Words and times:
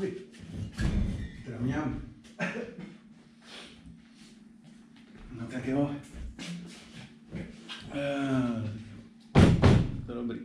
Uj. 0.00 0.12
Teda 1.44 1.58
mňam. 1.60 2.00
No 5.40 5.46
tak 5.50 5.66
jo. 5.68 5.90
Eh, 7.94 8.62
To 10.06 10.14
dobrý. 10.14 10.38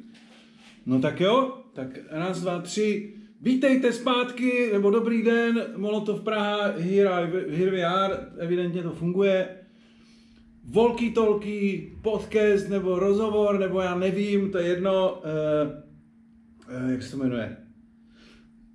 No 0.85 0.99
tak 0.99 1.19
jo, 1.21 1.63
tak 1.73 1.87
raz, 2.09 2.41
dva, 2.41 2.61
tři. 2.61 3.13
Vítejte 3.41 3.93
zpátky, 3.93 4.69
nebo 4.73 4.91
dobrý 4.91 5.23
den, 5.23 5.65
Molotov 5.77 6.21
Praha, 6.21 6.67
Here, 6.77 7.09
I- 7.09 7.55
here 7.55 7.71
we 7.71 7.83
are, 7.83 8.15
evidentně 8.37 8.83
to 8.83 8.91
funguje. 8.91 9.57
Volky 10.63 11.11
tolky, 11.11 11.91
podcast, 12.01 12.69
nebo 12.69 12.99
rozhovor, 12.99 13.59
nebo 13.59 13.81
já 13.81 13.95
nevím, 13.95 14.51
to 14.51 14.57
je 14.57 14.67
jedno, 14.67 15.21
eh, 15.25 15.83
eh, 16.69 16.91
jak 16.91 17.03
se 17.03 17.11
to 17.11 17.17
jmenuje, 17.17 17.57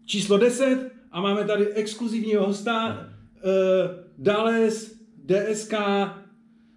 číslo 0.07 0.39
10 0.39 0.91
a 1.13 1.21
máme 1.21 1.45
tady 1.45 1.69
exkluzivního 1.69 2.47
hosta, 2.47 3.07
uh, 3.35 3.51
Dales, 4.19 4.97
DSK, 5.27 5.75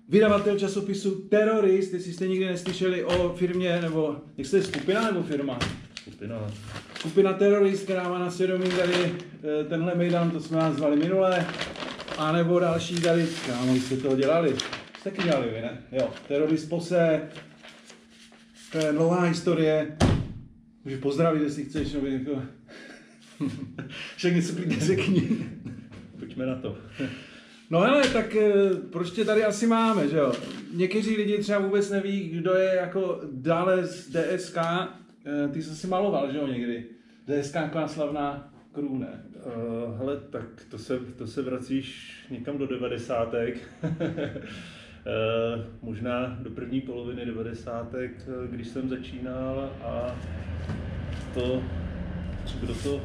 vydavatel 0.09 0.59
časopisu 0.59 1.11
Terrorist, 1.11 1.93
jestli 1.93 2.13
jste 2.13 2.27
nikdy 2.27 2.45
neslyšeli 2.45 3.03
o 3.03 3.33
firmě, 3.37 3.81
nebo 3.81 4.15
jak 4.37 4.47
jste 4.47 4.63
skupina 4.63 5.11
nebo 5.11 5.23
firma? 5.23 5.59
Skupina. 6.01 6.51
Skupina 6.99 7.33
Terrorist, 7.33 7.83
která 7.83 8.09
má 8.09 8.19
na 8.19 8.31
svědomí 8.31 8.69
tady 8.69 8.93
eh, 9.03 9.63
tenhle 9.63 9.95
mejdan, 9.95 10.31
to 10.31 10.39
jsme 10.39 10.57
vás 10.57 10.75
zvali 10.75 10.95
minule, 10.95 11.47
a 12.17 12.31
nebo 12.31 12.59
další 12.59 13.01
tady, 13.01 13.27
kámo, 13.45 13.75
jste 13.75 13.97
toho 13.97 14.15
dělali. 14.15 14.55
Jste 14.99 15.11
taky 15.11 15.23
dělali 15.23 15.49
vy, 15.49 15.61
ne? 15.61 15.83
Jo, 15.91 16.09
Terrorist 16.27 16.69
pose, 16.69 17.21
to 18.71 18.77
je 18.77 18.91
dlouhá 18.91 19.21
historie, 19.21 19.97
můžeš 20.85 20.99
pozdravit, 20.99 21.41
jestli 21.41 21.65
chceš, 21.65 21.93
nebo. 21.93 22.41
Však 24.15 24.35
něco 24.35 24.55
klidně 24.55 24.75
řekni. 24.79 25.29
Pojďme 26.19 26.45
na 26.45 26.55
to. 26.55 26.77
No 27.69 27.79
hele, 27.79 28.07
tak 28.07 28.35
eh, 28.35 28.51
proč 28.91 29.11
tě 29.11 29.25
tady 29.25 29.43
asi 29.43 29.67
máme, 29.67 30.07
že 30.07 30.17
jo? 30.17 30.33
Někteří 30.73 31.17
lidi 31.17 31.37
třeba 31.37 31.59
vůbec 31.59 31.89
neví, 31.89 32.29
kdo 32.29 32.53
je 32.53 32.75
jako 32.75 33.21
dále 33.31 33.85
z 33.85 34.07
DSK. 34.07 34.57
Eh, 34.57 35.47
Ty 35.51 35.61
jsi 35.61 35.75
si 35.75 35.87
maloval, 35.87 36.31
že 36.31 36.37
jo, 36.37 36.47
někdy? 36.47 36.85
DSK 37.25 37.53
taková 37.53 37.87
slavná 37.87 38.53
crew, 38.73 38.91
ne? 38.91 39.23
Uh, 39.45 39.97
hele, 39.97 40.17
tak 40.29 40.43
to 40.69 40.77
se, 40.77 40.99
to 40.99 41.27
se 41.27 41.41
vracíš 41.41 42.15
někam 42.29 42.57
do 42.57 42.67
devadesátek. 42.67 43.57
Uh, 43.83 43.89
možná 45.81 46.37
do 46.41 46.49
první 46.49 46.81
poloviny 46.81 47.25
devadesátek, 47.25 48.11
eh, 48.27 48.47
když 48.47 48.67
jsem 48.67 48.89
začínal 48.89 49.71
a 49.83 50.15
to, 51.33 51.63
kdo 52.61 52.73
to 52.73 53.01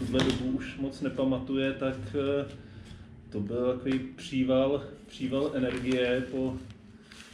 tuhle 0.00 0.24
dobu 0.24 0.44
už 0.44 0.76
moc 0.78 1.00
nepamatuje, 1.00 1.72
tak 1.72 1.96
eh, 2.14 2.48
to 3.30 3.40
byl 3.40 3.72
takový 3.72 3.98
příval, 3.98 4.84
příval 5.06 5.50
energie 5.54 6.24
po, 6.30 6.56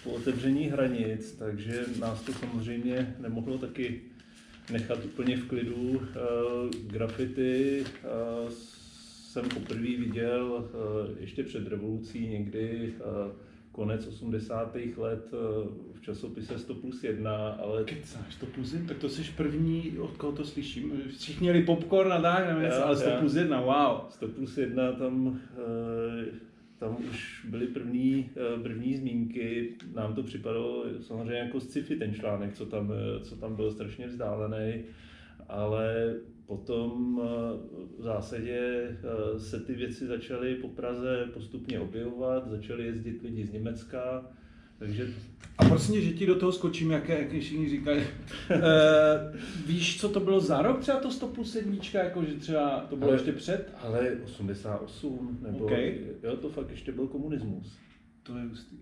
po 0.05 0.11
otevření 0.11 0.65
hranic, 0.65 1.33
takže 1.33 1.85
nás 2.01 2.23
to 2.23 2.33
samozřejmě 2.33 3.17
nemohlo 3.21 3.59
taky 3.59 4.01
nechat 4.73 5.05
úplně 5.05 5.37
v 5.37 5.49
klidu. 5.49 5.75
Uh, 5.75 6.01
graffiti 6.87 7.85
uh, 7.85 8.51
jsem 8.51 9.49
poprvé 9.49 9.81
viděl 9.81 10.71
ještě 11.21 11.43
před 11.43 11.69
revolucí, 11.69 12.29
někdy 12.29 12.95
konec 13.77 14.07
80. 14.07 14.75
let 14.97 15.33
uh, 15.33 15.69
v 15.93 16.01
časopise 16.01 16.59
100 16.59 16.75
plus 16.75 17.05
1, 17.05 17.49
ale 17.49 17.85
Kecáš, 17.85 18.35
to 18.35 18.47
plus 18.47 18.73
jedna, 18.73 18.89
tak 18.89 18.99
to 18.99 19.09
jsi 19.09 19.23
první, 19.37 19.99
od 19.99 20.17
koho 20.17 20.33
to 20.33 20.45
slyším. 20.45 20.93
Všichni 21.19 21.45
měli 21.45 21.63
popcorn 21.65 22.13
a 22.13 22.23
tak, 22.23 22.47
nevím, 22.47 22.63
Já, 22.63 22.83
ale 22.83 22.97
100 22.97 23.09
já. 23.09 23.21
plus 23.21 23.35
jedna, 23.35 23.61
wow. 23.61 24.01
100 24.09 24.29
plus 24.29 24.59
1 24.59 24.93
tam, 24.93 25.41
eh, 25.59 26.25
tam 26.79 26.97
už 27.11 27.47
byly 27.51 27.67
první, 27.67 28.31
eh, 28.37 28.63
první 28.63 28.97
zmínky. 28.97 29.75
Nám 29.95 30.15
to 30.15 30.23
připadalo 30.23 30.85
samozřejmě 31.01 31.39
jako 31.39 31.61
sci-fi 31.61 31.97
ten 31.97 32.15
článek, 32.15 32.55
co 32.55 32.67
tam, 32.67 32.93
eh, 32.93 33.25
co 33.25 33.37
tam 33.37 33.57
byl 33.57 33.71
strašně 33.71 34.07
vzdálený, 34.07 34.85
ale 35.49 36.15
potom 36.47 37.21
eh, 37.25 37.27
v 37.99 38.03
zásadě 38.03 38.59
eh, 38.61 39.41
se 39.41 39.61
ty 39.61 39.75
věci 39.75 40.07
začaly 40.07 40.55
po 40.55 40.69
Praze 40.69 41.29
postupně 41.35 41.81
objevovat, 41.81 42.51
začaly 42.51 42.85
jezdit 42.85 43.23
lidi 43.23 43.47
z 43.47 43.53
Německa, 43.53 44.31
takže 44.79 45.09
A 45.59 45.65
prosím 45.69 46.01
že 46.01 46.13
ti 46.13 46.27
do 46.27 46.35
toho 46.35 46.53
skočím, 46.53 46.91
jak, 46.91 47.09
jak 47.09 47.29
všichni 47.31 47.69
říkají. 47.69 48.01
e, 48.51 48.61
víš, 49.67 50.01
co 50.01 50.09
to 50.09 50.21
bylo 50.21 50.41
za 50.41 50.63
rok 50.63 50.81
třeba 50.81 51.01
to 51.01 51.11
100 51.11 51.29
plus 51.29 51.53
sedmička, 51.53 51.99
jako 52.05 52.25
že 52.25 52.35
třeba 52.35 52.81
to 52.91 52.97
bylo 52.97 53.09
Ale- 53.11 53.17
ještě 53.19 53.33
před? 53.33 53.73
ale 53.83 54.11
88, 54.25 55.39
nebo 55.43 55.59
OK. 55.65 55.71
jo, 56.23 56.37
to 56.41 56.49
fakt 56.51 56.71
ještě 56.71 56.93
byl 56.93 57.07
komunismus. 57.07 57.77
To 58.23 58.37
je 58.37 58.45
hustý. 58.45 58.77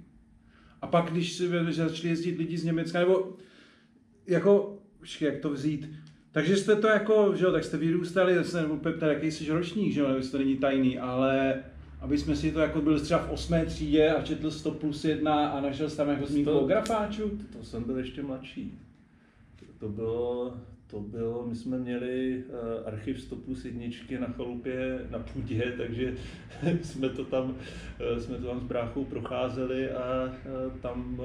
A 0.82 0.86
pak, 0.86 1.10
když 1.10 1.32
si 1.32 1.48
že 1.48 1.72
začali 1.72 2.08
jezdit 2.08 2.38
lidi 2.38 2.58
z 2.58 2.64
Německa, 2.64 2.98
nebo 3.00 3.36
jako, 4.26 4.78
jak 5.20 5.38
to 5.38 5.50
vzít, 5.50 5.88
takže 6.34 6.56
jste 6.56 6.76
to 6.76 6.86
jako, 6.88 7.32
že 7.36 7.44
jo, 7.44 7.52
tak 7.52 7.64
jste 7.64 7.76
vyrůstali, 7.76 8.34
zase 8.34 8.62
nebo 8.62 8.76
Pepta, 8.76 9.06
jaký 9.06 9.30
jsi 9.30 9.52
ročník, 9.52 9.92
že 9.92 10.00
jo, 10.00 10.08
nebo 10.08 10.26
to 10.30 10.38
není 10.38 10.56
tajný, 10.56 10.98
ale 10.98 11.54
aby 12.00 12.18
jsme 12.18 12.36
si 12.36 12.52
to 12.52 12.60
jako 12.60 12.80
byl 12.80 13.00
třeba 13.00 13.20
v 13.20 13.30
osmé 13.30 13.66
třídě 13.66 14.10
a 14.10 14.22
četl 14.22 14.50
100 14.50 14.70
plus 14.70 15.04
1 15.04 15.48
a 15.48 15.60
našel 15.60 15.90
jsi 15.90 15.96
tam 15.96 16.08
jako 16.08 16.26
zmínku 16.26 16.50
To- 16.50 16.60
o 16.60 16.66
grafáču. 16.66 17.38
To 17.58 17.64
jsem 17.64 17.84
byl 17.84 17.98
ještě 17.98 18.22
mladší. 18.22 18.78
To 19.78 19.88
bylo, 19.88 20.54
to 20.90 21.00
bylo, 21.00 21.46
my 21.46 21.54
jsme 21.56 21.78
měli 21.78 22.44
uh, 22.48 22.88
archiv 22.88 23.20
100 23.20 23.36
plus 23.36 23.64
jedničky 23.64 24.18
na 24.18 24.26
chalupě 24.26 24.98
na 25.10 25.18
půdě, 25.18 25.74
takže 25.78 26.14
jsme 26.82 27.08
to 27.08 27.24
tam, 27.24 27.44
uh, 27.50 28.18
jsme 28.18 28.36
to 28.36 28.46
tam 28.46 28.60
s 28.60 28.64
bráchou 28.64 29.04
procházeli 29.04 29.90
a 29.90 30.24
uh, 30.24 30.72
tam, 30.80 31.20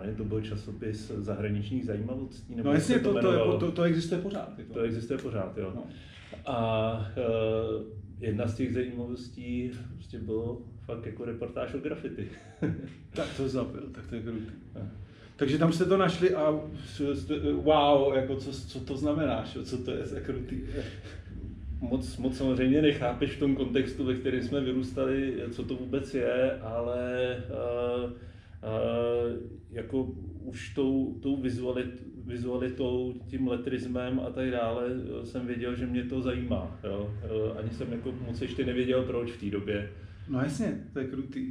nevím, 0.00 0.16
to 0.16 0.24
byl 0.24 0.40
časopis 0.40 1.10
zahraničních 1.16 1.84
zajímavostí, 1.86 2.54
nebo 2.54 2.68
No 2.68 2.74
jasně, 2.74 2.98
to, 2.98 3.02
to, 3.12 3.18
jmenovalo. 3.18 3.52
jako, 3.54 3.58
to, 3.66 3.72
to 3.72 3.82
existuje 3.82 4.20
pořád. 4.20 4.58
Jako. 4.58 4.72
To 4.72 4.80
existuje 4.80 5.18
pořád, 5.18 5.58
jo. 5.58 5.72
No. 5.74 5.84
A 6.46 6.92
uh, 7.76 7.82
jedna 8.20 8.46
z 8.48 8.54
těch 8.56 8.74
zajímavostí 8.74 9.70
prostě 9.94 10.18
bylo 10.18 10.62
fakt 10.84 11.06
jako 11.06 11.24
reportáž 11.24 11.74
o 11.74 11.78
graffiti. 11.78 12.28
Tak 13.14 13.26
to 13.36 13.48
zabil, 13.48 13.82
tak 13.94 14.06
to 14.06 14.14
je 14.14 14.22
krutý. 14.22 14.46
Takže 15.36 15.58
tam 15.58 15.72
jste 15.72 15.84
to 15.84 15.96
našli 15.96 16.34
a 16.34 16.60
jste, 17.14 17.34
wow, 17.52 18.14
jako 18.14 18.36
co, 18.36 18.52
co 18.52 18.80
to 18.80 18.96
znamená, 18.96 19.44
co 19.64 19.78
to 19.78 19.90
je 19.90 20.06
za 20.06 20.20
krutý. 20.20 20.56
moc, 21.80 22.16
moc 22.16 22.36
samozřejmě 22.36 22.82
nechápeš 22.82 23.30
v 23.30 23.38
tom 23.38 23.56
kontextu, 23.56 24.04
ve 24.04 24.14
kterém 24.14 24.42
jsme 24.42 24.60
vyrůstali, 24.60 25.34
co 25.52 25.64
to 25.64 25.74
vůbec 25.74 26.14
je, 26.14 26.52
ale 26.60 27.36
uh, 28.04 28.10
jako 29.70 30.08
už 30.44 30.74
tou, 30.74 31.14
tou 31.22 31.36
vizualit, 31.36 32.02
vizualitou, 32.26 33.14
tím 33.26 33.48
letrismem 33.48 34.20
a 34.26 34.30
tak 34.30 34.50
dále 34.50 34.82
eh, 35.22 35.26
jsem 35.26 35.46
věděl, 35.46 35.74
že 35.76 35.86
mě 35.86 36.04
to 36.04 36.22
zajímá. 36.22 36.78
Jo? 36.84 37.10
Eh, 37.24 37.58
Ani 37.60 37.70
jsem 37.70 37.92
jako 37.92 38.12
moc 38.26 38.40
ještě 38.40 38.66
nevěděl, 38.66 39.02
proč 39.02 39.32
v 39.32 39.40
té 39.40 39.50
době. 39.50 39.88
No 40.28 40.40
jasně, 40.40 40.72
to 40.92 40.98
je 40.98 41.04
krutý. 41.06 41.46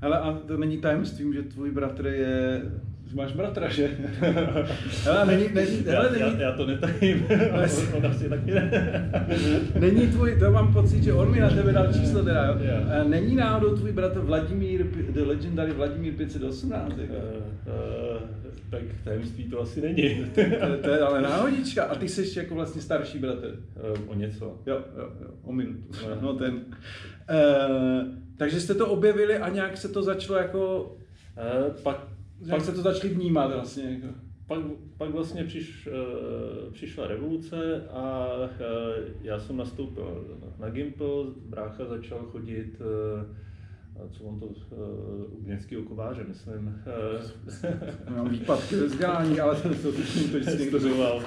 Hele, 0.00 0.18
a 0.18 0.32
to 0.46 0.56
není 0.56 0.78
tajemstvím, 0.78 1.34
že 1.34 1.42
tvůj 1.42 1.70
bratr 1.70 2.06
je... 2.06 2.62
Že 3.10 3.16
máš 3.16 3.32
bratra, 3.32 3.68
že? 3.68 3.90
Hele, 5.04 5.26
není, 5.26 5.44
není, 5.54 5.76
hele, 5.86 6.18
já, 6.18 6.26
není, 6.26 6.40
já, 6.40 6.48
já 6.48 6.56
to 6.56 6.66
netajím, 6.66 7.26
Ale- 7.52 7.68
on 7.96 8.06
asi 8.06 8.28
taky 8.28 8.50
ne. 8.50 8.70
není 9.80 10.06
tvůj, 10.06 10.36
to 10.38 10.50
mám 10.50 10.72
pocit, 10.72 11.02
že 11.02 11.12
on 11.12 11.30
mi 11.30 11.40
na 11.40 11.50
tebe 11.50 11.72
dal 11.72 11.92
číslo 11.92 12.24
teda, 12.24 12.46
jo? 12.46 12.56
A 13.00 13.04
Není 13.08 13.36
náhodou 13.36 13.76
tvůj 13.76 13.92
bratr 13.92 14.18
Vladimír, 14.20 14.71
the 14.92 15.20
legendary 15.20 15.72
Vladimír 15.72 16.14
518, 16.14 16.98
jako? 16.98 17.14
Eh, 17.14 17.42
eh, 17.66 18.52
tak 18.70 18.82
tajemství 19.04 19.44
to 19.44 19.60
asi 19.60 19.80
není. 19.80 20.24
to, 20.34 20.40
to, 20.82 20.90
je 20.90 21.00
ale 21.00 21.22
náhodička. 21.22 21.84
A 21.84 21.94
ty 21.94 22.08
jsi 22.08 22.38
jako 22.38 22.54
vlastně 22.54 22.82
starší 22.82 23.18
bratr. 23.18 23.58
Eh, 23.76 23.98
o 24.06 24.14
něco. 24.14 24.58
Jo, 24.66 24.84
jo, 24.96 25.10
jo, 25.20 25.30
o 25.42 25.52
minutu. 25.52 25.82
No 26.20 26.34
ten. 26.34 26.54
Uh, 26.54 26.60
takže 28.36 28.60
jste 28.60 28.74
to 28.74 28.86
objevili 28.86 29.36
a 29.36 29.48
nějak 29.48 29.76
se 29.76 29.88
to 29.88 30.02
začalo 30.02 30.38
jako, 30.38 30.92
Eh, 31.36 31.74
pak, 31.82 32.08
pak 32.50 32.60
se 32.60 32.72
to 32.72 32.82
začali 32.82 33.14
vnímat 33.14 33.52
vlastně. 33.52 34.00
Jako. 34.02 34.14
pak, 34.46 34.58
pak 34.98 35.10
vlastně 35.10 35.44
přiš, 35.44 35.88
eh, 35.92 36.70
přišla 36.72 37.06
revoluce 37.06 37.88
a 37.90 38.28
eh, 38.42 39.14
já 39.22 39.38
jsem 39.38 39.56
nastoupil 39.56 40.26
na 40.58 40.70
Gimple, 40.70 41.24
brácha 41.46 41.84
začal 41.84 42.18
chodit 42.18 42.80
eh, 42.80 42.84
a 42.84 43.51
co 44.10 44.24
on 44.24 44.40
to, 44.40 44.46
uh, 44.46 44.54
u 45.30 45.42
městského 45.42 45.82
kováře, 45.82 46.24
myslím. 46.28 46.82
eh, 48.06 48.10
Mám 48.10 48.28
výpadky 48.28 48.76
ve 48.76 48.86
vzdělání, 48.86 49.40
ale 49.40 49.56
to, 49.56 49.68
to, 49.68 49.74
to, 49.92 49.92
to 50.44 50.50
někdo 50.58 50.78
studoval. 50.80 51.22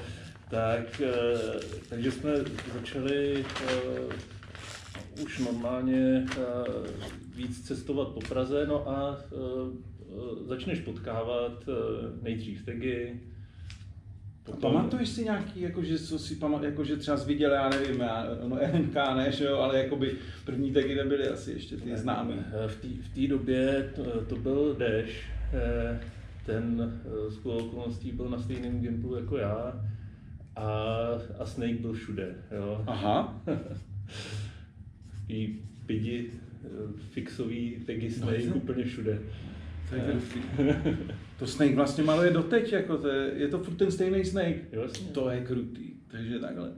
Tak, 0.50 1.01
eh, 1.01 1.13
takže 1.89 2.12
jsme 2.12 2.31
začali 2.73 3.45
eh, 3.67 3.73
už 5.23 5.39
normálně 5.39 6.25
eh, 6.38 6.44
víc 7.35 7.67
cestovat 7.67 8.07
po 8.07 8.19
Praze, 8.19 8.65
no 8.67 8.89
a 8.89 9.17
eh, 9.21 9.35
eh, 10.01 10.44
začneš 10.47 10.79
potkávat 10.79 11.63
eh, 11.67 11.73
nejdřív 12.21 12.65
tagy. 12.65 13.19
Pamatuješ 14.62 15.09
si 15.09 15.24
nějaký, 15.24 15.62
jako, 15.62 15.83
že, 15.83 16.00
co 16.00 16.19
si 16.19 16.36
pamat, 16.36 16.63
jako, 16.63 16.83
že 16.83 16.97
třeba 16.97 17.18
jsi 17.18 17.27
viděl, 17.27 17.51
já 17.51 17.69
nevím, 17.69 18.00
já, 18.00 18.27
no 18.47 18.59
NK 18.77 18.95
ne, 19.15 19.31
že 19.31 19.45
jo, 19.45 19.57
ale 19.57 19.77
jakoby 19.77 20.15
první 20.45 20.71
taky 20.71 20.95
nebyly 20.95 21.27
asi 21.27 21.51
ještě 21.51 21.77
ty 21.77 21.97
známý. 21.97 22.33
V 23.01 23.09
té 23.15 23.27
době 23.27 23.92
to, 23.95 24.21
to 24.21 24.36
byl 24.36 24.75
Dash, 24.75 25.12
eh, 25.53 26.00
ten 26.45 26.94
z 27.30 27.45
okolností 27.45 28.12
byl 28.12 28.30
na 28.30 28.39
stejném 28.39 28.81
gimplu 28.81 29.15
jako 29.15 29.38
já 29.38 29.86
a, 30.56 30.65
a 31.39 31.45
Snake 31.45 31.80
byl 31.80 31.94
všude, 31.94 32.36
jo. 32.51 32.83
Aha. 32.88 33.41
I 35.27 35.59
pidi 35.86 36.31
fixový 37.09 37.77
tagy 37.86 38.12
Snake 38.12 38.45
no, 38.50 38.56
úplně 38.56 38.83
všude. 38.83 39.19
Je 39.95 40.19
to 41.39 41.47
Snake 41.47 41.75
vlastně 41.75 42.03
maluje 42.03 42.31
doteď, 42.31 42.73
jako 42.73 42.97
to 42.97 43.07
je, 43.07 43.31
je 43.35 43.47
to 43.47 43.59
furt 43.59 43.75
ten 43.75 43.91
stejný 43.91 44.25
Snake. 44.25 44.75
Vlastně. 44.75 45.07
To 45.07 45.29
je 45.29 45.41
krutý, 45.41 45.93
takže 46.07 46.39
takhle. 46.39 46.71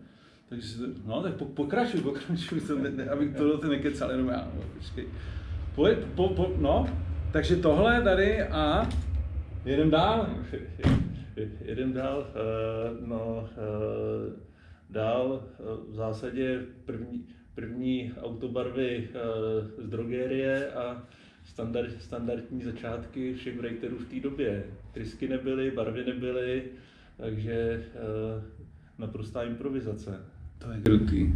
Takže 0.50 0.76
no 1.06 1.22
tak 1.22 1.34
po, 1.34 1.46
pokračuj, 1.46 2.02
pokračuj, 2.02 2.62
to, 2.62 2.76
ne, 2.76 3.06
abych 3.06 3.36
to 3.36 3.58
ty 3.58 3.68
nekecal, 3.68 4.12
jenom 4.12 4.28
já, 4.28 4.52
no, 4.56 4.62
počkej. 4.78 5.06
Po, 5.76 5.88
po, 6.16 6.30
po, 6.30 6.54
no, 6.58 6.88
takže 7.32 7.56
tohle 7.56 8.02
tady 8.02 8.42
a 8.42 8.90
jedem 9.66 9.90
dál. 9.90 10.30
jedem 11.66 11.94
dál, 11.94 12.18
uh, 12.20 13.08
no, 13.08 13.50
uh, 13.58 14.34
dál 14.90 15.44
uh, 15.60 15.92
v 15.92 15.96
zásadě 15.96 16.62
první, 16.86 17.26
první 17.56 18.14
autobarvy 18.22 19.10
uh, 19.10 19.86
z 19.86 19.90
drogerie 19.90 20.72
a 20.72 21.04
standard, 21.50 21.90
standardní 22.00 22.64
začátky 22.64 23.34
všech 23.34 23.58
writerů 23.58 23.96
v 23.98 24.14
té 24.14 24.20
době. 24.20 24.64
Trysky 24.92 25.28
nebyly, 25.28 25.72
barvy 25.72 26.04
nebyly, 26.06 26.64
takže 27.18 27.82
uh, 27.96 28.44
naprostá 29.00 29.44
improvizace. 29.44 30.20
To 30.58 30.72
je 30.72 30.78
krutý. 30.84 31.34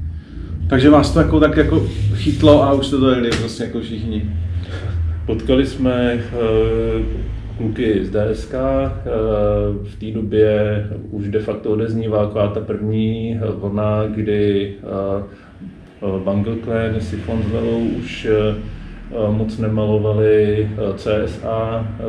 Takže 0.70 0.90
vás 0.90 1.14
to 1.14 1.20
jako, 1.20 1.40
tak 1.40 1.58
jako 1.58 1.88
chytlo 2.16 2.64
a 2.64 2.74
už 2.74 2.90
to 2.90 3.00
dojeli 3.00 3.30
prostě 3.30 3.64
jako 3.64 3.82
všichni. 3.82 4.34
Potkali 5.26 5.66
jsme 5.66 6.16
uh, 6.16 7.06
kluky 7.58 8.06
z 8.06 8.10
DSK, 8.10 8.54
uh, 8.54 9.86
v 9.86 9.96
té 10.00 10.12
době 10.12 10.88
už 11.12 11.28
de 11.28 11.40
facto 11.40 11.70
odeznívá 11.70 12.26
taková 12.26 12.48
ta 12.48 12.60
první 12.60 13.40
vlna, 13.56 14.08
kdy 14.08 14.76
uh, 14.84 16.20
Bungle 16.24 16.56
Clan, 16.64 17.02
Sifon 17.02 17.44
s 17.44 17.54
už 17.98 18.28
Eh, 18.32 18.56
moc 19.32 19.58
nemalovali 19.58 20.70
eh, 20.72 20.94
CSA, 20.98 21.88
eh, 22.00 22.04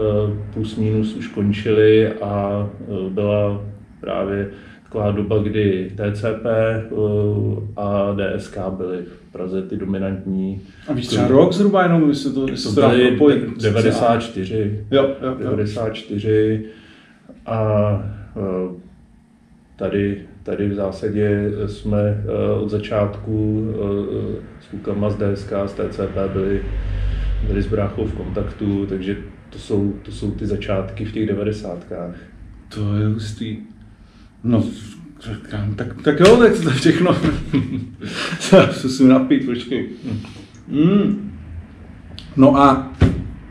plus 0.54 0.76
minus 0.76 1.14
už 1.14 1.26
končili 1.26 2.12
a 2.12 2.66
byla 3.08 3.60
právě 4.00 4.50
taková 4.82 5.10
doba, 5.10 5.38
kdy 5.38 5.92
TCP 5.96 6.46
a 7.76 8.16
DSK 8.16 8.58
byly 8.70 8.98
v 9.02 9.32
Praze 9.32 9.62
ty 9.62 9.76
dominantní. 9.76 10.60
A 10.88 10.92
víš 10.92 11.06
třeba 11.06 11.28
rok 11.28 11.52
zhruba 11.52 11.82
jenom, 11.82 12.08
jestli 12.08 12.32
to, 12.32 12.48
jestli 12.50 12.74
to, 12.74 12.80
to 12.80 12.88
byly 12.88 13.08
propojit, 13.08 13.62
94. 13.62 14.84
Jo, 14.90 15.02
jo, 15.22 15.36
jo. 15.40 15.50
94 15.50 16.64
a 17.46 18.02
tady, 19.76 20.22
tady 20.42 20.68
v 20.68 20.74
zásadě 20.74 21.50
jsme 21.66 22.24
od 22.60 22.70
začátku 22.70 23.66
s 24.60 24.66
klukama 24.66 25.10
z 25.10 25.16
DSK, 25.16 25.52
z 25.66 25.72
TCP 25.72 26.16
byli 26.32 26.60
byli 27.46 27.62
s 27.62 27.66
bráchou 27.66 28.04
v 28.04 28.14
kontaktu, 28.14 28.86
takže 28.86 29.16
to 29.50 29.58
jsou, 29.58 29.94
to 30.02 30.12
jsou 30.12 30.30
ty 30.30 30.46
začátky 30.46 31.04
v 31.04 31.12
těch 31.12 31.26
devadesátkách. 31.26 32.14
To 32.74 32.96
je 32.96 33.06
hustý. 33.06 33.56
No, 34.44 34.64
tak, 35.76 36.02
tak 36.02 36.20
jo, 36.20 36.36
tak 36.36 36.52
to 36.64 36.70
všechno. 36.70 37.16
Co 38.72 38.88
si 38.88 39.04
napít, 39.04 39.46
počkej. 39.46 39.88
Mm. 40.68 41.32
No 42.36 42.56
a 42.56 42.92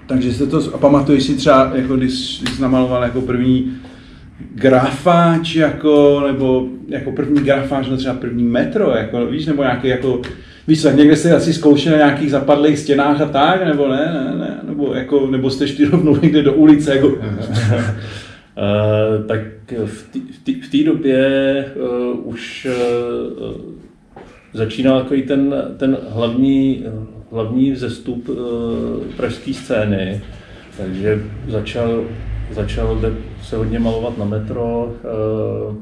takže 0.07 0.33
se 0.33 0.47
to, 0.47 0.73
a 0.73 0.77
pamatuješ 0.77 1.23
si 1.23 1.35
třeba, 1.35 1.71
jako 1.75 1.95
když 1.95 2.13
jsi 2.13 2.61
namaloval 2.61 3.03
jako 3.03 3.21
první 3.21 3.73
grafáč, 4.55 5.55
jako, 5.55 6.23
nebo 6.27 6.67
jako 6.87 7.11
první 7.11 7.41
grafáč, 7.41 7.87
no 7.87 7.97
třeba 7.97 8.15
první 8.15 8.43
metro, 8.43 8.89
jako, 8.89 9.25
víš, 9.25 9.45
nebo 9.45 9.61
nějaký 9.61 9.87
jako 9.87 10.21
Víš 10.67 10.81
co, 10.81 10.91
někde 10.91 11.15
jste 11.15 11.35
asi 11.35 11.53
zkoušeli 11.53 11.97
na 11.97 12.05
nějakých 12.05 12.31
zapadlých 12.31 12.79
stěnách 12.79 13.21
a 13.21 13.25
tak, 13.25 13.65
nebo 13.65 13.87
ne, 13.87 13.97
ne, 13.97 14.37
ne, 14.37 14.59
nebo, 14.63 14.93
jako, 14.93 15.27
nebo 15.27 15.49
jste 15.49 15.67
šli 15.67 15.85
rovnou 15.85 16.17
někde 16.21 16.43
do 16.43 16.53
ulice, 16.53 16.95
jako... 16.95 17.07
uh, 17.07 17.15
tak 19.27 19.39
v 20.61 20.71
té 20.71 20.83
době 20.83 21.65
uh, 21.75 22.33
už 22.33 22.67
uh, 22.69 23.61
začínal 24.53 25.01
takový 25.01 25.23
ten, 25.23 25.55
ten 25.77 25.97
hlavní, 26.09 26.85
hlavní 27.31 27.71
vzestup 27.71 28.29
uh, 28.29 28.35
pražské 29.17 29.53
scény, 29.53 30.21
takže 30.77 31.23
začal, 31.47 32.03
začal 32.51 32.99
se 33.43 33.55
hodně 33.57 33.79
malovat 33.79 34.17
na 34.17 34.25
metro, 34.25 34.93
uh, 35.69 35.75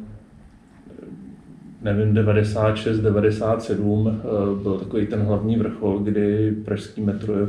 nevím, 1.82 2.14
96, 2.14 3.00
97 3.00 4.08
eh, 4.08 4.64
byl 4.64 4.78
takový 4.78 5.06
ten 5.06 5.20
hlavní 5.20 5.56
vrchol, 5.56 6.00
kdy 6.00 6.52
pražský 6.66 7.02
metro 7.02 7.34
eh, 7.36 7.48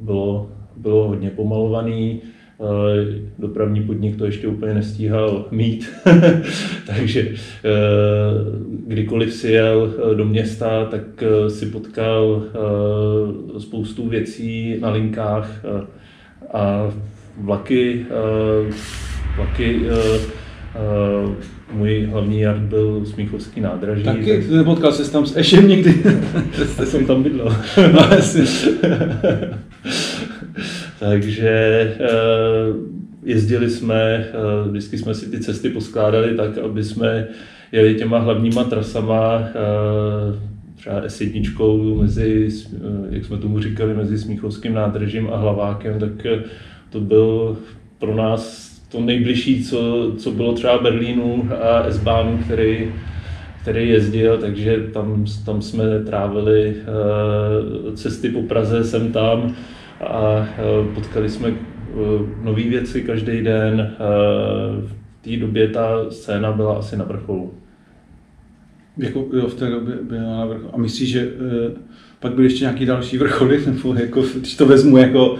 bylo, 0.00 0.50
bylo 0.76 1.08
hodně 1.08 1.30
pomalovaný, 1.30 2.20
eh, 2.22 3.20
dopravní 3.38 3.82
podnik 3.82 4.16
to 4.16 4.24
ještě 4.24 4.48
úplně 4.48 4.74
nestíhal 4.74 5.44
mít, 5.50 5.90
takže 6.86 7.34
kdykoliv 8.86 9.32
si 9.32 9.50
jel 9.50 9.94
do 10.14 10.24
města, 10.24 10.84
tak 10.84 11.24
si 11.48 11.66
potkal 11.66 12.42
spoustu 13.58 14.08
věcí 14.08 14.76
na 14.80 14.90
linkách 14.90 15.64
a 16.52 16.90
vlaky, 17.36 18.06
vlaky 19.36 19.80
můj 21.72 22.08
hlavní 22.10 22.40
jard 22.40 22.62
byl 22.62 23.02
Smíchovský 23.04 23.60
nádraží. 23.60 24.02
Taky? 24.02 24.36
Tak... 24.36 24.50
Nepotkal 24.50 24.92
jsi 24.92 25.12
tam 25.12 25.26
s 25.26 25.36
Ešem 25.36 25.68
někdy? 25.68 25.94
Jste 26.66 26.86
jsem 26.86 27.06
tam 27.06 27.22
bydlel. 27.22 27.46
no, 27.92 28.08
Takže 31.00 31.48
eh, 31.50 32.06
jezdili 33.24 33.70
jsme, 33.70 34.02
eh, 34.02 34.68
vždycky 34.68 34.98
jsme 34.98 35.14
si 35.14 35.30
ty 35.30 35.40
cesty 35.40 35.68
poskládali 35.68 36.36
tak, 36.36 36.58
aby 36.58 36.84
jsme 36.84 37.26
jeli 37.72 37.94
těma 37.94 38.18
hlavníma 38.18 38.64
trasama, 38.64 39.40
eh, 39.40 40.38
třeba 40.76 41.00
S1 41.00 42.00
mezi, 42.00 42.48
jak 43.10 43.24
jsme 43.24 43.38
tomu 43.38 43.60
říkali, 43.60 43.94
mezi 43.94 44.18
Smíchovským 44.18 44.74
nádražím 44.74 45.28
a 45.32 45.36
Hlavákem, 45.36 45.98
tak 45.98 46.26
to 46.96 47.00
byl 47.00 47.56
pro 47.98 48.14
nás 48.16 48.70
to 48.88 49.00
nejbližší, 49.00 49.64
co, 49.64 50.12
co 50.16 50.30
bylo 50.30 50.52
třeba 50.52 50.78
Berlínu 50.78 51.48
a 51.62 51.90
S-Bahn, 51.90 52.38
který, 52.44 52.92
který 53.62 53.88
jezdil, 53.88 54.38
takže 54.38 54.76
tam, 54.92 55.24
tam 55.46 55.62
jsme 55.62 55.84
trávili 56.06 56.74
uh, 56.76 57.94
cesty 57.94 58.28
po 58.28 58.42
Praze 58.42 58.84
sem 58.84 59.12
tam 59.12 59.54
a 60.00 60.38
uh, 60.38 60.94
potkali 60.94 61.28
jsme 61.28 61.48
uh, 61.48 61.56
nové 62.42 62.62
věci 62.62 63.02
každý 63.02 63.42
den. 63.42 63.96
V 64.80 65.24
té 65.24 65.36
době 65.36 65.68
ta 65.68 66.10
scéna 66.10 66.52
byla 66.52 66.76
asi 66.76 66.96
na 66.96 67.04
vrcholu. 67.04 67.54
Jako, 68.96 69.26
jo, 69.32 69.46
v 69.46 69.54
té 69.54 69.70
době 69.70 69.94
byla 70.02 70.36
na 70.36 70.44
vrcholu. 70.46 70.74
A 70.74 70.78
myslíš, 70.78 71.08
že 71.10 71.28
pak 72.20 72.32
byly 72.32 72.46
ještě 72.46 72.64
nějaký 72.64 72.86
další 72.86 73.18
vrcholy, 73.18 73.60
nebo 73.66 73.94
jako, 73.94 74.22
když 74.40 74.56
to 74.56 74.66
vezmu 74.66 74.96
jako... 74.96 75.38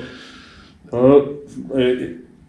No, 0.96 1.24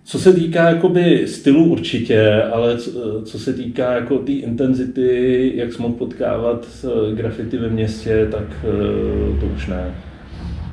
co 0.05 0.19
se 0.19 0.33
týká 0.33 0.69
jakoby 0.69 1.23
stylu 1.27 1.65
určitě, 1.65 2.43
ale 2.43 2.77
co, 2.77 3.21
co 3.23 3.39
se 3.39 3.53
týká 3.53 3.93
jako 3.93 4.17
té 4.17 4.25
tý 4.25 4.33
intenzity, 4.33 5.51
jak 5.55 5.73
jsme 5.73 5.85
potkávat 5.97 6.67
grafity 7.13 7.57
ve 7.57 7.69
městě, 7.69 8.27
tak 8.31 8.43
eh, 8.63 9.39
to 9.39 9.45
už 9.55 9.67
ne. 9.67 9.95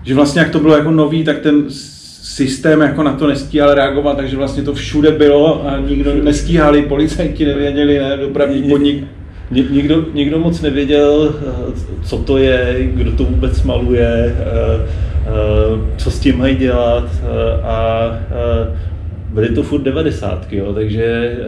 Že 0.05 0.15
vlastně 0.15 0.41
jak 0.41 0.51
to 0.51 0.61
bylo 0.61 0.77
jako 0.77 0.91
nový, 0.91 1.25
tak 1.25 1.39
ten 1.39 1.65
systém 1.69 2.81
jako 2.81 3.03
na 3.03 3.13
to 3.13 3.27
nestíhal 3.27 3.75
reagovat, 3.75 4.17
takže 4.17 4.37
vlastně 4.37 4.63
to 4.63 4.75
všude 4.75 5.11
bylo 5.11 5.69
a 5.69 5.79
nikdo 5.79 6.15
nestíhali, 6.15 6.83
policajti 6.83 7.45
nevěděli, 7.45 7.99
ne, 7.99 8.17
dopravní 8.17 8.63
podnik. 8.63 9.05
Nikdo, 9.51 10.07
nikdo 10.15 10.39
moc 10.39 10.61
nevěděl, 10.61 11.35
eh, 11.41 11.73
co 12.05 12.19
to 12.19 12.39
je, 12.39 12.77
kdo 12.95 13.13
to 13.13 13.25
vůbec 13.25 13.63
maluje, 13.63 14.37
eh, 14.39 15.04
co 15.97 16.11
s 16.11 16.21
tím 16.21 16.39
mají 16.39 16.57
dělat 16.57 17.05
a 17.63 18.11
byly 19.35 19.49
to 19.49 19.63
furt 19.63 19.83
devadesátky, 19.83 20.57
jo, 20.57 20.75
takže 20.75 21.05
eh, 21.05 21.45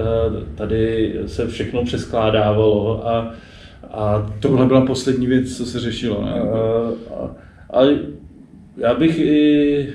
tady 0.54 1.12
se 1.26 1.47
všechno 1.47 1.85
přeskládávalo 1.85 3.09
a, 3.09 3.35
a 3.92 4.33
tohle 4.40 4.66
byla 4.66 4.87
poslední 4.87 5.26
věc, 5.26 5.56
co 5.56 5.66
se 5.66 5.80
řešilo. 5.80 6.25
Ne? 6.25 6.33
A, 6.33 6.90
a, 7.14 7.80
a 7.80 7.99
já 8.76 8.95
bych 8.95 9.18
i, 9.18 9.88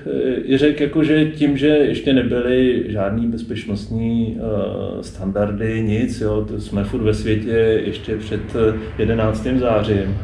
i 0.45 0.57
řekl, 0.57 0.83
jako, 0.83 1.03
že 1.03 1.25
tím, 1.25 1.57
že 1.57 1.67
ještě 1.67 2.13
nebyly 2.13 2.83
žádný 2.87 3.27
bezpečnostní 3.27 4.37
uh, 4.37 5.01
standardy, 5.01 5.83
nic, 5.83 6.21
jo, 6.21 6.45
to 6.47 6.61
jsme 6.61 6.83
furt 6.83 7.01
ve 7.01 7.13
světě 7.13 7.81
ještě 7.85 8.17
před 8.17 8.41
11. 8.97 9.47
zářím, 9.59 10.17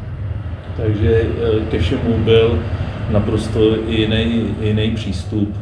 takže 0.76 1.22
uh, 1.22 1.64
ke 1.64 1.78
všemu 1.78 2.18
byl 2.24 2.58
naprosto 3.10 3.76
jiný, 3.88 4.54
jiný 4.60 4.90
přístup. 4.90 5.56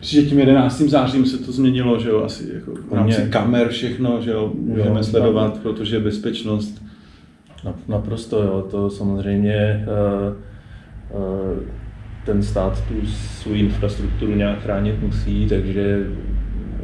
Že 0.00 0.22
tím 0.22 0.38
11. 0.38 0.80
zářím 0.80 1.26
se 1.26 1.38
to 1.38 1.52
změnilo, 1.52 1.98
že 1.98 2.08
jo, 2.08 2.22
asi 2.24 2.50
jako 2.54 2.72
v 2.90 2.94
rámci 2.94 3.22
kamer 3.30 3.68
všechno, 3.68 4.20
že 4.20 4.30
jo, 4.30 4.52
můžeme 4.54 5.00
jo, 5.00 5.04
sledovat, 5.04 5.52
tam, 5.52 5.62
protože 5.62 5.96
je 5.96 6.00
bezpečnost. 6.00 6.82
Naprosto, 7.88 8.42
jo, 8.42 8.66
to 8.70 8.90
samozřejmě 8.90 9.86
uh, 9.86 11.20
uh, 11.20 11.58
ten 12.24 12.42
stát 12.42 12.84
tu 12.88 13.06
svou 13.06 13.52
infrastrukturu 13.52 14.34
nějak 14.34 14.62
chránit 14.62 15.02
musí, 15.02 15.46
takže 15.48 16.06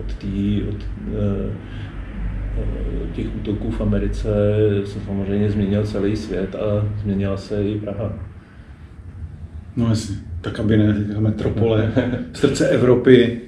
od, 0.01 0.15
tý, 0.15 0.63
od 0.69 0.75
uh, 0.75 1.53
těch 3.13 3.37
útoků 3.37 3.71
v 3.71 3.81
Americe 3.81 4.29
se 4.85 5.01
samozřejmě 5.01 5.51
změnil 5.51 5.87
celý 5.87 6.17
svět 6.17 6.55
a 6.55 6.89
změnila 7.03 7.37
se 7.37 7.65
i 7.65 7.81
Praha. 7.81 8.36
No 9.77 9.89
jasně, 9.89 10.17
ta 10.41 10.51
kabinet, 10.51 11.21
metropole, 11.21 11.93
srdce 12.33 12.69
Evropy. 12.69 13.41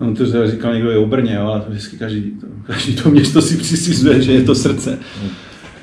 On 0.00 0.14
to 0.14 0.50
říkal 0.50 0.74
někdo 0.74 0.90
je 0.90 0.98
o 0.98 1.06
Brně, 1.06 1.38
ale 1.38 1.60
to 1.60 1.70
vždycky 1.70 1.96
každý 1.96 2.22
to, 2.22 2.46
každý 2.66 2.96
to 2.96 3.10
město 3.10 3.42
si 3.42 3.56
přisizuje, 3.56 4.22
že 4.22 4.32
je 4.32 4.42
to 4.42 4.54
srdce. 4.54 4.98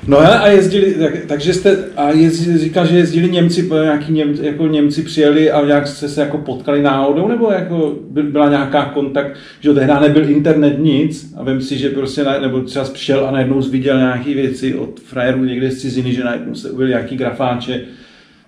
No 0.06 0.18
a 0.18 0.48
jezdili, 0.48 0.94
tak, 0.94 1.12
takže 1.26 1.54
jste, 1.54 1.78
a 1.96 2.10
jezdili, 2.10 2.58
říkal, 2.58 2.86
že 2.86 2.96
jezdili 2.96 3.30
Němci, 3.30 3.70
nějaký 3.82 4.12
Němci, 4.12 4.46
jako 4.46 4.66
Němci 4.66 5.02
přijeli 5.02 5.50
a 5.50 5.66
nějak 5.66 5.86
jste 5.86 6.08
se 6.08 6.20
jako 6.20 6.38
potkali 6.38 6.82
náhodou, 6.82 7.28
nebo 7.28 7.50
jako 7.50 7.98
byla 8.22 8.48
nějaká 8.48 8.84
kontakt, 8.84 9.36
že 9.60 9.74
tehdy 9.74 9.92
nebyl 10.00 10.30
internet 10.30 10.78
nic 10.78 11.34
a 11.36 11.44
vím 11.44 11.62
si, 11.62 11.78
že 11.78 11.90
prostě, 11.90 12.24
nebo 12.40 12.60
třeba 12.60 12.84
přišel 12.84 13.26
a 13.26 13.30
najednou 13.30 13.60
viděl 13.60 13.98
nějaké 13.98 14.34
věci 14.34 14.74
od 14.74 15.00
frajerů 15.00 15.44
někde 15.44 15.70
z 15.70 15.80
ciziny, 15.80 16.12
že 16.12 16.24
najednou 16.24 16.54
se 16.54 16.70
uvěděl 16.70 16.98
nějaký 16.98 17.16
grafáče, 17.16 17.80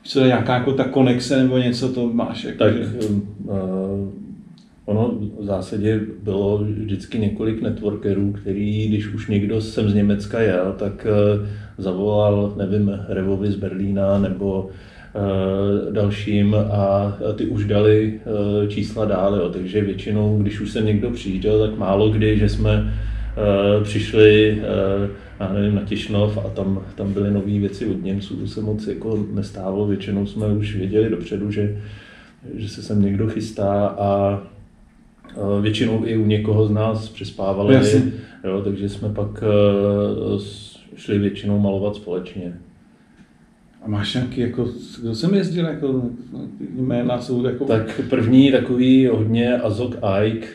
co 0.08 0.20
je 0.20 0.26
nějaká 0.26 0.54
jako 0.54 0.72
ta 0.72 0.84
konexe 0.84 1.42
nebo 1.42 1.58
něco 1.58 1.88
to 1.88 2.08
máš? 2.12 2.44
Jako, 2.44 2.58
tak 2.58 2.74
že... 2.74 3.08
uh, 3.08 4.08
ono 4.84 5.14
v 5.40 5.44
zásadě 5.44 6.00
bylo 6.22 6.58
vždycky 6.58 7.18
několik 7.18 7.62
networkerů, 7.62 8.32
který, 8.32 8.88
když 8.88 9.14
už 9.14 9.28
někdo 9.28 9.60
sem 9.60 9.90
z 9.90 9.94
Německa 9.94 10.40
jel, 10.40 10.74
tak 10.78 11.06
uh, 11.06 11.46
zavolal, 11.78 12.54
nevím, 12.56 13.00
Revovi 13.08 13.50
z 13.50 13.56
Berlína 13.56 14.18
nebo 14.18 14.62
uh, 14.62 15.92
dalším 15.92 16.54
a 16.54 17.12
ty 17.36 17.46
už 17.46 17.64
dali 17.64 18.20
čísla 18.68 19.04
dál, 19.04 19.34
jo. 19.34 19.48
takže 19.48 19.80
většinou, 19.80 20.38
když 20.38 20.60
už 20.60 20.70
sem 20.70 20.86
někdo 20.86 21.10
přijížděl, 21.10 21.68
tak 21.68 21.78
málo 21.78 22.10
kdy, 22.10 22.38
že 22.38 22.48
jsme 22.48 22.94
přišli 23.82 24.58
uh, 24.60 25.10
já 25.40 25.52
nevím, 25.52 25.74
na 25.74 25.82
Tišnov 25.82 26.38
a 26.38 26.48
tam, 26.48 26.82
tam 26.94 27.12
byly 27.12 27.30
nové 27.30 27.58
věci 27.58 27.86
od 27.86 28.02
Němců, 28.02 28.36
to 28.36 28.46
se 28.46 28.60
moc 28.60 28.86
jako 28.86 29.26
nestávalo, 29.32 29.86
většinou 29.86 30.26
jsme 30.26 30.46
už 30.46 30.76
věděli 30.76 31.10
dopředu, 31.10 31.50
že, 31.50 31.82
že 32.54 32.68
se 32.68 32.82
sem 32.82 33.02
někdo 33.02 33.28
chystá 33.28 33.86
a 33.86 34.42
většinou 35.60 36.02
i 36.04 36.16
u 36.16 36.26
někoho 36.26 36.66
z 36.66 36.70
nás 36.70 37.08
přespávali, 37.08 37.80
jo, 38.44 38.60
takže 38.64 38.88
jsme 38.88 39.08
pak 39.08 39.44
šli 40.96 41.18
většinou 41.18 41.58
malovat 41.58 41.96
společně. 41.96 42.58
A 43.82 43.88
máš 43.88 44.14
nějaký, 44.14 44.40
jako, 44.40 44.68
kdo 45.02 45.14
jsem 45.14 45.34
jezdil, 45.34 45.66
jako, 45.66 46.02
jména 46.74 47.20
jsou 47.20 47.44
jako... 47.44 47.64
Tak 47.64 48.00
první 48.10 48.52
takový 48.52 49.06
hodně 49.06 49.56
Azok 49.58 49.96
Ike, 50.24 50.48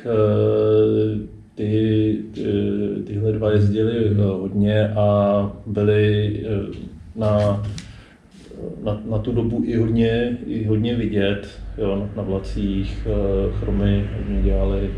ty, 1.55 2.17
ty, 2.33 2.43
tyhle 3.05 3.31
dva 3.31 3.51
jezdili 3.51 4.07
eh, 4.11 4.23
hodně 4.23 4.87
a 4.89 5.51
byli 5.65 6.33
eh, 6.45 6.77
na, 7.15 7.63
na, 8.83 9.01
na 9.09 9.17
tu 9.17 9.31
dobu 9.31 9.61
i 9.65 9.75
hodně, 9.75 10.37
i 10.45 10.65
hodně 10.65 10.95
vidět 10.95 11.59
jo, 11.77 11.95
na, 11.95 12.09
na 12.15 12.23
vlacích, 12.23 13.07
eh, 13.07 13.51
chromy 13.59 14.09
hodně 14.17 14.41
dělali. 14.41 14.89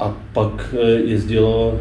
A 0.00 0.16
pak 0.32 0.74
jezdilo 1.04 1.80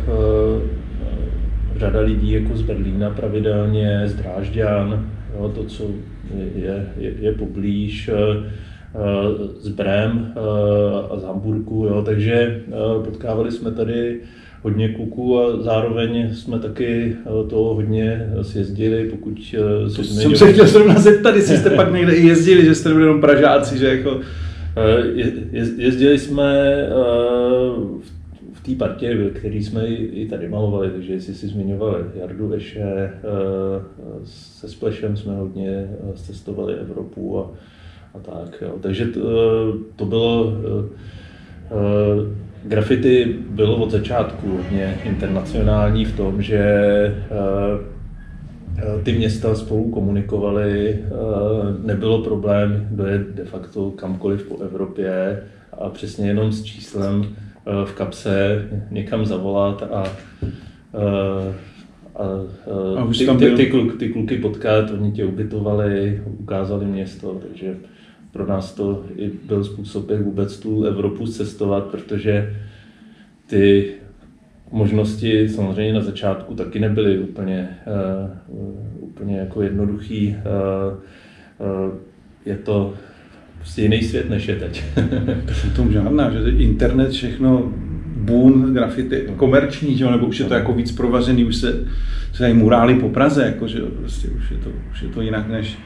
řada 1.77 1.99
lidí 1.99 2.31
jako 2.31 2.57
z 2.57 2.61
Berlína 2.61 3.09
pravidelně, 3.09 4.01
z 4.05 4.15
Drážďan, 4.15 5.09
jo, 5.35 5.51
to, 5.55 5.63
co 5.63 5.83
je, 6.55 6.87
je, 6.97 7.13
je 7.19 7.31
poblíž. 7.31 8.09
Eh, 8.95 9.47
z 9.61 9.69
Brem 9.69 10.33
eh, 10.35 11.13
a 11.13 11.19
z 11.19 11.23
Hamburgu, 11.23 11.85
jo, 11.85 12.01
takže 12.05 12.33
eh, 12.33 12.71
potkávali 13.05 13.51
jsme 13.51 13.71
tady 13.71 14.19
hodně 14.61 14.89
kluků 14.89 15.39
a 15.39 15.61
zároveň 15.61 16.35
jsme 16.35 16.59
taky 16.59 17.15
to 17.49 17.55
hodně 17.55 18.29
sjezdili, 18.41 19.09
pokud 19.09 19.53
se 19.87 20.03
Jsem 20.03 20.35
se 20.35 20.53
chtěl 20.53 20.67
zrovna 20.67 20.99
zeptat, 20.99 21.35
jestli 21.35 21.57
jste 21.57 21.69
pak 21.75 21.93
někde 21.93 22.13
i 22.13 22.27
jezdili, 22.27 22.65
že 22.65 22.75
jste 22.75 22.89
nebyli 22.89 23.07
jenom 23.07 23.21
Pražáci, 23.21 23.77
že 23.77 23.87
jako... 23.87 24.19
Je, 25.13 25.33
jezdili 25.77 26.19
jsme 26.19 26.79
v 28.53 28.65
té 28.65 28.75
partě, 28.75 29.29
který 29.33 29.63
jsme 29.63 29.87
i 29.87 30.27
tady 30.29 30.49
malovali, 30.49 30.89
takže 30.89 31.13
jestli 31.13 31.33
si 31.33 31.47
zmiňovali 31.47 32.03
Jardu 32.15 32.47
Veše, 32.47 33.11
se 34.23 34.69
Splešem 34.69 35.17
jsme 35.17 35.35
hodně 35.35 35.89
cestovali 36.15 36.73
Evropu 36.73 37.39
a 37.39 37.51
a 38.15 38.19
tak. 38.19 38.61
Jo. 38.61 38.75
Takže 38.81 39.05
to, 39.05 39.21
to 39.95 40.05
bylo, 40.05 40.43
uh, 40.43 40.85
graffiti 42.63 43.35
bylo 43.49 43.75
od 43.75 43.91
začátku 43.91 44.57
hodně 44.57 44.97
internacionální 45.03 46.05
v 46.05 46.17
tom, 46.17 46.41
že 46.41 46.63
uh, 47.31 49.03
ty 49.03 49.13
města 49.13 49.55
spolu 49.55 49.91
komunikovaly, 49.91 50.99
uh, 50.99 51.85
nebylo 51.85 52.21
problém 52.21 52.87
dojet 52.91 53.35
de 53.35 53.45
facto 53.45 53.91
kamkoliv 53.91 54.43
po 54.43 54.57
Evropě 54.63 55.43
a 55.73 55.89
přesně 55.89 56.27
jenom 56.27 56.51
s 56.51 56.63
číslem 56.63 57.35
v 57.85 57.93
kapse 57.93 58.67
někam 58.91 59.25
zavolat 59.25 59.83
a 59.83 60.03
a, 62.15 62.23
a, 62.23 63.01
a 63.01 63.37
ty, 63.37 63.37
ty, 63.37 63.55
ty, 63.55 63.65
kluky, 63.65 63.97
ty 63.97 64.09
kluky 64.09 64.37
potkat, 64.37 64.91
oni 64.91 65.11
tě 65.11 65.25
ubytovali, 65.25 66.21
ukázali 66.25 66.85
město, 66.85 67.41
takže 67.47 67.75
pro 68.35 68.47
nás 68.47 68.73
to 68.73 69.03
i 69.15 69.31
byl 69.43 69.63
způsob, 69.63 70.09
jak 70.09 70.21
vůbec 70.21 70.59
tu 70.59 70.83
Evropu 70.83 71.27
cestovat, 71.27 71.83
protože 71.83 72.55
ty 73.47 73.91
možnosti 74.71 75.49
samozřejmě 75.49 75.93
na 75.93 76.01
začátku 76.01 76.55
taky 76.55 76.79
nebyly 76.79 77.19
úplně, 77.19 77.69
uh, 78.47 78.69
úplně 78.99 79.37
jako 79.37 79.61
jednoduchý. 79.61 80.35
Uh, 80.35 80.97
uh, 81.85 81.93
je 82.45 82.57
to 82.57 82.93
prostě 83.57 83.81
jiný 83.81 84.01
svět, 84.01 84.29
než 84.29 84.47
je 84.47 84.55
teď. 84.55 84.83
to 85.45 85.75
tom 85.75 85.91
žádná, 85.91 86.31
že 86.31 86.49
internet, 86.49 87.11
všechno, 87.11 87.73
boom, 88.15 88.73
grafity, 88.73 89.27
komerční, 89.35 89.97
že, 89.97 90.11
nebo 90.11 90.25
už 90.25 90.39
je 90.39 90.45
to 90.45 90.53
jako 90.53 90.73
víc 90.73 90.91
provařený, 90.91 91.45
už 91.45 91.55
se, 91.55 91.85
se 92.33 92.53
murály 92.53 92.95
po 92.95 93.09
Praze, 93.09 93.45
jako, 93.45 93.67
že 93.67 93.79
prostě 93.79 94.27
už 94.27 94.51
je 94.51 94.57
to, 94.57 94.69
už 94.91 95.01
je 95.01 95.09
to 95.09 95.21
jinak, 95.21 95.47
než, 95.47 95.77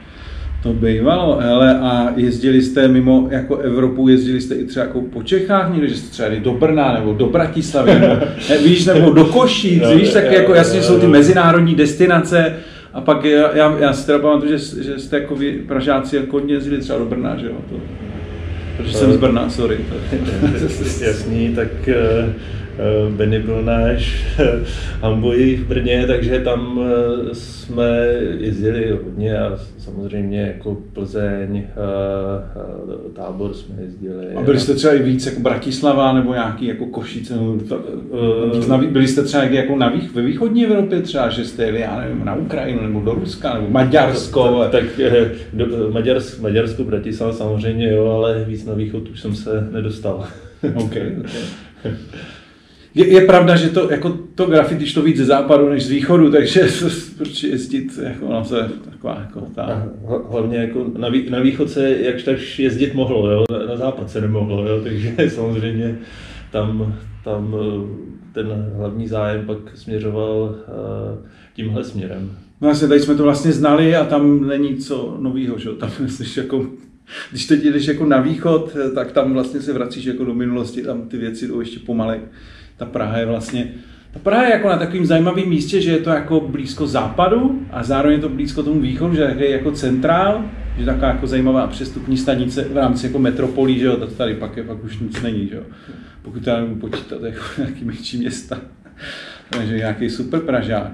to 0.62 0.72
bývalo, 0.72 1.38
hele, 1.40 1.78
a 1.78 2.12
jezdili 2.16 2.62
jste 2.62 2.88
mimo 2.88 3.28
jako 3.30 3.56
Evropu, 3.56 4.08
jezdili 4.08 4.40
jste 4.40 4.54
i 4.54 4.64
třeba 4.64 4.86
jako 4.86 5.00
po 5.00 5.22
Čechách 5.22 5.72
někde, 5.72 5.88
že 5.88 5.96
jste 5.96 6.10
třeba 6.10 6.28
jeli 6.28 6.40
do 6.40 6.52
Brna 6.52 6.92
nebo 6.92 7.12
do 7.12 7.26
Bratislavy, 7.26 7.94
nebo, 7.94 8.14
ne, 8.50 8.58
víš, 8.58 8.86
nebo 8.86 9.10
do 9.10 9.24
Košíc, 9.24 9.82
víš, 9.94 10.12
tak 10.12 10.32
jako 10.32 10.54
jasně 10.54 10.82
jsou 10.82 11.00
ty 11.00 11.06
mezinárodní 11.06 11.74
destinace, 11.74 12.56
a 12.92 13.00
pak 13.00 13.24
já, 13.24 13.56
já, 13.56 13.76
já 13.78 13.92
si 13.92 14.06
teda 14.06 14.18
pamatuju, 14.18 14.58
že, 14.58 14.82
že 14.82 14.98
jste 14.98 15.18
jako 15.18 15.36
vy, 15.36 15.52
Pražáci 15.52 16.16
jako 16.16 16.36
hodně 16.36 16.54
jezdili 16.54 16.78
třeba 16.78 16.98
do 16.98 17.04
Brna, 17.04 17.36
že 17.36 17.46
jo, 17.46 17.52
to, 17.70 17.76
protože 18.76 18.94
jsem 18.94 19.12
z 19.12 19.16
Brna, 19.16 19.50
sorry. 19.50 19.78
Jasný, 21.00 21.54
tak 21.54 21.68
Eh, 21.88 22.34
Benny 23.10 23.38
byl 23.38 23.62
náš 23.62 24.26
Hamboji 25.00 25.56
v 25.56 25.66
Brně, 25.66 26.04
takže 26.06 26.40
tam 26.40 26.80
eh, 26.82 27.34
jsme 27.34 27.86
jezdili 28.38 28.98
hodně 29.04 29.38
a 29.38 29.58
samozřejmě 29.78 30.40
jako 30.40 30.76
Plzeň, 30.92 31.56
eh, 31.56 31.64
tábor 33.12 33.54
jsme 33.54 33.74
jezdili. 33.82 34.34
A 34.34 34.42
byli 34.42 34.60
jste 34.60 34.74
třeba 34.74 34.94
i 34.94 35.02
víc 35.02 35.26
jako 35.26 35.40
Bratislava 35.40 36.12
nebo 36.12 36.32
nějaký 36.32 36.66
jako 36.66 36.86
Košice? 36.86 37.34
byli 38.90 39.08
jste 39.08 39.22
třeba 39.22 39.42
jako 39.44 39.76
na 39.76 39.88
vých, 39.88 40.14
ve 40.14 40.22
východní 40.22 40.66
Evropě 40.66 41.00
třeba, 41.00 41.28
že 41.28 41.44
jste 41.44 41.64
jeli, 41.64 41.80
já 41.80 42.00
nevím, 42.00 42.24
na 42.24 42.34
Ukrajinu 42.34 42.82
nebo 42.82 43.00
do 43.00 43.14
Ruska 43.14 43.54
nebo 43.54 43.68
Maďarsko? 43.70 44.64
Tak, 44.70 44.70
tak 44.70 44.84
do, 45.52 45.90
Maďarsko, 45.92 46.42
Maďarsko, 46.42 46.84
Bratislava 46.84 47.32
samozřejmě 47.32 47.90
jo, 47.90 48.06
ale 48.06 48.44
víc 48.44 48.64
na 48.64 48.74
východ 48.74 49.08
už 49.08 49.20
jsem 49.20 49.34
se 49.34 49.68
nedostal. 49.72 50.24
okay, 50.74 51.16
okay. 51.20 51.92
je, 52.94 53.12
je, 53.12 53.20
pravda, 53.20 53.56
že 53.56 53.68
to, 53.68 53.90
jako 53.90 54.18
to 54.34 54.46
graffiti 54.46 54.86
šlo 54.86 55.02
víc 55.02 55.16
ze 55.16 55.24
západu 55.24 55.68
než 55.68 55.84
z 55.84 55.90
východu, 55.90 56.30
takže 56.30 56.60
proč 57.18 57.42
jezdit, 57.42 57.98
jako 58.02 58.32
na 58.32 58.44
se 58.44 58.70
taková 58.90 59.18
jako 59.20 59.40
ta... 59.54 59.88
Hlavně 60.30 60.58
jako 60.58 60.86
na, 60.98 61.08
vý, 61.08 61.30
na 61.30 61.40
východ 61.40 61.70
se 61.70 61.90
jakž 61.90 62.22
tak 62.22 62.58
jezdit 62.58 62.94
mohlo, 62.94 63.30
jo? 63.30 63.44
Na, 63.50 63.66
na 63.66 63.76
západ 63.76 64.10
se 64.10 64.20
nemohlo, 64.20 64.68
jo? 64.68 64.80
takže 64.84 65.14
samozřejmě 65.28 65.98
tam, 66.52 66.94
tam 67.24 67.54
eh, 67.60 68.10
ten 68.32 68.72
hlavní 68.76 69.08
zájem 69.08 69.46
pak 69.46 69.58
směřoval 69.74 70.42
uh, 70.42 71.26
tímhle 71.54 71.84
směrem. 71.84 72.30
No 72.60 72.68
vlastně 72.68 72.88
tady 72.88 73.00
jsme 73.00 73.14
to 73.14 73.22
vlastně 73.22 73.52
znali 73.52 73.96
a 73.96 74.04
tam 74.04 74.48
není 74.48 74.76
co 74.76 75.16
novýho, 75.20 75.58
že? 75.58 75.70
tam 75.70 75.90
jsi 76.08 76.40
jako 76.40 76.66
když 77.30 77.46
teď 77.46 77.64
jdeš 77.64 77.86
jako 77.86 78.06
na 78.06 78.20
východ, 78.20 78.76
tak 78.94 79.12
tam 79.12 79.32
vlastně 79.32 79.60
se 79.60 79.72
vracíš 79.72 80.04
jako 80.04 80.24
do 80.24 80.34
minulosti, 80.34 80.82
tam 80.82 81.08
ty 81.08 81.16
věci 81.16 81.48
jdou 81.48 81.60
ještě 81.60 81.80
pomalej. 81.80 82.20
Ta 82.80 82.86
Praha 82.86 83.18
je 83.18 83.26
vlastně, 83.26 83.68
ta 84.12 84.18
Praha 84.18 84.44
je 84.44 84.50
jako 84.50 84.68
na 84.68 84.76
takovým 84.76 85.06
zajímavém 85.06 85.48
místě, 85.48 85.80
že 85.80 85.90
je 85.90 85.98
to 85.98 86.10
jako 86.10 86.40
blízko 86.40 86.86
západu 86.86 87.66
a 87.70 87.82
zároveň 87.82 88.16
je 88.16 88.22
to 88.22 88.28
blízko 88.28 88.62
tomu 88.62 88.80
východu, 88.80 89.14
že 89.14 89.34
je 89.38 89.50
jako 89.50 89.72
centrál, 89.72 90.44
že 90.78 90.86
taková 90.86 91.06
jako 91.06 91.26
zajímavá 91.26 91.66
přestupní 91.66 92.16
stanice 92.16 92.64
v 92.64 92.76
rámci 92.76 93.06
jako 93.06 93.18
metropolí, 93.18 93.78
že 93.78 93.86
jo, 93.86 93.96
tady 93.96 94.34
pak, 94.34 94.56
je, 94.56 94.64
pak 94.64 94.84
už 94.84 94.98
nic 94.98 95.22
není, 95.22 95.48
že 95.48 95.56
jo. 95.56 95.62
Pokud 96.22 96.44
to 96.44 96.56
nemůžu 96.56 96.80
počítat 96.80 97.22
jako 97.22 97.44
nějaký 97.58 97.84
menší 97.84 98.18
města. 98.18 98.58
Takže 99.50 99.76
nějaký 99.76 100.10
super 100.10 100.40
Pražák. 100.40 100.92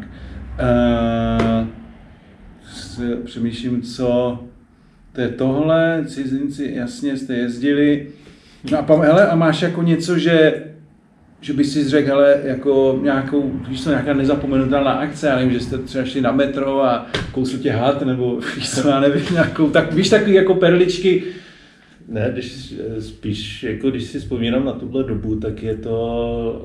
Uh, 2.98 3.16
přemýšlím, 3.24 3.82
co 3.82 4.38
to 5.12 5.20
je 5.20 5.28
tohle, 5.28 6.04
cizinci, 6.06 6.72
jasně 6.74 7.16
jste 7.16 7.34
jezdili. 7.34 8.06
No 8.70 8.78
a, 8.78 9.02
hele, 9.02 9.26
a 9.26 9.36
máš 9.36 9.62
jako 9.62 9.82
něco, 9.82 10.18
že 10.18 10.64
že 11.46 11.52
bys 11.52 11.72
si 11.72 11.88
řekl, 11.88 12.08
hele, 12.08 12.40
jako 12.44 12.98
nějakou, 13.02 13.52
víš 13.68 13.84
to, 13.84 13.90
nějaká 13.90 14.14
nezapomenutelná 14.14 14.90
akce, 14.90 15.26
já 15.26 15.36
nevím, 15.36 15.52
že 15.52 15.60
jste 15.60 15.78
třeba 15.78 16.04
šli 16.04 16.20
na 16.20 16.32
metro 16.32 16.82
a 16.82 17.06
kousl 17.32 17.58
tě 17.58 17.72
had, 17.72 18.02
nebo 18.02 18.40
víš 18.56 18.70
co, 18.70 18.88
já 18.88 19.00
nevím, 19.00 19.24
nějakou, 19.32 19.70
tak 19.70 19.92
víš 19.92 20.08
takový 20.08 20.34
jako 20.34 20.54
perličky, 20.54 21.22
ne, 22.08 22.30
když 22.32 22.74
spíš, 22.98 23.62
jako 23.62 23.90
když 23.90 24.04
si 24.04 24.18
vzpomínám 24.18 24.64
na 24.64 24.72
tuhle 24.72 25.04
dobu, 25.04 25.36
tak 25.36 25.62
je 25.62 25.74
to 25.74 25.98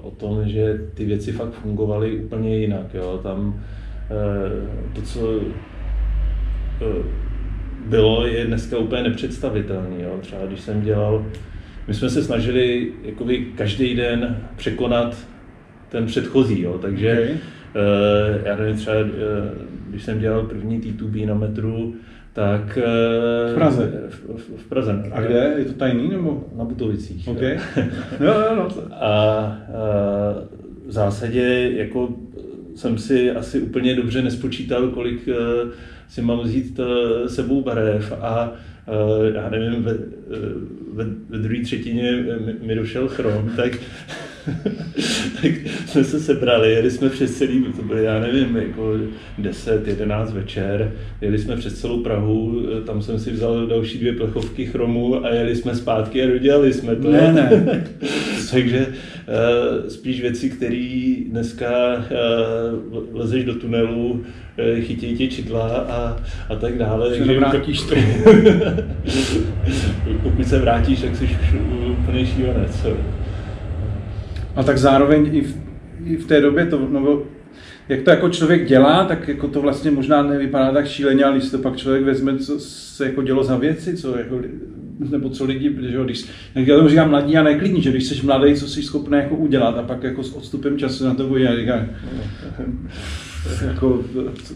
o 0.03 0.11
tom, 0.11 0.50
že 0.50 0.81
ty 0.93 1.05
věci 1.05 1.31
fakt 1.31 1.53
fungovaly 1.53 2.19
úplně 2.19 2.57
jinak. 2.57 2.93
Jo. 2.93 3.19
Tam 3.23 3.63
eh, 4.11 4.95
to, 4.95 5.01
co 5.01 5.41
eh, 6.81 7.03
bylo, 7.85 8.27
je 8.27 8.45
dneska 8.45 8.77
úplně 8.77 9.03
nepředstavitelné. 9.03 10.05
Třeba 10.21 10.45
když 10.45 10.61
jsem 10.61 10.81
dělal, 10.81 11.25
my 11.88 11.93
jsme 11.93 12.09
se 12.09 12.23
snažili 12.23 12.91
jakoby 13.03 13.45
každý 13.55 13.95
den 13.95 14.38
překonat 14.55 15.17
ten 15.89 16.05
předchozí, 16.05 16.61
jo. 16.61 16.77
takže 16.81 17.11
okay. 17.13 17.31
uh, 17.31 18.45
já 18.45 18.55
nevím, 18.55 18.75
třeba 18.75 18.95
když 19.89 20.03
jsem 20.03 20.19
dělal 20.19 20.43
první 20.43 20.81
T2B 20.81 21.27
na 21.27 21.33
metru, 21.33 21.95
tak... 22.33 22.77
V 23.51 23.55
Praze? 23.55 23.91
V, 24.09 24.57
v 24.57 24.69
Praze. 24.69 24.93
Ne? 24.93 25.09
A 25.11 25.21
kde? 25.21 25.53
Je 25.57 25.65
to 25.65 25.73
tajný 25.73 26.09
nebo? 26.09 26.43
Na 26.55 26.65
Butovicích. 26.65 27.27
Okay. 27.27 27.59
jo, 28.19 28.33
jo, 28.33 28.55
no. 28.55 28.67
A, 28.91 29.05
a 29.05 29.57
v 30.88 30.91
zásadě 30.91 31.71
jako 31.75 32.09
jsem 32.75 32.97
si 32.97 33.31
asi 33.31 33.61
úplně 33.61 33.95
dobře 33.95 34.21
nespočítal, 34.21 34.88
kolik 34.88 35.29
si 36.11 36.21
mám 36.21 36.39
vzít 36.39 36.79
eh, 36.79 37.29
sebou 37.29 37.61
barev 37.61 38.13
a 38.21 38.51
eh, 38.53 38.59
já 39.33 39.50
nevím, 39.50 39.83
ve, 39.83 39.91
eh, 39.91 39.97
ve, 40.93 41.05
ve 41.29 41.38
druhé 41.38 41.63
třetině 41.63 42.11
mi 42.61 42.75
došel 42.75 43.07
chrom, 43.07 43.51
tak, 43.55 43.71
tak 45.41 45.51
jsme 45.86 46.03
se 46.03 46.19
sebrali, 46.19 46.71
jeli 46.71 46.91
jsme 46.91 47.10
přes 47.10 47.38
celý, 47.38 47.63
to 47.75 47.81
bylo, 47.81 48.00
já 48.00 48.19
nevím, 48.19 48.55
jako 48.55 48.93
10, 49.38 49.88
11 49.88 50.33
večer, 50.33 50.93
jeli 51.21 51.39
jsme 51.39 51.55
přes 51.55 51.81
celou 51.81 52.00
Prahu, 52.00 52.65
tam 52.86 53.01
jsem 53.01 53.19
si 53.19 53.31
vzal 53.31 53.67
další 53.67 53.98
dvě 53.98 54.13
plechovky 54.13 54.65
chromu 54.65 55.25
a 55.25 55.29
jeli 55.29 55.55
jsme 55.55 55.75
zpátky 55.75 56.24
a 56.24 56.27
dodělali 56.27 56.74
jsme 56.74 56.95
to. 56.95 57.12
Ne, 57.12 57.33
ne. 57.33 57.83
Takže 58.51 58.88
spíš 59.88 60.21
věci, 60.21 60.50
které 60.50 61.15
dneska 61.27 61.71
lezeš 63.13 63.43
do 63.43 63.55
tunelu, 63.55 64.24
Eh, 64.57 64.81
chytějí 64.81 65.17
tě 65.17 65.27
čidla 65.27 65.67
a, 65.67 66.17
a 66.50 66.55
tak 66.55 66.77
dále. 66.77 67.10
Takže 67.10 67.39
vrátíš 67.39 67.82
to. 67.89 67.95
Pokud 70.23 70.47
se 70.47 70.60
vrátíš, 70.60 71.01
tak 71.01 71.15
jsi 71.15 71.30
úplně 71.89 72.25
šílenec. 72.25 72.86
A 74.62 74.63
tak 74.63 74.78
zároveň 74.78 75.30
i 75.32 75.41
v, 75.41 75.56
i 76.06 76.17
v 76.17 76.28
té 76.28 76.41
době 76.41 76.65
to, 76.65 76.88
no, 76.89 77.21
jak 77.89 78.02
to 78.02 78.10
jako 78.10 78.30
člověk 78.30 78.67
dělá, 78.67 79.06
tak 79.06 79.28
jako 79.28 79.47
to 79.47 79.62
vlastně 79.62 79.91
možná 79.91 80.24
nevypadá 80.24 80.71
tak 80.71 80.88
šíleně, 80.88 81.24
ale 81.24 81.38
když 81.38 81.52
to 81.52 81.58
pak 81.58 81.78
člověk 81.78 82.04
vezme, 82.04 82.38
co 82.38 82.60
se 82.60 83.06
jako 83.06 83.21
dělo 83.21 83.43
za 83.43 83.58
věci, 83.58 83.97
co 83.97 84.17
jako, 84.17 84.39
nebo 85.00 85.30
co 85.30 85.45
lidi, 85.45 85.76
že 85.89 85.95
jo, 85.95 86.04
když, 86.04 86.26
jak 86.56 86.67
já 86.67 86.78
tomu 86.78 86.89
říkám 86.89 87.10
mladí 87.10 87.38
a 87.38 87.43
neklidní, 87.43 87.82
že 87.82 87.89
když 87.89 88.08
jsi 88.08 88.26
mladý, 88.26 88.56
co 88.56 88.67
jsi 88.67 88.84
schopný 88.84 89.17
jako 89.17 89.36
udělat 89.36 89.78
a 89.78 89.84
pak 89.84 90.04
jako 90.04 90.24
s 90.24 90.34
odstupem 90.34 90.78
času 90.78 91.06
na 91.06 91.13
to 91.13 91.28
bude 91.28 91.47
a 91.47 91.56
říká, 91.56 91.86
jako, 93.67 94.04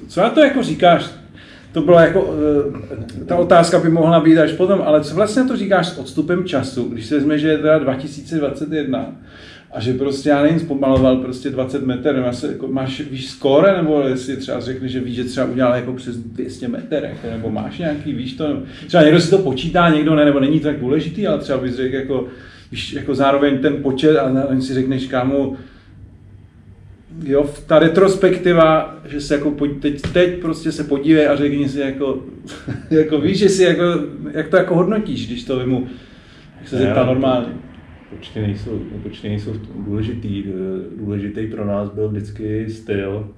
co 0.07 0.21
na 0.21 0.29
to 0.29 0.39
jako 0.39 0.63
říkáš? 0.63 1.11
To 1.71 1.81
byla 1.81 2.01
jako, 2.01 2.35
eh, 3.21 3.25
ta 3.25 3.35
otázka 3.35 3.79
by 3.79 3.89
mohla 3.89 4.19
být 4.19 4.37
až 4.37 4.51
potom, 4.51 4.81
ale 4.85 5.03
co 5.03 5.15
vlastně 5.15 5.43
to 5.43 5.57
říkáš 5.57 5.87
s 5.87 5.97
odstupem 5.97 6.45
času, 6.45 6.83
když 6.83 7.05
se 7.05 7.15
vezme, 7.15 7.39
že 7.39 7.47
je 7.47 7.57
teda 7.57 7.79
2021 7.79 9.15
a 9.75 9.79
že 9.79 9.93
prostě 9.93 10.29
já 10.29 10.43
nevím, 10.43 10.59
zpomaloval 10.59 11.17
prostě 11.17 11.49
20 11.49 11.85
metrů, 11.85 12.21
máš, 12.21 12.43
jako, 12.43 12.67
máš 12.67 13.01
víš 13.11 13.29
skóre, 13.29 13.77
nebo 13.77 14.01
jestli 14.01 14.37
třeba 14.37 14.59
řekne, 14.59 14.87
že 14.87 14.99
víš, 14.99 15.15
že 15.15 15.23
třeba 15.23 15.47
udělal 15.47 15.75
jako 15.75 15.93
přes 15.93 16.17
200 16.17 16.67
metrů, 16.67 16.97
jako, 17.01 17.27
nebo 17.31 17.49
máš 17.49 17.77
nějaký, 17.77 18.13
víš 18.13 18.33
to, 18.33 18.63
třeba 18.87 19.03
někdo 19.03 19.19
si 19.19 19.29
to 19.29 19.37
počítá, 19.37 19.89
někdo 19.89 20.15
ne, 20.15 20.25
nebo 20.25 20.39
není 20.39 20.59
to 20.59 20.67
tak 20.67 20.79
důležitý, 20.79 21.27
ale 21.27 21.39
třeba 21.39 21.59
bys 21.59 21.75
řekl 21.75 21.95
jako, 21.95 22.27
víš, 22.71 22.93
jako 22.93 23.15
zároveň 23.15 23.57
ten 23.57 23.83
počet 23.83 24.17
a 24.17 24.61
si 24.61 24.73
řekneš, 24.73 25.07
kámo, 25.07 25.55
jo, 27.23 27.49
ta 27.67 27.79
retrospektiva, 27.79 28.97
že 29.07 29.21
se 29.21 29.35
jako 29.35 29.51
teď, 29.81 30.01
teď 30.13 30.41
prostě 30.41 30.71
se 30.71 30.83
podívej 30.83 31.27
a 31.27 31.35
řekni 31.35 31.69
si 31.69 31.79
jako, 31.79 32.23
jako 32.89 33.19
víš, 33.19 33.37
že 33.37 33.49
si 33.49 33.63
jako, 33.63 33.83
jak 34.31 34.47
to 34.47 34.57
jako 34.57 34.75
hodnotíš, 34.75 35.27
když 35.27 35.43
to 35.43 35.59
vymu, 35.59 35.87
jak 36.59 36.69
se 36.69 36.77
zeptá 36.77 37.05
normálně. 37.05 37.47
Počty 38.15 38.41
nejsou, 38.41 38.79
počty 39.03 39.29
nejsou 39.29 39.51
důležitý. 39.85 40.43
Důležitý 40.97 41.47
pro 41.47 41.65
nás 41.65 41.89
byl 41.89 42.09
vždycky 42.09 42.69
styl, 42.69 43.29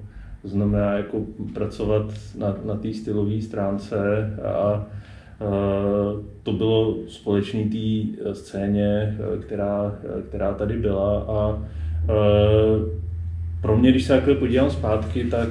to 0.41 0.47
znamená 0.47 0.93
jako 0.93 1.21
pracovat 1.53 2.13
na, 2.37 2.55
na 2.65 2.75
té 2.75 2.93
stylové 2.93 3.41
stránce 3.41 3.97
a, 4.43 4.87
to 6.43 6.53
bylo 6.53 6.97
společný 7.07 7.63
té 7.63 8.35
scéně, 8.35 9.17
která, 9.41 9.95
která 10.29 10.53
tady 10.53 10.77
byla 10.77 11.19
a, 11.19 11.63
pro 13.61 13.77
mě, 13.77 13.91
když 13.91 14.03
se 14.03 14.13
takhle 14.13 14.35
podívám 14.35 14.69
zpátky, 14.69 15.23
tak 15.23 15.49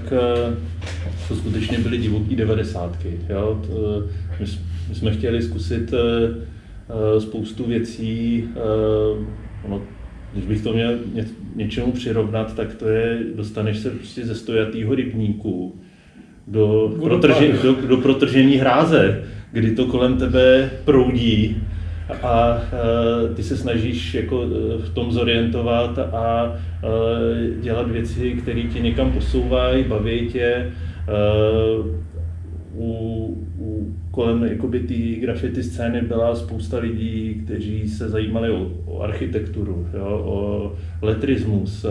to 1.29 1.37
skutečně 1.37 1.79
byly 1.79 1.99
divoký 1.99 2.37
devadesátky. 2.37 3.19
My, 4.41 4.47
my 4.89 4.95
jsme 4.95 5.11
chtěli 5.11 5.43
zkusit 5.43 5.95
spoustu 7.19 7.65
věcí. 7.65 8.49
Ono, 9.65 9.83
když 10.33 10.47
bych 10.47 10.63
to 10.63 10.73
měl 10.73 10.99
ně, 11.15 11.25
něčemu 11.55 11.93
přirovnat, 11.93 12.57
tak 12.57 12.75
to 12.75 12.89
je, 12.89 13.19
dostaneš 13.35 13.79
se 13.79 13.91
prostě 13.91 14.27
ze 14.27 14.35
stojatýho 14.35 14.95
rybníku 14.95 15.81
do, 16.47 16.97
protrže, 17.03 17.53
do, 17.63 17.73
do 17.73 17.97
protržení 17.97 18.57
hráze, 18.57 19.25
kdy 19.53 19.71
to 19.71 19.87
kolem 19.87 20.17
tebe 20.17 20.71
proudí 20.85 21.57
a 22.23 22.61
e, 23.31 23.35
ty 23.35 23.43
se 23.43 23.57
snažíš 23.57 24.15
jako 24.15 24.45
v 24.79 24.91
tom 24.95 25.13
zorientovat 25.13 25.99
a 25.99 26.57
dělat 27.61 27.91
věci, 27.91 28.33
které 28.33 28.63
tě 28.63 28.81
někam 28.81 29.13
posouvají, 29.13 29.85
baví 29.85 30.29
tě. 30.33 30.73
U, 32.75 33.45
u, 33.59 33.95
kolem 34.17 34.45
jakoby 34.45 34.81
té 34.81 35.21
graffiti 35.21 35.63
scény 35.63 36.01
byla 36.01 36.35
spousta 36.35 36.79
lidí, 36.79 37.43
kteří 37.45 37.89
se 37.89 38.09
zajímali 38.09 38.51
o, 38.51 38.71
o 38.87 39.01
architekturu, 39.01 39.87
jo, 39.95 40.23
o 40.25 40.73
letrismus. 41.03 41.87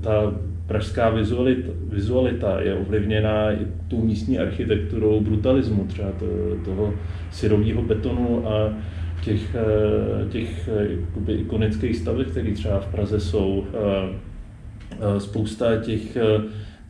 Ta 0.00 0.34
pražská 0.66 1.10
vizualita, 1.10 1.72
vizualita 1.88 2.60
je 2.60 2.74
ovlivněna 2.74 3.52
i 3.52 3.66
tou 3.88 4.04
místní 4.04 4.38
architekturou 4.38 5.20
brutalismu, 5.20 5.84
třeba 5.84 6.08
to, 6.12 6.26
toho 6.64 6.94
syrového 7.30 7.82
betonu 7.82 8.48
a 8.48 8.72
těch, 9.24 9.54
eh, 9.54 10.28
těch 10.28 10.68
eh, 10.68 10.86
jakoby, 11.00 11.32
ikonických 11.32 11.96
staveb, 11.96 12.26
které 12.30 12.52
třeba 12.52 12.80
v 12.80 12.86
Praze 12.86 13.20
jsou. 13.20 13.64
Eh, 13.74 14.30
spousta 15.18 15.76
těch 15.76 16.16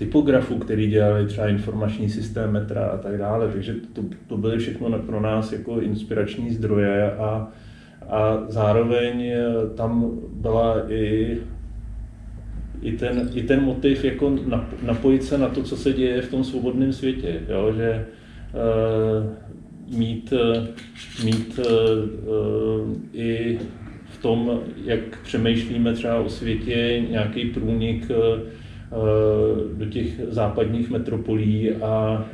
typografů, 0.01 0.59
který 0.59 0.91
dělali 0.91 1.27
třeba 1.27 1.49
informační 1.49 2.09
systém 2.09 2.51
metra 2.51 2.87
a 2.87 2.97
tak 2.97 3.19
dále. 3.19 3.49
Takže 3.53 3.75
to, 3.93 4.03
to 4.27 4.37
byly 4.37 4.59
všechno 4.59 4.99
pro 4.99 5.21
nás 5.21 5.53
jako 5.53 5.81
inspirační 5.81 6.51
zdroje 6.51 7.13
a 7.13 7.49
a 8.09 8.45
zároveň 8.49 9.23
eh, 9.23 9.45
tam 9.77 10.19
byla 10.33 10.93
i 10.93 11.37
i 12.83 12.93
ten, 12.93 13.31
i 13.35 13.43
ten 13.43 13.63
motiv 13.63 14.05
jako 14.05 14.39
napojit 14.83 15.23
se 15.25 15.39
na 15.39 15.49
to, 15.49 15.63
co 15.63 15.77
se 15.77 15.93
děje 15.93 16.23
v 16.23 16.31
tom 16.31 16.45
svobodném 16.45 16.93
světě, 16.93 17.41
jo? 17.49 17.73
že 17.77 18.07
uh, 18.55 19.99
mít, 19.99 20.33
mít 21.25 21.59
uh, 21.59 22.95
i 23.13 23.59
v 24.05 24.23
tom, 24.23 24.61
jak 24.85 25.23
přemýšlíme 25.23 25.93
třeba 25.93 26.17
o 26.21 26.29
světě, 26.29 27.03
nějaký 27.11 27.45
průnik 27.45 28.11
uh, 28.11 28.41
do 29.75 29.87
těch 29.87 30.21
západních 30.29 30.91
metropolí 30.91 31.71
a 31.71 32.25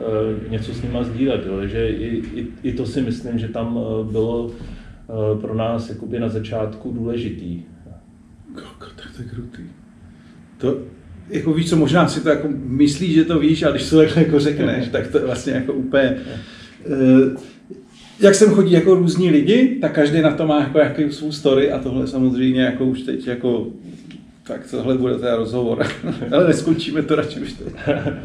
něco 0.51 0.75
s 0.75 0.83
nima 0.83 1.03
sdílet. 1.03 1.47
Jo? 1.47 1.67
Že 1.67 1.89
i, 1.89 2.23
i, 2.41 2.47
i 2.63 2.73
to 2.73 2.87
si 2.87 3.03
myslím, 3.03 3.39
že 3.39 3.49
tam 3.49 3.81
bylo 4.11 4.51
pro 5.41 5.55
nás 5.55 5.89
jakoby 5.89 6.21
na 6.21 6.29
začátku 6.29 6.93
důležitý. 6.93 7.63
Koko, 8.55 8.91
tak 8.97 9.17
to 9.17 9.23
je 9.23 9.29
krutý. 9.29 9.63
To, 10.59 10.79
jako 11.31 11.53
víš 11.53 11.71
co, 11.71 11.77
možná 11.77 12.09
si 12.09 12.21
to 12.21 12.29
jako 12.29 12.49
myslíš, 12.65 13.15
že 13.15 13.25
to 13.25 13.39
víš, 13.39 13.63
a 13.63 13.71
když 13.71 13.91
to 13.91 13.97
takhle 13.97 14.23
jako 14.23 14.41
řekneš, 14.41 14.89
tak 14.89 15.07
to 15.07 15.19
je 15.19 15.25
vlastně 15.25 15.53
jako 15.53 15.73
úplně... 15.73 16.17
Jak 18.21 18.35
sem 18.35 18.51
chodí 18.51 18.73
jako 18.73 18.95
různí 18.95 19.31
lidi, 19.31 19.79
tak 19.81 19.93
každý 19.93 20.21
na 20.21 20.33
to 20.33 20.47
má 20.47 20.61
jako 20.61 20.79
jaký 20.79 21.13
svou 21.13 21.33
story 21.33 21.73
a 21.73 21.79
tohle 21.79 22.07
samozřejmě 22.07 22.61
jako 22.61 22.85
už 22.85 23.03
teď 23.03 23.27
jako 23.27 23.67
tak 24.47 24.71
tohle 24.71 24.99
bude 24.99 25.15
teda 25.15 25.37
rozhovor. 25.37 25.87
Ale 26.33 26.47
neskončíme 26.47 27.03
to 27.03 27.17
radši 27.17 27.41
už 27.41 27.53
teď. 27.53 27.75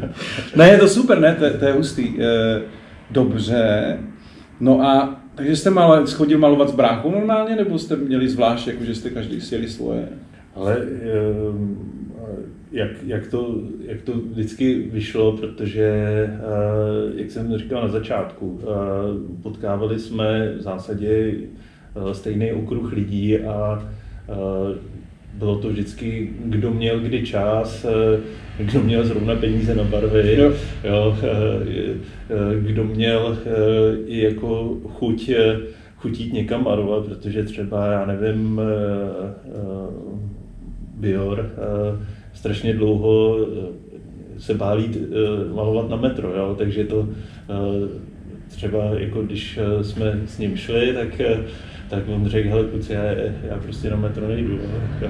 ne, 0.56 0.68
je 0.68 0.78
to 0.78 0.88
super, 0.88 1.20
ne, 1.20 1.34
to, 1.34 1.58
to 1.58 1.64
je 1.64 1.72
hustý. 1.72 2.20
E, 2.20 2.60
dobře. 3.10 3.98
No 4.60 4.80
a 4.80 5.20
takže 5.34 5.56
jste 5.56 5.70
mal, 5.70 6.06
chodil 6.06 6.38
malovat 6.38 6.68
s 6.68 6.74
bráchou 6.74 7.10
normálně, 7.10 7.56
nebo 7.56 7.78
jste 7.78 7.96
měli 7.96 8.28
zvlášť, 8.28 8.66
jako 8.66 8.84
že 8.84 8.94
jste 8.94 9.10
každý 9.10 9.40
sjeli 9.40 9.68
svoje? 9.68 10.08
Ale 10.54 10.76
ehm, 10.76 11.76
jak, 12.72 12.90
jak, 13.06 13.26
to, 13.26 13.54
jak 13.86 14.02
to 14.02 14.12
vždycky 14.12 14.74
vyšlo, 14.92 15.36
protože, 15.36 15.84
eh, 15.84 16.40
jak 17.14 17.30
jsem 17.30 17.58
říkal 17.58 17.82
na 17.82 17.88
začátku, 17.88 18.60
eh, 18.62 18.66
potkávali 19.42 19.98
jsme 19.98 20.52
v 20.58 20.62
zásadě 20.62 21.34
eh, 22.10 22.14
stejný 22.14 22.52
okruh 22.52 22.92
lidí 22.92 23.38
a 23.38 23.88
bylo 25.32 25.58
to 25.58 25.68
vždycky, 25.68 26.30
kdo 26.44 26.70
měl 26.70 27.00
kdy 27.00 27.26
čas, 27.26 27.86
kdo 28.58 28.80
měl 28.80 29.04
zrovna 29.04 29.34
peníze 29.36 29.74
na 29.74 29.84
barvy, 29.84 30.36
jo. 30.38 30.52
Jo, 30.84 31.16
kdo 32.60 32.84
měl 32.84 33.38
i 34.06 34.22
jako 34.24 34.76
chuť 34.88 35.30
chutít 35.96 36.32
někam 36.32 36.64
marovat, 36.64 37.04
protože 37.06 37.44
třeba, 37.44 37.86
já 37.86 38.06
nevím, 38.06 38.60
Bior 40.96 41.50
strašně 42.32 42.74
dlouho 42.74 43.38
eh, 43.38 44.40
se 44.40 44.54
bálí 44.54 44.90
eh, 44.94 45.54
malovat 45.54 45.88
na 45.88 45.96
metro, 45.96 46.36
jo? 46.36 46.54
takže 46.58 46.84
to 46.84 47.08
eh, 47.08 47.88
třeba 48.48 48.84
jako 48.84 49.22
když 49.22 49.58
jsme 49.82 50.20
s 50.26 50.38
ním 50.38 50.56
šli, 50.56 50.92
tak 50.94 51.20
tak 51.92 52.08
on 52.08 52.28
řekl, 52.28 52.48
hele 52.48 52.64
kluci, 52.64 52.92
já, 52.92 53.02
já 53.48 53.58
prostě 53.62 53.90
na 53.90 53.96
metro 53.96 54.28
nejdu. 54.28 54.58
Jo. 55.00 55.08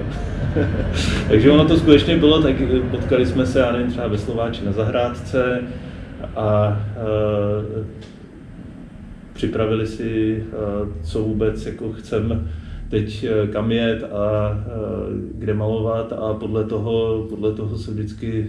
Takže 1.27 1.51
ono 1.51 1.65
to 1.65 1.77
skutečně 1.77 2.17
bylo, 2.17 2.41
tak 2.41 2.55
potkali 2.91 3.25
jsme 3.25 3.45
se, 3.45 3.59
já 3.59 3.71
nevím, 3.71 3.87
třeba 3.87 4.07
ve 4.07 4.17
Slováči 4.17 4.65
na 4.65 4.71
zahrádce 4.71 5.61
a, 6.23 6.27
a 6.35 6.77
připravili 9.33 9.87
si, 9.87 10.43
co 11.03 11.19
vůbec 11.19 11.65
jako 11.65 11.91
chceme 11.91 12.39
teď 12.89 13.23
eh, 13.23 13.47
kam 13.47 13.71
jet 13.71 14.03
a 14.03 14.57
kde 15.35 15.53
malovat 15.53 16.13
a 16.13 16.33
podle 16.33 16.63
toho, 16.63 17.25
podle 17.29 17.53
toho 17.53 17.77
se 17.77 17.91
vždycky 17.91 18.47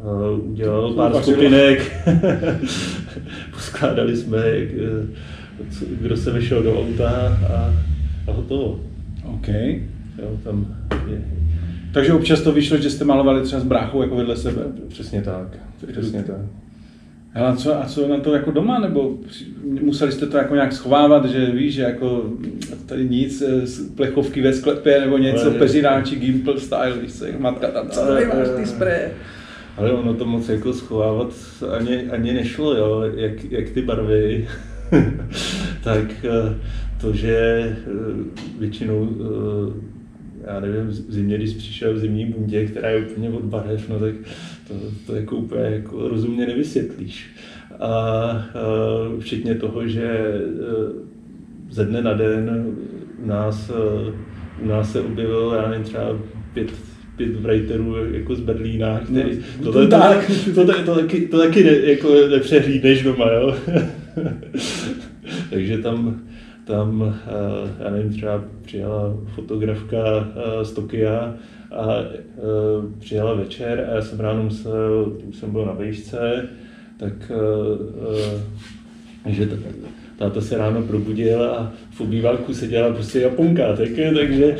uh, 0.00 0.50
udělal 0.50 0.92
pár 0.92 1.14
skupinek. 1.14 1.92
Poskládali 3.50 4.16
jsme, 4.16 4.38
kdo 6.00 6.16
se 6.16 6.32
vyšel 6.32 6.62
do 6.62 6.80
auta 6.80 7.38
a, 7.54 7.74
a 8.28 8.32
hotovo. 8.32 8.80
OK. 9.24 9.48
Jo, 10.18 10.38
tam 10.44 10.76
je. 11.10 11.22
Takže 11.92 12.12
občas 12.12 12.40
to 12.40 12.52
vyšlo, 12.52 12.76
že 12.76 12.90
jste 12.90 13.04
malovali 13.04 13.42
třeba 13.42 13.60
s 13.60 13.64
bráchou 13.64 14.02
jako 14.02 14.16
vedle 14.16 14.36
sebe? 14.36 14.62
Přesně 14.88 15.22
tak. 15.22 15.58
Přesně 15.92 16.22
tak. 16.22 16.36
Hele, 17.30 17.48
a 17.48 17.56
co, 17.56 17.82
a 17.82 17.86
co 17.86 18.08
na 18.08 18.18
to 18.18 18.34
jako 18.34 18.50
doma, 18.50 18.78
nebo 18.78 19.18
museli 19.82 20.12
jste 20.12 20.26
to 20.26 20.36
jako 20.36 20.54
nějak 20.54 20.72
schovávat, 20.72 21.24
že 21.24 21.46
víš, 21.46 21.74
že 21.74 21.82
jako 21.82 22.24
tady 22.86 23.08
nic, 23.08 23.42
eh, 23.42 23.62
plechovky 23.94 24.42
ve 24.42 24.52
sklepě 24.52 25.00
nebo 25.00 25.18
něco, 25.18 25.50
peřináči, 25.50 26.16
Gimple 26.16 26.60
style, 26.60 26.98
víš 27.02 27.12
co, 27.12 27.24
matka 27.38 27.68
tam, 27.68 27.88
co 27.88 28.00
tady 28.00 28.26
máš 28.26 28.48
ty 28.56 28.66
spreje? 28.66 29.10
Ale 29.76 29.92
ono 29.92 30.14
to 30.14 30.24
moc 30.24 30.48
jako 30.48 30.72
schovávat 30.72 31.32
ani, 31.78 32.10
ani 32.10 32.32
nešlo, 32.32 32.76
jo, 32.76 33.02
jak, 33.14 33.44
jak 33.50 33.70
ty 33.70 33.82
barvy. 33.82 34.48
tak 35.84 36.24
eh, 36.24 36.54
to, 37.00 37.12
že 37.12 37.36
eh, 37.36 37.76
většinou 38.58 39.08
já 40.46 40.60
nevím, 40.60 40.86
v 40.86 40.92
zimě, 40.92 41.36
když 41.36 41.54
přišel 41.54 41.94
v 41.94 41.98
zimní 41.98 42.26
bundě, 42.26 42.66
která 42.66 42.88
je 42.88 43.06
úplně 43.06 43.30
od 43.30 43.44
barev, 43.44 43.88
no 43.88 43.98
tak 43.98 44.14
to, 44.68 44.74
to 45.06 45.16
jako 45.16 45.36
úplně 45.36 45.62
jako 45.62 46.08
rozumně 46.08 46.46
nevysvětlíš. 46.46 47.30
A, 47.78 47.88
a 47.88 48.44
včetně 49.18 49.54
toho, 49.54 49.88
že 49.88 50.34
ze 51.70 51.84
dne 51.84 52.02
na 52.02 52.14
den 52.14 52.66
u 53.24 53.26
nás, 53.26 53.70
u 54.62 54.66
nás 54.66 54.92
se 54.92 55.00
objevil, 55.00 55.54
já 55.56 55.68
nevím, 55.68 55.84
třeba 55.84 56.18
pět, 56.54 56.70
pět 57.16 57.36
writerů 57.36 57.96
jako 58.12 58.34
z 58.34 58.40
Berlína, 58.40 59.00
který, 59.00 59.38
no, 59.60 59.72
to, 59.72 59.72
to, 59.72 59.88
tak. 59.88 60.30
to, 60.54 60.66
to, 60.66 60.82
to, 60.84 60.94
taky, 60.94 61.20
to 61.20 61.38
taky 61.38 61.64
ne, 61.64 61.70
jako 61.70 62.14
nepřehlídneš 62.30 63.02
doma, 63.02 63.32
jo. 63.32 63.56
Takže 65.50 65.78
tam 65.78 66.20
tam, 66.68 67.14
eh, 67.26 67.84
já 67.84 67.90
nevím, 67.90 68.12
třeba 68.12 68.44
přijela 68.62 69.16
fotografka 69.34 69.98
eh, 69.98 70.64
z 70.64 70.72
Tokia 70.72 71.34
a 71.70 71.86
eh, 72.00 72.18
přijela 72.98 73.34
večer 73.34 73.88
a 73.90 73.94
já 73.94 74.02
jsem 74.02 74.20
ráno 74.20 74.42
musel, 74.42 75.16
už 75.28 75.36
jsem 75.36 75.50
byl 75.50 75.66
na 75.66 75.72
výšce, 75.72 76.48
tak 76.96 77.32
že 79.26 79.48
táta 80.18 80.40
se 80.40 80.58
ráno 80.58 80.82
probudil 80.82 81.44
a 81.44 81.72
v 81.90 82.00
obýváku 82.00 82.54
seděla 82.54 82.92
prostě 82.92 83.20
Japonka, 83.20 83.76
tak, 83.76 83.88
takže 84.14 84.56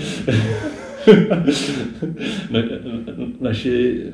na, 2.51 2.62
naši, 3.40 4.05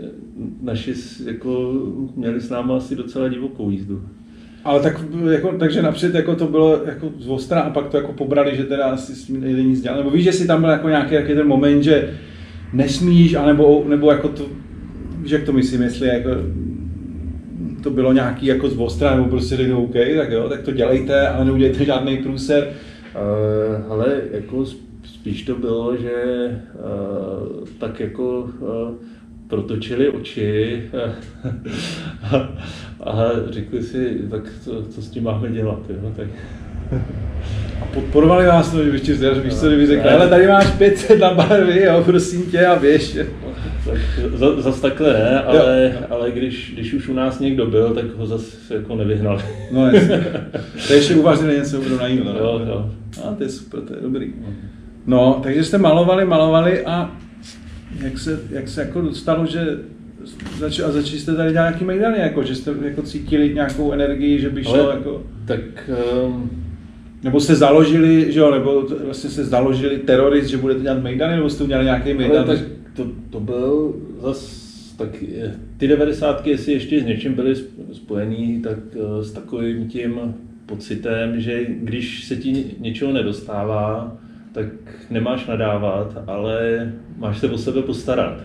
naši 0.63 0.95
jako 1.25 1.73
měli 2.17 2.41
s 2.41 2.51
námi 2.51 2.73
asi 2.73 2.97
docela 2.97 3.29
divokou 3.29 3.71
jízdu. 3.71 4.03
Ale 4.65 4.81
tak, 4.81 5.01
jako, 5.33 5.53
takže 5.59 5.83
napřed 5.83 6.15
jako 6.15 6.35
to 6.35 6.47
bylo 6.47 6.81
jako 6.85 7.13
z 7.19 7.29
ostra 7.29 7.61
a 7.61 7.71
pak 7.71 7.89
to 7.89 7.97
jako 7.97 8.13
pobrali, 8.13 8.57
že 8.57 8.65
teda 8.65 8.85
asi 8.85 9.15
s 9.15 9.25
tím 9.25 9.41
nejde 9.41 9.63
nic 9.63 9.81
dělat. 9.81 9.97
Nebo 9.97 10.11
víš, 10.11 10.25
že 10.25 10.33
si 10.33 10.47
tam 10.47 10.61
byl 10.61 10.71
jako 10.71 10.89
nějaký, 10.89 11.11
nějaký 11.11 11.35
ten 11.35 11.47
moment, 11.47 11.83
že 11.83 12.11
nesmíš, 12.73 13.35
anebo, 13.35 13.85
nebo 13.89 14.11
jako 14.11 14.29
to, 14.29 14.45
víš, 15.19 15.33
jak 15.33 15.43
to 15.43 15.53
myslím, 15.53 15.83
jestli 15.83 16.09
jako 16.09 16.31
to 17.83 17.91
bylo 17.91 18.13
nějaký 18.13 18.47
jako 18.47 18.69
z 18.69 18.79
ostra, 18.79 19.17
nebo 19.17 19.29
prostě 19.29 19.57
řekl 19.57 19.77
OK, 19.77 19.95
tak 20.17 20.31
jo, 20.31 20.49
tak 20.49 20.63
to 20.63 20.73
dělejte, 20.73 21.29
ale 21.29 21.45
neudělejte 21.45 21.85
žádný 21.85 22.17
průser. 22.17 22.69
Uh, 22.69 23.93
ale 23.93 24.21
jako 24.31 24.65
spíš 25.05 25.43
to 25.43 25.55
bylo, 25.55 25.97
že 25.97 26.13
uh, 26.75 27.69
tak 27.79 28.01
jako 28.01 28.51
uh, 28.61 28.69
protočili 29.55 30.09
oči 30.09 30.83
a, 32.23 32.37
a 33.11 33.15
řekli 33.51 33.83
si, 33.83 34.19
tak 34.31 34.43
co, 34.61 34.83
co 34.83 35.03
s 35.03 35.11
tím 35.11 35.25
máme 35.25 35.49
dělat. 35.49 35.79
Jo? 35.89 36.13
Tak. 36.17 36.27
A 37.83 37.85
podporovali 37.95 38.47
vás 38.47 38.71
to, 38.71 38.79
víš, 38.79 39.11
víš 39.43 39.55
co, 39.55 39.67
kdyby 39.67 39.87
řekli, 39.87 40.11
ale 40.11 40.29
tady 40.29 40.49
máš 40.49 40.71
500 40.71 41.21
na 41.21 41.35
barvy, 41.35 41.83
jo, 41.83 42.03
prosím 42.05 42.43
tě 42.43 42.67
a 42.67 42.77
běž. 42.77 43.19
Tak 43.85 43.99
za, 44.35 44.61
zas 44.61 44.81
takhle 44.81 45.13
ne, 45.13 45.41
ale, 45.41 45.99
ale 46.11 46.31
když, 46.31 46.73
když 46.75 46.95
už 46.95 47.09
u 47.09 47.15
nás 47.15 47.41
někdo 47.41 47.67
byl, 47.67 47.95
tak 47.95 48.05
ho 48.17 48.27
zase 48.27 48.75
jako 48.75 48.97
nevyhnali. 48.97 49.43
No 49.73 49.87
jasně. 49.87 50.25
To 50.87 50.93
je 50.93 50.99
ještě 50.99 51.15
uvařili 51.15 51.57
něco 51.57 51.81
kdo 51.81 51.99
na 51.99 52.07
jídlo. 52.07 52.33
Jo, 52.39 52.61
jo. 52.67 52.91
A 53.25 53.35
to 53.35 53.43
je 53.43 53.49
super, 53.49 53.81
to 53.81 53.95
je 53.95 54.01
dobrý. 54.01 54.33
No, 55.07 55.41
takže 55.43 55.65
jste 55.65 55.79
malovali, 55.79 56.25
malovali 56.25 56.85
a 56.85 57.11
jak 58.03 58.19
se, 58.19 58.41
jak 58.51 58.69
se 58.69 58.81
jako 58.81 59.01
dostalo, 59.01 59.47
že 59.47 59.79
zač, 60.59 60.81
a 60.81 60.91
začali 60.91 61.19
jste 61.19 61.35
tady 61.35 61.53
dělat 61.53 61.69
nějaký 61.69 61.85
mejdany, 61.85 62.19
jako, 62.19 62.43
že 62.43 62.55
jste 62.55 62.75
jako 62.83 63.03
cítili 63.03 63.55
nějakou 63.55 63.93
energii, 63.93 64.41
že 64.41 64.51
by 64.51 64.65
šlo 64.65 64.85
Ale, 64.85 64.95
jako... 64.95 65.23
Tak... 65.47 65.91
Um... 66.27 66.51
Nebo 67.23 67.41
jste 67.41 67.55
založili, 67.55 68.33
že 68.33 68.41
jo, 68.41 68.51
nebo 68.51 68.87
vlastně 69.05 69.31
se 69.31 69.45
založili 69.45 69.99
terorist, 69.99 70.51
že 70.51 70.57
budete 70.57 70.81
dělat 70.81 71.03
mejdany, 71.03 71.37
nebo 71.37 71.51
jste 71.51 71.65
udělali 71.65 71.85
nějaký 71.85 72.15
mejdan? 72.15 72.47
tak 72.47 72.59
to, 72.97 73.07
to 73.31 73.41
byl 73.41 73.95
zas 74.23 74.65
tak 74.99 75.09
ty 75.77 75.89
devadesátky, 75.89 76.51
jestli 76.51 76.73
ještě 76.73 77.01
s 77.01 77.05
něčím 77.05 77.35
byly 77.35 77.55
spojený, 77.93 78.63
tak 78.63 78.79
eh, 78.95 79.25
s 79.25 79.33
takovým 79.33 79.89
tím 79.89 80.35
pocitem, 80.67 81.41
že 81.41 81.65
když 81.69 82.25
se 82.25 82.37
ti 82.37 82.65
něčeho 82.79 83.13
nedostává, 83.13 84.17
tak 84.55 84.67
nemáš 85.11 85.47
nadávat, 85.47 86.23
ale 86.27 86.93
máš 87.17 87.39
se 87.39 87.51
o 87.51 87.59
sebe 87.59 87.83
postarat. 87.83 88.41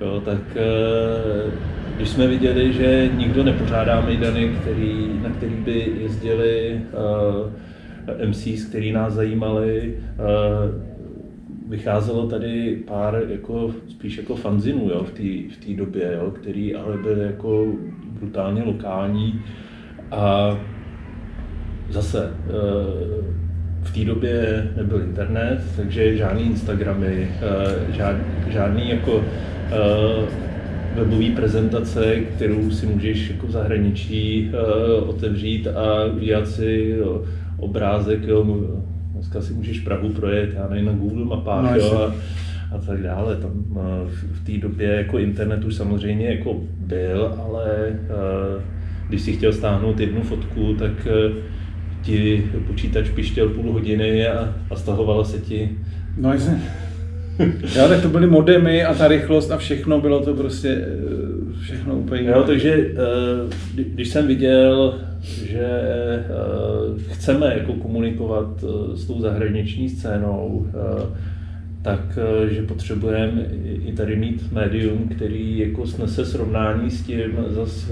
Jo, 0.00 0.22
tak 0.24 0.40
eh, 0.56 1.50
když 1.96 2.08
jsme 2.08 2.26
viděli, 2.26 2.72
že 2.72 3.10
nikdo 3.16 3.44
nepořádá 3.44 4.00
mejdany, 4.00 4.56
který, 4.60 5.20
na 5.22 5.30
který 5.30 5.54
by 5.54 5.92
jezdili 6.00 6.80
uh, 6.92 8.28
MCs, 8.28 8.64
který 8.64 8.92
nás 8.92 9.14
zajímali, 9.14 9.94
uh, 10.18 11.70
vycházelo 11.70 12.26
tady 12.26 12.76
pár 12.86 13.22
jako, 13.28 13.74
spíš 13.88 14.16
jako 14.16 14.36
fanzinů 14.36 14.88
jo, 14.88 15.04
v 15.04 15.10
té 15.10 15.72
v 15.72 15.76
době, 15.76 16.12
jo, 16.14 16.30
který 16.30 16.74
ale 16.74 16.96
byly 16.96 17.26
jako 17.26 17.66
brutálně 18.20 18.62
lokální 18.62 19.42
a 20.10 20.58
zase 21.90 22.30
uh, 22.46 23.49
v 23.82 23.94
té 23.94 24.04
době 24.04 24.64
nebyl 24.76 25.02
internet, 25.02 25.60
takže 25.76 26.16
žádný 26.16 26.42
Instagramy, 26.42 27.28
uh, 27.88 27.94
žád, 27.94 28.16
žádný 28.48 28.90
jako 28.90 29.16
uh, 29.16 29.24
webové 30.94 31.30
prezentace, 31.36 32.16
kterou 32.16 32.70
si 32.70 32.86
můžeš 32.86 33.30
jako 33.30 33.46
v 33.46 33.50
zahraničí 33.50 34.50
uh, 34.52 35.08
otevřít 35.08 35.66
a 35.66 36.04
udělat 36.04 36.48
si 36.48 36.98
obrázek. 37.56 38.22
Jo. 38.22 38.46
Dneska 39.12 39.40
si 39.40 39.52
můžeš 39.52 39.80
Prahu 39.80 40.08
projet, 40.08 40.54
já 40.54 40.68
nevím, 40.68 40.86
na 40.86 40.92
Google 40.92 41.24
mapách 41.24 41.70
no, 41.70 41.76
jo, 41.76 41.98
a, 41.98 42.14
a 42.74 42.78
tak 42.78 43.02
dále. 43.02 43.36
Tam, 43.36 43.50
v 44.32 44.46
té 44.46 44.58
době 44.58 44.88
jako 44.88 45.18
internet 45.18 45.64
už 45.64 45.74
samozřejmě 45.74 46.26
jako 46.28 46.60
byl, 46.78 47.34
ale 47.46 47.96
když 49.08 49.22
si 49.22 49.32
chtěl 49.32 49.52
stáhnout 49.52 50.00
jednu 50.00 50.22
fotku, 50.22 50.74
tak 50.74 51.08
ti 52.02 52.50
počítač 52.66 53.08
pištěl 53.08 53.48
půl 53.48 53.72
hodiny 53.72 54.26
a, 54.28 54.54
a 54.70 54.76
stahovalo 54.76 55.24
se 55.24 55.38
ti. 55.38 55.78
No 56.16 56.32
jasně. 56.32 56.62
Jo, 57.76 57.88
tak 57.88 58.02
to 58.02 58.08
byly 58.08 58.26
modemy 58.26 58.84
a 58.84 58.94
ta 58.94 59.08
rychlost 59.08 59.50
a 59.50 59.56
všechno 59.56 60.00
bylo 60.00 60.24
to 60.24 60.34
prostě 60.34 60.68
eh, 60.68 61.62
všechno 61.62 61.94
úplně 61.94 62.30
Jo, 62.30 62.42
takže 62.46 62.72
eh, 62.72 63.82
když 63.82 64.08
jsem 64.08 64.26
viděl, 64.26 65.00
že 65.22 65.66
eh, 65.66 66.24
chceme 67.08 67.54
jako 67.58 67.72
komunikovat 67.72 68.64
s 68.94 69.06
tou 69.06 69.20
zahraniční 69.20 69.88
scénou, 69.88 70.66
tak 71.82 72.18
že 72.50 72.62
potřebujeme 72.62 73.46
i 73.64 73.92
tady 73.92 74.16
mít 74.16 74.52
médium, 74.52 75.08
který 75.08 75.58
jako 75.58 75.86
snese 75.86 76.26
srovnání 76.26 76.90
s 76.90 77.02
tím, 77.02 77.32
zas, 77.48 77.90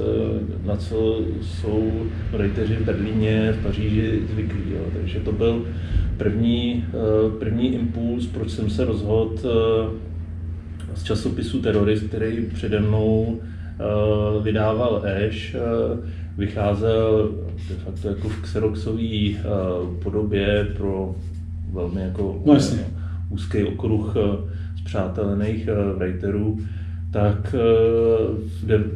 na 0.66 0.76
co 0.76 1.20
jsou 1.42 1.92
writeři 2.32 2.76
v 2.76 2.84
Berlíně, 2.84 3.52
v 3.52 3.62
Paříži 3.62 4.20
zvyklí. 4.32 4.62
Jo. 4.72 4.80
Takže 4.92 5.20
to 5.20 5.32
byl 5.32 5.66
první, 6.18 6.84
eh, 6.88 7.30
první 7.38 7.74
impuls, 7.74 8.26
proč 8.26 8.50
jsem 8.50 8.70
se 8.70 8.84
rozhodl 8.84 9.34
eh, 9.44 10.96
z 10.96 11.02
časopisu 11.02 11.62
Terrorist, 11.62 12.04
který 12.04 12.46
přede 12.54 12.80
mnou 12.80 13.40
eh, 13.40 14.42
vydával 14.42 14.96
Ash, 14.96 15.54
vycházel 16.38 17.30
de 17.68 17.74
facto 17.74 18.08
jako 18.08 18.28
v 18.28 18.42
xeroxové 18.42 19.28
podobě 20.02 20.68
pro 20.76 21.14
velmi 21.72 22.00
jako 22.00 22.42
no, 22.46 22.54
úzký 23.30 23.64
okruh 23.64 24.14
zpřátelených 24.76 25.68
writerů, 25.96 26.58
tak 27.12 27.54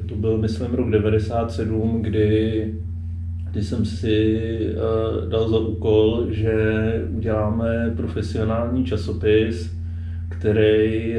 to 0.08 0.14
byl, 0.14 0.38
myslím, 0.38 0.74
rok 0.74 0.90
97, 0.90 2.02
kdy 2.02 2.74
kdy 3.52 3.62
jsem 3.62 3.84
si 3.84 4.48
dal 5.28 5.48
za 5.48 5.58
úkol, 5.58 6.26
že 6.30 6.54
uděláme 7.16 7.92
profesionální 7.96 8.84
časopis, 8.84 9.76
který 10.28 11.14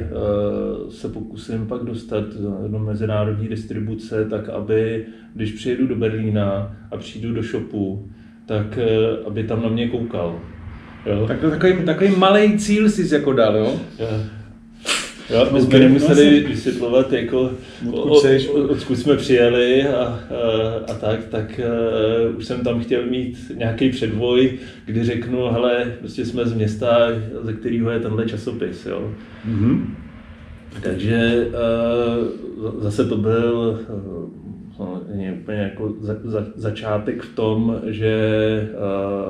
se 0.90 1.10
pokusím 1.10 1.68
pak 1.68 1.84
dostat 1.84 2.24
do 2.68 2.80
mezinárodní 2.80 3.48
distribuce, 3.48 4.26
tak 4.26 4.50
aby, 4.50 5.06
když 5.36 5.52
přijedu 5.52 5.88
do 5.88 5.96
Berlína 5.96 6.76
a 6.92 6.98
přijdu 6.98 7.34
do 7.34 7.44
shopu, 7.44 8.10
tak 8.46 8.80
aby 9.28 9.44
tam 9.44 9.64
na 9.64 9.70
mě 9.70 9.90
koukal. 9.90 10.40
Jo? 11.06 11.26
Tak 11.28 11.40
to 11.40 11.50
takový, 11.50 11.74
takový 11.86 12.16
malý 12.16 12.58
cíl 12.58 12.90
jsi 12.90 13.16
jako 13.16 13.34
dal, 13.34 13.58
jo? 13.58 13.80
jo. 14.00 14.08
Jo, 15.30 15.48
my 15.52 15.62
jsme 15.62 15.80
nemuseli 15.80 16.40
vysvětlovat, 16.40 17.14
jako, 17.14 17.52
odkud, 17.92 18.50
od, 18.54 18.70
odkud 18.70 18.96
jsme 18.96 19.18
přijeli 19.18 19.88
a, 19.88 20.04
a, 20.04 20.20
a 20.92 20.94
tak, 20.94 21.26
tak 21.26 21.60
uh, 22.30 22.38
už 22.38 22.46
jsem 22.46 22.60
tam 22.60 22.80
chtěl 22.80 23.06
mít 23.06 23.52
nějaký 23.56 23.90
předvoj, 23.90 24.54
kdy 24.86 25.04
řeknu, 25.04 25.52
hele, 25.52 25.94
prostě 26.00 26.26
jsme 26.26 26.46
z 26.46 26.54
města, 26.54 27.08
ze 27.42 27.54
kterého 27.54 27.90
je 27.90 28.00
tenhle 28.00 28.26
časopis, 28.26 28.86
jo. 28.86 29.12
Mm-hmm. 29.50 29.86
Takže 30.82 31.48
uh, 32.62 32.84
zase 32.84 33.06
to 33.06 33.18
byl 33.18 33.80
uh, 33.90 34.53
úplně 35.42 35.58
jako 35.58 35.94
za, 36.00 36.16
za, 36.24 36.46
začátek 36.56 37.22
v 37.22 37.36
tom, 37.36 37.82
že 37.86 38.70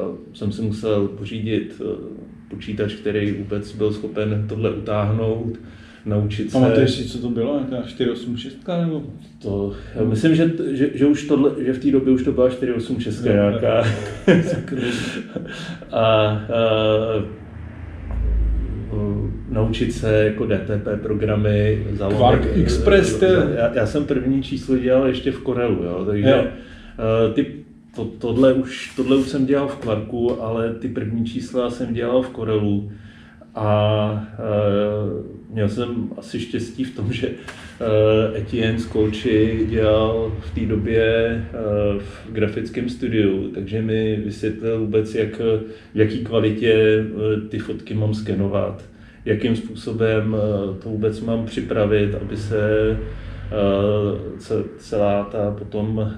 uh, 0.08 0.15
jsem 0.34 0.51
si 0.51 0.62
musel 0.62 1.08
pořídit 1.08 1.82
uh, 1.82 1.88
počítač, 2.49 2.93
který 2.93 3.32
vůbec 3.32 3.75
byl 3.75 3.93
schopen 3.93 4.45
tohle 4.49 4.71
utáhnout 4.71 5.60
naučit 6.06 6.51
se. 6.51 6.58
Pamatuješ 6.58 6.91
si, 6.91 7.10
co 7.10 7.17
to 7.17 7.29
bylo? 7.29 7.62
Nějaká 7.69 7.88
486 7.88 8.67
nebo? 8.82 9.03
To, 9.41 9.73
já 9.95 10.03
myslím, 10.03 10.36
že, 10.36 10.51
že, 10.71 10.89
že, 10.93 11.06
už 11.06 11.27
tohle, 11.27 11.51
že 11.65 11.73
v 11.73 11.79
té 11.79 11.91
době 11.91 12.13
už 12.13 12.23
to 12.23 12.32
byla 12.32 12.49
486 12.49 13.25
jo, 13.25 13.34
nějaká. 13.34 13.79
a, 15.91 16.01
a, 16.01 16.39
naučit 19.53 19.91
se 19.91 20.23
jako 20.25 20.45
DTP 20.45 21.01
programy. 21.01 21.87
Založit, 21.93 22.17
Quark 22.17 22.57
Express. 22.57 23.21
Já, 23.21 23.73
já, 23.73 23.85
jsem 23.85 24.05
první 24.05 24.43
číslo 24.43 24.77
dělal 24.77 25.07
ještě 25.07 25.31
v 25.31 25.43
Corelu, 25.43 25.83
jo, 25.83 26.05
takže 26.05 26.29
jo. 26.29 26.47
ty 27.33 27.45
to, 27.95 28.05
tohle, 28.05 28.53
už, 28.53 28.93
tohle 28.95 29.17
už 29.17 29.29
jsem 29.29 29.45
dělal 29.45 29.67
v 29.67 29.75
Quarku, 29.75 30.41
ale 30.41 30.73
ty 30.73 30.87
první 30.87 31.25
čísla 31.25 31.69
jsem 31.69 31.93
dělal 31.93 32.21
v 32.21 32.29
Corelu. 32.29 32.91
A 33.55 34.27
e, 34.33 35.53
měl 35.53 35.69
jsem 35.69 36.09
asi 36.17 36.39
štěstí 36.39 36.83
v 36.83 36.95
tom, 36.95 37.13
že 37.13 37.27
e, 37.27 38.37
Etienne 38.37 38.79
Skolči 38.79 39.65
dělal 39.69 40.35
v 40.39 40.55
té 40.55 40.65
době 40.65 41.03
e, 41.03 41.43
v 41.99 42.31
grafickém 42.31 42.89
studiu, 42.89 43.51
takže 43.53 43.81
mi 43.81 44.15
vysvětlil 44.15 44.79
vůbec, 44.79 45.15
jak, 45.15 45.39
v 45.93 45.95
jaký 45.95 46.23
kvalitě 46.23 46.73
e, 46.73 47.41
ty 47.49 47.59
fotky 47.59 47.93
mám 47.93 48.13
skenovat, 48.13 48.83
jakým 49.25 49.55
způsobem 49.55 50.36
e, 50.36 50.79
to 50.83 50.89
vůbec 50.89 51.21
mám 51.21 51.45
připravit, 51.45 52.15
aby 52.15 52.38
se 52.38 52.91
e, 52.91 52.97
celá 54.77 55.23
ta 55.23 55.51
potom 55.51 55.99
e, 55.99 56.13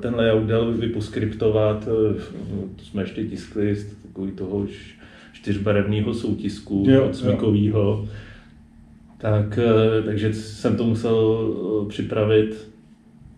ten 0.00 0.14
layout 0.14 0.46
dal 0.46 0.72
vyposkriptovat, 0.72 1.84
to 2.76 2.84
jsme 2.84 3.02
ještě 3.02 3.24
tiskli 3.24 3.74
z 3.74 3.96
takový 4.02 4.32
toho 4.32 4.66
čtyřbarevného 5.32 6.14
soutisku 6.14 6.84
jo, 6.88 7.04
od 7.04 7.16
smykového. 7.16 8.08
Tak, 9.18 9.58
eh, 9.58 10.02
takže 10.02 10.34
jsem 10.34 10.76
to 10.76 10.84
musel 10.84 11.48
eh, 11.84 11.88
připravit, 11.88 12.68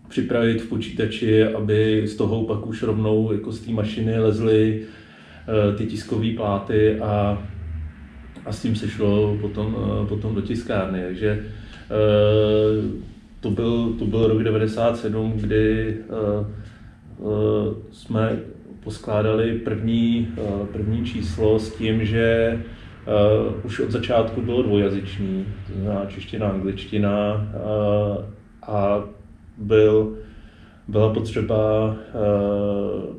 připravit 0.07 0.61
v 0.61 0.69
počítači, 0.69 1.43
aby 1.43 2.03
z 2.07 2.15
toho 2.15 2.43
pak 2.43 2.67
už 2.67 2.83
rovnou 2.83 3.33
jako 3.33 3.51
z 3.51 3.59
té 3.59 3.71
mašiny 3.71 4.19
lezly 4.19 4.81
eh, 4.81 5.77
ty 5.77 5.85
tiskové 5.85 6.33
pláty 6.35 6.99
a, 6.99 7.43
a 8.47 8.51
s 8.51 8.61
tím 8.61 8.75
se 8.75 8.87
šlo 8.87 9.37
potom, 9.41 9.77
potom 10.09 10.35
do 10.35 10.41
tiskárny. 10.41 11.01
Takže 11.01 11.45
to 13.39 13.51
byl, 13.51 13.93
to 13.99 14.05
byl 14.05 14.27
rok 14.27 14.43
97, 14.43 15.31
kdy 15.31 15.97
jsme 17.91 18.39
poskládali 18.87 19.59
první, 19.59 20.27
eh, 20.37 20.65
první 20.71 21.05
číslo 21.05 21.59
s 21.59 21.75
tím, 21.75 22.05
že 22.05 22.59
uh, 23.53 23.65
už 23.65 23.79
od 23.79 23.91
začátku 23.91 24.41
bylo 24.41 24.61
dvojazyčný, 24.61 25.45
to 25.67 25.73
znamená 25.73 26.05
čeština, 26.05 26.49
angličtina 26.49 27.33
uh, 27.35 28.25
a 28.63 29.03
byl, 29.57 30.17
byla 30.87 31.13
potřeba 31.13 31.85
uh, 31.87 33.15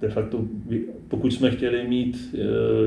de 0.00 0.08
facto, 0.08 0.38
pokud 1.14 1.32
jsme 1.32 1.50
chtěli 1.50 1.88
mít 1.88 2.34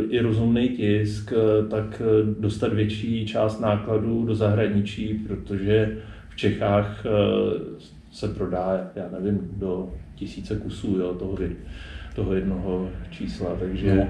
i 0.09 0.19
rozumný 0.19 0.69
tisk, 0.69 1.33
tak 1.69 2.01
dostat 2.39 2.73
větší 2.73 3.25
část 3.25 3.59
nákladů 3.59 4.25
do 4.25 4.35
zahraničí, 4.35 5.13
protože 5.27 5.97
v 6.29 6.35
Čechách 6.35 7.05
se 8.11 8.27
prodá, 8.27 8.91
já 8.95 9.09
nevím, 9.19 9.39
do 9.57 9.89
tisíce 10.15 10.55
kusů 10.55 10.97
jo, 10.99 11.13
toho, 11.13 11.37
toho 12.15 12.33
jednoho 12.33 12.89
čísla, 13.09 13.55
takže 13.59 13.95
no. 13.95 14.07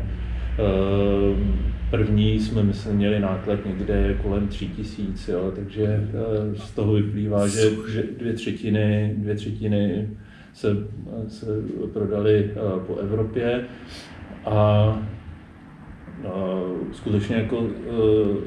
První 1.92 2.40
jsme 2.40 2.64
myslím 2.64 2.96
měli 2.96 3.20
náklad 3.20 3.66
někde 3.66 4.18
kolem 4.22 4.48
tří 4.48 4.70
tisíc, 4.70 5.28
jo, 5.28 5.52
takže 5.56 5.84
eh, 5.84 6.56
z 6.56 6.72
toho 6.72 6.94
vyplývá, 6.94 7.48
že, 7.48 7.62
že 7.90 8.04
dvě 8.20 8.34
třetiny, 8.34 9.16
dvě 9.18 9.36
třetiny 9.36 10.10
se, 10.58 10.78
se 11.28 11.46
prodali 11.94 12.52
po 12.88 12.96
Evropě 12.96 13.66
a, 14.46 14.98
skutečně 16.92 17.36
jako 17.36 17.68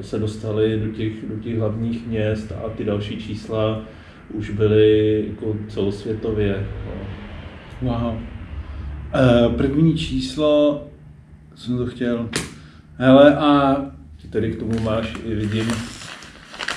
se 0.01 0.19
dostali 0.19 0.81
do 0.81 0.93
těch, 0.93 1.13
do 1.29 1.43
těch 1.43 1.59
hlavních 1.59 2.07
měst 2.07 2.53
a 2.53 2.69
ty 2.69 2.85
další 2.85 3.17
čísla 3.17 3.83
už 4.35 4.51
byly 4.51 5.25
jako 5.29 5.57
celosvětově. 5.69 6.67
No. 7.83 7.91
Wow. 7.91 8.19
První 9.57 9.95
číslo, 9.95 10.85
jsem 11.55 11.77
to 11.77 11.87
chtěl, 11.87 12.29
hele 12.99 13.37
a 13.37 13.77
Tady 14.31 14.53
k 14.53 14.59
tomu 14.59 14.81
máš 14.81 15.15
i 15.25 15.35
vidím. 15.35 15.73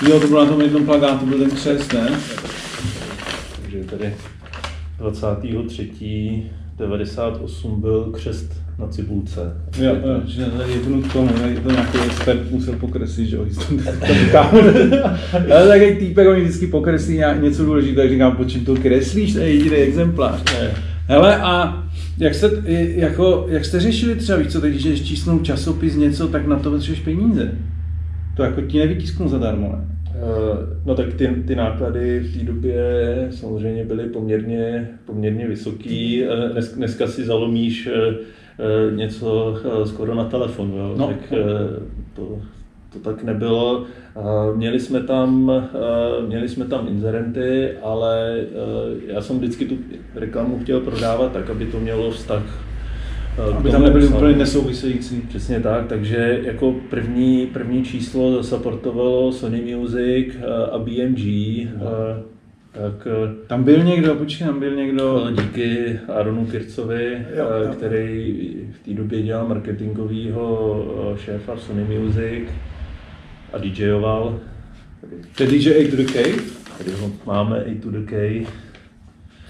Jo, 0.09 0.19
to 0.19 0.27
bylo 0.27 0.45
na 0.45 0.51
tom 0.51 0.61
jednom 0.61 0.85
plagátu, 0.85 1.25
byl 1.25 1.39
ten 1.39 1.49
křest, 1.49 1.93
ne? 1.93 2.19
Takže 3.61 3.83
tady 3.83 4.15
23. 4.97 6.43
98 6.77 7.81
byl 7.81 8.09
křest 8.13 8.63
na 8.79 8.87
cibulce. 8.87 9.53
Jo, 9.77 9.95
jo 9.95 10.21
že 10.25 10.45
jednu 10.73 11.01
k 11.01 11.13
tomu, 11.13 11.29
ne, 11.41 11.55
to 11.63 11.71
nějaký 11.71 11.97
expert 12.05 12.51
musel 12.51 12.73
pokreslit, 12.73 13.27
že 13.27 13.35
jo, 13.35 13.45
Ale 15.55 15.67
takový 15.67 15.95
týpek, 15.95 16.27
oni 16.27 16.41
vždycky 16.41 16.67
pokreslí 16.67 17.21
něco 17.41 17.65
důležitého, 17.65 18.03
tak 18.03 18.11
říkám, 18.11 18.35
po 18.35 18.45
čem 18.45 18.65
to 18.65 18.75
kreslíš, 18.75 19.33
to 19.33 19.39
je 19.39 19.53
jediný 19.53 19.75
exemplář. 19.75 20.43
Ne. 20.53 20.71
Hele, 21.07 21.37
a 21.37 21.83
jak 22.17 22.35
jste, 22.35 22.51
jako, 22.95 23.45
jak 23.49 23.65
jste 23.65 23.79
řešili 23.79 24.15
třeba, 24.15 24.37
víš 24.37 24.47
co, 24.47 24.61
teď, 24.61 24.73
že 24.73 24.99
čísnou 24.99 25.39
časopis 25.39 25.95
něco, 25.95 26.27
tak 26.27 26.47
na 26.47 26.59
to 26.59 26.71
potřebuješ 26.71 27.03
peníze. 27.03 27.51
To 28.35 28.43
jako 28.43 28.61
ti 28.61 28.79
nevytisknou 28.79 29.27
zadarmo, 29.27 29.71
ne? 29.71 29.92
Uh, 30.23 30.57
no 30.85 30.95
tak 30.95 31.13
ty, 31.13 31.27
ty 31.47 31.55
náklady 31.55 32.19
v 32.19 32.37
té 32.37 32.45
době 32.45 32.83
samozřejmě 33.31 33.85
byly 33.85 34.09
poměrně, 34.09 34.89
poměrně 35.05 35.47
vysoký. 35.47 36.23
Eh, 36.23 36.49
dnes, 36.49 36.73
dneska 36.73 37.07
si 37.07 37.25
zalomíš 37.25 37.87
uh, 37.87 38.95
něco 38.95 39.57
skoro 39.85 40.15
na 40.15 40.23
telefonu, 40.23 40.77
jo? 40.77 40.95
No. 40.97 41.07
tak 41.07 41.33
to, 42.15 42.39
to 42.93 42.99
tak 42.99 43.23
nebylo. 43.23 43.85
Měli 44.55 44.79
jsme 44.79 45.03
tam, 45.03 45.51
měli 46.27 46.49
jsme 46.49 46.65
tam 46.65 46.87
inzerenty, 46.87 47.71
ale 47.83 48.37
já 49.07 49.21
jsem 49.21 49.37
vždycky 49.37 49.65
tu 49.65 49.77
reklamu 50.15 50.59
chtěl 50.59 50.79
prodávat 50.79 51.31
tak, 51.31 51.49
aby 51.49 51.65
to 51.65 51.79
mělo 51.79 52.11
vztah 52.11 52.72
aby 53.57 53.71
tam 53.71 53.83
nebyly 53.83 54.07
úplně 54.07 54.35
nesouvisející. 54.35 55.21
Přesně 55.21 55.59
tak, 55.59 55.87
takže 55.87 56.39
jako 56.43 56.75
první, 56.89 57.47
první 57.47 57.83
číslo 57.83 58.43
supportovalo 58.43 59.31
Sony 59.31 59.75
Music 59.75 60.27
a 60.71 60.77
BMG. 60.77 61.19
No. 61.79 62.33
Tak, 62.71 63.07
tam 63.47 63.63
byl 63.63 63.83
někdo, 63.83 64.15
počkej, 64.15 64.47
tam 64.47 64.59
byl 64.59 64.75
někdo... 64.75 65.31
Díky 65.41 65.99
Aronu 66.15 66.45
Kircovi, 66.45 67.25
jo, 67.35 67.45
jo. 67.65 67.73
který 67.73 68.35
v 68.71 68.85
té 68.85 68.93
době 68.93 69.21
dělal 69.21 69.47
marketingového 69.47 71.15
šéfa 71.25 71.57
Sony 71.57 71.99
Music 71.99 72.49
a 73.53 73.57
DJoval. 73.57 74.39
To 75.37 75.43
je 75.43 75.49
DJ 75.49 75.69
A 75.69 75.89
to 75.89 75.95
the 75.95 76.05
K? 76.05 76.13
Tady 76.77 76.91
ho 76.91 77.11
máme 77.25 77.57
A 77.57 77.81
to 77.81 77.91
the 77.91 78.05
K. 78.05 78.45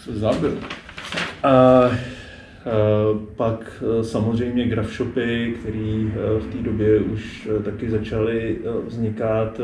Co 0.03 0.13
zabil? 0.13 0.57
A 1.43 1.83
pak 3.35 3.83
e, 3.99 4.03
samozřejmě 4.03 4.67
graph 4.67 4.97
shopy, 4.97 5.55
které 5.59 5.77
e, 5.77 6.39
v 6.39 6.47
té 6.51 6.57
době 6.57 6.99
už 6.99 7.49
taky 7.65 7.89
začaly 7.89 8.57
vznikat. 8.87 9.61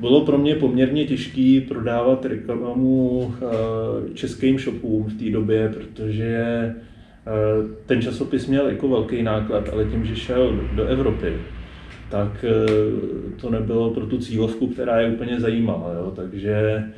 Bylo 0.00 0.26
pro 0.26 0.38
mě 0.38 0.54
poměrně 0.54 1.04
těžké 1.04 1.60
prodávat 1.68 2.24
reklamu 2.24 3.34
českým 4.14 4.58
shopům 4.58 5.04
v 5.04 5.18
té 5.18 5.30
době, 5.30 5.68
protože 5.68 6.74
ten 7.86 8.02
časopis 8.02 8.46
měl 8.46 8.68
jako 8.68 8.88
velký 8.88 9.22
náklad, 9.22 9.68
ale 9.72 9.84
tím, 9.84 10.04
že 10.04 10.16
šel 10.16 10.60
do 10.74 10.86
Evropy, 10.86 11.32
tak 12.10 12.44
eh, 12.44 13.40
to 13.40 13.50
nebylo 13.50 13.90
pro 13.90 14.06
tu 14.06 14.18
cílovku, 14.18 14.66
která 14.66 15.00
je 15.00 15.10
úplně 15.10 15.40
zajímavá. 15.40 15.92
Jo? 15.92 16.12
Takže 16.16 16.54
eh, 16.54 16.92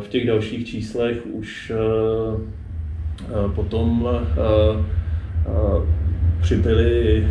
v 0.00 0.08
těch 0.08 0.26
dalších 0.26 0.66
číslech 0.66 1.26
už 1.26 1.72
eh, 1.74 2.61
potom 3.54 4.08
přibyly 6.42 7.26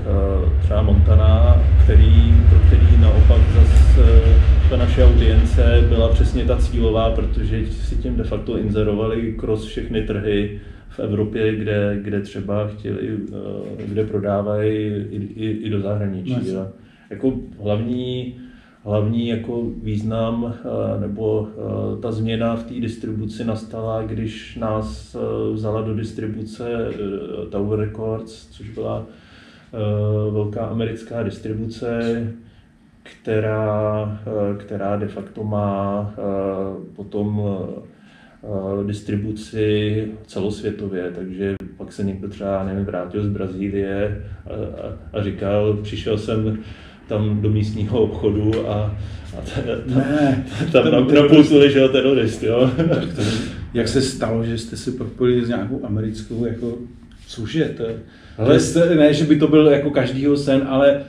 třeba 0.62 0.82
Montana, 0.82 1.62
který, 1.84 2.34
pro 2.50 2.60
který 2.60 2.98
naopak 3.02 3.42
zase 3.54 4.22
ta 4.70 4.78
naše 4.78 5.06
audience 5.06 5.86
byla 5.90 6.10
přesně 6.10 6.46
ta 6.46 6.58
cílová, 6.58 7.10
protože 7.12 7.66
si 7.66 7.96
tím 7.96 8.16
de 8.16 8.24
facto 8.24 8.58
inzerovali 8.58 9.36
cross 9.40 9.66
všechny 9.66 10.02
trhy 10.02 10.60
v 10.90 11.00
Evropě, 11.00 11.56
kde, 11.56 12.00
kde 12.02 12.22
třeba 12.22 12.68
chtěli, 12.68 13.00
eh, 13.08 13.86
kde 13.86 14.06
prodávají 14.06 14.78
i, 15.10 15.30
i, 15.36 15.50
i 15.50 15.70
do 15.70 15.82
zahraničí. 15.82 16.36
No, 16.54 16.68
jako 17.10 17.34
hlavní, 17.64 18.36
hlavní 18.84 19.28
jako 19.28 19.64
význam 19.84 20.54
eh, 20.56 21.00
nebo 21.00 21.48
eh, 21.48 22.02
ta 22.02 22.12
změna 22.12 22.56
v 22.56 22.64
té 22.64 22.74
distribuci 22.74 23.46
nastala, 23.46 24.04
když 24.04 24.56
nás 24.56 25.18
vzala 25.54 25.82
do 25.82 25.96
distribuce 25.96 26.64
Tower 27.50 27.80
Records, 27.80 28.48
což 28.48 28.70
byla 28.70 29.06
velká 30.32 30.66
americká 30.66 31.24
distribuce, 31.24 32.28
která, 33.04 34.20
která 34.58 34.98
de 34.98 35.08
facto 35.08 35.44
má 35.44 36.14
potom 36.96 37.42
Eh, 38.44 38.84
distribuci 38.84 40.08
celosvětově, 40.28 41.12
takže 41.16 41.56
pak 41.78 41.94
se 41.94 42.04
někdo 42.04 42.30
třeba, 42.30 42.64
nevím, 42.64 42.86
vrátil 42.86 43.24
z 43.24 43.28
Brazílie 43.28 44.24
a, 44.46 44.50
a, 44.54 45.20
a 45.20 45.24
říkal, 45.24 45.74
přišel 45.74 46.18
jsem 46.18 46.58
tam 47.12 47.42
do 47.42 47.50
místního 47.50 48.04
obchodu 48.04 48.70
a, 48.70 48.74
a 49.38 49.42
ta, 49.42 49.62
ta, 49.62 49.96
ne, 49.96 50.46
tam 50.72 50.92
na, 50.92 51.00
na 51.00 51.28
pulsu 51.30 51.58
ležel 51.58 51.90
terorist, 51.90 52.44
jo. 52.44 52.72
Tak 52.78 53.14
to, 53.16 53.22
jak 53.74 53.88
se 53.88 54.02
stalo, 54.02 54.44
že 54.44 54.58
jste 54.58 54.78
si 54.78 54.92
propojili 54.92 55.46
s 55.46 55.48
nějakou 55.48 55.86
americkou, 55.86 56.46
jako, 56.46 56.78
cože, 57.28 57.74
to, 57.78 57.84
ale 58.38 58.60
jste, 58.60 58.96
ne, 58.96 59.14
že 59.14 59.26
by 59.26 59.36
to 59.36 59.48
byl 59.48 59.68
jako 59.68 59.92
každýho 59.92 60.38
sen, 60.38 60.64
ale 60.68 61.02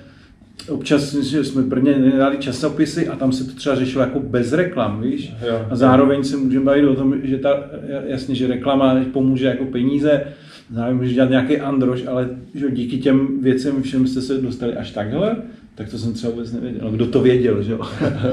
občas 0.68 1.14
že 1.14 1.44
jsme 1.44 1.62
prvně 1.62 1.98
nedali 1.98 2.38
časopisy 2.38 3.08
a 3.08 3.16
tam 3.16 3.32
se 3.32 3.44
to 3.44 3.52
třeba 3.52 3.76
řešilo 3.76 4.04
jako 4.04 4.20
bez 4.20 4.52
reklam, 4.52 5.02
víš? 5.02 5.32
Jo, 5.48 5.66
a 5.70 5.76
zároveň 5.76 6.24
se 6.24 6.36
můžeme 6.36 6.64
bavit 6.64 6.84
o 6.84 6.94
tom, 6.94 7.14
že 7.22 7.38
ta, 7.38 7.64
jasně, 8.06 8.34
že 8.34 8.46
reklama 8.46 9.04
pomůže 9.12 9.46
jako 9.46 9.64
peníze, 9.64 10.24
zároveň 10.70 10.96
může 10.96 11.14
dělat 11.14 11.30
nějaký 11.30 11.56
androž, 11.56 12.06
ale 12.06 12.28
že 12.54 12.70
díky 12.70 12.98
těm 12.98 13.42
věcem 13.42 13.82
všem 13.82 14.06
jste 14.06 14.20
se 14.20 14.38
dostali 14.38 14.74
až 14.74 14.90
takhle, 14.90 15.36
tak 15.74 15.90
to 15.90 15.98
jsem 15.98 16.12
třeba 16.12 16.32
vůbec 16.32 16.52
nevěděl. 16.52 16.80
No, 16.84 16.90
kdo 16.90 17.06
to 17.06 17.22
věděl, 17.22 17.62
že 17.62 17.72
jo? 17.72 17.80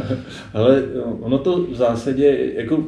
Ale 0.54 0.84
ono 1.20 1.38
to 1.38 1.66
v 1.72 1.76
zásadě, 1.76 2.52
jako 2.56 2.84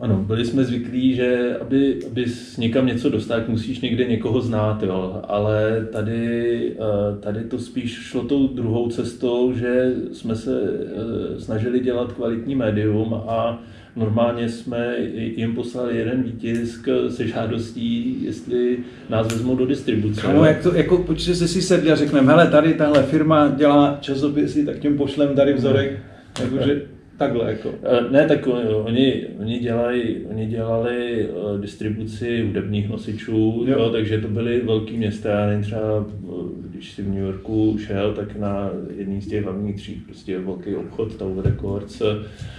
ano, 0.00 0.24
byli 0.26 0.44
jsme 0.44 0.64
zvyklí, 0.64 1.14
že 1.14 1.58
aby, 1.60 1.98
aby 2.06 2.26
někam 2.58 2.86
něco 2.86 3.10
dostat, 3.10 3.48
musíš 3.48 3.80
někde 3.80 4.04
někoho 4.04 4.40
znát, 4.40 4.82
jo. 4.82 5.20
ale 5.28 5.88
tady, 5.92 6.72
eh, 6.72 7.20
tady 7.20 7.44
to 7.44 7.58
spíš 7.58 7.92
šlo 7.92 8.22
tou 8.22 8.48
druhou 8.48 8.88
cestou, 8.88 9.52
že 9.52 9.94
jsme 10.12 10.36
se 10.36 10.62
eh, 10.62 11.40
snažili 11.40 11.80
dělat 11.80 12.12
kvalitní 12.12 12.54
médium 12.54 13.14
a 13.14 13.62
normálně 13.96 14.48
jsme 14.48 14.96
jim 15.36 15.54
poslali 15.54 15.96
jeden 15.96 16.22
výtisk 16.22 16.88
se 17.08 17.26
žádostí, 17.26 18.18
jestli 18.24 18.78
nás 19.08 19.32
vezmou 19.32 19.56
do 19.56 19.66
distribuce. 19.66 20.32
No, 20.32 20.44
jak 20.44 20.62
to, 20.62 20.74
jako, 20.74 20.98
počkej, 20.98 21.34
se 21.34 21.48
si 21.48 21.62
sedli 21.62 21.92
a 21.92 21.96
řekneme, 21.96 22.32
hele, 22.32 22.50
tady 22.50 22.74
tahle 22.74 23.02
firma 23.02 23.48
dělá 23.56 23.98
časopisy, 24.00 24.66
tak 24.66 24.78
těm 24.78 24.96
pošlem 24.96 25.34
tady 25.34 25.52
vzorek. 25.52 25.98
Jakože 26.40 26.80
Takhle 27.16 27.50
jako. 27.50 27.74
Eh, 27.82 28.10
ne, 28.10 28.28
tak 28.28 28.46
oni, 28.84 29.26
oni, 29.38 29.58
dělají, 29.58 30.26
oni 30.30 30.46
dělali 30.46 31.28
uh, 31.28 31.60
distribuci 31.60 32.42
hudebních 32.46 32.88
nosičů, 32.88 33.64
jo. 33.66 33.78
Jo, 33.78 33.90
takže 33.90 34.20
to 34.20 34.28
byly 34.28 34.60
velké 34.60 34.92
města. 34.92 35.28
Já 35.28 35.46
nevím, 35.46 35.62
třeba 35.62 36.06
eh, 36.08 36.32
když 36.70 36.92
si 36.92 37.02
v 37.02 37.08
New 37.08 37.24
Yorku 37.24 37.76
šel, 37.78 38.12
tak 38.12 38.36
na 38.36 38.70
jedný 38.96 39.20
z 39.20 39.28
těch 39.28 39.44
hlavních 39.44 39.76
tří 39.76 39.94
prostě 39.94 40.38
velký 40.38 40.74
obchod 40.74 41.16
Tower 41.16 41.44
Records. 41.44 42.02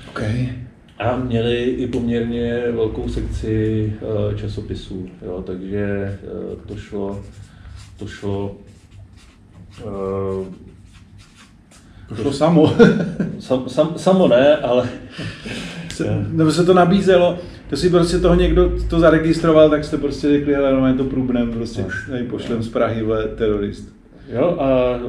Okay. 0.09 0.49
A 0.99 1.17
měli 1.17 1.63
i 1.63 1.87
poměrně 1.87 2.63
velkou 2.71 3.09
sekci 3.09 3.93
uh, 4.01 4.35
časopisů, 4.35 5.09
jo, 5.25 5.43
takže 5.45 6.17
uh, 6.23 6.59
to 6.67 6.75
šlo, 6.77 7.23
to 7.99 8.07
šlo 8.07 8.55
uh, 9.85 10.45
to 12.09 12.15
šlo 12.15 12.33
samo. 12.33 12.73
sam, 13.39 13.69
sam, 13.69 13.93
samo 13.95 14.27
ne, 14.27 14.55
ale... 14.55 14.89
Se, 15.89 16.25
nebo 16.31 16.51
se 16.51 16.65
to 16.65 16.73
nabízelo, 16.73 17.37
to 17.69 17.77
si 17.77 17.89
prostě 17.89 18.19
toho 18.19 18.35
někdo 18.35 18.71
to 18.89 18.99
zaregistroval, 18.99 19.69
tak 19.69 19.83
jste 19.83 19.97
prostě 19.97 20.29
řekli, 20.29 20.53
hele, 20.53 20.73
no 20.73 20.97
to 20.97 21.03
průbnem, 21.03 21.51
prostě 21.51 21.85
tady 22.09 22.23
pošlem 22.23 22.63
z 22.63 22.69
Prahy, 22.69 23.03
vole, 23.03 23.23
terorist. 23.23 23.95
Jo, 24.33 24.57
a 24.59 24.99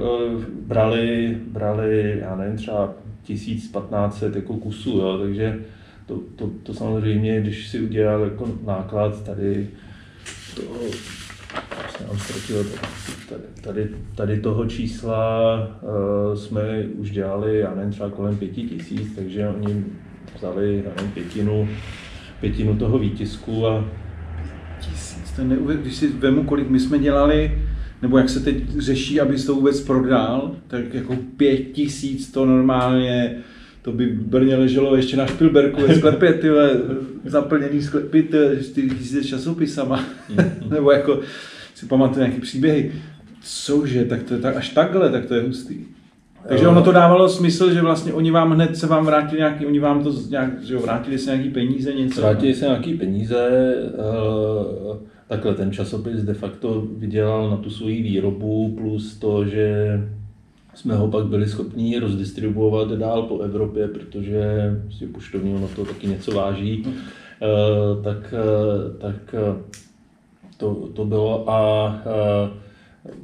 brali, 0.66 1.36
brali, 1.46 2.18
já 2.20 2.36
nevím, 2.36 2.56
třeba 2.56 2.94
1500 3.26 4.36
jako 4.36 4.54
kusů, 4.54 4.98
jo, 4.98 5.18
takže 5.22 5.58
to, 6.06 6.20
to, 6.36 6.50
to 6.62 6.74
samozřejmě, 6.74 7.40
když 7.40 7.68
si 7.68 7.80
udělal 7.80 8.24
jako 8.24 8.48
náklad 8.66 9.24
tady, 9.24 9.68
to, 10.54 10.62
mám 12.08 12.18
ztratil, 12.18 12.66
tady, 13.28 13.42
tady, 13.60 13.88
tady 14.14 14.40
toho 14.40 14.66
čísla 14.66 15.56
uh, 15.82 16.38
jsme 16.38 16.84
už 16.98 17.10
dělali, 17.10 17.58
já 17.58 17.74
nevím, 17.74 17.92
třeba 17.92 18.10
kolem 18.10 18.36
pěti 18.36 18.62
tisíc, 18.62 19.14
takže 19.16 19.48
oni 19.48 19.84
vzali, 20.36 20.82
já 20.84 20.90
nevím, 20.96 21.12
pětinu, 21.12 21.68
pětinu 22.40 22.76
toho 22.76 22.98
výtisku 22.98 23.66
a 23.66 23.84
Tisíc, 24.80 25.32
to 25.32 25.44
neuvěř, 25.44 25.78
když 25.80 25.96
si 25.96 26.08
vemu, 26.08 26.44
kolik 26.44 26.68
my 26.68 26.80
jsme 26.80 26.98
dělali, 26.98 27.58
nebo 28.02 28.18
jak 28.18 28.28
se 28.28 28.40
teď 28.40 28.56
řeší, 28.78 29.20
aby 29.20 29.36
to 29.42 29.54
vůbec 29.54 29.80
prodal, 29.80 30.50
tak 30.66 30.94
jako 30.94 31.16
pět 31.36 31.56
tisíc 31.56 32.30
to 32.32 32.46
normálně, 32.46 33.36
to 33.82 33.92
by 33.92 34.06
v 34.06 34.20
Brně 34.22 34.56
leželo 34.56 34.96
ještě 34.96 35.16
na 35.16 35.26
Špilberku 35.26 35.80
ve 35.82 35.94
sklepě, 35.94 36.32
tyhle, 36.32 36.70
zaplněný 37.24 37.82
sklepy, 37.82 38.22
ty 38.22 38.36
4 38.64 38.90
tisíce 38.90 39.24
časopisama, 39.24 40.04
nebo 40.70 40.90
jako 40.90 41.20
si 41.74 41.86
pamatuju 41.86 42.18
nějaké 42.26 42.40
příběhy. 42.40 42.92
Cože, 43.42 44.04
tak 44.04 44.22
to 44.22 44.34
je 44.34 44.40
tak, 44.40 44.56
až 44.56 44.68
takhle, 44.68 45.10
tak 45.10 45.26
to 45.26 45.34
je 45.34 45.42
hustý. 45.42 45.74
Takže 46.48 46.68
ono 46.68 46.82
to 46.82 46.92
dávalo 46.92 47.28
smysl, 47.28 47.72
že 47.72 47.82
vlastně 47.82 48.12
oni 48.12 48.30
vám 48.30 48.50
hned 48.52 48.76
se 48.76 48.86
vám 48.86 49.06
vrátili 49.06 49.38
nějaký, 49.40 49.66
oni 49.66 49.78
vám 49.78 50.02
to 50.02 50.12
z- 50.12 50.30
nějak, 50.30 50.62
že 50.62 50.74
jo, 50.74 50.80
vrátili 50.80 51.18
se 51.18 51.30
nějaký 51.30 51.50
peníze, 51.50 51.92
něco. 51.94 52.20
Vrátili 52.20 52.54
se 52.54 52.64
nějaký 52.64 52.94
peníze, 52.94 53.36
eh, 53.94 54.98
takhle 55.28 55.54
ten 55.54 55.72
časopis 55.72 56.22
de 56.22 56.34
facto 56.34 56.80
vydělal 56.80 57.50
na 57.50 57.56
tu 57.56 57.70
svoji 57.70 58.02
výrobu, 58.02 58.74
plus 58.78 59.16
to, 59.16 59.46
že 59.46 60.00
jsme 60.74 60.94
ho 60.96 61.08
pak 61.08 61.26
byli 61.26 61.48
schopni 61.48 61.98
rozdistribuovat 61.98 62.92
dál 62.92 63.22
po 63.22 63.40
Evropě, 63.40 63.88
protože 63.88 64.44
si 64.98 65.06
poštovní 65.06 65.54
ono 65.54 65.68
to 65.68 65.84
taky 65.84 66.06
něco 66.06 66.32
váží, 66.32 66.84
Eh, 67.42 68.02
tak, 68.02 68.34
eh, 68.34 68.98
tak 68.98 69.34
eh, 69.34 69.62
to, 70.56 70.88
to 70.94 71.04
bylo 71.04 71.50
a 71.50 72.02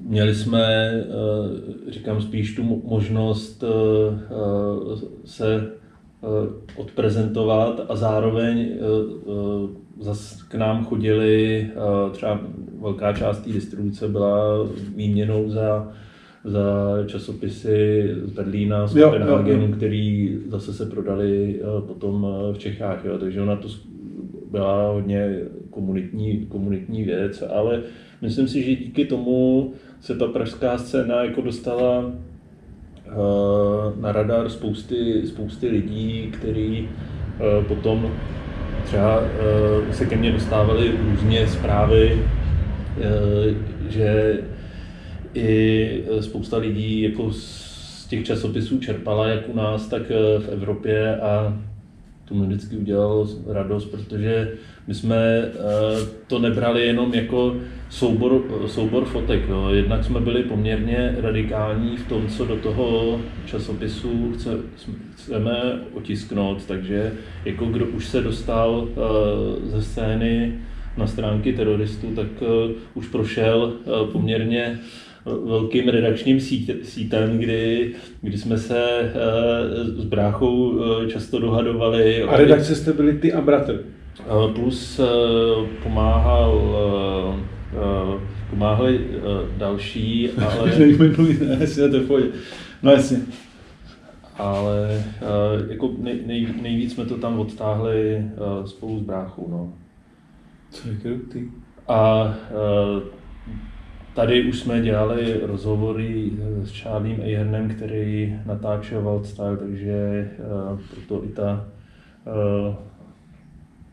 měli 0.01 0.35
jsme, 0.35 0.93
říkám 1.89 2.23
spíš 2.23 2.55
tu 2.55 2.63
mo- 2.63 2.81
možnost 2.85 3.65
se 5.25 5.73
odprezentovat 6.77 7.87
a 7.89 7.97
zároveň 7.97 8.59
eh, 8.59 8.77
eh, 8.77 9.83
zas 10.01 10.43
k 10.43 10.55
nám 10.55 10.85
chodili, 10.85 11.67
eh, 11.71 12.11
třeba 12.11 12.41
velká 12.81 13.13
část 13.13 13.39
té 13.39 13.53
distribuce 13.53 14.09
byla 14.09 14.69
výměnou 14.97 15.49
za, 15.49 15.93
za 16.45 16.65
časopisy 17.07 18.11
z 18.25 18.31
Berlína, 18.31 18.87
z 18.87 19.03
Kopenhagenu, 19.03 19.73
který 19.73 20.39
zase 20.47 20.73
se 20.75 20.87
prodali 20.87 21.61
eh, 21.61 21.87
potom 21.87 22.27
eh, 22.27 22.53
v 22.53 22.59
Čechách. 22.59 23.05
Jo. 23.05 23.19
Takže 23.19 23.43
ona 23.43 23.57
to 23.57 23.69
byla 24.51 24.93
hodně 24.93 25.41
komunitní, 25.71 26.47
komunitní 26.49 27.03
věc, 27.05 27.43
ale 27.51 27.83
myslím 28.23 28.49
si, 28.49 28.63
že 28.63 28.77
díky 28.77 29.05
tomu 29.05 29.73
se 30.01 30.17
ta 30.17 30.27
pražská 30.27 30.79
scéna 30.79 31.25
jako 31.25 31.41
dostala 31.41 32.05
eh, 32.07 32.32
na 34.01 34.13
radar 34.13 34.49
spousty, 34.49 35.27
spousty 35.27 35.69
lidí, 35.69 36.33
který 36.33 36.89
eh, 36.89 37.65
potom 37.65 38.13
třeba 38.85 39.23
eh, 39.23 39.95
se 39.95 40.07
ke 40.07 40.17
mně 40.17 40.33
dostávaly 40.33 40.93
různě 41.11 41.49
zprávy, 41.49 42.23
eh, 43.01 43.55
že 43.89 44.39
i 45.35 46.05
spousta 46.21 46.57
lidí 46.57 47.03
jako 47.03 47.33
z 47.33 48.07
těch 48.07 48.25
časopisů 48.25 48.79
čerpala 48.79 49.29
jak 49.29 49.49
u 49.49 49.57
nás, 49.57 49.89
tak 49.89 50.03
eh, 50.11 50.39
v 50.39 50.49
Evropě 50.49 51.17
a 51.17 51.59
to 52.25 52.35
mi 52.35 52.47
vždycky 52.47 52.77
udělalo 52.77 53.29
radost, 53.47 53.85
protože 53.85 54.53
my 54.87 54.95
jsme 54.95 55.17
eh, 55.17 55.51
to 56.27 56.39
nebrali 56.39 56.87
jenom 56.87 57.15
jako 57.15 57.57
soubor, 57.91 58.43
soubor 58.67 59.05
fotek. 59.05 59.43
Jo. 59.49 59.69
Jednak 59.73 60.05
jsme 60.05 60.21
byli 60.21 60.43
poměrně 60.43 61.15
radikální 61.21 61.97
v 61.97 62.09
tom, 62.09 62.27
co 62.29 62.45
do 62.47 62.57
toho 62.57 63.21
časopisu 63.47 64.33
chce, 64.35 64.51
chceme 65.15 65.81
otisknout, 65.95 66.65
takže 66.67 67.13
jako 67.45 67.67
kdo 67.67 67.87
už 67.87 68.07
se 68.07 68.21
dostal 68.21 68.89
eh, 68.89 69.71
ze 69.71 69.83
scény 69.83 70.59
na 70.97 71.07
stránky 71.07 71.53
teroristů, 71.53 72.07
tak 72.17 72.27
eh, 72.43 72.75
už 72.95 73.09
prošel 73.09 73.73
poměrně 74.13 74.79
velkým 75.45 75.89
redakčním 75.89 76.41
sít- 76.41 76.83
sítem, 76.83 77.39
kdy, 77.39 77.93
kdy 78.23 78.39
jsme 78.39 78.59
se 78.59 79.13
s 79.99 80.05
bráchou 80.05 80.81
často 81.09 81.39
dohadovali. 81.39 82.23
A 82.23 82.37
redakce 82.37 82.75
jste 82.75 82.93
byli 82.93 83.13
ty 83.13 83.33
a 83.33 83.41
bratr. 83.41 83.85
Eh, 84.27 84.53
Plus 84.55 85.01
eh, 85.01 85.05
pomáhal, 85.83 86.77
eh, 87.73 88.21
pomáhali 88.51 89.01
další, 89.57 90.31
ale, 90.59 90.79
Nejmenuji, 90.79 91.41
ne, 91.47 91.57
jasně, 91.61 91.89
to 91.89 91.97
je 91.97 92.03
pohodě. 92.03 92.27
No 92.83 92.93
jasně. 92.93 93.19
ale 94.39 95.05
jako 95.69 95.91
nej, 95.99 96.19
nej, 96.27 96.49
nejvíc 96.63 96.93
jsme 96.93 97.05
to 97.05 97.19
tam 97.19 97.39
odtáhli 97.41 98.25
spolu 98.65 98.99
s 98.99 99.03
bráchou. 99.03 99.49
No. 99.51 99.73
Co 100.71 100.89
je 100.89 100.95
krutý. 100.95 101.45
A 101.89 102.35
tady 104.15 104.45
už 104.45 104.59
jsme 104.59 104.81
dělali 104.81 105.41
rozhovory 105.43 106.31
s 106.63 106.81
Charliem 106.81 107.21
Ahernem, 107.21 107.69
který 107.69 108.37
natáčel 108.47 109.03
Wild 109.03 109.27
Style, 109.27 109.57
takže 109.57 110.31
proto 110.91 111.25
i 111.25 111.29
ta 111.29 111.67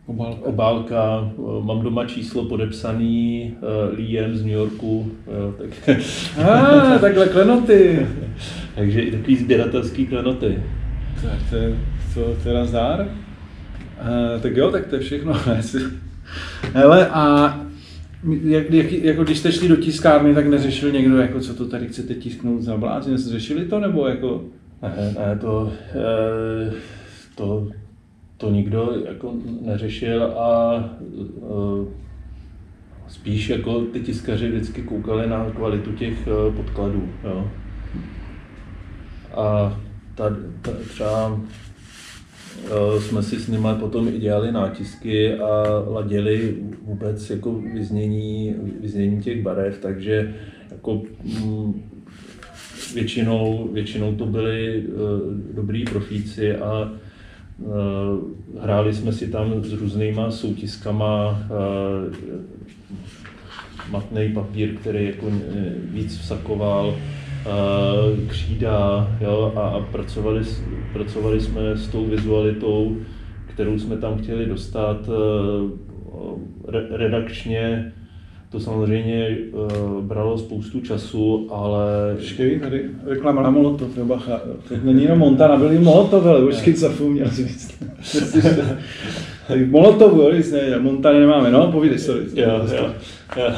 Obálka. 0.10 0.42
obálka, 0.46 1.32
eh, 1.38 1.66
mám 1.66 1.82
doma 1.82 2.06
číslo 2.06 2.46
podepsaný 2.46 3.54
uh, 3.62 3.98
Liam 3.98 4.36
z 4.36 4.42
New 4.42 4.54
Yorku, 4.54 5.12
jo, 5.28 5.54
tak, 5.58 5.98
A, 6.50 7.00
takhle 7.00 7.28
klenoty. 7.28 8.08
takže 8.76 9.02
i 9.02 9.12
takový 9.12 9.38
sběratelský 9.38 10.08
klenoty. 10.08 10.64
Tak 11.22 11.50
to 11.50 11.56
je 11.56 11.76
to, 12.14 12.36
teda 12.44 12.66
zdár. 12.66 13.00
Uh, 13.02 14.42
tak 14.42 14.58
jo, 14.58 14.72
tak 14.72 14.88
to 14.88 14.96
je 14.96 15.02
všechno. 15.02 15.34
Hele, 16.74 17.08
a 17.08 17.56
jak, 18.44 18.72
jak, 18.72 18.92
jako 18.92 19.24
když 19.24 19.38
jste 19.38 19.52
šli 19.52 19.68
do 19.68 19.76
tiskárny, 19.76 20.36
tak 20.36 20.48
neřešil 20.48 20.92
někdo, 20.92 21.18
jako 21.18 21.40
co 21.40 21.54
to 21.54 21.66
tady 21.66 21.88
chcete 21.88 22.14
tisknout 22.14 22.62
za 22.62 22.78
blázen? 22.78 23.18
Řešili 23.18 23.66
to, 23.66 23.80
nebo 23.80 24.08
jako... 24.08 24.44
Ne, 24.82 25.16
ne, 25.20 25.38
to, 25.42 25.74
eh, 25.96 26.74
to, 27.36 27.68
to 28.40 28.52
nikdo 28.52 28.94
jako 29.06 29.34
neřešil 29.62 30.24
a 30.24 30.80
eh, 31.22 31.86
spíš 33.08 33.50
jako 33.50 33.82
ty 33.82 34.00
tiskaři 34.00 34.50
vždycky 34.50 34.82
koukali 34.82 35.30
na 35.30 35.52
kvalitu 35.52 35.92
těch 35.92 36.28
eh, 36.28 36.56
podkladů. 36.56 37.10
Jo. 37.24 37.48
A 39.36 39.80
ta, 40.16 40.30
ta, 40.62 40.72
třeba 40.90 41.40
eh, 42.66 43.02
jsme 43.02 43.24
si 43.24 43.40
s 43.40 43.48
nimi 43.48 43.68
potom 43.80 44.08
i 44.08 44.20
dělali 44.20 44.52
nátisky 44.52 45.34
a 45.34 45.64
ladili 45.88 46.58
vůbec 46.82 47.30
jako 47.30 47.54
vyznění, 47.54 48.56
vyznění 48.82 49.22
těch 49.22 49.44
barev, 49.44 49.80
takže 49.82 50.36
jako 50.72 51.02
mm, 51.24 51.84
většinou, 52.94 53.70
většinou 53.74 54.16
to 54.16 54.26
byli 54.26 54.88
dobrý 55.54 55.86
profíci 55.86 56.56
a 56.56 56.92
hráli 58.62 58.94
jsme 58.94 59.14
si 59.14 59.28
tam 59.28 59.64
s 59.64 59.74
různýma 59.74 60.32
soutiskama 60.32 61.30
uh, 61.30 62.14
matný 63.92 64.34
papír, 64.34 64.76
který 64.76 65.06
jako 65.06 65.28
eh, 65.28 65.74
víc 65.84 66.18
vsakoval, 66.18 66.96
křída 68.28 69.08
jo, 69.22 69.54
a, 69.56 69.80
pracovali, 69.92 70.42
pracovali 70.94 71.40
jsme 71.40 71.78
s 71.78 71.88
tou 71.88 72.06
vizualitou, 72.06 72.98
kterou 73.48 73.80
jsme 73.80 73.98
tam 73.98 74.18
chtěli 74.18 74.46
dostat 74.46 75.10
re, 76.68 76.88
redakčně. 76.90 77.94
To 78.52 78.60
samozřejmě 78.60 79.38
uh, 79.52 80.04
bralo 80.04 80.38
spoustu 80.38 80.82
času, 80.82 81.48
ale 81.52 82.16
Počkej, 82.16 82.60
tady 82.60 82.86
reklama 83.06 83.42
na 83.42 83.50
Molotov, 83.50 83.98
jo, 83.98 84.06
bacha. 84.06 84.42
To 84.68 84.76
není 84.84 85.04
jenom 85.04 85.20
Montana, 85.20 85.58
byl 85.58 85.72
i 85.72 85.80
Molotov, 85.80 86.26
ale 86.26 86.54
co 86.54 86.72
zapomněl 86.76 87.30
si 87.30 87.48
říct. 87.48 87.84
Tady 89.48 89.64
v 89.64 89.72
Molotovu, 89.72 90.22
jo, 90.22 90.32
když 90.32 90.52
ne, 90.52 90.80
Montany 90.80 91.20
nemáme, 91.20 91.52
no, 91.52 91.72
povídej, 91.72 92.00
sorry. 92.00 92.26
jo, 92.34 92.50
jo, 92.76 92.94
jo, 93.38 93.54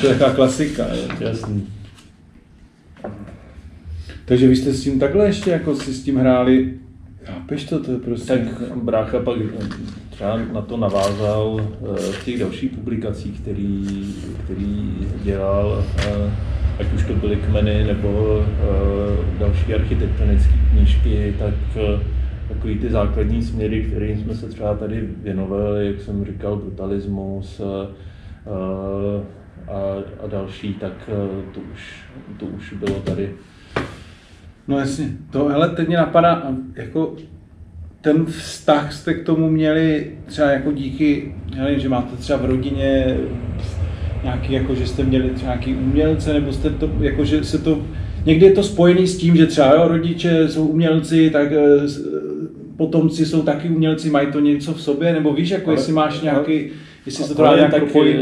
To 0.00 0.06
je 0.06 0.14
taková 0.14 0.34
klasika, 0.34 0.86
jo. 0.94 1.02
jasný. 1.20 1.68
Takže 4.24 4.48
vy 4.48 4.56
jste 4.56 4.72
s 4.72 4.82
tím 4.82 5.00
takhle 5.00 5.26
ještě 5.26 5.50
jako 5.50 5.76
si 5.76 5.94
s 5.94 6.02
tím 6.02 6.16
hráli, 6.16 6.74
chápeš 7.24 7.64
to, 7.64 7.84
to 7.84 7.92
je 7.92 7.98
prostě... 7.98 8.28
Tak 8.28 8.76
brácha 8.76 9.18
pak 9.18 9.36
třeba 10.16 10.36
na 10.52 10.60
to 10.60 10.76
navázal 10.76 11.60
eh, 11.60 12.12
v 12.12 12.24
těch 12.24 12.40
dalších 12.40 12.70
publikacích, 12.70 13.40
který, 13.40 14.14
který 14.44 14.94
dělal, 15.22 15.84
eh, 15.98 16.30
ať 16.78 16.92
už 16.92 17.04
to 17.04 17.14
byly 17.14 17.36
kmeny 17.36 17.84
nebo 17.84 18.40
eh, 18.40 19.38
další 19.38 19.74
architektonické 19.74 20.52
knížky, 20.70 21.34
tak 21.38 21.54
takový 22.48 22.78
ty 22.78 22.90
základní 22.90 23.42
směry, 23.42 23.84
kterým 23.84 24.18
jsme 24.18 24.34
se 24.34 24.48
třeba 24.48 24.74
tady 24.74 25.08
věnovali, 25.22 25.86
jak 25.86 26.00
jsem 26.00 26.24
říkal, 26.24 26.56
brutalismus 26.56 27.60
a, 27.60 27.88
a 30.22 30.26
další, 30.26 30.74
tak 30.74 31.10
to 31.54 31.60
už, 31.72 32.04
to 32.38 32.46
už 32.46 32.72
bylo 32.72 33.00
tady. 33.00 33.34
No 34.68 34.78
jasně, 34.78 35.08
to 35.30 35.44
hele, 35.44 35.68
teď 35.68 35.88
mě 35.88 35.96
napadá, 35.96 36.42
jako 36.74 37.16
ten 38.06 38.26
vztah 38.26 38.92
jste 38.92 39.14
k 39.14 39.24
tomu 39.24 39.50
měli 39.50 40.06
třeba 40.26 40.50
jako 40.50 40.72
díky, 40.72 41.34
nevím, 41.56 41.80
že 41.80 41.88
máte 41.88 42.16
třeba 42.16 42.38
v 42.38 42.44
rodině 42.44 43.16
nějaký, 44.22 44.52
jako 44.52 44.74
že 44.74 44.86
jste 44.86 45.02
měli 45.02 45.30
třeba 45.30 45.52
nějaký 45.52 45.74
umělce, 45.74 46.32
nebo 46.32 46.52
jste 46.52 46.70
to, 46.70 46.90
jako 47.00 47.24
že 47.24 47.44
se 47.44 47.58
to, 47.58 47.82
někdy 48.26 48.46
je 48.46 48.52
to 48.52 48.62
spojený 48.62 49.06
s 49.06 49.18
tím, 49.18 49.36
že 49.36 49.46
třeba 49.46 49.74
jo, 49.74 49.88
rodiče 49.88 50.48
jsou 50.48 50.66
umělci, 50.66 51.30
tak 51.30 51.52
eh, 51.52 51.86
potomci 52.76 53.26
jsou 53.26 53.42
taky 53.42 53.68
umělci, 53.68 54.10
mají 54.10 54.32
to 54.32 54.40
něco 54.40 54.74
v 54.74 54.80
sobě, 54.80 55.12
nebo 55.12 55.32
víš, 55.32 55.50
jako 55.50 55.70
ale, 55.70 55.78
jestli 55.78 55.92
máš 55.92 56.20
nějaký, 56.20 56.68
jestli 57.06 57.24
se 57.24 57.34
to 57.34 57.42
dá 57.42 57.56
nějak 57.56 57.74
propojit? 57.74 58.16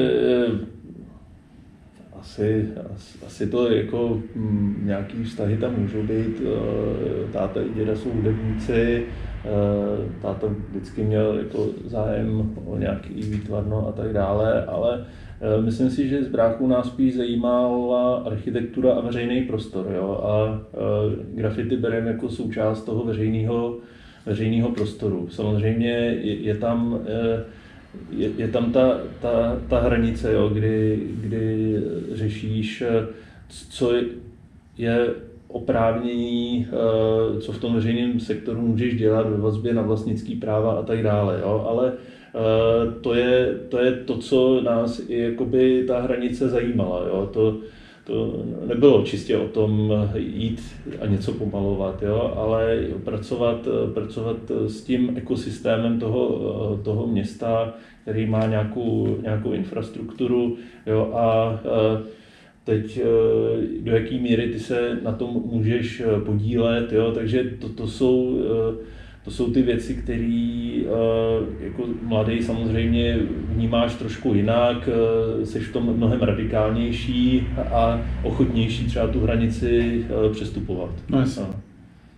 asi, 2.21 2.67
asi, 2.95 3.19
asi 3.27 3.47
to 3.47 3.73
jako 3.73 4.23
m, 4.37 4.43
mm, 4.43 4.83
nějaký 4.87 5.25
vztahy 5.25 5.57
tam 5.57 5.75
můžou 5.79 6.03
být. 6.03 6.43
Eh, 6.43 7.33
táta 7.33 7.61
i 7.61 7.75
děda 7.75 7.97
jsou 7.97 8.11
hudebníci, 8.11 8.73
eh, 8.73 9.34
táta 10.23 10.47
vždycky 10.71 11.03
měl 11.03 11.39
jako 11.39 11.67
zájem 11.87 12.53
o 12.67 12.79
nějaký 12.79 13.15
výtvarno 13.15 13.89
a 13.89 13.93
tak 13.93 14.13
dále, 14.13 14.65
ale 14.65 15.05
eh, 15.41 15.63
myslím 15.63 15.91
si, 15.91 16.09
že 16.09 16.25
z 16.25 16.29
bráku 16.29 16.67
nás 16.67 16.87
spíš 16.87 17.17
zajímala 17.17 18.17
architektura 18.17 18.93
a 18.93 19.01
veřejný 19.01 19.43
prostor. 19.43 19.93
Jo? 19.95 20.21
A 20.25 20.61
grafity 21.35 21.77
bereme 21.77 22.11
jako 22.11 22.29
součást 22.29 22.83
toho 22.83 23.05
veřejného 23.05 23.77
veřejného 24.27 24.71
prostoru. 24.71 25.29
Samozřejmě 25.31 25.91
je, 25.91 26.35
je 26.35 26.55
tam 26.55 27.01
je, 28.11 28.31
je 28.37 28.49
tam 28.49 28.73
ta, 28.73 29.01
ta, 29.21 29.61
ta 29.69 29.81
hranice, 29.81 30.33
jo, 30.33 30.49
kdy, 30.49 31.07
kdy 31.21 31.77
řešíš, 32.13 32.83
co 33.49 33.93
je 34.79 35.09
oprávnění, 35.55 36.67
eh, 36.67 37.41
co 37.41 37.53
v 37.53 37.59
tom 37.59 37.75
veřejném 37.75 38.21
sektoru 38.21 38.61
můžeš 38.61 38.95
dělat 38.95 39.31
ve 39.31 39.37
vazbě 39.37 39.75
na 39.75 39.83
vlastnický 39.83 40.35
práva 40.35 40.73
a 40.73 40.83
tak 40.83 41.03
dále. 41.03 41.41
Jo. 41.43 41.67
Ale 41.69 41.93
eh, 41.93 43.01
to 43.01 43.15
je, 43.15 43.59
to 43.69 43.79
je 43.79 43.93
to, 43.93 44.19
co 44.19 44.61
nás 44.61 45.03
i 45.09 45.19
jakoby 45.19 45.85
ta 45.87 46.01
hranice 46.01 46.49
zajímala. 46.49 47.07
Jo. 47.07 47.31
To, 47.33 47.57
to 48.05 48.43
nebylo 48.67 49.03
čistě 49.03 49.37
o 49.37 49.49
tom 49.49 49.93
jít 50.15 50.61
a 51.01 51.07
něco 51.07 51.33
pomalovat, 51.33 52.03
jo, 52.03 52.33
ale 52.37 52.79
pracovat, 53.05 53.69
pracovat 53.95 54.37
s 54.67 54.85
tím 54.85 55.13
ekosystémem 55.17 56.01
toho, 56.01 56.81
toho 56.85 57.07
města, 57.07 57.75
který 58.03 58.27
má 58.27 58.47
nějakou, 58.47 59.17
nějakou 59.23 59.53
infrastrukturu 59.53 60.57
jo, 60.87 61.11
a 61.15 61.61
teď 62.65 63.01
do 63.81 63.93
jaké 63.93 64.19
míry 64.19 64.49
ty 64.49 64.61
se 64.61 65.01
na 65.03 65.13
tom 65.13 65.43
můžeš 65.47 66.03
podílet, 66.25 66.93
jo, 66.93 67.13
takže 67.13 67.45
to, 67.59 67.69
to 67.69 67.87
jsou 67.87 68.41
to 69.25 69.31
jsou 69.31 69.53
ty 69.53 69.63
věci, 69.63 69.95
které 69.95 70.83
eh, 70.85 71.65
jako 71.65 71.89
mladý 72.03 72.43
samozřejmě 72.43 73.19
vnímáš 73.49 73.95
trošku 73.95 74.35
jinak, 74.35 74.89
eh, 74.89 75.47
jsi 75.47 75.61
v 75.61 75.73
tom 75.73 75.97
mnohem 75.97 76.21
radikálnější 76.21 77.47
a 77.73 78.01
ochotnější 78.23 78.87
třeba 78.87 79.07
tu 79.07 79.21
hranici 79.21 80.05
eh, 80.09 80.33
přestupovat. 80.33 80.91
No 81.09 81.21
jasně. 81.21 81.43
No. 81.43 81.55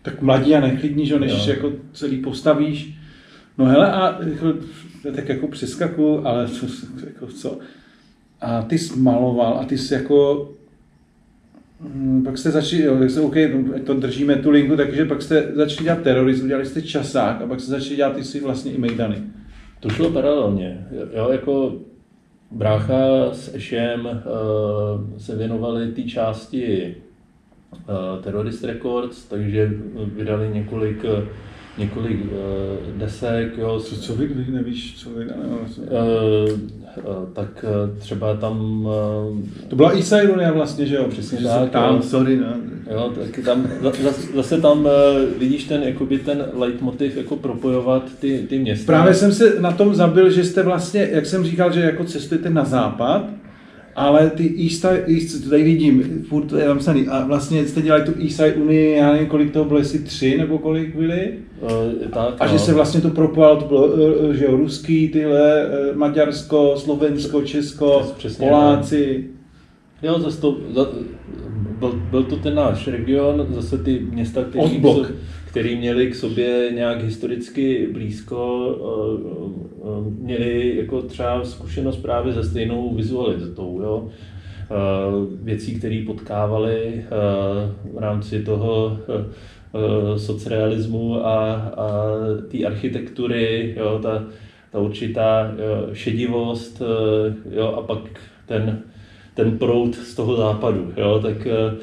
Tak 0.02 0.22
mladí 0.22 0.54
a 0.54 0.60
neklidní, 0.60 1.06
že 1.06 1.18
než 1.18 1.32
jo. 1.32 1.52
jako 1.54 1.72
celý 1.92 2.16
postavíš. 2.16 2.98
No 3.58 3.64
hele, 3.64 3.92
a 3.92 4.18
jako, 4.24 4.54
tak 5.16 5.28
jako 5.28 5.48
přeskaku, 5.48 6.26
ale 6.26 6.48
co, 6.48 6.66
jako 7.06 7.26
co? 7.26 7.58
A 8.46 8.62
ty 8.62 8.78
jsi 8.78 8.98
maloval 8.98 9.58
a 9.58 9.64
ty 9.64 9.78
jsi 9.78 9.94
jako 9.94 10.48
Hmm, 11.80 12.24
pak 12.24 12.38
jste 12.38 12.50
začali, 12.50 12.82
jo, 12.82 13.08
se, 13.08 13.20
OK, 13.20 13.34
to 13.84 13.94
držíme 13.94 14.36
tu 14.36 14.50
linku, 14.50 14.76
takže 14.76 15.04
pak 15.04 15.22
jste 15.22 15.48
začali 15.54 15.84
dělat 15.84 16.02
terorismus, 16.02 16.48
dělali 16.48 16.66
jste 16.66 16.82
časák 16.82 17.42
a 17.42 17.46
pak 17.46 17.60
jste 17.60 17.70
začali 17.70 17.96
dělat 17.96 18.16
ty 18.16 18.24
si 18.24 18.40
vlastně 18.40 18.72
i 18.72 18.78
Mejdany. 18.78 19.22
To 19.80 19.88
šlo 19.88 20.10
paralelně. 20.10 20.86
Jo, 21.16 21.28
jako 21.32 21.74
brácha 22.50 22.94
s 23.32 23.54
Ešem 23.54 24.06
uh, 24.06 25.18
se 25.18 25.36
věnovali 25.36 25.92
té 25.92 26.02
části 26.02 26.94
uh, 27.72 28.22
Terrorist 28.22 28.64
Records, 28.64 29.24
takže 29.24 29.70
vydali 30.16 30.50
několik 30.52 31.04
uh, 31.04 31.24
několik 31.78 32.20
uh, 32.24 32.98
desek. 32.98 33.58
Jo. 33.58 33.80
Co, 33.80 33.96
co 33.96 34.14
vy, 34.14 34.28
když 34.28 34.48
nevíš, 34.48 34.98
co 34.98 35.10
vy, 35.10 35.24
nevím, 35.24 35.52
uh, 35.52 36.52
uh, 36.52 36.60
tak 37.32 37.64
uh, 37.64 37.98
třeba 37.98 38.34
tam... 38.34 38.86
Uh, 38.86 39.38
to 39.68 39.76
byla 39.76 39.90
East 39.90 40.12
Ironia 40.12 40.52
vlastně, 40.52 40.86
že 40.86 40.96
jo? 40.96 41.04
Přesně 41.08 41.38
že 41.38 41.44
tak. 41.44 41.70
Tam, 41.70 41.96
jo. 41.96 42.02
sorry, 42.02 42.36
no. 42.36 42.46
Jo, 42.90 43.12
tak 43.20 43.44
tam, 43.44 43.66
zase, 43.82 44.22
zase 44.34 44.60
tam 44.60 44.88
vidíš 45.38 45.64
ten, 45.64 45.82
jakoby 45.82 46.18
ten 46.18 46.44
leitmotiv 46.52 47.16
jako 47.16 47.36
propojovat 47.36 48.02
ty, 48.20 48.46
ty 48.48 48.58
města. 48.58 48.86
Právě 48.86 49.14
jsem 49.14 49.32
se 49.32 49.60
na 49.60 49.72
tom 49.72 49.94
zabil, 49.94 50.30
že 50.30 50.44
jste 50.44 50.62
vlastně, 50.62 51.08
jak 51.12 51.26
jsem 51.26 51.44
říkal, 51.44 51.72
že 51.72 51.80
jako 51.80 52.04
cestujete 52.04 52.50
na 52.50 52.64
západ, 52.64 53.24
ale 53.96 54.30
ty 54.30 54.54
East, 54.64 54.84
East 54.84 55.44
to 55.44 55.50
tady 55.50 55.62
vidím, 55.62 56.24
furt 56.28 56.52
je 56.52 56.64
tam 56.64 56.78
psaný, 56.78 57.08
a 57.08 57.26
vlastně 57.26 57.66
jste 57.66 57.82
dělali 57.82 58.04
tu 58.04 58.12
East 58.22 58.36
Side 58.36 58.54
Unii, 58.54 58.96
já 58.96 59.12
nevím, 59.12 59.28
kolik 59.28 59.52
toho 59.52 59.64
bylo, 59.64 59.78
jestli 59.78 59.98
tři 59.98 60.38
nebo 60.38 60.58
kolik 60.58 60.96
byly? 60.96 61.34
Uh, 61.60 62.08
tak, 62.10 62.34
a 62.40 62.46
no. 62.46 62.52
že 62.52 62.58
se 62.58 62.74
vlastně 62.74 63.00
to 63.00 63.10
propojalo, 63.10 63.56
to 63.56 63.64
bylo, 63.64 63.86
uh, 63.86 64.32
že 64.32 64.44
jo, 64.44 64.56
ruský, 64.56 65.08
tyhle, 65.08 65.68
Maďarsko, 65.94 66.76
Slovensko, 66.76 67.42
Česko, 67.42 68.00
Přes, 68.00 68.12
přesně, 68.12 68.48
Poláci. 68.48 69.24
No. 70.02 70.08
Jo, 70.08 70.18
zase 70.20 70.40
to, 70.40 70.56
za, 70.74 70.86
byl, 71.78 72.02
byl 72.10 72.22
to 72.22 72.36
ten 72.36 72.54
náš 72.54 72.86
region, 72.88 73.46
zase 73.50 73.78
ty 73.78 74.06
města, 74.10 74.44
které 74.44 74.68
jsou, 74.68 75.06
který 75.56 75.76
měli 75.76 76.10
k 76.10 76.14
sobě 76.14 76.70
nějak 76.74 77.02
historicky 77.02 77.88
blízko, 77.92 78.70
eh, 78.76 79.82
eh, 79.82 80.10
měli 80.20 80.76
jako 80.76 81.02
třeba 81.02 81.44
zkušenost 81.44 81.96
právě 81.96 82.34
se 82.34 82.44
stejnou 82.44 82.94
vizualizatou. 82.94 83.80
Jo? 83.82 84.08
Eh, 84.08 84.74
věcí, 85.42 85.78
které 85.78 86.02
potkávali 86.06 87.04
v 87.94 87.98
rámci 87.98 88.42
toho 88.42 88.98
socrealismu 90.16 91.26
a, 91.26 91.54
a 91.54 92.02
té 92.50 92.64
architektury, 92.64 93.74
jo, 93.76 93.98
ta, 94.02 94.24
ta 94.72 94.78
určitá 94.78 95.52
šedivost 95.92 96.82
jo, 97.50 97.66
a 97.66 97.82
pak 97.82 98.20
ten, 98.46 98.82
ten 99.34 99.58
proud 99.58 99.94
z 99.94 100.14
toho 100.14 100.36
západu. 100.36 100.92
Jo, 100.96 101.20
tak 101.22 101.46
eh, 101.46 101.76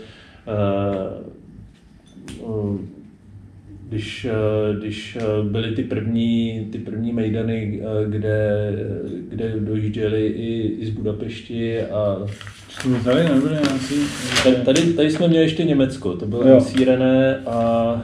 když 3.94 5.18
eh, 5.20 5.24
byly 5.44 5.72
ty 5.76 5.84
první, 5.84 6.68
ty 6.72 6.78
první 6.78 7.14
mejdany, 7.14 7.82
eh, 7.82 8.10
kde, 8.10 8.72
kde 9.30 9.54
dojížděli 9.60 10.28
i, 10.28 10.76
i 10.80 10.86
z 10.86 10.90
Budapešti 10.90 11.82
a 11.82 12.18
Tady 13.04 13.24
Tady, 14.44 14.56
tady, 14.56 14.82
tady 14.82 15.12
jsme 15.12 15.28
měli 15.28 15.46
ještě 15.46 15.64
Německo, 15.64 16.14
to 16.14 16.26
bylo 16.26 16.62
Sýrené 16.62 17.38
a... 17.38 18.02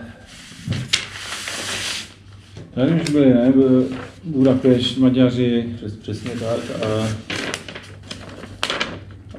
Tady 2.75 2.91
už 3.01 3.09
byly, 3.09 3.33
ne? 3.33 3.53
Budapešť, 4.23 4.97
Maďaři. 4.97 5.69
Přes, 5.75 5.95
přesně 5.95 6.31
tak. 6.31 6.59
A, 6.85 7.07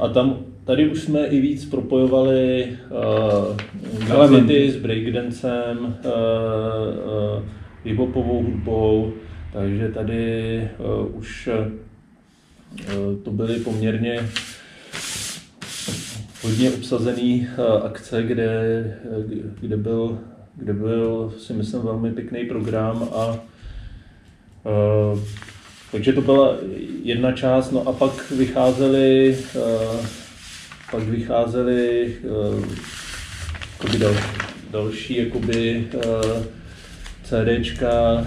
a 0.00 0.08
tam 0.08 0.44
Tady 0.70 0.90
už 0.90 1.02
jsme 1.02 1.26
i 1.26 1.40
víc 1.40 1.64
propojovali 1.64 2.68
uh, 2.90 3.56
grafity 4.06 4.70
s 4.70 4.76
breakdancem, 4.76 5.78
uh, 5.78 5.86
uh, 5.86 7.42
hiphopovou 7.84 8.42
hudbou, 8.42 9.12
takže 9.52 9.88
tady 9.88 10.68
uh, 10.78 11.16
už 11.16 11.48
uh, 11.48 11.64
to 13.22 13.30
byly 13.30 13.58
poměrně 13.58 14.28
hodně 16.42 16.70
obsazený 16.70 17.48
uh, 17.58 17.86
akce, 17.86 18.22
kde, 18.22 18.98
kde, 19.60 19.76
byl, 19.76 20.18
kde 20.56 20.72
byl, 20.72 21.34
si 21.38 21.52
myslím, 21.52 21.82
velmi 21.82 22.12
pěkný 22.12 22.44
program 22.44 23.08
a 23.14 23.26
uh, 24.64 25.20
takže 25.92 26.12
to 26.12 26.20
byla 26.20 26.56
jedna 27.02 27.32
část, 27.32 27.70
no 27.70 27.88
a 27.88 27.92
pak 27.92 28.30
vycházely 28.30 29.36
uh, 29.54 30.06
pak 30.90 31.02
vycházely 31.02 32.12
uh, 33.84 33.98
dal, 33.98 34.14
další 34.70 35.16
jakoby, 35.16 35.88
uh, 35.94 36.42
CDčka, 37.22 38.26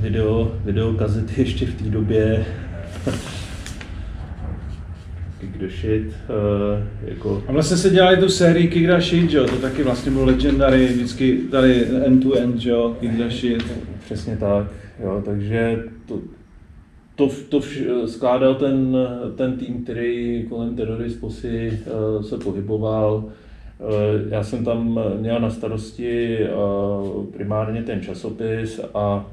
video, 0.00 0.52
video 0.64 0.92
kazety 0.92 1.40
ještě 1.40 1.66
v 1.66 1.74
té 1.74 1.84
době, 1.84 2.46
The 5.58 5.68
Shit. 5.68 6.06
Uh, 6.06 6.82
jako... 7.04 7.42
A 7.48 7.52
vlastně 7.52 7.76
se 7.76 7.90
dělali 7.90 8.16
tu 8.16 8.28
sérii 8.28 8.68
Kick 8.68 8.86
the 8.86 9.00
Shit, 9.00 9.32
jo? 9.32 9.44
to 9.44 9.56
taky 9.56 9.82
vlastně 9.82 10.12
bylo 10.12 10.24
legendary, 10.24 10.86
vždycky 10.86 11.38
tady 11.50 11.86
end 12.04 12.22
to 12.22 12.34
end, 12.34 12.64
jo? 12.64 12.96
Kick 13.00 13.12
the 13.12 13.28
Shit. 13.28 13.64
Přesně 14.04 14.36
tak, 14.36 14.66
jo, 15.02 15.22
takže 15.24 15.84
to, 16.06 16.20
to, 17.14 17.28
to 17.48 17.60
vš, 17.60 17.82
skládal 18.06 18.54
ten, 18.54 18.96
ten 19.36 19.56
tým, 19.56 19.84
který 19.84 20.46
kolem 20.48 20.76
terorisposy 20.76 21.80
uh, 22.16 22.22
se 22.22 22.38
pohyboval. 22.38 23.14
Uh, 23.14 23.32
já 24.30 24.44
jsem 24.44 24.64
tam 24.64 25.00
měl 25.20 25.40
na 25.40 25.50
starosti 25.50 26.38
uh, 26.38 27.26
primárně 27.26 27.82
ten 27.82 28.00
časopis 28.00 28.80
a 28.94 29.26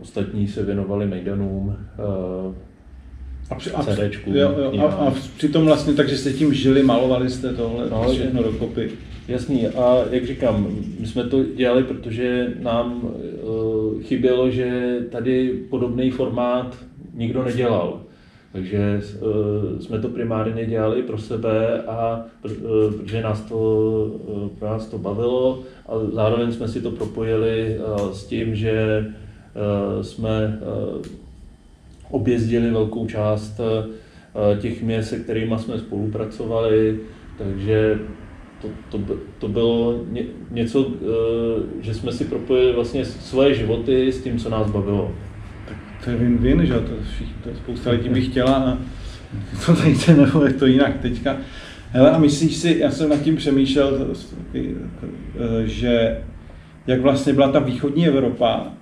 ostatní 0.00 0.48
se 0.48 0.62
věnovali 0.62 1.06
Mejdanům. 1.06 1.76
A, 3.50 3.54
při, 3.54 3.70
a, 3.70 3.82
CDčku, 3.82 4.30
jo, 4.30 4.54
jo, 4.58 4.80
a, 4.80 4.84
a 4.84 5.14
přitom 5.36 5.64
vlastně, 5.64 5.92
takže 5.92 6.18
jste 6.18 6.32
tím 6.32 6.54
žili, 6.54 6.82
malovali 6.82 7.30
jste 7.30 7.54
tohle 7.54 7.90
no, 7.90 8.08
všechno 8.12 8.42
dokopy. 8.42 8.90
Jasný, 9.28 9.66
a 9.66 10.04
jak 10.10 10.26
říkám, 10.26 10.68
my 11.00 11.06
jsme 11.06 11.24
to 11.24 11.44
dělali, 11.44 11.82
protože 11.82 12.54
nám 12.62 13.00
uh, 13.02 14.02
chybělo, 14.02 14.50
že 14.50 14.98
tady 15.10 15.48
podobný 15.70 16.10
formát 16.10 16.76
nikdo 17.14 17.44
nedělal. 17.44 18.00
Takže 18.52 19.00
uh, 19.20 19.78
jsme 19.78 19.98
to 19.98 20.08
primárně 20.08 20.66
dělali 20.66 21.02
pro 21.02 21.18
sebe 21.18 21.82
a 21.82 22.24
uh, 22.44 22.92
protože 22.92 23.22
nás 23.22 23.40
to, 23.40 23.56
uh, 24.26 24.48
pro 24.48 24.68
nás 24.68 24.86
to 24.86 24.98
bavilo 24.98 25.62
a 25.86 25.92
zároveň 26.12 26.52
jsme 26.52 26.68
si 26.68 26.80
to 26.80 26.90
propojili 26.90 27.78
uh, 27.78 28.10
s 28.12 28.24
tím, 28.24 28.54
že 28.54 29.06
uh, 29.06 30.02
jsme 30.02 30.60
uh, 30.94 31.23
objezdili 32.14 32.70
velkou 32.70 33.06
část 33.06 33.60
uh, 33.60 34.58
těch 34.58 34.82
měst, 34.82 35.08
se 35.08 35.18
kterými 35.18 35.54
jsme 35.58 35.78
spolupracovali, 35.78 37.00
takže 37.38 37.98
to, 38.88 38.98
to, 38.98 39.14
to 39.38 39.48
bylo 39.48 40.04
ně, 40.10 40.22
něco, 40.50 40.92
eh, 40.94 41.62
že 41.80 41.94
jsme 41.94 42.12
si 42.12 42.24
propojili 42.24 42.72
vlastně 42.72 43.04
svoje 43.04 43.54
životy 43.54 44.12
s 44.12 44.22
tím, 44.22 44.38
co 44.38 44.50
nás 44.50 44.70
bavilo. 44.70 45.14
Tak 45.68 45.76
to 46.04 46.10
je 46.10 46.16
win-win, 46.16 46.62
že 46.62 46.74
to, 46.74 46.92
to 47.44 47.56
spousta 47.56 47.90
lidí 47.90 48.08
by 48.08 48.20
chtěla 48.20 48.54
a 48.54 48.78
to 49.66 49.76
tady 49.76 49.94
se 49.94 50.16
nebo 50.16 50.44
je 50.44 50.52
to 50.52 50.66
jinak 50.66 51.00
teďka. 51.00 51.36
Hele, 51.90 52.10
a 52.10 52.18
myslíš 52.18 52.56
si, 52.56 52.76
já 52.78 52.90
jsem 52.90 53.08
nad 53.08 53.22
tím 53.22 53.36
přemýšlel, 53.36 54.16
eh, 54.54 54.60
že 55.64 56.20
jak 56.86 57.00
vlastně 57.00 57.32
byla 57.32 57.52
ta 57.52 57.58
východní 57.58 58.06
Evropa 58.06 58.72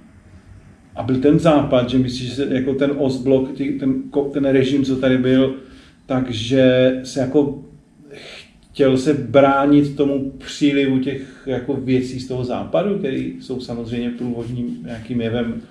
a 0.96 1.02
byl 1.02 1.16
ten 1.16 1.38
západ, 1.38 1.90
že 1.90 1.98
myslíš, 1.98 2.34
že 2.34 2.46
jako 2.50 2.74
ten 2.74 2.90
Ostblok, 2.98 3.48
ten, 3.80 4.02
ten 4.32 4.44
režim, 4.44 4.84
co 4.84 4.96
tady 4.96 5.18
byl, 5.18 5.54
takže 6.06 6.92
se 7.04 7.20
jako 7.20 7.58
chtěl 8.72 8.96
se 8.96 9.14
bránit 9.14 9.96
tomu 9.96 10.30
přílivu 10.30 10.98
těch 10.98 11.42
jako 11.46 11.74
věcí 11.74 12.20
z 12.20 12.28
toho 12.28 12.44
západu, 12.44 12.98
které 12.98 13.30
jsou 13.40 13.60
samozřejmě 13.60 14.10
průvodním 14.10 14.78
nějakým 14.84 15.20
jevem 15.20 15.62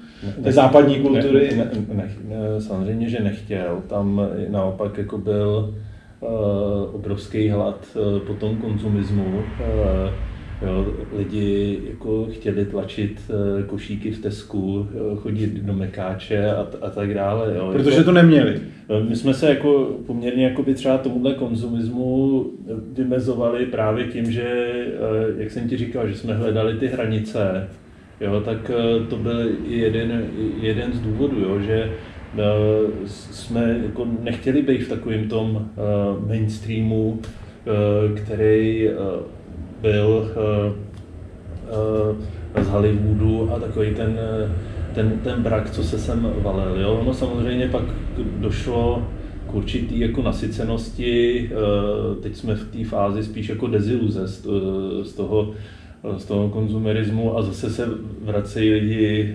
té 0.44 0.52
západní 0.52 0.96
kultury. 0.96 1.50
Ne, 1.58 1.58
ne, 1.58 1.96
ne, 1.96 2.12
ne, 2.30 2.62
samozřejmě, 2.62 3.10
že 3.10 3.20
nechtěl. 3.20 3.84
Tam 3.88 4.22
naopak 4.50 4.98
jako 4.98 5.18
byl 5.18 5.76
uh, 6.20 6.30
obrovský 6.96 7.50
hlad 7.50 7.88
uh, 7.96 8.20
po 8.20 8.34
tom 8.34 8.58
konzumismu. 8.58 9.26
Uh, 9.26 9.44
Jo, 10.62 10.94
lidi 11.18 11.80
jako 11.90 12.28
chtěli 12.32 12.66
tlačit 12.66 13.22
eh, 13.30 13.64
košíky 13.64 14.12
v 14.12 14.22
Tesku, 14.22 14.88
chodit 15.16 15.54
do 15.54 15.74
Mekáče 15.74 16.52
a, 16.52 16.68
a 16.82 16.90
tak 16.90 17.14
dále. 17.14 17.54
Jo. 17.56 17.70
Protože 17.72 17.92
jako, 17.92 18.04
to 18.04 18.12
neměli. 18.12 18.62
My 19.10 19.16
jsme 19.16 19.34
se 19.34 19.50
jako 19.50 20.00
poměrně 20.08 20.44
jako 20.44 20.64
by 20.64 20.74
třeba 20.74 20.98
tomuhle 20.98 21.34
konzumismu 21.34 22.46
vymezovali 22.94 23.66
právě 23.66 24.06
tím, 24.06 24.32
že, 24.32 24.44
eh, 24.44 25.42
jak 25.42 25.52
jsem 25.52 25.70
ti 25.70 25.78
říkal, 25.78 26.08
že 26.08 26.16
jsme 26.16 26.34
hledali 26.34 26.78
ty 26.78 26.88
hranice, 26.88 27.70
jo, 28.22 28.42
tak 28.42 28.72
eh, 28.72 29.06
to 29.10 29.16
byl 29.16 29.50
jeden, 29.68 30.26
jeden 30.62 30.94
z 30.94 31.00
důvodů, 31.00 31.40
jo, 31.40 31.60
že 31.60 31.92
jsme 33.06 33.80
jako 33.86 34.08
nechtěli 34.22 34.62
být 34.62 34.84
v 34.84 34.90
takovém 34.90 35.30
tom 35.30 35.70
mainstreamu, 36.28 37.20
který 38.16 38.90
byl 39.82 40.08
uh, 40.08 40.74
uh, 42.58 42.64
z 42.64 42.68
Hollywoodu 42.68 43.52
a 43.54 43.60
takový 43.60 43.96
ten, 43.96 44.20
ten, 44.94 45.20
ten 45.24 45.44
brak, 45.44 45.70
co 45.70 45.84
se 45.84 46.00
sem 46.00 46.34
valil. 46.38 46.82
Jo? 46.82 47.04
No 47.06 47.14
samozřejmě 47.14 47.68
pak 47.68 47.84
došlo 48.40 49.08
k 49.48 49.54
určitý 49.54 50.00
jako 50.00 50.22
nasycenosti, 50.22 51.50
teď 52.22 52.36
jsme 52.36 52.56
v 52.56 52.72
té 52.72 52.84
fázi 52.84 53.24
spíš 53.24 53.50
jako 53.50 53.68
deziluze 53.68 54.28
z, 54.28 54.48
z 55.04 55.14
toho, 55.14 55.54
z 56.18 56.26
toho 56.26 56.50
konzumerismu 56.50 57.38
a 57.38 57.42
zase 57.42 57.70
se 57.70 57.88
vracejí 58.22 58.74
lidi, 58.74 59.34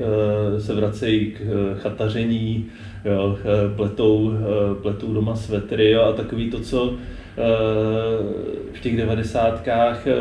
se 0.58 0.74
vracejí 0.74 1.26
k 1.26 1.40
chataření, 1.78 2.66
jo, 3.04 3.38
pletou, 3.76 4.32
pletou 4.82 5.12
doma 5.12 5.36
svetry 5.36 5.90
jo, 5.90 6.02
a 6.02 6.12
takový 6.12 6.50
to, 6.50 6.60
co 6.60 6.94
v 8.72 8.80
těch 8.80 8.96
devadesátkách 8.96 10.06
eh, 10.06 10.12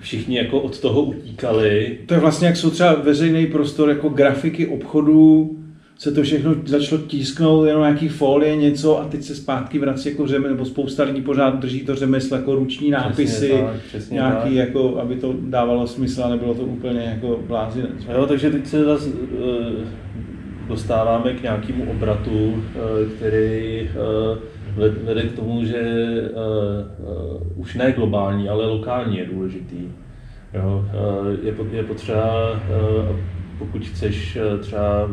všichni 0.00 0.36
jako 0.36 0.60
od 0.60 0.80
toho 0.80 1.02
utíkali. 1.02 1.98
To 2.06 2.14
je 2.14 2.20
vlastně, 2.20 2.46
jak 2.46 2.56
jsou 2.56 2.70
třeba 2.70 2.94
veřejný 2.94 3.46
prostor, 3.46 3.88
jako 3.88 4.08
grafiky 4.08 4.66
obchodů, 4.66 5.58
se 5.98 6.12
to 6.12 6.22
všechno 6.22 6.54
začalo 6.66 7.02
tisknout, 7.02 7.66
jenom 7.66 7.82
nějaký 7.82 8.08
folie, 8.08 8.56
něco 8.56 9.00
a 9.00 9.04
teď 9.04 9.22
se 9.22 9.34
zpátky 9.34 9.78
vrací 9.78 10.08
jako 10.08 10.26
řemeslo, 10.26 10.50
nebo 10.50 10.64
spousta 10.64 11.02
lidí 11.02 11.20
pořád 11.20 11.60
drží 11.60 11.80
to 11.80 11.94
řemeslo 11.94 12.36
jako 12.36 12.54
ruční 12.54 12.90
nápisy, 12.90 13.24
přesně 13.24 13.48
tak, 13.48 13.76
přesně 13.88 14.14
nějaký, 14.14 14.48
tak. 14.48 14.52
jako, 14.52 14.98
aby 15.00 15.16
to 15.16 15.34
dávalo 15.40 15.86
smysl 15.86 16.24
a 16.24 16.28
nebylo 16.28 16.54
to 16.54 16.62
úplně 16.62 17.00
jako 17.00 17.40
blázinec. 17.46 18.06
Jo, 18.12 18.26
takže 18.26 18.50
teď 18.50 18.66
se 18.66 18.84
zase 18.84 19.08
uh, 19.08 19.14
dostáváme 20.68 21.32
k 21.32 21.42
nějakému 21.42 21.90
obratu, 21.90 22.64
který 23.16 23.88
vede 24.78 25.22
k 25.22 25.32
tomu, 25.32 25.64
že 25.64 25.82
uh, 26.32 27.36
uh, 27.36 27.60
už 27.60 27.74
ne 27.74 27.92
globální, 27.92 28.48
ale 28.48 28.66
lokální 28.66 29.18
je 29.18 29.26
důležitý. 29.26 29.88
Jo, 30.54 30.84
uh, 31.20 31.46
je, 31.46 31.76
je 31.76 31.82
potřeba, 31.82 32.52
uh, 32.52 33.16
pokud 33.58 33.84
chceš 33.84 34.36
uh, 34.36 34.60
třeba 34.60 35.10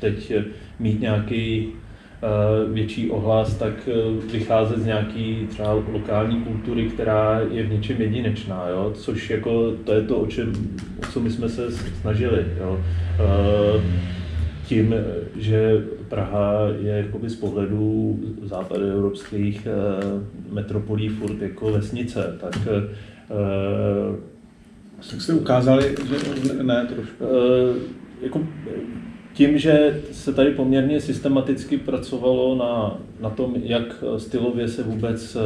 teď 0.00 0.32
mít 0.78 1.00
nějaký 1.00 1.66
uh, 1.66 2.74
větší 2.74 3.10
ohlas, 3.10 3.56
tak 3.56 3.88
uh, 3.88 4.24
vycházet 4.32 4.78
z 4.78 4.86
nějaký 4.86 5.46
třeba 5.50 5.72
lokální 5.72 6.40
kultury, 6.40 6.86
která 6.86 7.40
je 7.50 7.62
v 7.62 7.72
něčem 7.72 8.00
jedinečná, 8.00 8.68
jo? 8.68 8.92
což 8.94 9.30
jako 9.30 9.72
to 9.84 9.92
je 9.92 10.02
to, 10.02 10.16
o, 10.16 10.26
čem, 10.26 10.52
o 11.02 11.06
co 11.12 11.20
my 11.20 11.30
jsme 11.30 11.48
se 11.48 11.72
snažili. 11.72 12.44
Jo? 12.58 12.80
Uh, 13.74 13.82
tím, 14.70 14.94
že 15.36 15.86
Praha 16.08 16.68
je 16.80 16.92
jakoby 16.92 17.30
z 17.30 17.36
pohledu 17.36 18.18
západoevropských 18.42 19.66
eh, 19.66 19.70
metropolí 20.50 21.08
furt 21.08 21.42
jako 21.42 21.72
vesnice, 21.72 22.38
tak 22.40 22.54
eh, 22.66 24.20
tak 25.10 25.20
jste 25.20 25.34
ukázali, 25.34 25.96
že 26.06 26.62
ne 26.62 26.86
trošku. 26.86 27.24
Eh, 27.24 27.78
jako 28.22 28.46
tím, 29.32 29.58
že 29.58 30.00
se 30.12 30.32
tady 30.32 30.50
poměrně 30.50 31.00
systematicky 31.00 31.78
pracovalo 31.78 32.54
na, 32.56 32.98
na 33.20 33.30
tom, 33.30 33.54
jak 33.62 34.04
stylově 34.16 34.68
se 34.68 34.82
vůbec 34.82 35.36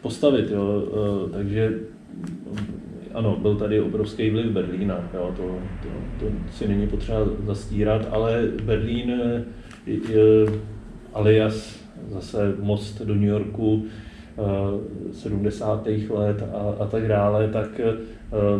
postavit, 0.00 0.50
jo, 0.50 0.88
takže 1.32 1.80
ano, 3.14 3.36
byl 3.42 3.56
tady 3.56 3.80
obrovský 3.80 4.30
vliv 4.30 4.46
Berlína, 4.46 5.08
jo, 5.14 5.34
to, 5.36 5.42
to, 5.82 5.88
to 6.18 6.32
si 6.52 6.68
není 6.68 6.86
potřeba 6.86 7.18
zastírat, 7.46 8.08
ale 8.10 8.48
Berlín 8.64 9.10
je, 9.86 10.46
alias 11.14 11.84
zase 12.08 12.54
most 12.60 13.02
do 13.02 13.14
New 13.14 13.24
Yorku 13.24 13.84
70. 15.12 15.86
Eh, 15.86 16.12
let 16.12 16.42
a, 16.52 16.82
a 16.82 16.86
tak 16.86 17.08
dále, 17.08 17.48
tak 17.48 17.80
eh, 17.80 17.94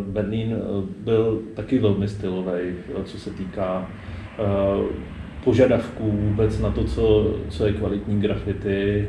Berlín 0.06 0.52
eh, 0.52 0.86
byl 1.04 1.42
taky 1.54 1.78
velmi 1.78 2.08
stylový, 2.08 2.74
co 3.04 3.18
se 3.18 3.30
týká 3.30 3.90
požadavků 5.44 6.10
vůbec 6.10 6.60
na 6.60 6.70
to, 6.70 6.84
co, 6.84 7.34
co 7.48 7.66
je 7.66 7.72
kvalitní 7.72 8.20
grafity, 8.20 9.08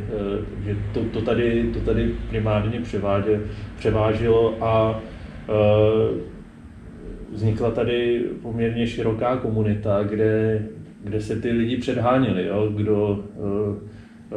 že 0.66 0.78
to, 0.94 1.00
to, 1.14 1.22
tady, 1.22 1.70
to 1.74 1.80
tady 1.80 2.16
primárně 2.30 2.82
převádě, 2.82 3.42
převážilo 3.78 4.58
a 4.62 5.02
Eh, 5.06 5.15
vznikla 7.32 7.72
tady 7.72 8.26
poměrně 8.42 8.88
široká 8.88 9.38
komunita, 9.38 10.04
kde, 10.04 10.66
kde 11.04 11.22
se 11.22 11.42
ty 11.42 11.52
lidi 11.52 11.78
předháněli, 11.78 12.46
jo? 12.46 12.72
kdo 12.76 13.24
eh, 13.24 13.90
eh, 14.32 14.36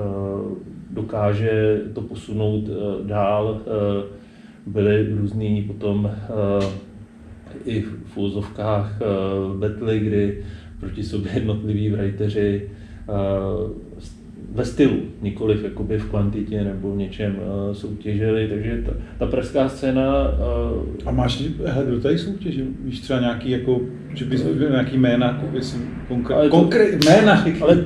dokáže 0.91 1.81
to 1.95 2.01
posunout 2.01 2.65
dál. 3.07 3.61
Byly 4.67 5.15
různý 5.15 5.63
potom 5.63 6.11
i 7.65 7.81
v 7.83 8.17
úzovkách 8.17 8.99
betly, 9.59 9.99
kdy 9.99 10.45
proti 10.81 11.03
sobě 11.03 11.33
jednotliví 11.35 11.91
writeři 11.91 12.71
ve 14.55 14.65
stylu, 14.65 14.97
nikoliv 15.23 15.65
jakoby 15.65 15.99
v 15.99 16.11
kvantitě 16.11 16.65
nebo 16.65 16.93
v 16.93 16.97
něčem 16.97 17.37
uh, 17.37 17.75
soutěžili, 17.75 18.49
takže 18.49 18.83
ta, 18.87 18.93
ta 19.19 19.27
pražská 19.27 19.69
scéna... 19.69 20.03
Uh, 20.73 20.83
a 21.07 21.11
máš, 21.11 21.43
hele, 21.65 21.87
kdo 21.87 22.01
tady 22.01 22.19
soutěžil? 22.19 22.65
Víš 22.85 23.01
třeba 23.01 23.21
nějaký, 23.21 23.51
jako, 23.51 23.81
že 24.15 24.25
bys 24.25 24.43
byl 24.43 24.71
nějaký 24.71 24.97
jména, 24.97 25.27
jako 25.27 25.57
jestli 25.57 25.81
konkrét, 26.09 26.49
konkrét, 26.51 27.05
jména. 27.05 27.45
Ale 27.61 27.77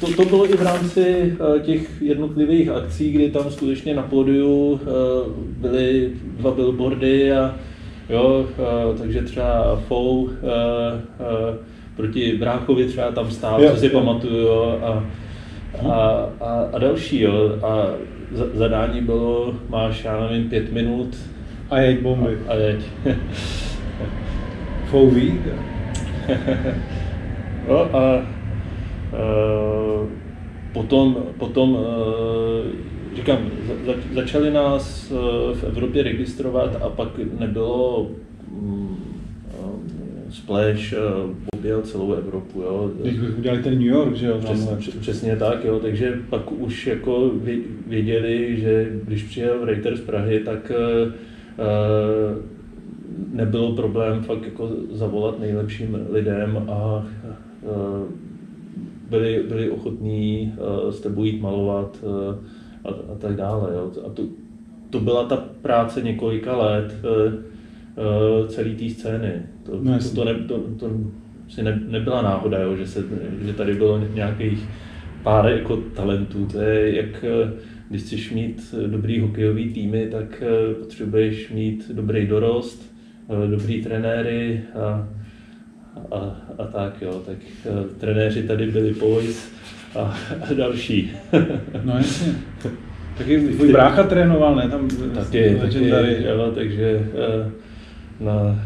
to, 0.00 0.12
to 0.16 0.24
bylo 0.24 0.50
i 0.50 0.56
v 0.56 0.62
rámci 0.62 1.36
uh, 1.40 1.60
těch 1.60 2.02
jednotlivých 2.02 2.68
akcí, 2.68 3.12
kdy 3.12 3.30
tam 3.30 3.50
skutečně 3.50 3.94
na 3.94 4.02
pódiu 4.02 4.72
uh, 4.72 4.80
byly 5.60 6.12
dva 6.38 6.50
billboardy 6.50 7.32
a 7.32 7.54
jo, 8.10 8.46
uh, 8.58 8.98
takže 8.98 9.22
třeba 9.22 9.76
FOU 9.88 10.22
uh, 10.22 10.30
uh, 10.30 10.30
proti 11.96 12.36
Bráchovi 12.38 12.84
třeba 12.84 13.10
tam 13.10 13.30
stál, 13.30 13.62
jo, 13.62 13.70
co 13.70 13.76
si 13.76 13.86
jo. 13.86 13.92
pamatuju, 13.92 14.36
jo, 14.36 14.78
a 14.82 15.04
a, 15.90 16.28
a, 16.40 16.68
a 16.72 16.78
další. 16.78 17.20
Jo. 17.20 17.58
A 17.62 17.86
zadání 18.54 19.00
bylo, 19.00 19.54
máš, 19.68 20.04
já 20.04 20.20
nevím, 20.20 20.48
pět 20.48 20.72
minut. 20.72 21.16
A 21.70 21.78
jeď 21.78 22.00
bomby. 22.00 22.38
A, 22.48 22.52
a 22.52 22.54
jeď. 22.54 22.84
Fouví. 24.86 25.40
no 27.68 27.96
a 27.96 28.22
uh, 29.12 30.08
potom, 30.72 31.16
potom 31.38 31.72
uh, 31.72 31.84
říkám, 33.16 33.38
za, 33.86 33.92
začali 34.12 34.50
nás 34.50 35.10
uh, 35.10 35.18
v 35.56 35.64
Evropě 35.64 36.02
registrovat 36.02 36.82
a 36.82 36.88
pak 36.88 37.08
nebylo 37.38 38.06
um, 38.50 38.83
Splash 40.44 40.92
uh, 40.92 41.30
objel 41.56 41.82
celou 41.82 42.12
Evropu. 42.12 42.60
Jo. 42.60 42.90
Když 43.00 43.20
bych 43.20 43.38
udělali 43.38 43.62
ten 43.62 43.72
New 43.72 43.86
York, 43.86 44.14
že 44.14 44.26
jo? 44.26 44.38
Přesně, 44.38 45.00
přesně 45.00 45.36
tak, 45.36 45.64
jo. 45.64 45.80
takže 45.80 46.18
pak 46.30 46.52
už 46.52 46.86
jako 46.86 47.30
věděli, 47.86 48.60
že 48.60 48.92
když 49.04 49.22
přijel 49.22 49.64
Reiter 49.64 49.96
z 49.96 50.00
Prahy, 50.00 50.40
tak 50.40 50.72
uh, 51.06 51.12
nebylo 53.32 53.72
problém 53.72 54.22
fakt 54.22 54.44
jako 54.44 54.70
zavolat 54.90 55.40
nejlepším 55.40 55.98
lidem 56.10 56.66
a 56.70 57.06
byli, 59.10 59.44
byli 59.48 59.70
ochotní 59.70 60.54
s 60.90 61.00
tebou 61.00 61.24
jít 61.24 61.40
malovat 61.40 62.04
a, 62.84 62.88
a 62.88 63.14
tak 63.18 63.36
dále. 63.36 63.70
Jo. 63.74 63.92
A 64.06 64.08
to, 64.08 64.22
to 64.90 65.00
byla 65.00 65.24
ta 65.24 65.36
práce 65.62 66.02
několika 66.02 66.56
let. 66.56 66.94
Celé 68.48 68.70
té 68.70 68.90
scény. 68.90 69.42
To, 69.66 69.78
no, 69.82 69.98
to, 69.98 70.14
to, 70.14 70.24
ne, 70.24 70.34
to, 70.34 70.58
to 70.58 70.90
si 71.48 71.62
ne, 71.62 71.80
nebyla 71.88 72.22
náhoda, 72.22 72.58
jo, 72.58 72.76
že, 72.76 72.86
se, 72.86 73.04
že 73.46 73.52
tady 73.52 73.74
bylo 73.74 73.98
nějakých 74.14 74.68
pár 75.22 75.48
jako 75.48 75.76
talentů. 75.76 76.46
To 76.46 76.60
je 76.60 76.96
jak 76.96 77.24
eh, 77.24 77.52
když 77.88 78.02
chceš 78.02 78.30
mít 78.30 78.74
dobrý 78.86 79.20
hokejový 79.20 79.72
týmy, 79.72 80.08
tak 80.12 80.42
eh, 80.42 80.74
potřebuješ 80.74 81.50
mít 81.50 81.90
dobrý 81.94 82.26
dorost, 82.26 82.94
dobrý 83.50 83.82
trenéry 83.82 84.60
a, 84.74 85.08
a, 86.12 86.36
a 86.58 86.64
tak 86.64 87.02
jo. 87.02 87.22
Tak 87.26 87.36
trenéři 87.98 88.42
tady 88.42 88.66
byli 88.66 88.94
Pois 88.94 89.52
a, 89.96 90.16
a 90.50 90.54
další. 90.54 91.12
no 91.84 91.96
jasně. 91.96 92.34
Taky 93.18 93.40
tvůj 93.56 93.72
brácha 93.72 94.02
trénoval, 94.02 94.56
ne? 94.56 94.68
Tam 94.68 94.88
taky, 95.14 95.56
taky 95.60 95.88
jo, 96.24 96.52
takže 96.54 97.08
na 98.20 98.58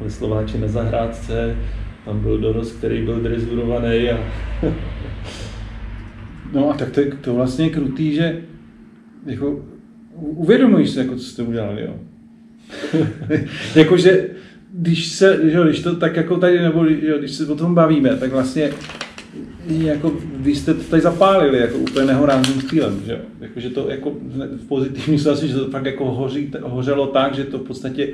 uh, 0.00 0.08
Slováči 0.08 0.58
na 0.58 0.68
zahrádce, 0.68 1.56
tam 2.04 2.20
byl 2.20 2.38
dorost, 2.38 2.72
který 2.78 3.04
byl 3.04 3.20
drezurovaný 3.20 4.10
a 4.10 4.18
No 6.52 6.70
a 6.70 6.74
tak 6.74 6.90
to, 6.90 7.00
to 7.20 7.34
vlastně 7.34 7.66
je 7.66 7.70
krutý, 7.70 8.14
že 8.14 8.40
jako, 9.26 9.64
uvědomuješ 10.14 10.90
se, 10.90 11.00
jako, 11.00 11.16
co 11.16 11.24
jste 11.24 11.42
udělali, 11.42 11.82
jo. 11.82 11.94
Jakože, 13.74 14.28
když 14.72 15.06
se, 15.06 15.50
že, 15.50 15.58
když 15.64 15.82
to 15.82 15.96
tak 15.96 16.16
jako 16.16 16.36
tady, 16.36 16.62
nebo 16.62 16.88
že, 16.88 17.18
když 17.18 17.30
se 17.30 17.46
o 17.46 17.54
tom 17.54 17.74
bavíme, 17.74 18.16
tak 18.16 18.30
vlastně 18.30 18.70
jako, 19.68 20.12
vy 20.36 20.54
jste 20.54 20.74
to 20.74 20.82
tady 20.82 21.02
zapálili 21.02 21.58
jako 21.58 21.78
úplně 21.78 22.06
nehorázným 22.06 22.60
stylem, 22.60 23.02
že 23.06 23.12
jo? 23.12 23.18
Jako, 23.40 23.60
že 23.60 23.70
to 23.70 23.90
jako 23.90 24.10
v 24.56 24.68
pozitivní 24.68 25.18
situaci, 25.18 25.48
že 25.48 25.54
to 25.54 25.70
fakt 25.70 25.86
jako 25.86 26.04
hoří, 26.04 26.50
hořelo 26.62 27.06
tak, 27.06 27.34
že 27.34 27.44
to 27.44 27.58
v 27.58 27.66
podstatě 27.66 28.08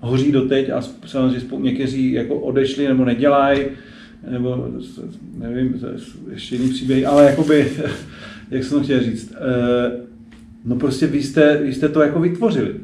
hoří 0.00 0.32
doteď 0.32 0.70
a 0.70 0.82
samozřejmě 1.06 1.40
někteří 1.58 2.12
jako 2.12 2.34
odešli 2.34 2.88
nebo 2.88 3.04
nedělají, 3.04 3.60
nebo 4.30 4.68
nevím, 5.38 5.80
ještě 6.30 6.56
jiný 6.56 6.68
příběh, 6.68 7.06
ale 7.06 7.24
jakoby, 7.24 7.72
jak 8.50 8.64
jsem 8.64 8.78
to 8.78 8.84
chtěl 8.84 9.02
říct, 9.02 9.34
eh, 9.36 10.00
no 10.64 10.76
prostě 10.76 11.06
vy 11.06 11.22
jste, 11.22 11.60
vy 11.62 11.74
jste 11.74 11.88
to 11.88 12.02
jako 12.02 12.20
vytvořili. 12.20 12.74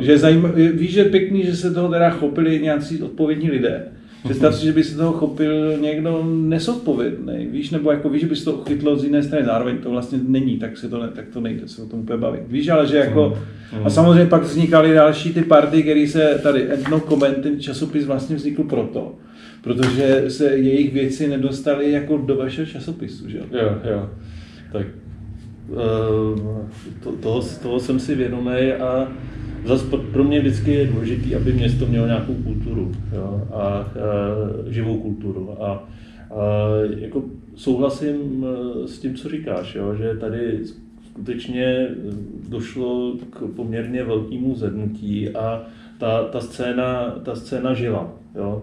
Že 0.00 0.18
zajím, 0.18 0.52
víš, 0.72 0.92
že 0.92 1.00
je 1.00 1.10
pěkný, 1.10 1.42
že 1.42 1.56
se 1.56 1.70
toho 1.70 1.88
teda 1.88 2.10
chopili 2.10 2.60
nějací 2.60 3.02
odpovědní 3.02 3.50
lidé, 3.50 3.88
Představ 4.26 4.54
si, 4.54 4.64
že 4.64 4.72
by 4.72 4.84
se 4.84 4.96
toho 4.96 5.12
chopil 5.12 5.78
někdo 5.78 6.24
nesodpovědný, 6.24 7.46
víš, 7.46 7.70
nebo 7.70 7.90
jako 7.90 8.08
víš, 8.08 8.20
že 8.20 8.28
by 8.28 8.36
se 8.36 8.44
to 8.44 8.64
chytlo 8.68 8.96
z 8.96 9.04
jiné 9.04 9.22
strany, 9.22 9.44
zároveň 9.44 9.78
to 9.78 9.90
vlastně 9.90 10.18
není, 10.28 10.58
tak, 10.58 10.78
se 10.78 10.88
to, 10.88 11.02
ne, 11.02 11.08
tak 11.08 11.24
to 11.32 11.40
nejde 11.40 11.68
se 11.68 11.82
o 11.82 11.86
tom 11.86 12.00
úplně 12.00 12.18
bavit. 12.18 12.42
Víš, 12.48 12.68
ale 12.68 12.86
že 12.86 12.96
jako, 12.96 13.38
a 13.84 13.90
samozřejmě 13.90 14.26
pak 14.26 14.42
vznikaly 14.42 14.94
další 14.94 15.34
ty 15.34 15.42
party, 15.42 15.82
které 15.82 16.06
se 16.08 16.40
tady, 16.42 16.72
Ethno 16.72 17.00
Comment, 17.00 17.38
ten 17.42 17.60
časopis 17.60 18.06
vlastně 18.06 18.36
vznikl 18.36 18.64
proto, 18.64 19.14
protože 19.62 20.24
se 20.28 20.56
jejich 20.56 20.92
věci 20.92 21.28
nedostaly 21.28 21.90
jako 21.90 22.16
do 22.16 22.36
vašeho 22.36 22.66
časopisu, 22.66 23.30
že 23.30 23.38
jo? 23.38 23.44
Jo, 23.50 23.78
jo. 23.90 24.10
Tak 24.72 24.86
uh, 25.68 25.78
to, 27.02 27.12
toho, 27.12 27.42
toho 27.62 27.80
jsem 27.80 27.98
si 27.98 28.14
vědomý 28.14 28.72
a 28.80 29.08
Zas 29.66 29.86
pro 30.12 30.24
mě 30.24 30.40
vždycky 30.40 30.72
je 30.72 30.86
důležité, 30.86 31.36
aby 31.36 31.52
město 31.52 31.86
mělo 31.86 32.06
nějakou 32.06 32.34
kulturu 32.34 32.92
jo, 33.12 33.42
a, 33.52 33.56
a 33.56 33.86
živou 34.68 34.98
kulturu. 34.98 35.62
A, 35.62 35.66
a 35.66 35.84
jako 36.98 37.24
souhlasím 37.54 38.46
e, 38.46 38.88
s 38.88 38.98
tím, 38.98 39.14
co 39.14 39.28
říkáš, 39.28 39.74
jo, 39.74 39.94
že 39.94 40.14
tady 40.14 40.60
skutečně 41.10 41.88
došlo 42.48 43.16
k 43.30 43.42
poměrně 43.56 44.04
velkému 44.04 44.54
zednutí 44.54 45.28
a 45.30 45.62
ta, 45.98 46.24
ta, 46.24 46.40
scéna, 46.40 47.10
ta 47.10 47.34
scéna 47.34 47.74
žila. 47.74 48.12
Jo. 48.34 48.62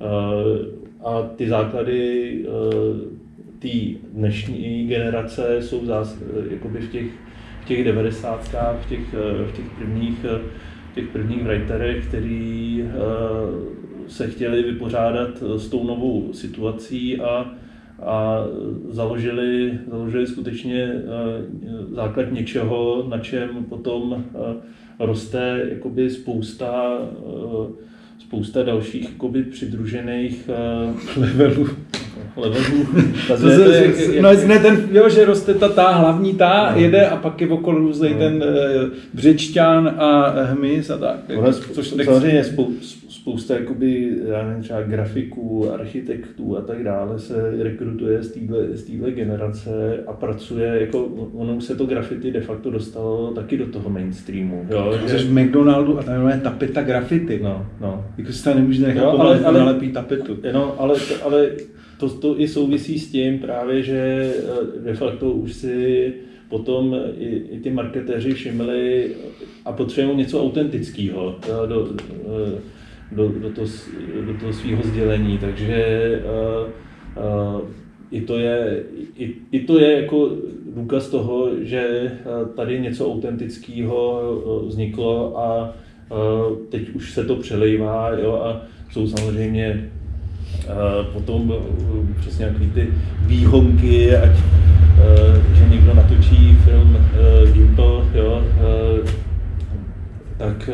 A, 0.00 1.08
a, 1.08 1.22
ty 1.36 1.48
základy 1.48 2.44
e, 2.44 3.22
té 3.58 3.98
dnešní 4.12 4.86
generace 4.86 5.62
jsou 5.62 5.86
zás, 5.86 6.18
jakoby 6.50 6.80
v 6.80 6.90
těch 6.90 7.06
v 7.62 7.64
těch 7.64 7.84
devadesátkách, 7.84 8.76
v 8.86 8.88
těch, 8.88 9.14
eh, 9.14 9.44
v 9.44 9.56
těch 9.56 9.64
prvních, 9.78 10.24
eh, 10.24 10.40
těch 10.94 11.08
prvních 11.08 11.42
writerech, 11.42 12.08
který 12.08 12.84
eh, 12.84 12.90
se 14.08 14.28
chtěli 14.28 14.62
vypořádat 14.62 15.42
s 15.56 15.68
tou 15.68 15.86
novou 15.86 16.32
situací 16.32 17.20
a, 17.20 17.50
a 18.02 18.44
založili, 18.88 19.78
založili 19.90 20.26
skutečně 20.26 21.02
základ 21.90 22.32
něčeho, 22.32 23.04
na 23.08 23.18
čem 23.18 23.64
potom 23.68 24.24
roste 24.98 25.66
jakoby 25.70 26.10
spousta, 26.10 26.98
spousta 28.32 28.62
dalších 28.62 29.02
jakoby 29.02 29.42
přidružených 29.42 30.50
levelů 31.16 31.68
levelů. 32.36 32.86
no, 34.20 34.32
ne, 34.46 34.58
ten, 34.58 34.88
jo, 34.92 35.08
že 35.08 35.24
roste 35.24 35.54
ta, 35.54 35.68
ta 35.68 35.90
hlavní 35.90 36.34
ta, 36.34 36.72
no. 36.74 36.80
jede 36.80 37.06
a 37.06 37.16
pak 37.16 37.40
je 37.40 37.48
okolo 37.48 37.78
různý 37.78 38.10
no. 38.12 38.18
ten 38.18 38.34
uh, 38.34 38.90
břečťan 39.14 39.94
a 39.98 40.30
hmyz 40.42 40.90
a 40.90 40.98
tak. 40.98 41.18
Ono, 41.38 41.52
což 41.52 41.88
samozřejmě 41.88 42.44
spou, 42.44 42.70
spousta 43.22 43.54
jakoby, 43.54 44.18
já 44.24 44.46
nevím, 44.48 44.62
třeba 44.62 44.82
grafiků, 44.82 45.70
architektů 45.72 46.56
a 46.56 46.60
tak 46.60 46.84
dále 46.84 47.18
se 47.18 47.62
rekrutuje 47.62 48.22
z 48.22 48.84
téhle 48.84 49.10
generace 49.10 50.04
a 50.06 50.12
pracuje, 50.12 50.76
jako 50.80 51.04
ono 51.34 51.60
se 51.60 51.76
to 51.76 51.86
graffiti 51.86 52.30
de 52.30 52.40
facto 52.40 52.70
dostalo 52.70 53.32
taky 53.34 53.56
do 53.56 53.66
toho 53.66 53.90
mainstreamu. 53.90 54.66
Jo, 54.70 54.98
že... 55.06 55.18
Jsi 55.18 55.24
v 55.24 55.32
McDonaldu 55.32 55.98
a 55.98 56.02
tam 56.02 56.28
je 56.28 56.40
tapeta 56.40 56.82
graffiti. 56.82 57.40
No, 57.42 57.66
no. 57.80 58.04
Jako 58.18 58.32
si 58.32 58.44
tam 58.44 58.56
nemůže 58.56 58.86
nechat 58.86 59.02
jo, 59.02 59.18
ale, 59.18 59.44
ale, 59.44 59.58
nalepí 59.58 59.92
tapetu. 59.92 60.38
No, 60.52 60.80
ale, 60.80 60.98
ale 61.22 61.50
to, 61.98 62.08
to 62.08 62.40
i 62.40 62.48
souvisí 62.48 62.98
s 62.98 63.12
tím 63.12 63.38
právě, 63.38 63.82
že 63.82 64.32
eh, 64.38 64.80
de 64.80 64.94
facto 64.94 65.30
už 65.30 65.52
si 65.52 66.12
potom 66.48 66.96
i, 67.18 67.26
i 67.26 67.60
ty 67.60 67.70
marketéři 67.70 68.34
všimli 68.34 69.10
a 69.64 69.72
potřebují 69.72 70.16
něco 70.16 70.42
autentického 70.42 71.36
eh, 71.42 71.66
do, 71.66 71.88
eh, 72.10 72.81
do, 73.16 73.28
do, 73.28 73.50
to, 73.50 73.62
do 74.26 74.34
toho 74.40 74.52
svého 74.52 74.82
sdělení, 74.82 75.38
takže 75.38 76.08
uh, 76.24 76.70
uh, 77.24 77.60
i 78.10 78.20
to 78.20 78.38
je, 78.38 78.82
i, 79.16 79.34
i 79.52 79.60
to 79.60 79.78
je 79.78 80.02
jako 80.02 80.30
důkaz 80.74 81.08
toho, 81.08 81.50
že 81.60 82.12
tady 82.56 82.80
něco 82.80 83.12
autentického 83.12 84.22
vzniklo 84.66 85.38
a 85.38 85.74
teď 86.68 86.90
už 86.90 87.12
se 87.12 87.24
to 87.24 87.36
přelejvá 87.36 88.10
jo, 88.10 88.34
a 88.44 88.62
jsou 88.90 89.06
samozřejmě 89.06 89.90
potom 91.12 91.54
eh, 91.56 92.20
přesně 92.20 92.42
nějaký 92.42 92.70
ty 92.70 92.88
výhonky, 93.26 94.16
ať 94.16 94.30
že 95.54 95.68
někdo 95.70 95.94
natočí 95.94 96.58
film 96.64 96.98
Gimple, 97.52 98.04
jo, 98.14 98.42
tak 100.42 100.70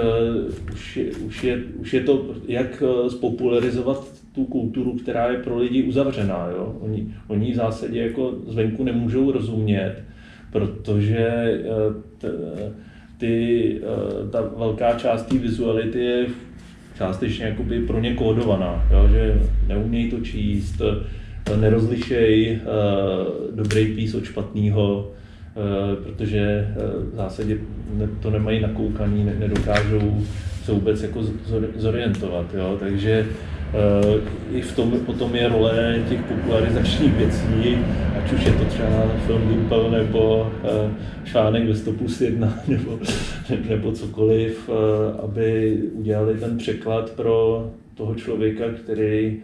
už 0.73 0.97
je, 0.97 1.05
už, 1.13 1.45
je, 1.45 1.65
už 1.81 1.93
je 1.93 2.01
to, 2.01 2.35
jak 2.49 2.83
spopularizovat 3.09 4.05
tu 4.35 4.45
kulturu, 4.45 4.93
která 4.93 5.31
je 5.31 5.39
pro 5.39 5.59
lidi 5.59 5.83
uzavřená. 5.83 6.49
Jo? 6.57 6.77
Oni, 6.81 7.15
oni 7.27 7.53
v 7.53 7.57
zásadě 7.57 8.03
jako 8.03 8.35
zvenku 8.47 8.85
nemůžou 8.85 9.33
rozumět, 9.33 10.03
protože 10.53 11.29
t, 12.19 12.29
ty, 13.19 13.81
ta 14.31 14.43
velká 14.57 14.93
část 14.93 15.23
té 15.23 15.39
vizuality 15.39 15.99
je 15.99 16.27
částečně 16.99 17.45
jakoby 17.45 17.81
pro 17.81 18.01
ně 18.01 18.15
kódovaná, 18.15 18.85
jo? 18.93 19.09
že 19.13 19.41
neumějí 19.69 20.11
to 20.11 20.21
číst, 20.21 20.83
nerozlišej 21.57 22.61
uh, 22.61 23.57
dobrý 23.57 23.95
pís 23.95 24.15
od 24.15 24.25
špatného, 24.25 24.99
uh, 24.99 25.19
protože 26.03 26.69
uh, 26.77 27.13
v 27.13 27.17
zásadě 27.17 27.59
to 28.21 28.31
nemají 28.31 28.61
nakoukaný, 28.61 29.25
ne, 29.25 29.35
nedokážou 29.39 30.23
se 30.65 30.73
vůbec 30.73 31.03
jako 31.03 31.21
zorientovat. 31.77 32.55
Jo? 32.55 32.77
Takže 32.81 33.27
uh, 34.07 34.57
i 34.57 34.63
v 34.63 34.77
tom 34.77 34.91
potom 35.07 35.35
je 35.35 35.49
role 35.49 36.03
těch 36.09 36.21
popularizačních 36.21 37.15
věcí, 37.15 37.79
ať 38.19 38.33
už 38.33 38.47
je 38.47 38.53
to 38.53 38.65
třeba 38.65 39.13
film 39.27 39.49
Dimpel 39.49 39.91
nebo 39.91 40.53
článek 41.25 41.69
ve 41.69 41.75
100 41.75 41.93
plus 41.93 42.21
1 42.21 42.55
nebo, 42.69 42.99
nebo 43.69 43.93
cokoliv, 43.93 44.71
aby 45.23 45.79
udělali 45.93 46.35
ten 46.35 46.59
překlad 46.59 47.11
pro 47.11 47.71
toho 47.95 48.15
člověka, 48.15 48.65
který 48.85 49.37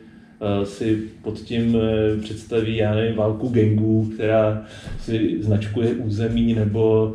si 0.64 1.02
pod 1.22 1.40
tím 1.40 1.76
představí, 2.22 2.76
já 2.76 2.94
nevím, 2.94 3.16
válku 3.16 3.48
gangů, 3.48 4.10
která 4.14 4.62
si 5.00 5.36
značkuje 5.40 5.94
území 5.94 6.54
nebo 6.54 7.14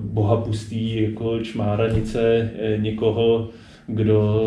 boha 0.00 0.36
pustý 0.36 1.02
jako 1.02 1.40
čmáranice 1.40 2.50
někoho, 2.76 3.48
kdo 3.86 4.42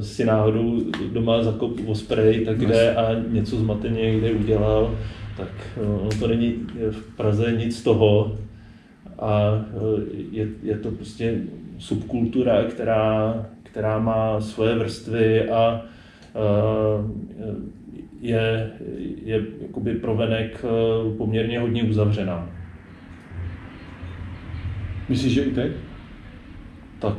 si 0.00 0.24
náhodou 0.24 0.80
doma 1.12 1.42
zakop 1.42 1.72
o 1.86 1.94
spray, 1.94 2.44
tak 2.44 2.58
jde 2.58 2.94
a 2.94 3.08
něco 3.28 3.56
zmateně 3.56 4.00
někde 4.12 4.30
udělal, 4.30 4.94
tak 5.36 5.48
uh, 6.02 6.08
to 6.08 6.28
není 6.28 6.54
v 6.90 7.16
Praze 7.16 7.52
nic 7.52 7.78
z 7.78 7.82
toho. 7.82 8.36
A 9.18 9.64
je, 10.32 10.48
je 10.62 10.78
to 10.78 10.90
prostě 10.90 11.40
subkultura, 11.78 12.64
která, 12.64 13.46
která 13.62 13.98
má 13.98 14.40
svoje 14.40 14.74
vrstvy 14.74 15.50
a 15.50 15.82
je, 18.20 18.70
je 19.24 19.42
jakoby 19.60 19.94
provenek 19.94 20.64
poměrně 21.18 21.60
hodně 21.60 21.84
uzavřená. 21.84 22.50
Myslíš, 25.08 25.32
že 25.32 25.42
i 25.42 25.50
teď? 25.50 25.72
Tak 26.98 27.16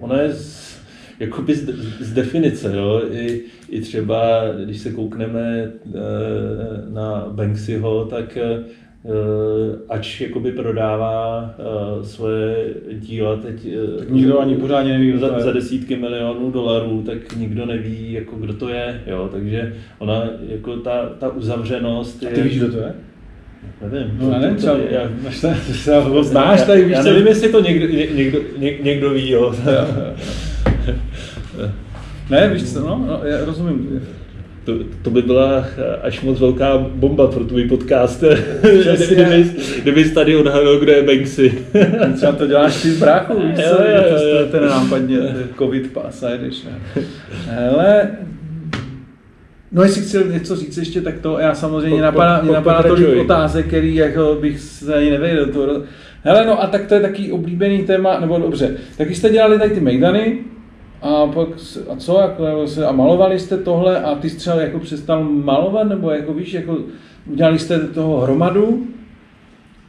ona 0.00 0.20
je 0.20 0.32
z, 0.32 0.80
jakoby 1.20 1.54
z, 1.54 1.68
z 2.00 2.12
definice, 2.12 2.76
jo? 2.76 3.02
I, 3.10 3.42
I 3.68 3.80
třeba, 3.80 4.42
když 4.64 4.78
se 4.78 4.92
koukneme 4.92 5.58
e, 5.58 5.72
na 6.92 7.26
Banksyho, 7.30 8.04
tak 8.04 8.38
ač 9.88 10.20
jakoby 10.20 10.52
prodává 10.52 11.54
e, 11.58 12.04
svoje 12.04 12.74
díla 12.92 13.36
teď 13.36 13.66
tak 13.98 14.10
nikdo 14.10 14.40
ani 14.40 14.56
pořádně 14.56 14.92
neví, 14.92 15.18
za, 15.18 15.40
za 15.40 15.52
desítky 15.52 15.96
milionů 15.96 16.50
dolarů, 16.50 17.02
tak 17.06 17.36
nikdo 17.36 17.66
neví, 17.66 18.12
jako 18.12 18.36
kdo 18.36 18.52
to 18.52 18.68
je, 18.68 19.02
jo? 19.06 19.28
takže 19.32 19.74
ona, 19.98 20.30
jako 20.48 20.76
ta, 20.76 21.08
ta 21.18 21.28
uzavřenost 21.28 22.22
je... 22.22 22.28
A 22.28 22.32
ty 22.34 22.42
víš, 22.42 22.58
kdo 22.58 22.72
to 22.72 22.78
je? 22.78 22.94
Nevím. 23.90 24.18
No, 24.20 24.30
já 24.30 24.38
nevím, 24.38 24.56
třeba, 24.56 24.76
já, 24.90 25.10
třeba 25.72 26.00
ho 26.00 26.24
znáš 26.24 26.62
tady, 26.62 26.84
víš 26.84 26.96
Já 26.96 27.02
nevím, 27.02 27.26
jestli 27.26 27.48
to 27.48 27.60
někdo, 27.60 27.86
někdo, 28.14 28.38
někdo 28.82 29.10
ví, 29.10 29.30
jo. 29.30 29.54
ne, 32.30 32.48
víš 32.48 32.72
co, 32.72 32.80
no, 32.80 33.04
no 33.08 33.20
já 33.24 33.44
rozumím. 33.44 34.00
To, 34.66 34.72
to 35.02 35.10
by 35.10 35.22
byla 35.22 35.64
až 36.02 36.22
moc 36.22 36.40
velká 36.40 36.78
bomba 36.78 37.26
pro 37.26 37.44
tvůj 37.44 37.68
podcast, 37.68 38.24
kdyby, 38.96 39.50
kdybys 39.82 40.12
tady 40.12 40.36
odhalil, 40.36 40.80
kdo 40.80 40.92
je 40.92 41.02
Banksy. 41.02 41.58
Třeba 42.14 42.32
to 42.32 42.46
děláš 42.46 42.82
ty 42.82 42.90
z 42.90 43.00
bráchu, 43.00 43.40
víš 43.40 43.64
co, 43.68 43.76
ten 44.50 44.68
nápadně, 44.68 45.18
covid 45.58 45.92
pass 45.92 46.22
a 46.22 46.30
jedeš. 46.30 46.66
Hele, 47.46 48.10
No 49.72 49.82
jestli 49.82 50.02
chci 50.02 50.18
něco 50.32 50.56
říct 50.56 50.76
ještě, 50.76 51.00
tak 51.00 51.18
to 51.18 51.38
já 51.38 51.54
samozřejmě 51.54 51.96
po, 51.96 52.02
napadá, 52.02 52.38
po, 52.38 52.46
po, 52.46 52.52
napadá 52.52 52.82
tolik 52.82 53.16
otázek, 53.16 53.66
který 53.66 53.94
jako 53.94 54.38
bych 54.40 54.60
se 54.60 54.94
ani 54.94 55.10
nevěděl. 55.10 55.82
Hele, 56.22 56.46
no 56.46 56.62
a 56.62 56.66
tak 56.66 56.86
to 56.86 56.94
je 56.94 57.00
taký 57.00 57.32
oblíbený 57.32 57.82
téma, 57.82 58.20
nebo 58.20 58.38
dobře, 58.38 58.76
taky 58.98 59.14
jste 59.14 59.30
dělali 59.30 59.58
tady 59.58 59.70
ty 59.70 59.80
mejdany, 59.80 60.38
a 61.02 61.26
pak, 61.26 61.48
a 61.92 61.96
co, 61.96 62.20
jako, 62.20 62.66
a 62.88 62.92
malovali 62.92 63.38
jste 63.38 63.56
tohle 63.56 64.02
a 64.02 64.14
ty 64.14 64.30
jsi 64.30 64.36
třeba 64.36 64.56
jako 64.56 64.78
přestal 64.78 65.24
malovat, 65.24 65.88
nebo 65.88 66.10
jako 66.10 66.34
víš, 66.34 66.52
jako 66.52 66.78
udělali 67.26 67.58
jste 67.58 67.78
toho 67.80 68.20
hromadu 68.20 68.86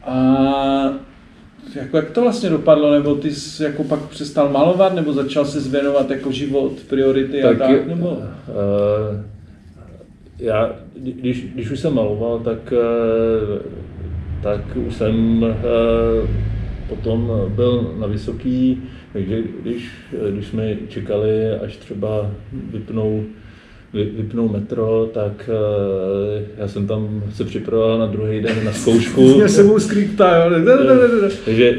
a 0.03 0.18
jako 1.76 1.97
jak 1.97 2.12
to 2.12 2.22
vlastně 2.22 2.49
dopadlo, 2.49 2.91
nebo 2.91 3.16
ty 3.16 3.32
jsi 3.32 3.64
jako 3.64 3.84
pak 3.84 3.99
přestal 3.99 4.49
malovat, 4.49 4.95
nebo 4.95 5.14
začal 5.14 5.45
se 5.45 5.62
zvěnovat 5.62 6.10
jako 6.10 6.32
život, 6.32 6.74
priority 6.89 7.41
tak, 7.41 7.62
a 7.62 7.68
tak, 7.68 7.88
nebo? 7.88 8.08
Uh, 8.10 8.18
já, 10.39 10.76
když, 10.95 11.43
když 11.53 11.72
už 11.72 11.80
jsem 11.80 11.93
maloval, 11.93 12.39
tak, 12.39 12.74
eh, 12.74 13.60
tak 14.43 14.62
už 14.88 14.95
jsem 14.95 15.45
eh, 15.45 16.28
potom 16.89 17.32
byl 17.55 17.95
na 17.99 18.08
vysoký, 18.08 18.84
takže 19.18 19.43
když, 19.61 19.89
když 20.32 20.47
jsme 20.47 20.78
čekali, 20.89 21.51
až 21.51 21.78
třeba 21.78 22.32
vypnou, 22.72 23.24
vypnou 23.93 24.49
metro, 24.49 25.09
tak 25.13 25.49
eh, 25.49 26.45
já 26.57 26.68
jsem 26.68 26.88
tam 26.88 27.24
se 27.34 27.43
připravoval 27.43 27.99
na 27.99 28.05
druhý 28.05 28.41
den 28.41 28.65
na 28.65 28.72
zkoušku. 28.72 29.39
Já 29.41 29.47
jsem 29.47 29.68
mu 29.68 29.80
skripta. 29.80 30.49
Takže 31.45 31.78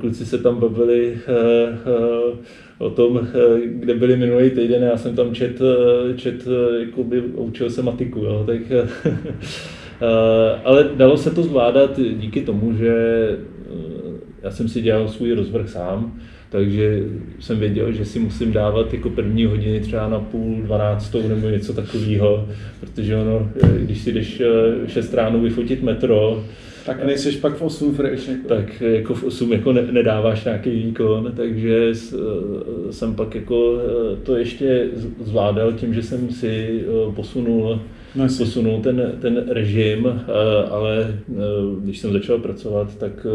kluci 0.00 0.26
se 0.26 0.38
tam 0.38 0.60
bavili 0.60 1.18
o 2.80 2.90
tom, 2.90 3.20
eh, 3.34 3.60
kde 3.66 3.94
byli 3.94 4.16
minulý 4.16 4.50
týden, 4.50 4.82
já 4.82 4.96
jsem 4.96 5.16
tam 5.16 5.34
čet, 5.34 5.60
eh, 5.60 6.14
čet 6.16 6.46
eh, 6.46 6.80
jakoby, 6.80 7.20
učil 7.20 7.70
se 7.70 7.82
matiku, 7.82 8.18
jo, 8.18 8.44
tak, 8.46 8.60
ale 10.64 10.90
dalo 10.96 11.16
se 11.16 11.30
to 11.30 11.42
zvládat 11.42 12.00
díky 12.00 12.40
tomu, 12.40 12.72
že 12.72 12.94
já 14.42 14.50
jsem 14.50 14.68
si 14.68 14.82
dělal 14.82 15.08
svůj 15.08 15.32
rozvrh 15.32 15.68
sám, 15.68 16.20
takže 16.50 17.02
jsem 17.40 17.58
věděl, 17.58 17.92
že 17.92 18.04
si 18.04 18.18
musím 18.18 18.52
dávat 18.52 18.94
jako 18.94 19.10
první 19.10 19.44
hodiny 19.44 19.80
třeba 19.80 20.08
na 20.08 20.20
půl 20.20 20.62
dvanáctou 20.62 21.28
nebo 21.28 21.48
něco 21.48 21.72
takového, 21.72 22.48
protože 22.80 23.16
ono, 23.16 23.50
když 23.78 24.00
si 24.00 24.12
jdeš 24.12 24.42
6 24.86 25.14
ráno 25.14 25.40
vyfotit 25.40 25.82
metro, 25.82 26.44
tak 26.86 27.04
nejseš 27.04 27.36
pak 27.36 27.56
v 27.56 27.62
8 27.62 27.94
fresh. 27.94 28.28
Jako. 28.28 28.48
Tak 28.48 28.80
jako 28.80 29.14
v 29.14 29.24
8 29.24 29.52
jako 29.52 29.72
ne, 29.72 29.82
nedáváš 29.82 30.44
nějaký 30.44 30.70
výkon, 30.70 31.32
takže 31.36 31.92
jsem 32.90 33.14
pak 33.14 33.34
jako 33.34 33.78
eh, 33.78 34.16
to 34.16 34.36
ještě 34.36 34.88
zvládal 35.20 35.72
tím, 35.72 35.94
že 35.94 36.02
jsem 36.02 36.30
si 36.30 36.80
eh, 36.82 37.12
posunul 37.14 37.80
no, 38.14 38.24
posunul 38.38 38.80
ten, 38.80 39.12
ten 39.20 39.44
režim, 39.48 40.06
eh, 40.06 40.68
ale 40.70 41.14
když 41.80 41.98
jsem 41.98 42.12
začal 42.12 42.38
pracovat, 42.38 42.96
tak 42.96 43.26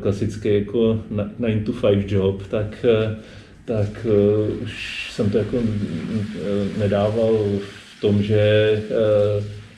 klasicky 0.00 0.54
jako 0.54 1.02
9 1.38 1.64
to 1.64 1.72
5 1.72 2.12
job, 2.12 2.46
tak, 2.46 2.86
tak 3.64 4.06
už 4.62 5.08
jsem 5.12 5.30
to 5.30 5.38
jako 5.38 5.58
nedával 6.78 7.34
v 7.96 8.00
tom, 8.00 8.22
že 8.22 8.82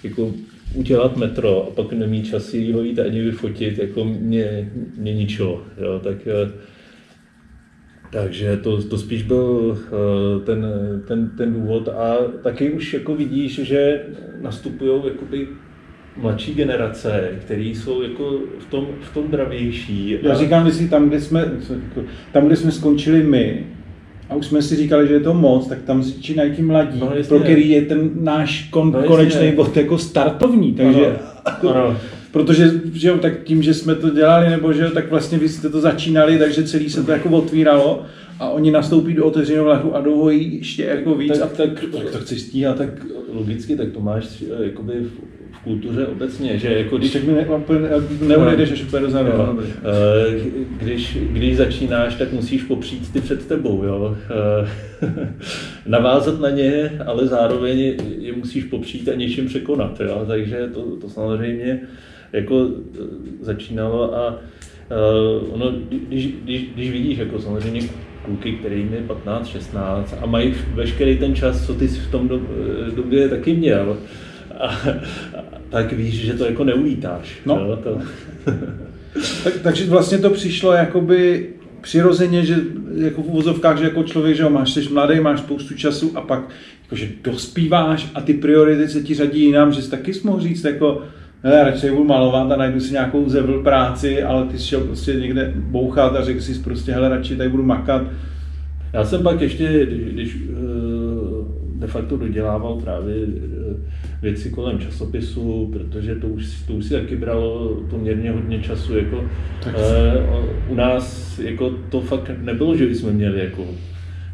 jako 0.03 0.35
udělat 0.75 1.17
metro 1.17 1.69
a 1.69 1.71
pak 1.71 1.93
nemít 1.93 2.27
čas 2.27 2.55
ho 2.73 2.83
jít 2.83 2.99
ani 2.99 3.21
vyfotit, 3.21 3.79
jako 3.79 4.05
mě, 4.05 4.73
mě 4.97 5.15
ničilo. 5.15 5.63
Jo? 5.79 6.01
Tak, 6.05 6.17
eh, 6.27 6.53
takže 8.13 8.57
to, 8.57 8.83
to 8.83 8.99
spíš 8.99 9.23
byl 9.23 9.79
eh, 9.87 10.45
ten, 10.45 10.67
ten, 11.09 11.31
ten 11.37 11.53
důvod 11.53 11.89
a 11.89 12.17
taky 12.43 12.71
už 12.71 12.95
jako 12.95 13.17
vidíš, 13.17 13.61
že 13.63 14.03
nastupují 14.41 15.03
mladší 16.17 16.55
generace, 16.55 17.31
které 17.41 17.63
jsou 17.63 18.03
jako 18.03 18.39
v 18.59 18.71
tom, 18.71 18.87
v 19.01 19.15
tom 19.15 19.29
dravější. 19.29 20.19
Já 20.23 20.35
říkám, 20.35 20.71
že 20.71 20.89
tam, 20.89 21.09
kde 21.09 21.21
jsme, 21.21 21.53
tam, 22.33 22.47
kde 22.47 22.57
jsme 22.57 22.73
skončili 22.73 23.23
my, 23.23 23.67
a 24.31 24.35
už 24.35 24.47
jsme 24.47 24.63
si 24.63 24.77
říkali, 24.77 25.09
že 25.09 25.15
je 25.15 25.21
to 25.21 25.35
moc, 25.35 25.69
tak 25.69 25.83
tam 25.83 26.03
začínají 26.03 26.53
ti 26.53 26.63
mladí, 26.63 27.01
no, 27.01 27.13
pro 27.29 27.41
který 27.41 27.71
je 27.71 27.83
ten 27.83 28.11
náš 28.15 28.69
kon, 28.71 28.93
no, 28.93 29.03
konečný 29.03 29.53
bod 29.53 29.77
jako 29.77 29.99
startovní, 29.99 30.73
takže, 30.73 31.17
ano. 31.45 31.75
Ano. 31.75 31.97
protože 32.33 32.71
že 32.93 33.09
jo, 33.09 33.19
tak 33.19 33.43
tím, 33.45 33.63
že 33.63 33.75
jsme 33.75 33.95
to 33.95 34.11
dělali, 34.11 34.51
nebo 34.51 34.73
že 34.73 34.83
jo, 34.83 34.91
tak 34.91 35.11
vlastně 35.11 35.39
vy 35.39 35.49
jste 35.49 35.69
to 35.69 35.81
začínali, 35.81 36.39
takže 36.39 36.63
celý 36.63 36.91
se 36.91 37.03
to 37.03 37.13
jako 37.13 37.29
otvíralo 37.29 38.03
a 38.41 38.49
oni 38.49 38.71
nastoupí 38.71 39.15
do 39.15 39.25
otevřeného 39.27 39.65
vlaku 39.65 39.97
a 39.97 40.01
jdou 40.01 40.29
ještě 40.29 40.85
jako 40.85 41.15
víc. 41.15 41.39
Tak, 41.39 41.53
tak, 41.53 41.71
tak 41.81 42.11
to 42.13 42.19
chceš 42.19 42.41
stíhat, 42.41 42.77
tak 42.77 42.89
logicky, 43.33 43.77
tak 43.77 43.91
to 43.91 44.01
máš 44.01 44.43
eh, 44.43 44.65
jakoby 44.65 44.93
v, 44.93 45.11
v 45.55 45.65
kultuře 45.65 46.07
obecně, 46.07 46.59
že 46.59 46.79
jako 46.79 46.99
když... 46.99 47.13
Tak 47.13 47.25
mi 47.25 47.33
ne, 47.33 47.47
nebo 48.21 48.45
nejdeš 48.45 48.73
až 48.73 48.83
úplně 48.83 49.03
dozadu. 49.03 49.31
Jo. 49.31 49.59
Eh, 49.61 50.41
když, 50.83 51.19
když 51.31 51.57
začínáš, 51.57 52.15
tak 52.15 52.33
musíš 52.33 52.63
popřít 52.63 53.13
ty 53.13 53.21
před 53.21 53.47
tebou, 53.47 53.85
jo. 53.85 54.17
Eh, 54.31 54.69
navázat 55.87 56.41
na 56.41 56.51
ně, 56.51 56.91
ale 57.07 57.27
zároveň 57.27 57.79
je 58.19 58.33
musíš 58.37 58.65
popřít 58.65 59.09
a 59.09 59.15
něčím 59.15 59.47
překonat, 59.47 60.01
jo. 60.01 60.25
Takže 60.29 60.69
to, 60.75 60.83
to 60.97 61.09
samozřejmě 61.09 61.81
jako 62.33 62.69
začínalo 63.41 64.17
a 64.17 64.39
Uh, 64.91 65.55
ono, 65.55 65.73
když, 66.09 66.27
když, 66.27 66.63
když 66.75 66.91
vidíš 66.91 67.19
jako 67.19 67.41
samozřejmě 67.41 67.81
kluky, 68.25 68.53
kterým 68.53 68.93
je 68.93 69.01
15, 69.01 69.47
16 69.47 70.15
a 70.21 70.27
mají 70.27 70.55
veškerý 70.75 71.19
ten 71.19 71.35
čas, 71.35 71.67
co 71.67 71.75
ty 71.75 71.89
v 71.89 72.11
tom 72.11 72.31
době 72.97 73.29
taky 73.29 73.55
měl, 73.55 73.97
a, 74.65 74.79
tak 75.71 75.93
víš, 75.93 76.15
že 76.15 76.33
to 76.33 76.45
jako 76.45 76.65
neuvítáš. 76.65 77.41
No. 77.47 77.59
Jo, 77.59 77.77
to... 77.77 77.99
tak, 79.45 79.53
takže 79.63 79.87
vlastně 79.87 80.19
to 80.19 80.31
přišlo 80.31 80.73
jakoby 80.73 81.49
přirozeně, 81.81 82.45
že 82.45 82.57
jako 82.97 83.23
v 83.23 83.27
úvozovkách, 83.27 83.79
že 83.79 83.85
jako 83.85 84.03
člověk, 84.03 84.37
že 84.37 84.43
jo, 84.43 84.51
máš, 84.51 84.73
jsi 84.73 84.89
mladý, 84.93 85.21
máš 85.21 85.39
spoustu 85.39 85.75
času 85.75 86.13
a 86.15 86.21
pak 86.21 86.49
jakože 86.83 87.09
dospíváš 87.25 88.11
a 88.15 88.21
ty 88.21 88.35
priority 88.35 88.89
se 88.89 89.03
ti 89.03 89.15
řadí 89.15 89.45
jinam, 89.45 89.73
že 89.73 89.83
jsi 89.83 89.91
taky 89.91 90.13
mohl 90.25 90.41
říct 90.41 90.65
jako, 90.65 91.03
hele, 91.43 91.65
radši 91.65 91.91
budu 91.91 92.05
malovat 92.05 92.53
a 92.53 92.57
najdu 92.57 92.81
si 92.81 92.93
nějakou 92.93 93.29
zevl 93.29 93.63
práci, 93.63 94.23
ale 94.23 94.47
ty 94.47 94.59
jsi 94.59 94.67
šel 94.67 94.81
prostě 94.81 95.15
někde 95.15 95.53
bouchat 95.57 96.17
a 96.17 96.25
řekl 96.25 96.41
si 96.41 96.55
prostě, 96.55 96.93
hele, 96.93 97.09
radši 97.09 97.37
tady 97.37 97.49
budu 97.49 97.63
makat. 97.63 98.03
Já 98.93 99.05
jsem 99.05 99.23
pak 99.23 99.41
ještě, 99.41 99.87
když, 99.87 100.13
když 100.13 100.37
eh, 100.37 100.55
de 101.75 101.87
facto 101.87 102.17
dodělával 102.17 102.75
právě 102.77 103.15
eh, 103.17 103.64
věci 104.23 104.51
kolem 104.51 104.79
časopisu, 104.79 105.71
protože 105.73 106.15
to 106.15 106.29
už, 106.29 106.63
to 106.67 106.73
už 106.73 106.85
si 106.85 106.95
taky 106.95 107.17
bralo 107.17 107.77
poměrně 107.91 108.31
hodně 108.31 108.59
času. 108.59 108.97
Jako, 108.97 109.25
tak 109.65 109.75
uh, 109.75 110.73
u 110.73 110.75
nás 110.75 111.39
jako 111.39 111.71
to 111.91 112.01
fakt 112.01 112.31
nebylo, 112.43 112.77
že 112.77 112.95
jsme 112.95 113.13
měli 113.13 113.41
jako 113.41 113.67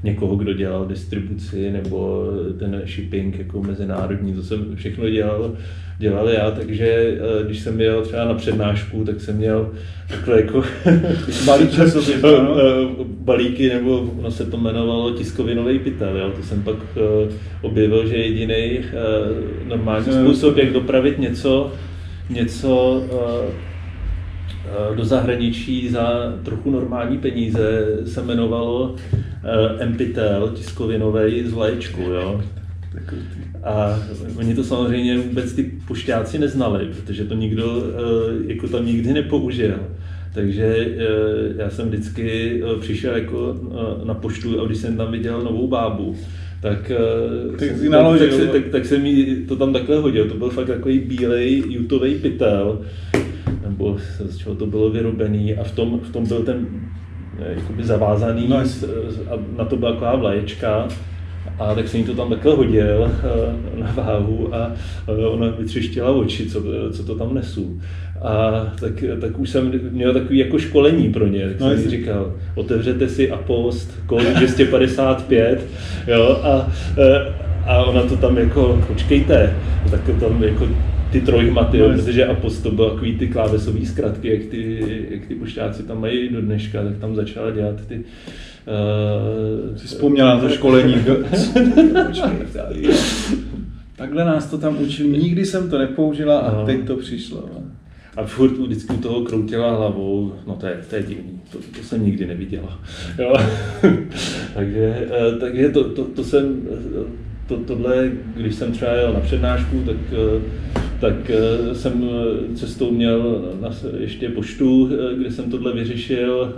někoho, 0.02 0.36
kdo 0.36 0.52
dělal 0.52 0.86
distribuci 0.86 1.70
nebo 1.70 2.26
ten 2.58 2.82
shipping 2.86 3.38
jako 3.38 3.62
mezinárodní, 3.62 4.34
to 4.34 4.42
jsem 4.42 4.76
všechno 4.76 5.10
dělal, 5.10 5.56
dělal 6.00 6.28
já, 6.28 6.50
takže 6.50 6.86
eh, 6.86 7.44
když 7.44 7.60
jsem 7.60 7.80
jel 7.80 8.02
třeba 8.02 8.24
na 8.24 8.34
přednášku, 8.34 9.04
tak 9.04 9.20
jsem 9.20 9.36
měl 9.36 9.72
takhle 10.08 10.40
jako 10.40 10.64
balíček 11.46 11.88
balíky, 13.06 13.68
nebo 13.68 14.00
ono 14.18 14.30
se 14.30 14.46
to 14.46 14.56
jmenovalo 14.56 15.10
tiskovinový 15.10 15.78
pytel, 15.78 16.16
jo? 16.16 16.32
to 16.36 16.42
jsem 16.42 16.62
pak 16.62 16.76
objevil, 17.62 18.08
že 18.08 18.16
jediný 18.16 18.78
normální 19.68 20.12
způsob, 20.12 20.56
jak 20.56 20.72
dopravit 20.72 21.18
něco, 21.18 21.72
něco 22.30 23.02
do 24.94 25.04
zahraničí 25.04 25.88
za 25.88 26.34
trochu 26.42 26.70
normální 26.70 27.18
peníze 27.18 27.86
se 28.06 28.20
jmenovalo 28.20 28.94
MPTL, 29.86 30.52
tiskovinový 30.54 31.42
z 31.44 31.52
vlaječku, 31.52 32.00
jo. 32.00 32.40
A 33.64 33.98
oni 34.38 34.54
to 34.54 34.64
samozřejmě 34.64 35.18
vůbec 35.18 35.52
ty 35.52 35.72
pošťáci 35.88 36.38
neznali, 36.38 36.86
protože 36.86 37.24
to 37.24 37.34
nikdo 37.34 37.66
uh, 37.66 37.82
jako 38.46 38.68
tam 38.68 38.86
nikdy 38.86 39.12
nepoužil. 39.12 39.78
Takže 40.34 40.86
uh, 40.86 41.60
já 41.60 41.70
jsem 41.70 41.88
vždycky 41.88 42.60
uh, 42.62 42.80
přišel 42.80 43.16
jako 43.16 43.56
na 44.04 44.14
poštu 44.14 44.60
a 44.60 44.66
když 44.66 44.78
jsem 44.78 44.96
tam 44.96 45.12
viděl 45.12 45.42
novou 45.42 45.68
bábu, 45.68 46.16
tak, 46.62 46.92
tak, 47.58 47.68
jsem, 47.68 47.90
tak, 47.90 48.18
tak, 48.18 48.30
tak, 48.30 48.52
tak, 48.52 48.68
tak 48.72 48.84
jsem 48.84 49.06
jí 49.06 49.46
to 49.46 49.56
tam 49.56 49.72
takhle 49.72 49.96
hodil. 49.96 50.28
To 50.28 50.34
byl 50.34 50.50
fakt 50.50 50.66
takový 50.66 50.98
bílej 50.98 51.64
jutový 51.68 52.14
pytel, 52.14 52.80
nebo 53.68 53.98
z 54.24 54.36
čeho 54.36 54.54
to 54.54 54.66
bylo 54.66 54.90
vyrobený 54.90 55.54
a 55.54 55.64
v 55.64 55.72
tom, 55.72 56.00
v 56.00 56.12
tom 56.12 56.26
byl 56.26 56.42
ten 56.42 56.66
jakoby 57.48 57.84
zavázaný 57.84 58.48
no, 58.48 58.56
a 58.56 59.38
na 59.58 59.64
to 59.64 59.76
byla 59.76 59.92
taková 59.92 60.16
vlaječka 60.16 60.88
a 61.60 61.74
tak 61.74 61.88
jsem 61.88 62.00
jí 62.00 62.06
to 62.06 62.14
tam 62.14 62.30
takhle 62.30 62.54
hodil 62.54 63.10
eh, 63.10 63.80
na 63.80 63.92
váhu 63.92 64.54
a 64.54 64.72
ona 65.30 65.48
vytřištila 65.48 66.10
oči, 66.10 66.46
co, 66.46 66.62
co 66.92 67.04
to 67.04 67.14
tam 67.14 67.34
nesu. 67.34 67.80
A 68.22 68.64
tak, 68.80 69.04
tak 69.20 69.38
už 69.38 69.50
jsem 69.50 69.72
měl 69.90 70.12
takový 70.12 70.38
jako 70.38 70.58
školení 70.58 71.12
pro 71.12 71.26
ně, 71.26 71.48
tak 71.48 71.60
no, 71.60 71.70
jsem 71.70 71.78
jí 71.80 71.90
říkal, 71.90 72.34
otevřete 72.54 73.08
si 73.08 73.30
Apost, 73.30 74.00
kód 74.06 74.22
255, 74.22 75.66
jo, 76.06 76.40
a, 76.42 76.72
eh, 76.98 77.34
a 77.66 77.84
ona 77.84 78.02
to 78.02 78.16
tam 78.16 78.38
jako, 78.38 78.84
počkejte, 78.86 79.56
tak 79.90 80.00
to 80.04 80.12
tam 80.12 80.42
jako 80.42 80.68
ty 81.12 81.20
trojmaty, 81.20 81.78
no, 81.78 81.88
protože 81.88 82.26
Apost 82.26 82.62
to 82.62 82.70
byl 82.70 82.90
takový 82.90 83.18
ty 83.18 83.28
klávesové 83.28 83.86
zkratky, 83.86 84.28
jak 84.28 84.44
ty, 84.44 84.84
jak 85.10 85.26
ty 85.26 85.34
pošťáci 85.34 85.82
tam 85.82 86.00
mají 86.00 86.28
do 86.28 86.40
dneška, 86.40 86.84
tak 86.84 86.98
tam 86.98 87.16
začala 87.16 87.50
dělat 87.50 87.86
ty 87.86 88.00
Jsi 89.76 89.86
vzpomněla 89.86 90.34
na 90.34 90.40
to 90.40 90.48
školení. 90.48 90.94
Takhle 93.96 94.24
nás 94.24 94.46
to 94.46 94.58
tam 94.58 94.82
učili, 94.82 95.18
nikdy 95.18 95.46
jsem 95.46 95.70
to 95.70 95.78
nepoužila 95.78 96.38
a 96.38 96.54
no. 96.54 96.66
teď 96.66 96.86
to 96.86 96.96
přišlo. 96.96 97.48
A 98.16 98.24
furt 98.24 98.52
vždycky 98.52 98.96
toho 98.96 99.20
kroutila 99.20 99.76
hlavou, 99.76 100.32
no 100.46 100.54
to 100.54 100.66
je, 100.66 100.80
to 100.90 100.96
je 100.96 101.02
divný, 101.02 101.40
to, 101.52 101.58
to 101.58 101.82
jsem 101.82 102.04
nikdy 102.04 102.26
neviděla. 102.26 102.80
Jo. 103.18 103.34
takže 104.54 105.08
eh, 105.10 105.38
takže 105.40 105.68
to, 105.68 105.84
to, 105.84 106.04
to 106.04 106.24
jsem, 106.24 106.62
to, 107.46 107.56
tohle, 107.56 108.10
když 108.36 108.54
jsem 108.54 108.72
třeba 108.72 108.92
jel 108.92 109.12
na 109.12 109.20
přednášku, 109.20 109.82
tak, 109.86 109.96
eh, 110.12 110.79
tak 111.00 111.30
eh, 111.30 111.74
jsem 111.74 112.04
eh, 112.04 112.54
cestou 112.56 112.90
měl 112.90 113.42
na, 113.60 113.68
ještě 113.98 114.28
poštu, 114.28 114.90
kde 115.18 115.30
jsem 115.30 115.50
tohle 115.50 115.72
vyřešil, 115.72 116.54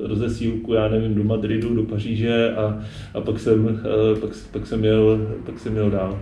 rozesílku, 0.00 0.72
já 0.72 0.88
nevím, 0.88 1.14
do 1.14 1.24
Madridu, 1.24 1.74
do 1.74 1.82
Paříže 1.82 2.54
a, 2.54 2.80
a 3.14 3.20
pak, 3.20 3.40
jsem, 3.40 3.80
pak, 4.20 4.30
pak, 4.52 4.66
jsem 4.66 4.84
jel, 4.84 5.18
pak 5.46 5.58
jsem 5.58 5.76
jel 5.76 5.90
dál. 5.90 6.18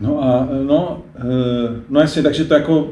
No 0.00 0.24
a 0.24 0.48
no, 0.66 1.02
no 1.88 2.00
jasně, 2.00 2.22
takže 2.22 2.44
to 2.44 2.54
jako 2.54 2.88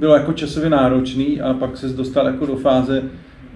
bylo 0.00 0.14
jako 0.14 0.32
časově 0.32 0.70
náročný 0.70 1.40
a 1.40 1.54
pak 1.54 1.76
se 1.76 1.88
dostal 1.88 2.26
jako 2.26 2.46
do 2.46 2.56
fáze, 2.56 3.02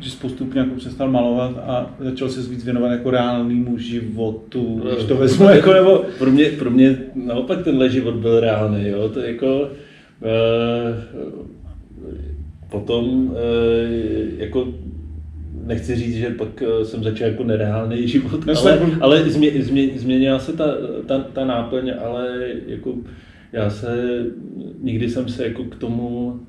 že 0.00 0.10
postupně 0.20 0.60
jako 0.60 0.74
přestal 0.74 1.10
malovat 1.10 1.58
a 1.58 1.94
začal 1.98 2.28
se 2.28 2.50
víc 2.50 2.64
věnovat 2.64 2.90
jako 2.90 3.10
reálnému 3.10 3.78
životu, 3.78 4.80
no, 4.84 4.90
když 4.90 5.04
to 5.04 5.16
vezmu 5.16 5.48
jako 5.48 5.72
nebo... 5.72 6.04
Pro 6.18 6.30
mě, 6.30 6.44
pro 6.44 6.70
mě 6.70 6.98
naopak 7.14 7.64
tenhle 7.64 7.90
život 7.90 8.14
byl 8.14 8.40
reálný, 8.40 8.88
jo, 8.88 9.08
to 9.08 9.20
jako... 9.20 9.68
Uh, 10.20 11.48
potom 12.70 13.26
uh, 13.26 13.34
jako 14.38 14.68
nechci 15.66 15.96
říct, 15.96 16.14
že 16.14 16.30
pak 16.30 16.62
jsem 16.82 17.04
začal 17.04 17.28
jako 17.28 17.44
nereálný 17.44 18.08
život, 18.08 18.46
no, 18.46 18.52
ale, 18.60 18.80
ale 19.00 19.30
změ, 19.30 19.50
změ, 19.62 19.88
změnila 19.96 20.38
se 20.38 20.52
ta, 20.52 20.64
ta, 21.06 21.18
ta 21.18 21.44
náplň, 21.44 21.92
ale 22.04 22.48
jako 22.66 22.94
já 23.54 23.70
se, 23.70 24.24
nikdy 24.82 25.10
jsem 25.10 25.28
se 25.28 25.44
jako 25.44 25.64
k 25.64 25.76
tomu 25.76 26.40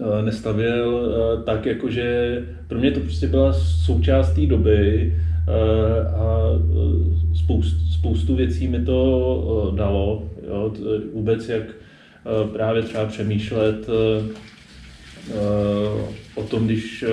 Eh, 0.00 0.22
nestavil 0.22 1.14
eh, 1.14 1.42
tak, 1.42 1.66
jakože 1.66 2.38
pro 2.68 2.78
mě 2.78 2.90
to 2.90 3.00
prostě 3.00 3.26
byla 3.26 3.52
součást 3.86 4.32
té 4.32 4.46
doby 4.46 5.14
eh, 5.48 6.06
a 6.06 6.40
spoustu, 7.44 7.78
spoustu 7.98 8.36
věcí 8.36 8.68
mi 8.68 8.84
to 8.84 9.72
dalo. 9.76 10.30
Jo, 10.48 10.74
vůbec 11.14 11.48
jak 11.48 11.62
právě 12.52 12.82
třeba 12.82 13.06
přemýšlet 13.06 13.88
o 16.34 16.42
tom, 16.42 16.64
když 16.64 17.04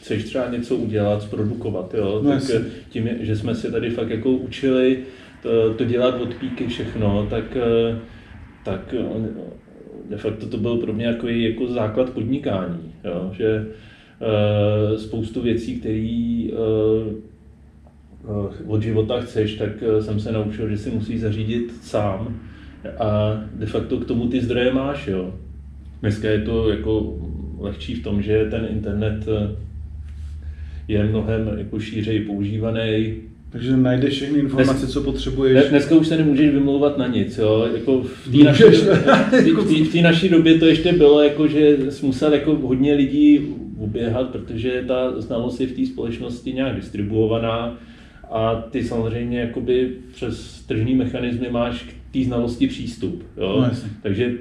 chceš 0.00 0.24
třeba 0.24 0.48
něco 0.48 0.76
udělat, 0.76 1.22
zprodukovat, 1.22 1.94
jo, 1.94 2.20
no, 2.24 2.30
tak 2.30 2.42
tím, 2.88 3.08
že 3.20 3.36
jsme 3.36 3.54
si 3.54 3.72
tady 3.72 3.90
fakt 3.90 4.10
jako 4.10 4.30
učili 4.30 4.98
to, 5.42 5.74
to 5.74 5.84
dělat 5.84 6.20
od 6.20 6.34
píky 6.34 6.66
všechno, 6.66 7.26
tak, 7.30 7.44
tak 8.64 8.94
de 10.10 10.16
facto 10.16 10.46
to 10.46 10.56
byl 10.56 10.76
pro 10.76 10.92
mě 10.92 11.06
jako, 11.06 11.28
jako 11.28 11.66
základ 11.66 12.10
podnikání, 12.10 12.92
jo? 13.04 13.30
že 13.36 13.66
uh, 13.66 14.98
spoustu 14.98 15.42
věcí, 15.42 15.76
které 15.76 16.48
uh, 16.52 17.12
od 18.66 18.82
života 18.82 19.20
chceš, 19.20 19.54
tak 19.54 19.70
jsem 20.00 20.20
se 20.20 20.32
naučil, 20.32 20.68
že 20.68 20.78
si 20.78 20.90
musíš 20.90 21.20
zařídit 21.20 21.72
sám 21.82 22.40
a 22.98 23.40
de 23.54 23.66
facto 23.66 23.98
k 23.98 24.04
tomu 24.04 24.28
ty 24.28 24.40
zdroje 24.40 24.72
máš. 24.72 25.06
Jo. 25.06 25.34
Dneska 26.00 26.30
je 26.30 26.40
to 26.40 26.70
jako 26.70 27.18
lehčí 27.58 27.94
v 27.94 28.02
tom, 28.02 28.22
že 28.22 28.44
ten 28.50 28.68
internet 28.70 29.26
je 30.88 31.04
mnohem 31.04 31.58
jako 31.58 31.80
šířej 31.80 32.20
používaný, 32.20 33.14
takže 33.54 33.76
najdeš 33.76 34.14
všechny 34.14 34.38
informace, 34.38 34.80
Dnes, 34.80 34.92
co 34.92 35.00
potřebuješ. 35.00 35.68
Dneska 35.68 35.94
už 35.94 36.06
se 36.06 36.16
nemůžeš 36.16 36.50
vymlouvat 36.50 36.98
na 36.98 37.06
nic. 37.06 37.38
Jo? 37.38 37.68
Jako 37.74 38.02
v 38.02 38.32
té 38.32 38.44
naší, 38.44 38.64
v 39.84 40.02
naší 40.02 40.28
době 40.28 40.58
to 40.58 40.66
ještě 40.66 40.92
bylo, 40.92 41.22
jako, 41.22 41.48
že 41.48 41.76
jsi 41.90 42.06
musel 42.06 42.34
jako 42.34 42.56
hodně 42.56 42.94
lidí 42.94 43.38
uběhat, 43.76 44.30
protože 44.30 44.84
ta 44.88 45.20
znalost 45.20 45.60
je 45.60 45.66
v 45.66 45.72
té 45.72 45.86
společnosti 45.86 46.52
nějak 46.52 46.76
distribuovaná 46.76 47.78
a 48.30 48.54
ty 48.70 48.84
samozřejmě 48.84 49.40
jakoby 49.40 49.92
přes 50.14 50.62
tržní 50.66 50.94
mechanismy 50.94 51.50
máš 51.50 51.82
k 51.82 52.12
té 52.12 52.24
znalosti 52.24 52.66
přístup. 52.66 53.22
Jo? 53.36 53.60
No. 53.60 53.90
Takže 54.02 54.32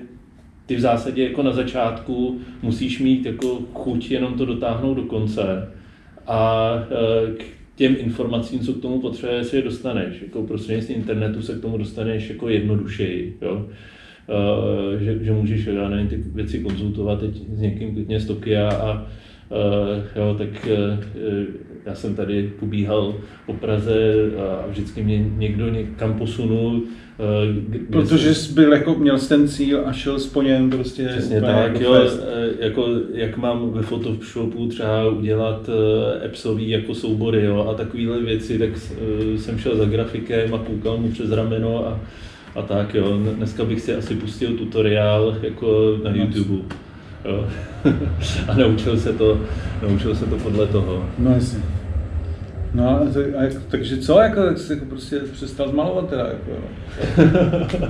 ty 0.66 0.76
v 0.76 0.80
zásadě 0.80 1.24
jako 1.24 1.44
na 1.44 1.52
začátku 1.52 2.40
musíš 2.62 3.00
mít 3.00 3.26
jako 3.26 3.60
chuť 3.74 4.12
jenom 4.12 4.34
to 4.34 4.46
dotáhnout 4.46 4.94
do 4.94 5.04
konce 5.04 5.72
a 6.28 6.74
e, 6.90 7.34
k 7.34 7.44
těm 7.76 7.96
informacím, 8.00 8.60
co 8.60 8.74
k 8.74 8.82
tomu 8.82 9.02
potřebuje, 9.02 9.44
se 9.44 9.56
je 9.56 9.62
dostaneš. 9.62 10.22
Jako 10.22 10.44
prostřednictvím 10.44 10.98
internetu 10.98 11.42
se 11.42 11.54
k 11.54 11.62
tomu 11.62 11.78
dostaneš 11.78 12.30
jako 12.30 12.50
jednodušeji. 12.50 13.38
Jo? 13.42 13.66
E, 14.96 15.04
že, 15.04 15.24
že 15.24 15.32
můžeš 15.32 15.66
já 15.66 15.90
nevím, 15.90 16.08
ty 16.08 16.18
věci 16.18 16.60
konzultovat 16.60 17.20
teď 17.20 17.36
s 17.54 17.60
někým 17.60 17.94
klidně 17.94 18.20
z 18.20 18.26
Tokia 18.26 18.70
a 18.70 19.08
Uh, 19.54 20.04
jo, 20.16 20.36
tak 20.38 20.68
uh, 20.68 21.04
já 21.86 21.96
jsem 21.96 22.16
tady 22.16 22.52
pobíhal 22.60 23.16
po 23.46 23.54
Praze 23.54 24.14
a 24.38 24.68
vždycky 24.68 25.04
mě 25.04 25.26
někdo 25.38 25.70
někam 25.70 26.14
posunul. 26.14 26.76
Uh, 26.76 27.84
Protože 27.92 28.36
jsi 28.36 28.54
byl 28.54 28.74
jako, 28.74 28.96
měl 28.96 29.18
jsi 29.18 29.30
ten 29.30 29.48
cíl 29.48 29.82
a 29.86 29.94
šel 29.94 30.20
s 30.20 30.28
po 30.28 30.42
něm 30.42 30.70
prostě. 30.70 31.08
Přesně 31.08 31.42
tak, 31.42 31.74
jako, 31.74 31.84
jo, 31.84 32.10
jako 32.60 32.88
jak 33.14 33.38
mám 33.38 33.72
ve 33.72 33.82
Photoshopu 33.82 34.68
třeba 34.68 35.10
udělat 35.10 35.70
uh, 35.70 36.26
appsový 36.26 36.70
jako 36.70 36.96
soubory 36.96 37.44
jo, 37.46 37.68
a 37.70 37.74
takovéhle 37.74 38.22
věci, 38.22 38.60
tak 38.60 38.70
jsem 39.38 39.60
šel 39.60 39.78
za 39.78 39.86
grafikem 39.86 40.54
a 40.54 40.58
koukal 40.58 40.98
mu 40.98 41.12
přes 41.12 41.32
rameno 41.32 41.88
a, 41.88 42.00
a 42.56 42.62
tak 42.62 42.94
jo. 42.94 43.20
Dneska 43.36 43.66
bych 43.66 43.82
si 43.82 43.96
asi 43.96 44.16
pustil 44.16 44.58
tutoriál 44.58 45.38
jako 45.42 45.98
na 46.04 46.16
YouTube. 46.16 46.64
Jo. 47.26 47.48
a 48.48 48.54
naučil 48.54 48.98
se 48.98 49.14
to, 49.14 49.42
naučil 49.82 50.16
se 50.16 50.26
to 50.26 50.38
podle 50.38 50.68
toho. 50.68 51.06
No 51.20 51.32
jasně. 51.32 51.64
No 52.74 52.90
a, 52.90 53.02
a 53.38 53.44
jak, 53.44 53.54
takže 53.68 53.98
co, 53.98 54.20
jako, 54.20 54.40
jak 54.40 54.58
jsi 54.58 54.74
jako 54.74 54.86
prostě 54.86 55.20
přestal 55.32 55.70
zmalovat 55.70 56.10
teda, 56.10 56.28
jako, 56.28 56.52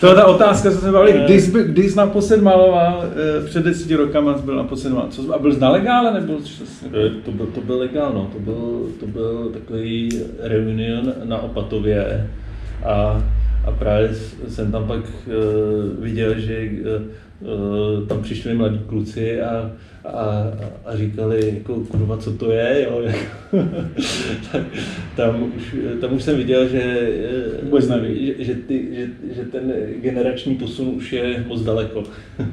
To 0.00 0.06
je 0.06 0.14
ta 0.14 0.26
otázka, 0.26 0.70
co 0.70 0.78
jsme 0.78 0.92
bavili, 0.92 1.24
kdy 1.24 1.40
jsi, 1.40 1.64
kdy 1.64 1.90
jsi 1.90 1.96
naposled 1.96 2.42
maloval, 2.42 3.04
eh, 3.04 3.46
před 3.46 3.64
deseti 3.64 3.94
rokama 3.94 4.38
jsi 4.38 4.44
byl 4.44 4.56
naposled 4.56 4.90
maloval, 4.90 5.12
co, 5.12 5.34
a 5.34 5.38
byl 5.38 5.54
jsi 5.54 5.60
na 5.60 5.70
legále, 5.70 6.14
nebo 6.20 6.32
jako... 6.32 7.20
to, 7.24 7.32
byl, 7.32 7.46
to 7.46 7.60
byl 7.60 7.78
legál, 7.78 8.12
no, 8.14 8.30
to 8.32 8.38
byl, 8.38 8.86
to 9.00 9.06
byl 9.06 9.50
takový 9.52 10.08
reunion 10.40 11.12
na 11.24 11.38
Opatově 11.38 12.30
a, 12.84 13.22
a 13.64 13.70
právě 13.78 14.10
jsem 14.48 14.72
tam 14.72 14.86
pak 14.86 15.00
uh, 15.00 16.04
viděl, 16.04 16.40
že 16.40 16.58
Eh, 16.58 17.27
tam 18.08 18.22
přišli 18.22 18.54
mladí 18.54 18.80
kluci 18.86 19.40
a, 19.40 19.70
a, 20.04 20.44
a 20.84 20.96
říkali, 20.96 21.54
jako, 21.54 21.74
kurva, 21.74 22.16
co 22.16 22.32
to 22.32 22.50
je, 22.50 22.86
jo. 22.88 23.02
tam, 25.16 25.52
už, 25.56 25.76
tam 26.00 26.12
už 26.12 26.22
jsem 26.22 26.36
viděl, 26.36 26.68
že, 26.68 26.82
eh, 26.82 27.80
že, 27.80 28.44
že, 28.44 28.54
ty, 28.54 28.88
že, 28.92 29.08
že 29.34 29.44
ten 29.44 29.72
generační 30.00 30.54
posun 30.54 30.88
už 30.88 31.12
je 31.12 31.44
moc 31.48 31.62
daleko. 31.62 32.04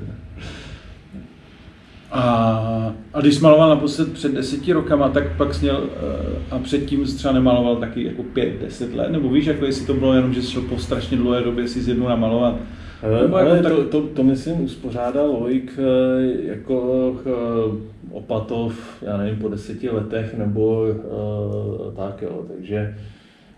A, 2.12 2.94
a 3.14 3.22
když 3.22 3.40
maloval 3.40 3.70
naposled 3.70 4.14
před 4.14 4.34
deseti 4.34 4.74
rokama, 4.74 5.10
tak 5.10 5.38
pak 5.38 5.54
sněl 5.54 5.84
eh, 5.84 6.56
a 6.56 6.60
předtím 6.60 7.06
třeba 7.06 7.34
nemaloval 7.34 7.76
taky 7.76 8.04
jako 8.04 8.24
pět, 8.24 8.62
deset 8.62 8.96
let, 8.96 9.12
nebo 9.12 9.30
víš, 9.30 9.46
jako 9.46 9.66
jestli 9.66 9.86
to 9.86 9.94
bylo 9.94 10.14
jenom, 10.14 10.34
že 10.34 10.42
šel 10.42 10.62
po 10.62 10.78
strašně 10.78 11.18
dlouhé 11.18 11.42
době 11.42 11.68
si 11.68 11.82
z 11.82 11.88
jednu 11.88 12.08
namalovat, 12.08 12.56
ale, 13.04 13.28
ale 13.28 13.58
jako 13.58 13.70
to, 13.70 13.84
to, 13.84 14.08
to, 14.08 14.24
myslím, 14.24 14.62
uspořádal 14.62 15.32
Lojk 15.32 15.80
eh, 15.80 16.48
jako 16.48 17.16
eh, 17.26 17.96
Opatov, 18.12 19.04
já 19.04 19.18
nevím, 19.18 19.40
po 19.40 19.50
deseti 19.50 19.90
letech 19.90 20.38
nebo 20.38 20.82
uh, 20.82 21.94
tak, 21.94 22.22
jo. 22.22 22.46
Takže 22.48 22.96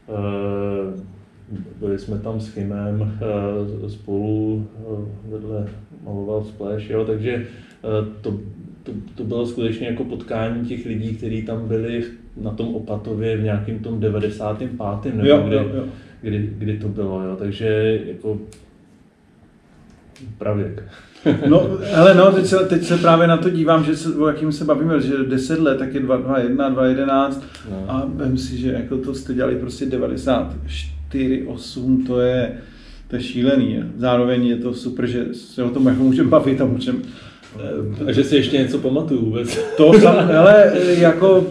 uh, 0.08 1.00
byli 1.80 2.00
jsme 2.00 2.20
tam 2.20 2.40
s 2.40 2.50
Chymem 2.50 3.02
uh, 3.02 3.90
spolu, 3.90 4.68
uh, 4.88 5.06
vedle 5.32 5.68
maloval 6.04 6.44
Splash, 6.44 6.90
jo, 6.90 7.06
takže 7.06 7.46
uh, 7.84 8.14
to, 8.22 8.32
to, 8.84 8.92
to 9.16 9.24
bylo 9.24 9.46
skutečně 9.46 9.88
jako 9.88 10.04
potkání 10.04 10.66
těch 10.66 10.86
lidí, 10.86 11.16
kteří 11.16 11.42
tam 11.42 11.68
byli 11.68 12.04
na 12.38 12.52
tom 12.52 12.76
Opatově 12.76 13.38
v 13.38 13.44
nějakém 13.44 13.80
tom 13.80 14.00
95. 14.00 15.16
nebo 15.16 15.30
jo, 15.30 15.44
kdy, 15.48 15.56
jo, 15.56 15.66
jo. 15.74 15.84
Kdy, 16.22 16.50
kdy 16.58 16.78
to 16.78 16.88
bylo, 16.88 17.22
jo. 17.22 17.36
takže 17.36 18.02
jako 18.06 18.40
pravěk. 20.38 20.84
no, 21.48 21.70
ale 21.96 22.14
no, 22.14 22.32
teď 22.32 22.46
se, 22.46 22.58
teď 22.58 22.84
se 22.84 22.98
právě 22.98 23.28
na 23.28 23.38
to 23.38 23.50
dívám, 23.50 23.84
že 23.84 23.98
se, 23.98 24.16
o 24.16 24.28
jakým 24.28 24.52
se 24.52 24.66
bavíme, 24.66 25.02
že 25.02 25.18
10 25.28 25.60
let, 25.60 25.78
tak 25.80 25.94
je 25.94 26.00
221, 26.00 26.70
211 26.70 27.44
no. 27.72 27.86
a 27.88 28.10
vím 28.26 28.38
si, 28.38 28.58
že 28.58 28.72
jako 28.72 28.98
to 28.98 29.14
jste 29.14 29.34
dělali 29.34 29.56
prostě 29.56 29.86
94, 29.86 31.44
8, 31.48 32.04
to 32.08 32.20
je, 32.20 32.52
to 33.08 33.16
je 33.16 33.22
šílený. 33.22 33.84
Zároveň 33.98 34.48
je 34.48 34.56
to 34.56 34.74
super, 34.74 35.08
že 35.08 35.26
se 35.34 35.64
o 35.64 35.70
tom 35.70 35.88
jako 35.88 36.04
můžeme 36.04 36.30
bavit 36.30 36.62
a 36.62 36.66
můžeme 36.66 37.00
a 38.08 38.12
že 38.12 38.24
si 38.24 38.36
ještě 38.36 38.58
něco 38.58 38.78
pamatuju 38.78 39.26
vůbec. 39.26 39.60
To, 39.78 39.92
ale 40.38 40.74
jako 40.98 41.48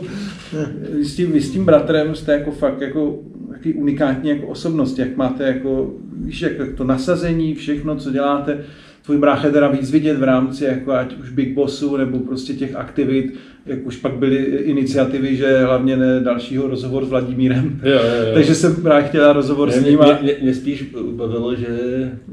s 1.03 1.17
tím, 1.17 1.41
s 1.41 1.51
tím 1.51 1.64
bratrem 1.64 2.14
jste 2.14 2.33
jako 2.33 2.51
fakt 2.51 2.81
jako 2.81 3.19
takový 3.67 3.83
unikátní 3.83 4.31
jako 4.31 4.47
osobnost, 4.47 4.99
jak 4.99 5.17
máte 5.17 5.45
jako, 5.45 5.95
víš, 6.17 6.43
jak 6.43 6.53
to 6.77 6.85
nasazení, 6.85 7.55
všechno, 7.55 7.97
co 7.97 8.11
děláte, 8.11 8.64
tvůj 9.05 9.19
brácha 9.19 9.51
teda 9.51 9.69
víc 9.69 9.91
vidět 9.91 10.19
v 10.19 10.23
rámci 10.23 10.64
jako 10.64 10.93
ať 10.93 11.17
už 11.19 11.31
Big 11.31 11.55
Bossu 11.55 11.97
nebo 11.97 12.19
prostě 12.19 12.55
těch 12.55 12.77
aktivit, 12.77 13.35
jak 13.67 13.87
už 13.87 13.97
pak 13.97 14.12
byly 14.12 14.37
iniciativy, 14.45 15.37
že 15.37 15.64
hlavně 15.64 15.97
ne 15.97 16.21
dalšího 16.21 16.69
rozhovor 16.69 17.05
s 17.05 17.09
Vladimírem. 17.09 17.81
Jo, 17.83 17.93
jo, 17.93 18.27
jo. 18.27 18.31
Takže 18.35 18.55
jsem 18.55 18.77
právě 18.83 19.09
chtěla 19.09 19.33
rozhovor 19.33 19.69
mě, 19.69 19.81
s 19.81 19.85
ním. 19.85 20.01
A... 20.01 20.19
Mě, 20.23 20.35
mě, 20.43 20.55
spíš 20.55 20.83
bavilo, 21.11 21.55
že 21.55 21.67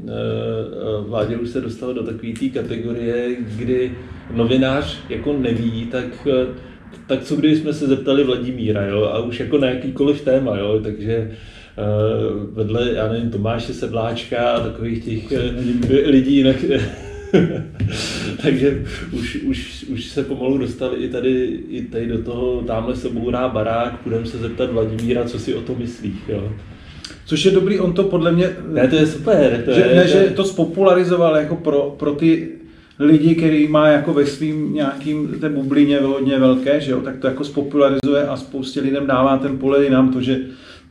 uh, 0.02 1.08
Vládě 1.08 1.36
už 1.36 1.50
se 1.50 1.60
dostal 1.60 1.94
do 1.94 2.02
takové 2.02 2.32
té 2.32 2.48
kategorie, 2.48 3.36
kdy 3.56 3.92
novinář 4.34 4.98
jako 5.08 5.36
neví, 5.38 5.86
tak 5.90 6.26
uh, 6.26 6.54
tak 7.06 7.22
co 7.22 7.36
když 7.36 7.58
jsme 7.58 7.72
se 7.72 7.86
zeptali 7.86 8.24
Vladimíra, 8.24 8.86
jo, 8.86 9.04
a 9.04 9.18
už 9.18 9.40
jako 9.40 9.58
na 9.58 9.70
jakýkoliv 9.70 10.20
téma, 10.20 10.58
jo, 10.58 10.80
takže 10.82 11.30
uh, 11.78 12.54
vedle, 12.54 12.92
já 12.92 13.08
nevím, 13.08 13.30
Tomáše 13.30 13.74
Sedláčka 13.74 14.50
a 14.50 14.60
takových 14.60 15.04
těch 15.04 15.32
uh, 15.32 15.38
lidí, 16.06 16.36
jinak, 16.36 16.56
takže 18.42 18.84
už, 19.12 19.36
už, 19.36 19.86
už 19.88 20.04
se 20.04 20.22
pomalu 20.22 20.58
dostali 20.58 20.96
i 20.96 21.08
tady, 21.08 21.60
i 21.68 21.82
tady 21.82 22.06
do 22.06 22.22
toho, 22.22 22.62
tamhle 22.62 22.96
se 22.96 23.08
bourá 23.08 23.48
barák, 23.48 24.00
budeme 24.04 24.26
se 24.26 24.38
zeptat 24.38 24.70
Vladimíra, 24.70 25.24
co 25.24 25.38
si 25.38 25.54
o 25.54 25.60
to 25.60 25.74
myslí, 25.74 26.14
jo. 26.28 26.52
Což 27.26 27.44
je 27.44 27.50
dobrý, 27.50 27.80
on 27.80 27.92
to 27.92 28.04
podle 28.04 28.32
mě... 28.32 28.50
Ne, 28.68 28.88
to 28.88 28.96
je 28.96 29.06
super. 29.06 29.62
To 29.64 29.72
že, 29.72 29.80
je, 29.80 29.94
ne, 29.94 30.02
to... 30.02 30.08
že 30.08 30.32
to 30.36 30.44
spopularizoval 30.44 31.36
jako 31.36 31.56
pro, 31.56 31.94
pro 31.98 32.12
ty 32.12 32.48
lidi, 32.98 33.34
který 33.34 33.68
má 33.68 33.88
jako 33.88 34.14
ve 34.14 34.26
svým 34.26 34.74
nějakým 34.74 35.28
té 35.40 35.48
bublině 35.48 36.00
hodně 36.00 36.38
velké, 36.38 36.80
že 36.80 36.92
jo, 36.92 37.00
tak 37.00 37.18
to 37.18 37.26
jako 37.26 37.44
spopularizuje 37.44 38.26
a 38.26 38.36
spoustě 38.36 38.80
lidem 38.80 39.06
dává 39.06 39.38
ten 39.38 39.58
pole 39.58 39.90
nám 39.90 40.12
to, 40.12 40.22
že 40.22 40.40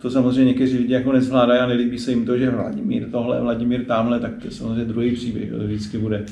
to 0.01 0.09
samozřejmě 0.09 0.45
někteří 0.45 0.77
lidi 0.77 0.93
jako 0.93 1.11
nezvládají 1.11 1.59
a 1.59 1.67
nelíbí 1.67 1.99
se 1.99 2.11
jim 2.11 2.25
to, 2.25 2.37
že 2.37 2.49
Vladimír 2.49 3.09
tohle, 3.11 3.41
Vladimír 3.41 3.85
tamhle, 3.85 4.19
tak 4.19 4.31
to 4.41 4.47
je 4.47 4.51
samozřejmě 4.51 4.85
druhý 4.85 5.11
příběh, 5.11 5.51
to 5.51 5.57
vždycky 5.57 5.97
bude 5.97 6.25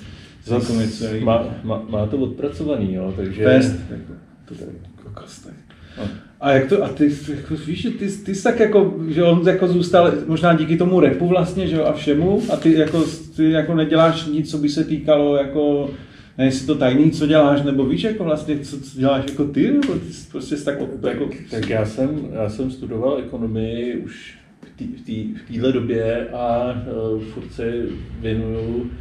Zase 0.46 0.74
něco 0.74 1.06
má, 1.24 1.46
má, 1.64 1.84
má, 1.90 2.06
to 2.06 2.18
odpracovaný, 2.18 2.94
jo, 2.94 3.14
takže... 3.16 3.44
Fest, 3.44 3.76
jako, 3.90 4.14
to 4.46 4.56
tady, 4.56 4.72
kokos, 5.04 5.40
tak. 5.40 5.54
No. 5.98 6.04
A 6.42 6.52
jak 6.52 6.70
to, 6.70 6.84
a 6.84 6.88
ty, 6.88 7.12
jako, 7.36 7.56
víš, 7.66 7.88
ty, 8.00 8.12
ty 8.12 8.36
jsi 8.36 8.44
tak 8.44 8.60
jako, 8.60 8.96
že 9.10 9.24
on 9.24 9.48
jako 9.48 9.68
zůstal 9.68 10.12
možná 10.28 10.54
díky 10.54 10.78
tomu 10.78 11.00
repu 11.00 11.28
vlastně, 11.28 11.68
že 11.68 11.76
jo, 11.76 11.84
a 11.84 11.94
všemu, 11.94 12.42
a 12.54 12.58
ty 12.58 12.74
jako, 12.74 13.06
ty 13.42 13.52
jako 13.52 13.76
neděláš 13.76 14.26
nic, 14.26 14.52
co 14.52 14.58
by 14.58 14.70
se 14.70 14.84
týkalo 14.84 15.36
jako, 15.36 15.90
ne, 16.38 16.46
jestli 16.46 16.68
to 16.68 16.76
tajný, 16.76 17.12
co 17.12 17.28
děláš, 17.28 17.62
nebo 17.62 17.86
víš 17.86 18.04
jako 18.04 18.24
vlastně, 18.24 18.60
co, 18.60 18.82
co 18.82 19.00
děláš 19.00 19.26
jako 19.30 19.46
ty, 19.46 19.72
nebo 19.72 19.94
ty 19.94 20.08
prostě 20.32 20.56
tak, 20.56 20.78
tak, 21.02 21.14
jako... 21.14 21.30
tak 21.52 21.70
já 21.70 21.86
jsem, 21.86 22.28
já 22.34 22.50
jsem 22.50 22.72
studoval 22.72 23.18
ekonomii 23.18 23.96
už 23.96 24.38
v 25.36 25.48
téhle 25.48 25.72
době 25.72 26.28
a 26.30 26.74
uh, 27.14 27.22
furt 27.22 27.52
se 27.52 27.74
věnuju 28.20 28.92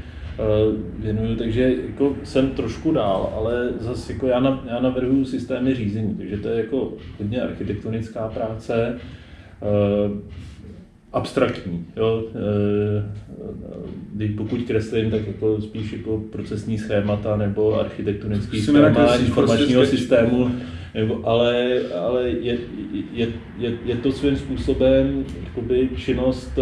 Eh, 0.41 0.77
věnuju, 0.99 1.37
takže 1.37 1.75
jako 1.87 2.17
jsem 2.25 2.51
trošku 2.51 2.93
dál, 2.93 3.33
ale 3.37 3.71
zase 3.79 4.12
jako 4.12 4.27
já, 4.27 4.41
na, 4.41 4.65
já 4.67 4.81
navrhuju 4.81 5.25
systémy 5.25 5.75
řízení, 5.75 6.15
takže 6.15 6.37
to 6.37 6.49
je 6.49 6.57
jako 6.57 6.93
hodně 7.19 7.41
architektonická 7.41 8.29
práce, 8.29 8.99
uh, 9.61 10.19
abstraktní. 11.12 11.87
Jo? 11.97 12.23
Uh, 14.16 14.35
pokud 14.37 14.62
kreslím, 14.62 15.11
tak 15.11 15.27
jako 15.27 15.61
spíš 15.61 15.93
jako 15.93 16.23
procesní 16.32 16.78
schémata 16.78 17.37
nebo 17.37 17.81
architektonický 17.81 18.61
schéma 18.61 19.16
informačního 19.16 19.81
prostě 19.81 19.97
systému, 19.97 20.51
nebo, 20.95 21.20
ale, 21.28 21.81
ale 22.01 22.28
je, 22.28 22.59
je, 23.12 23.28
je, 23.59 23.73
je, 23.85 23.97
to 23.97 24.12
svým 24.12 24.37
způsobem 24.37 25.24
jakoby 25.45 25.89
činnost 25.97 26.59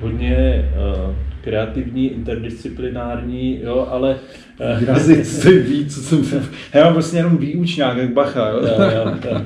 hodně 0.00 0.70
uh, 1.06 1.14
kreativní, 1.46 2.08
interdisciplinární, 2.08 3.60
jo, 3.62 3.86
ale... 3.90 4.16
Výrazy, 4.80 5.24
co 5.24 5.50
ví, 5.50 5.86
co 5.86 6.00
jsem... 6.00 6.42
Já 6.74 6.84
mám 6.84 6.92
prostě 6.92 7.16
jenom 7.16 7.36
výučňák, 7.36 7.96
jak 7.96 8.12
bacha, 8.12 8.48
jo. 8.48 8.60
jo, 8.62 8.74
jo, 8.94 9.14
jo. 9.30 9.42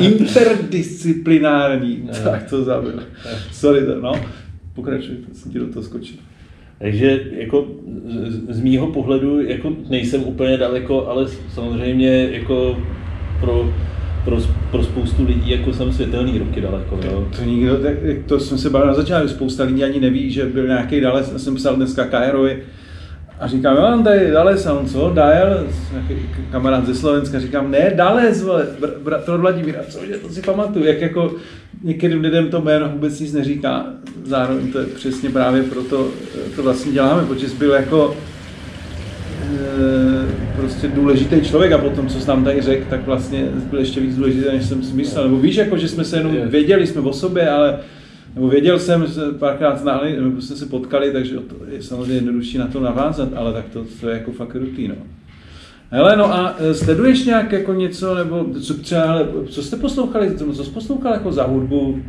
Interdisciplinární, 0.00 2.02
jo. 2.06 2.14
tak 2.24 2.50
to 2.50 2.64
zabil. 2.64 3.02
Sorry, 3.52 3.80
no. 4.02 4.12
Pokračuj, 4.74 5.16
jsem 5.32 5.52
ti 5.52 5.58
do 5.58 5.66
toho 5.66 5.82
skočil. 5.82 6.16
Takže 6.78 7.24
jako 7.32 7.66
z, 8.28 8.54
z 8.54 8.60
mýho 8.60 8.86
pohledu 8.86 9.40
jako 9.40 9.72
nejsem 9.90 10.24
úplně 10.24 10.56
daleko, 10.56 11.06
ale 11.06 11.26
samozřejmě 11.54 12.28
jako 12.32 12.78
pro 13.40 13.74
pro, 14.30 14.38
pro 14.70 14.82
spoustu 14.82 15.24
lidí 15.24 15.50
jako 15.50 15.72
jsem 15.72 15.92
světelný 15.92 16.38
roky 16.38 16.60
daleko. 16.60 17.00
Jo. 17.04 17.28
To, 17.30 17.36
to 17.36 17.44
nikdo, 17.44 17.78
to 18.26 18.40
jsme 18.40 18.58
se 18.58 18.70
bavili 18.70 18.88
na 18.88 18.94
začátku, 18.94 19.28
spousta 19.28 19.64
lidí 19.64 19.84
ani 19.84 20.00
neví, 20.00 20.30
že 20.30 20.46
byl 20.46 20.66
nějaký 20.66 21.00
dále, 21.00 21.24
jsem 21.24 21.54
psal 21.54 21.76
dneska 21.76 22.04
Kajerovi, 22.04 22.62
a 23.40 23.46
říkám, 23.46 23.76
jo, 23.76 23.82
mám 23.82 24.04
tady 24.04 24.30
Dales, 24.30 24.66
a 24.66 24.74
on 24.74 24.86
co, 24.88 25.12
Dajel, 25.14 25.66
kamarád 26.50 26.86
ze 26.86 26.94
Slovenska, 26.94 27.40
říkám, 27.40 27.70
ne, 27.70 27.92
Dales, 27.94 28.42
vole, 28.42 28.66
bratr 29.02 29.30
od 29.30 29.40
Vladimíra, 29.40 29.80
cože, 29.88 30.18
to 30.18 30.28
si 30.28 30.42
pamatuju, 30.42 30.84
jak 30.84 31.00
jako 31.00 31.34
některým 31.82 32.20
lidem 32.20 32.48
to 32.48 32.60
jméno 32.60 32.88
vůbec 32.88 33.20
nic 33.20 33.32
neříká, 33.32 33.86
zároveň 34.24 34.72
to 34.72 34.78
je 34.78 34.86
přesně 34.86 35.30
právě 35.30 35.62
proto 35.62 36.08
to 36.56 36.62
vlastně 36.62 36.92
děláme, 36.92 37.26
protože 37.26 37.46
byl 37.58 37.72
jako 37.72 38.16
prostě 40.56 40.88
důležitý 40.88 41.40
člověk 41.40 41.72
a 41.72 41.78
potom, 41.78 42.08
co 42.08 42.20
jsi 42.20 42.28
nám 42.28 42.44
tady 42.44 42.62
řekl, 42.62 42.84
tak 42.90 43.06
vlastně 43.06 43.48
byl 43.70 43.78
ještě 43.78 44.00
víc 44.00 44.16
důležitý, 44.16 44.48
než 44.52 44.64
jsem 44.66 44.82
si 44.82 44.94
myslel. 44.94 45.24
Nebo 45.24 45.36
víš, 45.36 45.56
jako, 45.56 45.76
že 45.76 45.88
jsme 45.88 46.04
se 46.04 46.16
jenom 46.16 46.36
věděli, 46.48 46.86
jsme 46.86 47.00
o 47.00 47.12
sobě, 47.12 47.50
ale 47.50 47.78
nebo 48.34 48.48
věděl 48.48 48.78
jsem, 48.78 49.06
že 49.06 49.20
párkrát 49.38 49.78
znali, 49.78 50.16
nebo 50.20 50.40
jsme 50.40 50.56
se 50.56 50.66
potkali, 50.66 51.12
takže 51.12 51.34
to 51.34 51.56
je 51.70 51.82
samozřejmě 51.82 52.14
jednodušší 52.14 52.58
na 52.58 52.66
to 52.66 52.80
navázat, 52.80 53.28
ale 53.36 53.52
tak 53.52 53.64
to, 53.72 53.84
to 54.00 54.08
je 54.08 54.16
jako 54.16 54.32
fakt 54.32 54.54
rutí, 54.54 54.88
no. 54.88 54.94
Hele, 55.90 56.16
no 56.16 56.34
a 56.34 56.56
e, 56.58 56.74
sleduješ 56.74 57.24
nějak 57.24 57.52
jako 57.52 57.74
něco, 57.74 58.14
nebo 58.14 58.46
co 58.60 58.74
třeba, 58.74 59.06
hele, 59.06 59.28
co 59.48 59.62
jste 59.62 59.76
poslouchali, 59.76 60.36
co 60.36 60.64
jsi 60.64 60.70
poslouchal 60.70 61.12
jako 61.12 61.32
za 61.32 61.44
hudbu? 61.44 62.02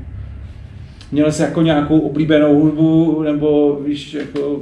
Měl 1.12 1.32
jsi 1.32 1.42
jako 1.42 1.62
nějakou 1.62 2.00
oblíbenou 2.00 2.60
hudbu, 2.60 3.22
nebo 3.24 3.80
víš, 3.86 4.14
jako 4.14 4.60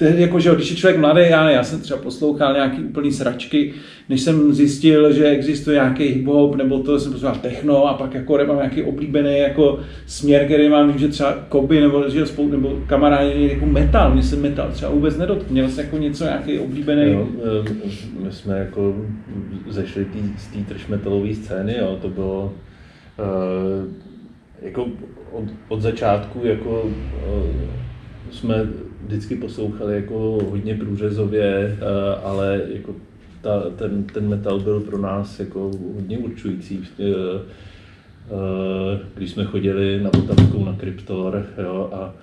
jako, 0.00 0.40
že 0.40 0.54
když 0.54 0.70
je 0.70 0.76
člověk 0.76 1.00
mladý, 1.00 1.20
já 1.20 1.50
já 1.50 1.64
jsem 1.64 1.80
třeba 1.80 2.00
poslouchal 2.00 2.54
nějaký 2.54 2.82
úplný 2.82 3.12
sračky, 3.12 3.72
než 4.08 4.20
jsem 4.20 4.54
zjistil, 4.54 5.12
že 5.12 5.28
existuje 5.28 5.74
nějaký 5.74 6.04
hip-hop, 6.04 6.56
nebo 6.56 6.78
to 6.78 7.00
jsem 7.00 7.12
poslouchal 7.12 7.38
techno 7.40 7.86
a 7.86 7.94
pak 7.94 8.14
jako 8.14 8.38
mám 8.46 8.56
nějaký 8.56 8.82
oblíbený 8.82 9.38
jako 9.38 9.80
směr, 10.06 10.44
který 10.44 10.68
mám, 10.68 10.88
vím, 10.88 10.98
že 10.98 11.08
třeba 11.08 11.32
koby 11.48 11.80
nebo, 11.80 12.08
že 12.08 12.26
spolu, 12.26 12.48
nebo 12.48 12.78
kamarádi 12.86 13.48
jako 13.52 13.66
metal, 13.66 14.12
mě 14.12 14.22
se 14.22 14.36
metal 14.36 14.68
třeba 14.72 14.92
vůbec 14.92 15.16
nedotkl, 15.16 15.52
měl 15.52 15.68
jsi 15.68 15.80
jako 15.80 15.98
něco, 15.98 16.24
nějaký 16.24 16.58
oblíbený? 16.58 17.12
Jo, 17.12 17.28
my 18.24 18.32
jsme 18.32 18.58
jako 18.58 18.96
zešli 19.68 20.04
tý, 20.04 20.18
z 20.38 20.46
té 20.46 20.58
trash 20.68 20.88
metalové 20.88 21.34
scény, 21.34 21.76
jo, 21.78 21.98
to 22.02 22.08
bylo 22.08 22.52
uh, 23.18 23.92
jako 24.62 24.86
od, 25.32 25.44
od 25.68 25.80
začátku 25.80 26.40
jako 26.44 26.82
uh, 26.82 27.85
jsme 28.30 28.66
vždycky 29.06 29.36
poslouchali 29.36 29.94
jako 29.94 30.38
hodně 30.50 30.74
průřezově, 30.74 31.78
eh, 31.80 32.20
ale 32.24 32.62
jako 32.72 32.94
ta, 33.40 33.70
ten, 33.76 34.04
ten 34.04 34.28
metal 34.28 34.60
byl 34.60 34.80
pro 34.80 34.98
nás 34.98 35.40
jako 35.40 35.70
hodně 35.94 36.18
určující. 36.18 36.84
Eh, 36.98 37.04
eh, 38.30 39.00
když 39.14 39.30
jsme 39.30 39.44
chodili 39.44 40.00
na 40.02 40.10
Vltavskou 40.10 40.64
na 40.64 40.72
Kryptor 40.72 41.46
jo, 41.62 41.90
a 41.92 42.14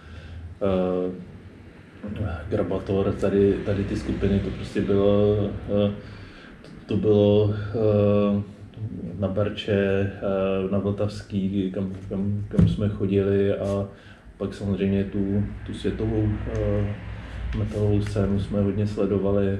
Grabator, 2.50 3.12
tady, 3.12 3.54
tady 3.66 3.84
ty 3.84 3.96
skupiny, 3.96 4.40
to 4.40 4.50
prostě 4.50 4.82
bylo, 4.82 5.38
to 6.86 6.98
bylo 6.98 7.54
na 9.20 9.28
Barče, 9.28 10.12
na 10.72 10.80
Vltavský, 10.80 11.72
kam, 11.72 11.94
kam, 12.10 12.46
kam 12.50 12.68
jsme 12.68 12.90
chodili 12.90 13.54
a 13.54 13.88
pak 14.38 14.54
samozřejmě 14.54 15.04
tu, 15.04 15.44
tu 15.66 15.74
světovou 15.74 16.22
uh, 16.22 16.30
metalovou 17.58 18.02
scénu 18.02 18.40
jsme 18.40 18.62
hodně 18.62 18.88
sledovali. 18.88 19.58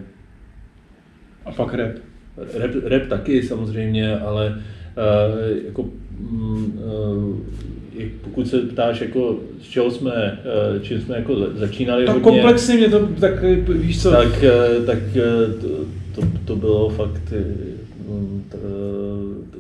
A 1.46 1.52
pak 1.52 1.74
rap? 1.74 1.92
Rap, 2.38 2.72
rap 2.84 3.08
taky 3.08 3.44
samozřejmě, 3.44 4.20
ale 4.20 4.50
uh, 4.50 5.66
jako, 5.66 5.82
uh, 5.82 5.90
pokud 8.22 8.48
se 8.48 8.60
ptáš, 8.60 9.02
jako, 9.02 9.40
z 9.62 9.68
čeho 9.68 9.92
jsme, 9.92 10.40
uh, 10.76 10.82
čím 10.82 11.02
jsme 11.02 11.16
jako 11.16 11.36
začínali 11.54 12.06
tak 12.06 12.16
hodně, 12.16 12.32
komplexně 12.32 12.76
mě 12.76 12.90
to, 12.90 13.08
tak 13.08 13.44
víš 13.68 14.02
co? 14.02 14.12
Tak, 14.12 14.28
uh, 14.28 14.86
tak 14.86 15.00
uh, 15.00 15.62
to, 15.62 16.22
to, 16.22 16.28
to 16.46 16.56
bylo 16.56 16.90
fakt 16.90 17.34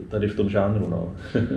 tady 0.10 0.27
v 0.27 0.35
tom 0.35 0.49
žánru, 0.49 0.88
no. 0.90 1.14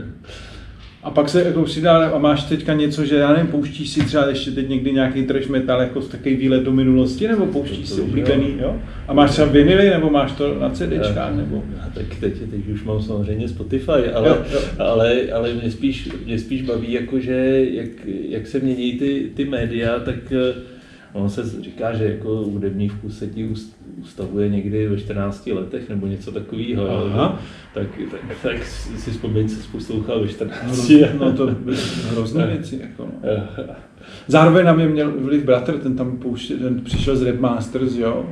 A 1.07 1.11
pak 1.11 1.29
se 1.29 1.45
jako 1.45 1.63
přidá 1.63 2.09
a 2.09 2.19
máš 2.19 2.45
teďka 2.45 2.75
něco, 2.75 3.05
že 3.05 3.17
já 3.17 3.33
nevím, 3.33 3.47
pouštíš 3.47 3.91
si 3.91 4.05
třeba 4.05 4.29
ještě 4.29 4.51
teď 4.51 4.69
někdy 4.69 4.93
nějaký 4.93 5.23
trash 5.23 5.49
metal 5.49 5.81
jako 5.81 6.03
z 6.03 6.09
takový 6.09 6.37
výlet 6.37 6.63
do 6.63 6.73
minulosti, 6.73 7.29
nebo 7.29 7.47
pouštíš 7.47 7.89
si 7.89 8.01
oblíbený, 8.01 8.57
jo? 8.61 8.77
A 9.09 9.15
máš 9.15 9.31
třeba 9.31 9.49
vinily, 9.49 9.91
nebo 9.91 10.11
máš 10.11 10.33
to 10.33 10.59
na 10.61 10.71
CDčkách, 10.71 11.33
eh, 11.33 11.37
nebo? 11.37 11.65
Tak 11.95 12.05
teď, 12.21 12.33
teď 12.51 12.69
už 12.69 12.85
mám 12.85 13.03
samozřejmě 13.03 13.49
Spotify, 13.49 14.11
ale, 14.15 14.29
jo, 14.29 14.45
jo. 14.53 14.61
ale, 14.79 15.23
ale 15.33 15.53
mě, 15.53 15.71
spíš, 15.71 16.09
mě 16.25 16.39
spíš 16.39 16.63
baví, 16.63 16.93
jako, 16.93 17.21
že 17.21 17.67
jak, 17.71 17.89
jak 18.29 18.47
se 18.47 18.59
mění 18.59 18.93
ty, 18.93 19.31
ty 19.35 19.45
média, 19.45 19.99
tak 19.99 20.33
eh, 20.33 20.76
ono 21.17 21.29
se 21.29 21.63
říká, 21.63 21.95
že 21.95 22.05
jako 22.05 22.29
hudební 22.29 22.89
vkus 22.89 23.19
se 23.19 23.27
ti 23.27 23.49
ustavuje 24.01 24.49
někdy 24.49 24.89
ve 24.89 24.97
14 24.97 25.47
letech 25.47 25.89
nebo 25.89 26.07
něco 26.07 26.33
takového. 26.33 27.07
Aha. 27.07 27.41
Tak, 27.75 27.87
tak, 28.11 28.21
tak, 28.43 28.65
si 28.97 29.11
vzpomíň, 29.11 29.49
se 29.49 29.69
poslouchal 29.73 30.21
ve 30.21 30.29
14. 30.29 30.89
No, 30.89 31.25
no 31.25 31.33
to 31.33 31.47
byly 31.47 31.77
hrozné 32.11 32.47
věci. 32.47 32.81
Jako 32.83 33.09
no. 33.23 33.31
Zároveň 34.27 34.67
na 34.67 34.73
mě 34.73 34.89
měl 34.89 35.13
vliv 35.21 35.45
bratr, 35.45 35.79
ten 35.79 35.97
tam 35.97 36.17
pouště, 36.17 36.57
ten 36.57 36.81
přišel 36.81 37.17
z 37.17 37.23
Rap 37.23 37.41
Masters, 37.41 37.95
jo. 37.95 38.31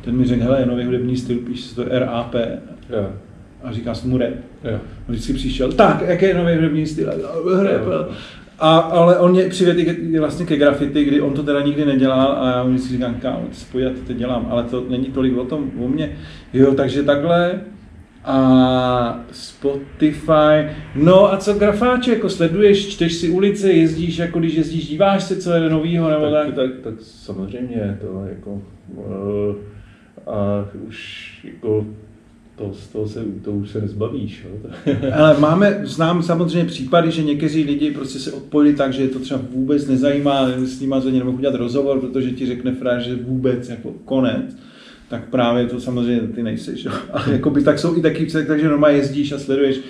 Ten 0.00 0.16
mi 0.16 0.26
řekl, 0.26 0.42
hele, 0.42 0.60
je 0.60 0.66
nový 0.66 0.84
hudební 0.84 1.16
styl, 1.16 1.38
píše 1.38 1.74
to 1.74 1.84
RAP. 1.84 2.34
Jo. 2.90 3.10
A 3.62 3.72
říká 3.72 3.94
se 3.94 4.06
mu 4.06 4.18
rap. 4.18 4.34
Jo. 4.64 4.80
Vždycky 5.08 5.32
přišel, 5.32 5.72
tak, 5.72 6.02
jaký 6.06 6.24
je 6.24 6.34
nový 6.34 6.54
hudební 6.54 6.86
styl? 6.86 7.12
Rap. 7.62 8.10
A, 8.64 8.78
ale 8.78 9.18
on 9.18 9.30
mě 9.30 9.48
přivedl 9.48 9.80
vlastně 10.20 10.46
ke 10.46 10.56
grafity, 10.56 11.04
kdy 11.04 11.20
on 11.20 11.32
to 11.32 11.42
teda 11.42 11.60
nikdy 11.60 11.84
nedělal 11.84 12.36
a 12.38 12.50
já 12.50 12.64
mu 12.64 12.78
si 12.78 12.88
říkám, 12.88 13.14
kámo, 13.14 13.48
spojit, 13.52 14.00
to 14.00 14.06
teď 14.06 14.16
dělám, 14.16 14.46
ale 14.50 14.62
to 14.62 14.84
není 14.88 15.04
tolik 15.04 15.36
o 15.36 15.44
tom, 15.44 15.70
o 15.80 15.88
mně. 15.88 16.16
Jo, 16.52 16.74
takže 16.74 17.02
takhle. 17.02 17.60
A 18.24 19.20
Spotify. 19.30 20.70
No 20.94 21.32
a 21.32 21.36
co 21.36 21.54
grafáče, 21.54 22.10
jako 22.10 22.28
sleduješ, 22.28 22.88
čteš 22.88 23.14
si 23.14 23.30
ulice, 23.30 23.72
jezdíš, 23.72 24.18
jako 24.18 24.38
když 24.38 24.54
jezdíš, 24.54 24.88
díváš 24.88 25.24
se, 25.24 25.36
co 25.36 25.52
je 25.52 25.70
novýho, 25.70 26.10
nebo 26.10 26.30
tak? 26.30 26.46
Tak, 26.46 26.54
tak, 26.54 26.70
tak 26.84 26.94
samozřejmě, 27.00 27.98
to 28.00 28.24
jako, 28.28 28.62
uh, 28.96 29.56
a 30.26 30.68
už 30.88 31.30
jako 31.44 31.86
to, 32.56 32.72
z 32.74 32.86
toho 32.86 33.08
se, 33.08 33.24
to 33.44 33.52
už 33.52 33.70
se 33.70 33.80
nezbavíš. 33.80 34.44
Jo? 34.44 34.70
Ale 35.12 35.40
máme, 35.40 35.80
znám 35.82 36.22
samozřejmě 36.22 36.64
případy, 36.64 37.10
že 37.10 37.22
někteří 37.22 37.64
lidi 37.64 37.90
prostě 37.90 38.18
se 38.18 38.32
odpojili 38.32 38.76
tak, 38.76 38.92
že 38.92 39.02
je 39.02 39.08
to 39.08 39.18
třeba 39.18 39.40
vůbec 39.50 39.86
nezajímá, 39.86 40.48
s 40.64 40.80
nimi 40.80 40.94
za 40.98 41.10
nemohu 41.10 41.36
udělat 41.36 41.54
rozhovor, 41.54 42.00
protože 42.00 42.30
ti 42.30 42.46
řekne 42.46 42.74
fráž, 42.74 43.04
že 43.04 43.16
vůbec 43.16 43.68
jako 43.68 43.94
konec 44.04 44.56
tak 45.08 45.28
právě 45.28 45.66
to 45.66 45.80
samozřejmě 45.80 46.20
ty 46.20 46.42
nejseš. 46.42 46.84
Jo? 46.84 46.92
A 47.12 47.30
jakoby, 47.30 47.62
tak 47.62 47.78
jsou 47.78 47.98
i 47.98 48.02
taky 48.02 48.26
takže 48.26 48.68
normálně 48.68 48.96
jezdíš 48.96 49.32
a 49.32 49.38
sleduješ. 49.38 49.80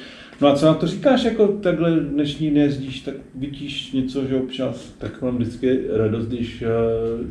No 0.40 0.48
a 0.48 0.56
co 0.56 0.66
na 0.66 0.74
to 0.74 0.86
říkáš, 0.86 1.24
jako 1.24 1.48
takhle 1.48 2.00
dnešní 2.00 2.50
nejezdíš, 2.50 3.00
tak 3.00 3.14
vidíš 3.34 3.92
něco, 3.92 4.24
že 4.24 4.36
občas? 4.36 4.94
Tak 4.98 5.22
mám 5.22 5.36
vždycky 5.36 5.80
radost, 5.90 6.26
když, 6.26 6.62
eh, 6.62 6.66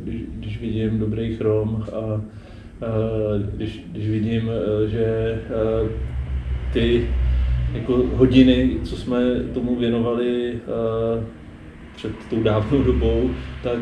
když, 0.04 0.22
když 0.34 0.62
vidím 0.62 1.00
dobrý 1.00 1.36
chrom 1.36 1.84
a 1.94 2.22
když, 3.56 3.80
když 3.92 4.10
vidím, 4.10 4.50
eh, 4.50 4.90
že 4.90 5.06
eh, 5.06 5.90
ty 6.74 7.10
jako 7.74 7.94
hodiny, 8.14 8.78
co 8.84 8.96
jsme 8.96 9.20
tomu 9.54 9.76
věnovali 9.76 10.54
eh, 10.54 11.24
před 11.96 12.12
tou 12.30 12.44
dávnou 12.44 12.84
dobou, 12.84 13.30
tak 13.64 13.80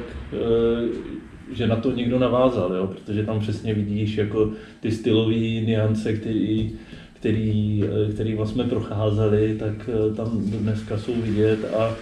že 1.52 1.68
na 1.68 1.76
to 1.76 1.92
někdo 1.92 2.20
navázal, 2.20 2.74
jo? 2.74 2.88
protože 2.88 3.24
tam 3.24 3.40
přesně 3.40 3.74
vidíš 3.74 4.18
jako 4.18 4.52
ty 4.80 4.92
stylové 4.92 5.36
niance, 5.36 6.14
který, 6.14 6.72
který, 7.14 7.84
který 8.14 8.36
vlastně 8.36 8.64
procházeli, 8.64 9.56
tak 9.60 9.90
tam 10.16 10.42
dneska 10.46 10.98
jsou 10.98 11.14
vidět 11.16 11.60
a 11.78 11.96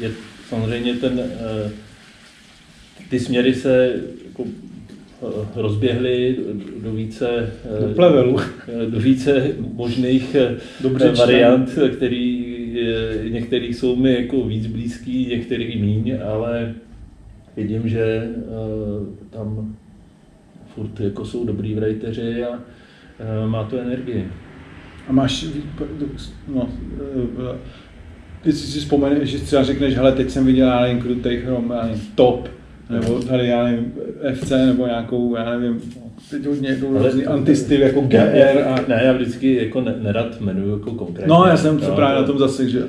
je 0.00 0.10
samozřejmě 0.48 0.94
ten, 0.94 1.30
ty 3.10 3.20
směry 3.20 3.54
se 3.54 4.02
jako 4.26 4.44
rozběhli 5.56 6.36
do 6.82 6.92
více, 6.92 7.52
do, 7.80 7.94
plevelu. 7.94 8.36
do 8.88 8.98
více 8.98 9.48
možných 9.74 10.36
Dobře 10.80 11.12
variant, 11.12 11.78
který 11.96 12.54
některý 13.28 13.74
jsou 13.74 13.96
mi 13.96 14.14
jako 14.14 14.44
víc 14.44 14.66
blízký, 14.66 15.26
některý 15.26 15.80
míň, 15.80 16.18
ale 16.24 16.74
vidím, 17.56 17.88
že 17.88 18.28
tam 19.30 19.76
furt 20.74 21.00
jako 21.00 21.24
jsou 21.24 21.44
dobrý 21.44 21.74
writeři 21.74 22.44
a 22.44 22.58
má 23.46 23.64
to 23.64 23.78
energii. 23.78 24.28
A 25.08 25.12
máš, 25.12 25.46
no, 26.48 26.68
když 28.42 28.54
si 28.54 28.80
vzpomeneš, 28.80 29.30
že 29.30 29.38
třeba 29.38 29.62
řekneš, 29.62 29.94
hele, 29.94 30.12
teď 30.12 30.30
jsem 30.30 30.46
viděl, 30.46 30.68
já 30.68 30.80
nevím, 30.80 31.02
krutej 31.02 31.40
chrom, 31.40 31.70
já 31.70 31.86
nevím, 31.86 32.02
top, 32.14 32.48
nebo 32.90 33.20
tady, 33.20 33.46
já 33.46 33.64
nevím, 33.64 33.92
FC, 34.34 34.50
nebo 34.50 34.86
nějakou, 34.86 35.36
já 35.36 35.50
nevím, 35.50 35.80
teď 36.30 36.46
hodně 36.46 36.68
jako 36.68 36.86
různý 36.86 37.26
antistyl, 37.26 37.80
jako 37.80 38.00
GR 38.00 38.62
a... 38.68 38.84
Ne, 38.88 39.02
já 39.04 39.12
vždycky 39.12 39.64
jako 39.64 39.80
nerad 39.80 40.40
jmenuju 40.40 40.72
jako 40.72 40.90
konkrétně. 40.90 41.34
No, 41.34 41.44
já 41.48 41.56
jsem 41.56 41.80
se 41.80 41.90
právě 41.90 42.20
na 42.20 42.26
tom 42.26 42.38
zase, 42.38 42.68
že... 42.68 42.82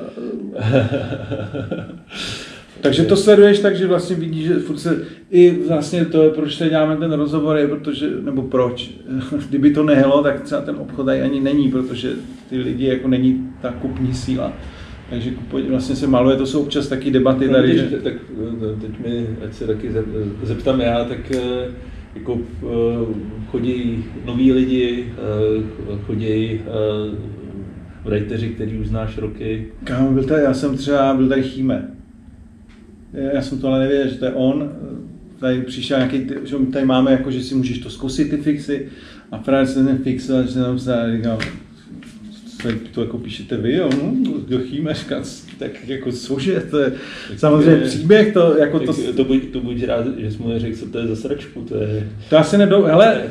Takže 2.80 3.02
to 3.02 3.16
sleduješ 3.16 3.58
tak, 3.58 3.76
že 3.76 3.86
vlastně 3.86 4.16
vidíš, 4.16 4.46
že 4.46 4.54
furt 4.54 4.78
se, 4.78 5.04
i 5.30 5.58
vlastně 5.68 6.04
to 6.04 6.22
je, 6.22 6.30
proč 6.30 6.56
se 6.56 6.68
děláme 6.68 6.96
ten 6.96 7.12
rozhovor, 7.12 7.56
je 7.56 7.68
protože, 7.68 8.10
nebo 8.24 8.42
proč, 8.42 8.90
kdyby 9.48 9.70
to 9.70 9.82
nehlo, 9.82 10.22
tak 10.22 10.40
třeba 10.40 10.60
ten 10.60 10.76
obchod 10.76 11.08
ani 11.08 11.40
není, 11.40 11.70
protože 11.70 12.10
ty 12.50 12.58
lidi 12.58 12.86
jako 12.86 13.08
není 13.08 13.50
ta 13.62 13.72
kupní 13.72 14.14
síla. 14.14 14.52
Takže 15.10 15.30
vlastně 15.70 15.96
se 15.96 16.06
maluje, 16.06 16.36
to 16.36 16.46
jsou 16.46 16.62
občas 16.62 16.88
taky 16.88 17.10
debaty 17.10 17.46
no, 17.46 17.52
tady. 17.52 17.68
Teď, 17.68 17.90
že... 17.90 17.96
tak 17.96 18.14
eh, 18.14 18.80
teď 18.80 19.06
mi, 19.06 19.26
ať 19.44 19.54
se 19.54 19.66
taky 19.66 19.90
zeptám 20.42 20.80
já, 20.80 21.04
tak 21.04 21.30
eh, 21.30 21.70
jako 22.14 22.38
eh, 22.62 23.14
chodí 23.50 24.04
noví 24.24 24.52
lidi, 24.52 25.12
chodí 26.06 26.60
writeři, 28.04 28.48
který 28.48 28.78
už 28.78 28.86
znáš 28.88 29.18
roky. 29.18 29.66
Kámo, 29.84 30.10
byl 30.10 30.24
tady, 30.24 30.42
já 30.42 30.54
jsem 30.54 30.76
třeba, 30.76 31.14
byl 31.14 31.28
tady 31.28 31.42
Chíme. 31.42 31.90
Já 33.32 33.42
jsem 33.42 33.60
to 33.60 33.68
ale 33.68 33.80
nevěděl, 33.80 34.08
že 34.08 34.18
to 34.18 34.24
je 34.24 34.32
on. 34.32 34.72
Tady 35.38 35.62
přišel 35.62 35.98
nějaký, 35.98 36.26
že 36.44 36.56
tady 36.72 36.86
máme 36.86 37.12
jako, 37.12 37.30
že 37.30 37.42
si 37.42 37.54
můžeš 37.54 37.78
to 37.78 37.90
zkusit 37.90 38.30
ty 38.30 38.36
fixy. 38.36 38.88
A 39.32 39.38
právě 39.38 39.66
se 39.66 39.84
ten 39.84 39.98
fix, 39.98 40.30
a 40.30 40.42
že 40.42 40.48
jsem 40.48 40.78
se 40.78 41.12
říkal, 41.16 41.38
to 42.94 43.00
jako 43.00 43.18
píšete 43.18 43.56
vy, 43.56 43.74
jo, 43.74 43.90
no, 44.02 44.14
do 44.48 44.58
Chýmeška, 44.58 45.22
tak 45.58 45.70
jako 45.86 46.12
cože, 46.12 46.62
to 46.70 46.78
je 46.78 46.92
tak 47.28 47.38
samozřejmě 47.38 47.70
je, 47.70 47.80
příběh, 47.80 48.32
to 48.32 48.56
jako 48.58 48.80
to... 48.80 48.92
To 49.16 49.24
buď, 49.24 49.42
to 49.52 49.60
buď 49.60 49.84
rád, 49.84 50.06
že 50.18 50.30
jsi 50.30 50.42
mu 50.42 50.52
řekl, 50.56 50.76
co 50.76 50.86
to 50.86 50.98
je 50.98 51.06
za 51.06 51.16
sračku, 51.16 51.60
to 51.60 51.76
je... 51.76 52.08
To 52.30 52.38
asi 52.38 52.58
nedou, 52.58 52.82
hele, 52.82 53.22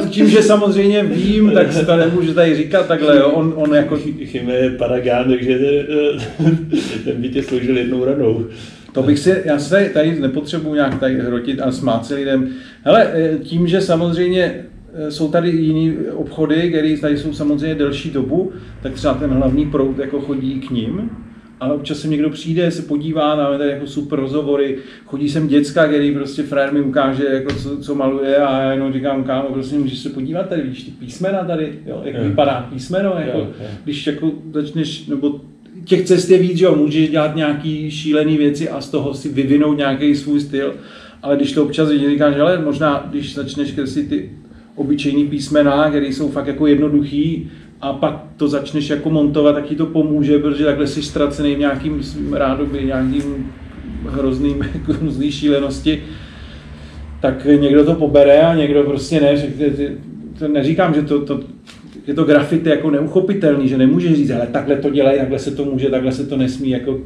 tím, 0.10 0.28
že 0.28 0.42
samozřejmě 0.42 1.02
vím, 1.02 1.50
tak 1.50 1.72
se 1.72 1.86
to 1.86 1.96
nemůžu 1.96 2.34
tady 2.34 2.56
říkat 2.56 2.86
takhle, 2.86 3.16
jo, 3.16 3.30
on, 3.30 3.52
on 3.56 3.74
jako... 3.74 3.96
Chyme 4.24 4.52
je 4.52 4.70
paragán, 4.70 5.28
takže 5.28 5.86
ten 7.04 7.22
by 7.22 7.28
tě 7.28 7.42
složil 7.42 7.78
jednou 7.78 8.04
ranou. 8.04 8.46
To 8.92 9.02
bych 9.02 9.18
si, 9.18 9.42
já 9.44 9.58
se 9.58 9.90
tady 9.94 10.20
nepotřebuji 10.20 10.74
nějak 10.74 11.00
tady 11.00 11.18
hrotit 11.18 11.60
a 11.60 11.72
smát 11.72 12.06
se 12.06 12.14
lidem. 12.14 12.48
Hele, 12.84 13.12
tím, 13.42 13.68
že 13.68 13.80
samozřejmě 13.80 14.54
Eh, 14.54 14.77
jsou 15.08 15.30
tady 15.30 15.50
jiné 15.50 16.12
obchody, 16.12 16.68
které 16.68 16.96
tady 16.96 17.18
jsou 17.18 17.32
samozřejmě 17.32 17.74
delší 17.74 18.10
dobu, 18.10 18.52
tak 18.82 18.92
třeba 18.92 19.14
ten 19.14 19.30
hlavní 19.30 19.70
proud 19.70 19.98
jako 19.98 20.20
chodí 20.20 20.60
k 20.60 20.70
ním, 20.70 21.10
ale 21.60 21.74
občas 21.74 21.98
sem 21.98 22.10
někdo 22.10 22.30
přijde, 22.30 22.70
se 22.70 22.82
podívá, 22.82 23.36
máme 23.36 23.58
tady 23.58 23.70
jako 23.70 23.86
super 23.86 24.18
rozhovory, 24.20 24.78
chodí 25.06 25.28
sem 25.28 25.48
děcka, 25.48 25.86
který 25.86 26.14
prostě 26.14 26.42
frér 26.42 26.72
mi 26.72 26.80
ukáže, 26.80 27.24
jako 27.24 27.54
co, 27.54 27.78
co, 27.78 27.94
maluje 27.94 28.36
a 28.36 28.62
já 28.62 28.72
jenom 28.72 28.92
říkám, 28.92 29.24
kámo, 29.24 29.48
prostě 29.48 29.76
můžeš 29.76 29.98
se 29.98 30.08
podívat 30.08 30.48
tady, 30.48 30.62
víš, 30.62 30.82
ty 30.82 30.90
písmena 30.90 31.44
tady, 31.44 31.72
jo, 31.86 32.00
jak 32.04 32.14
yeah. 32.14 32.26
vypadá 32.26 32.68
písmeno, 32.72 33.14
jako, 33.18 33.38
yeah, 33.38 33.50
yeah. 33.60 33.72
když 33.84 34.06
jako 34.06 34.32
začneš, 34.52 35.06
nebo 35.06 35.40
těch 35.84 36.04
cest 36.04 36.30
je 36.30 36.38
víc, 36.38 36.58
že 36.58 36.64
jo, 36.64 36.76
můžeš 36.76 37.10
dělat 37.10 37.36
nějaký 37.36 37.90
šílený 37.90 38.36
věci 38.36 38.68
a 38.68 38.80
z 38.80 38.90
toho 38.90 39.14
si 39.14 39.28
vyvinout 39.28 39.78
nějaký 39.78 40.14
svůj 40.14 40.40
styl, 40.40 40.74
ale 41.22 41.36
když 41.36 41.52
to 41.52 41.64
občas 41.64 41.88
vidíš, 41.88 42.08
říkáš, 42.08 42.34
že 42.34 42.64
možná, 42.64 43.06
když 43.10 43.34
začneš 43.34 43.72
kreslit 43.72 44.08
ty 44.08 44.30
obyčejný 44.78 45.26
písmena, 45.26 45.88
které 45.88 46.06
jsou 46.06 46.30
fakt 46.30 46.46
jako 46.46 46.66
jednoduchý 46.66 47.50
a 47.80 47.92
pak 47.92 48.24
to 48.36 48.48
začneš 48.48 48.88
jako 48.88 49.10
montovat, 49.10 49.54
tak 49.54 49.64
ti 49.64 49.76
to 49.76 49.86
pomůže, 49.86 50.38
protože 50.38 50.64
takhle 50.64 50.86
jsi 50.86 51.02
ztracený 51.02 51.54
v 51.54 51.58
nějakým 51.58 52.02
rádoby, 52.32 52.84
nějakým 52.84 53.52
hrozným, 54.08 54.62
jako 54.74 54.92
hrozný 54.92 55.32
šílenosti, 55.32 56.02
tak 57.20 57.44
někdo 57.44 57.84
to 57.84 57.94
pobere 57.94 58.40
a 58.40 58.54
někdo 58.54 58.82
prostě 58.82 59.20
ne. 59.20 59.46
To 60.38 60.48
neříkám, 60.48 60.94
že 60.94 61.02
to, 61.02 61.24
to, 61.24 61.40
je 62.06 62.14
to 62.14 62.24
grafity 62.24 62.68
jako 62.70 62.90
neuchopitelný, 62.90 63.68
že 63.68 63.78
nemůžeš 63.78 64.14
říct, 64.14 64.30
ale 64.30 64.46
takhle 64.46 64.76
to 64.76 64.90
dělají, 64.90 65.18
takhle 65.18 65.38
se 65.38 65.50
to 65.50 65.64
může, 65.64 65.90
takhle 65.90 66.12
se 66.12 66.26
to 66.26 66.36
nesmí, 66.36 66.70
jako 66.70 66.98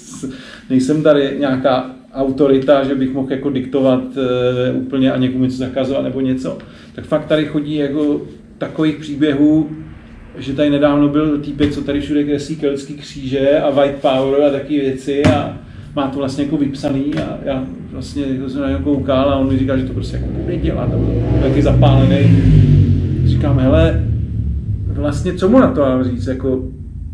nejsem 0.70 1.02
tady 1.02 1.36
nějaká 1.38 1.90
autorita, 2.14 2.84
že 2.84 2.94
bych 2.94 3.12
mohl 3.12 3.32
jako 3.32 3.50
diktovat 3.50 4.02
uh, 4.04 4.82
úplně 4.82 5.12
a 5.12 5.16
někomu 5.16 5.44
něco 5.44 5.56
zakazovat 5.56 6.04
nebo 6.04 6.20
něco. 6.20 6.58
Tak 6.94 7.04
fakt 7.04 7.26
tady 7.26 7.44
chodí 7.44 7.74
jako 7.74 8.22
takových 8.58 8.96
příběhů, 8.96 9.70
že 10.38 10.52
tady 10.52 10.70
nedávno 10.70 11.08
byl 11.08 11.38
týpek, 11.38 11.72
co 11.72 11.80
tady 11.80 12.00
všude 12.00 12.24
kreslí 12.24 12.56
keltský 12.56 12.94
kříže 12.94 13.60
a 13.60 13.70
white 13.70 13.96
power 13.96 14.42
a 14.42 14.50
taky 14.50 14.80
věci 14.80 15.24
a 15.24 15.58
má 15.96 16.08
to 16.08 16.18
vlastně 16.18 16.44
jako 16.44 16.56
vypsaný 16.56 17.14
a 17.14 17.38
já 17.44 17.64
vlastně 17.92 18.24
jsem 18.48 18.60
na 18.60 18.68
něj 18.68 18.78
koukal 18.84 19.30
a 19.30 19.36
on 19.36 19.52
mi 19.52 19.58
říkal, 19.58 19.78
že 19.78 19.84
to 19.84 19.92
prostě 19.92 20.16
jako 20.16 20.28
bude 20.28 20.56
dělat 20.56 20.88
byl 20.88 21.22
taky 21.42 21.62
zapálený. 21.62 22.42
Říkám, 23.24 23.58
hele, 23.58 24.06
vlastně 24.86 25.34
co 25.34 25.48
mu 25.48 25.58
na 25.58 25.72
to 25.72 25.80
mám 25.80 26.04
říct, 26.04 26.26
jako 26.26 26.62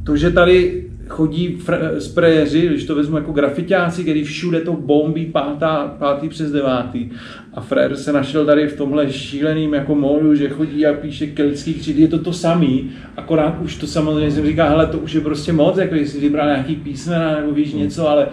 to, 0.04 0.16
že 0.16 0.30
tady 0.30 0.85
chodí 1.08 1.58
sprejeři, 1.98 2.66
když 2.66 2.84
to 2.84 2.94
vezmu 2.94 3.16
jako 3.16 3.32
grafitáci, 3.32 4.02
který 4.02 4.24
všude 4.24 4.60
to 4.60 4.72
bombí 4.72 5.26
pátá, 5.26 5.96
pátý 5.98 6.28
přes 6.28 6.52
devátý. 6.52 7.10
A 7.54 7.60
Frér 7.60 7.96
se 7.96 8.12
našel 8.12 8.46
tady 8.46 8.66
v 8.68 8.76
tomhle 8.76 9.12
šíleným 9.12 9.74
jako 9.74 9.94
módu, 9.94 10.34
že 10.34 10.48
chodí 10.48 10.86
a 10.86 10.92
píše 10.92 11.26
keltský 11.26 11.74
křid, 11.74 11.98
je 11.98 12.08
to 12.08 12.18
to 12.18 12.32
samý, 12.32 12.90
akorát 13.16 13.58
už 13.62 13.76
to 13.76 13.86
samozřejmě 13.86 14.30
jsem 14.30 14.46
říká, 14.46 14.68
hele, 14.68 14.86
to 14.86 14.98
už 14.98 15.12
je 15.12 15.20
prostě 15.20 15.52
moc, 15.52 15.78
jako 15.78 15.94
jestli 15.94 16.20
vybral 16.20 16.46
nějaký 16.46 16.76
písmena 16.76 17.40
nebo 17.40 17.52
víš 17.52 17.72
hmm. 17.72 17.82
něco, 17.82 18.08
ale 18.08 18.28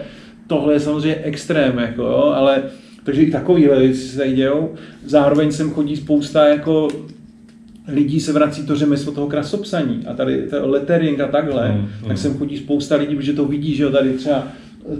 tohle 0.46 0.72
je 0.72 0.80
samozřejmě 0.80 1.16
extrém, 1.16 1.78
jako 1.78 2.02
jo, 2.02 2.32
ale 2.36 2.62
takže 3.04 3.22
i 3.22 3.30
takovýhle 3.30 3.78
věci 3.78 4.00
se 4.00 4.16
tady 4.18 4.32
dějou. 4.32 4.74
Zároveň 5.04 5.52
sem 5.52 5.70
chodí 5.70 5.96
spousta 5.96 6.48
jako 6.48 6.88
lidí 7.88 8.20
se 8.20 8.32
vrací 8.32 8.66
to 8.66 8.76
řemeslo 8.76 9.12
toho 9.12 9.26
krasopsaní 9.26 10.06
a 10.06 10.14
tady 10.14 10.42
to 10.50 10.68
lettering 10.68 11.20
a 11.20 11.28
takhle, 11.28 11.72
mm, 11.72 11.78
mm. 11.78 12.08
tak 12.08 12.18
sem 12.18 12.34
chodí 12.34 12.56
spousta 12.56 12.96
lidí, 12.96 13.16
protože 13.16 13.32
to 13.32 13.44
vidí, 13.44 13.74
že 13.74 13.82
jo, 13.82 13.90
tady 13.90 14.10
třeba 14.10 14.48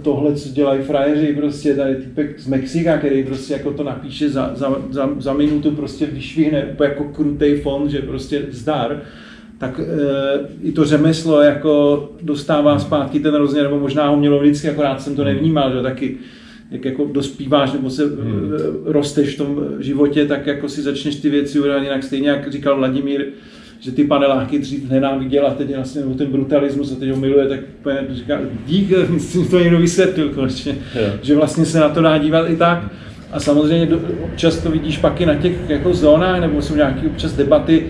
tohle, 0.01 0.35
co 0.35 0.49
dělají 0.49 0.83
frajeři, 0.83 1.33
prostě 1.33 1.75
tady 1.75 1.95
typek 1.95 2.39
z 2.39 2.47
Mexika, 2.47 2.97
který 2.97 3.23
prostě 3.23 3.53
jako 3.53 3.73
to 3.73 3.83
napíše 3.83 4.29
za, 4.29 4.51
za, 4.55 4.75
za, 4.89 5.09
za 5.17 5.33
minutu, 5.33 5.71
prostě 5.71 6.05
vyšvihne 6.05 6.65
úplně 6.65 6.89
jako 6.89 7.03
krutej 7.03 7.61
fond, 7.61 7.89
že 7.89 8.01
prostě 8.01 8.45
zdar, 8.51 9.01
tak 9.57 9.79
e, 9.79 9.83
i 10.63 10.71
to 10.71 10.85
řemeslo 10.85 11.41
jako 11.41 12.09
dostává 12.21 12.79
zpátky 12.79 13.19
ten 13.19 13.35
rozměr, 13.35 13.63
nebo 13.63 13.79
možná 13.79 14.09
ho 14.09 14.17
mělo 14.17 14.39
vždycky, 14.39 14.69
akorát 14.69 15.01
jsem 15.01 15.15
to 15.15 15.23
nevnímal, 15.23 15.73
že 15.73 15.81
taky 15.81 16.17
jak 16.71 16.85
jako 16.85 17.05
dospíváš 17.05 17.73
nebo 17.73 17.89
se 17.89 18.03
hmm. 18.05 18.51
rosteš 18.85 19.35
v 19.35 19.37
tom 19.37 19.65
životě, 19.79 20.25
tak 20.25 20.47
jako 20.47 20.69
si 20.69 20.81
začneš 20.81 21.15
ty 21.15 21.29
věci 21.29 21.59
udělat 21.59 21.83
jinak. 21.83 22.03
Stejně 22.03 22.29
jak 22.29 22.51
říkal 22.51 22.77
Vladimír, 22.77 23.25
že 23.79 23.91
ty 23.91 24.03
paneláky 24.03 24.59
dřív 24.59 24.89
nenáviděl 24.89 25.47
a 25.47 25.53
teď 25.53 25.75
vlastně 25.75 26.01
nebo 26.01 26.13
ten 26.13 26.27
brutalismus 26.27 26.91
a 26.91 26.95
teď 26.95 27.09
ho 27.09 27.17
miluje, 27.17 27.47
tak 27.47 27.59
úplně 27.79 27.97
říká, 28.09 28.39
dík, 28.65 28.89
myslím, 29.09 29.47
to 29.47 29.59
někdo 29.59 29.79
vysvětlil 29.79 30.29
konečně, 30.29 30.77
yeah. 30.95 31.13
že 31.21 31.35
vlastně 31.35 31.65
se 31.65 31.79
na 31.79 31.89
to 31.89 32.01
dá 32.01 32.17
dívat 32.17 32.49
i 32.49 32.55
tak. 32.55 32.91
A 33.31 33.39
samozřejmě 33.39 33.95
občas 34.23 34.57
to 34.57 34.71
vidíš 34.71 34.97
pak 34.97 35.21
i 35.21 35.25
na 35.25 35.35
těch 35.35 35.69
jako 35.69 35.93
zónách, 35.93 36.41
nebo 36.41 36.61
jsou 36.61 36.75
nějaké 36.75 37.07
občas 37.07 37.33
debaty, 37.33 37.87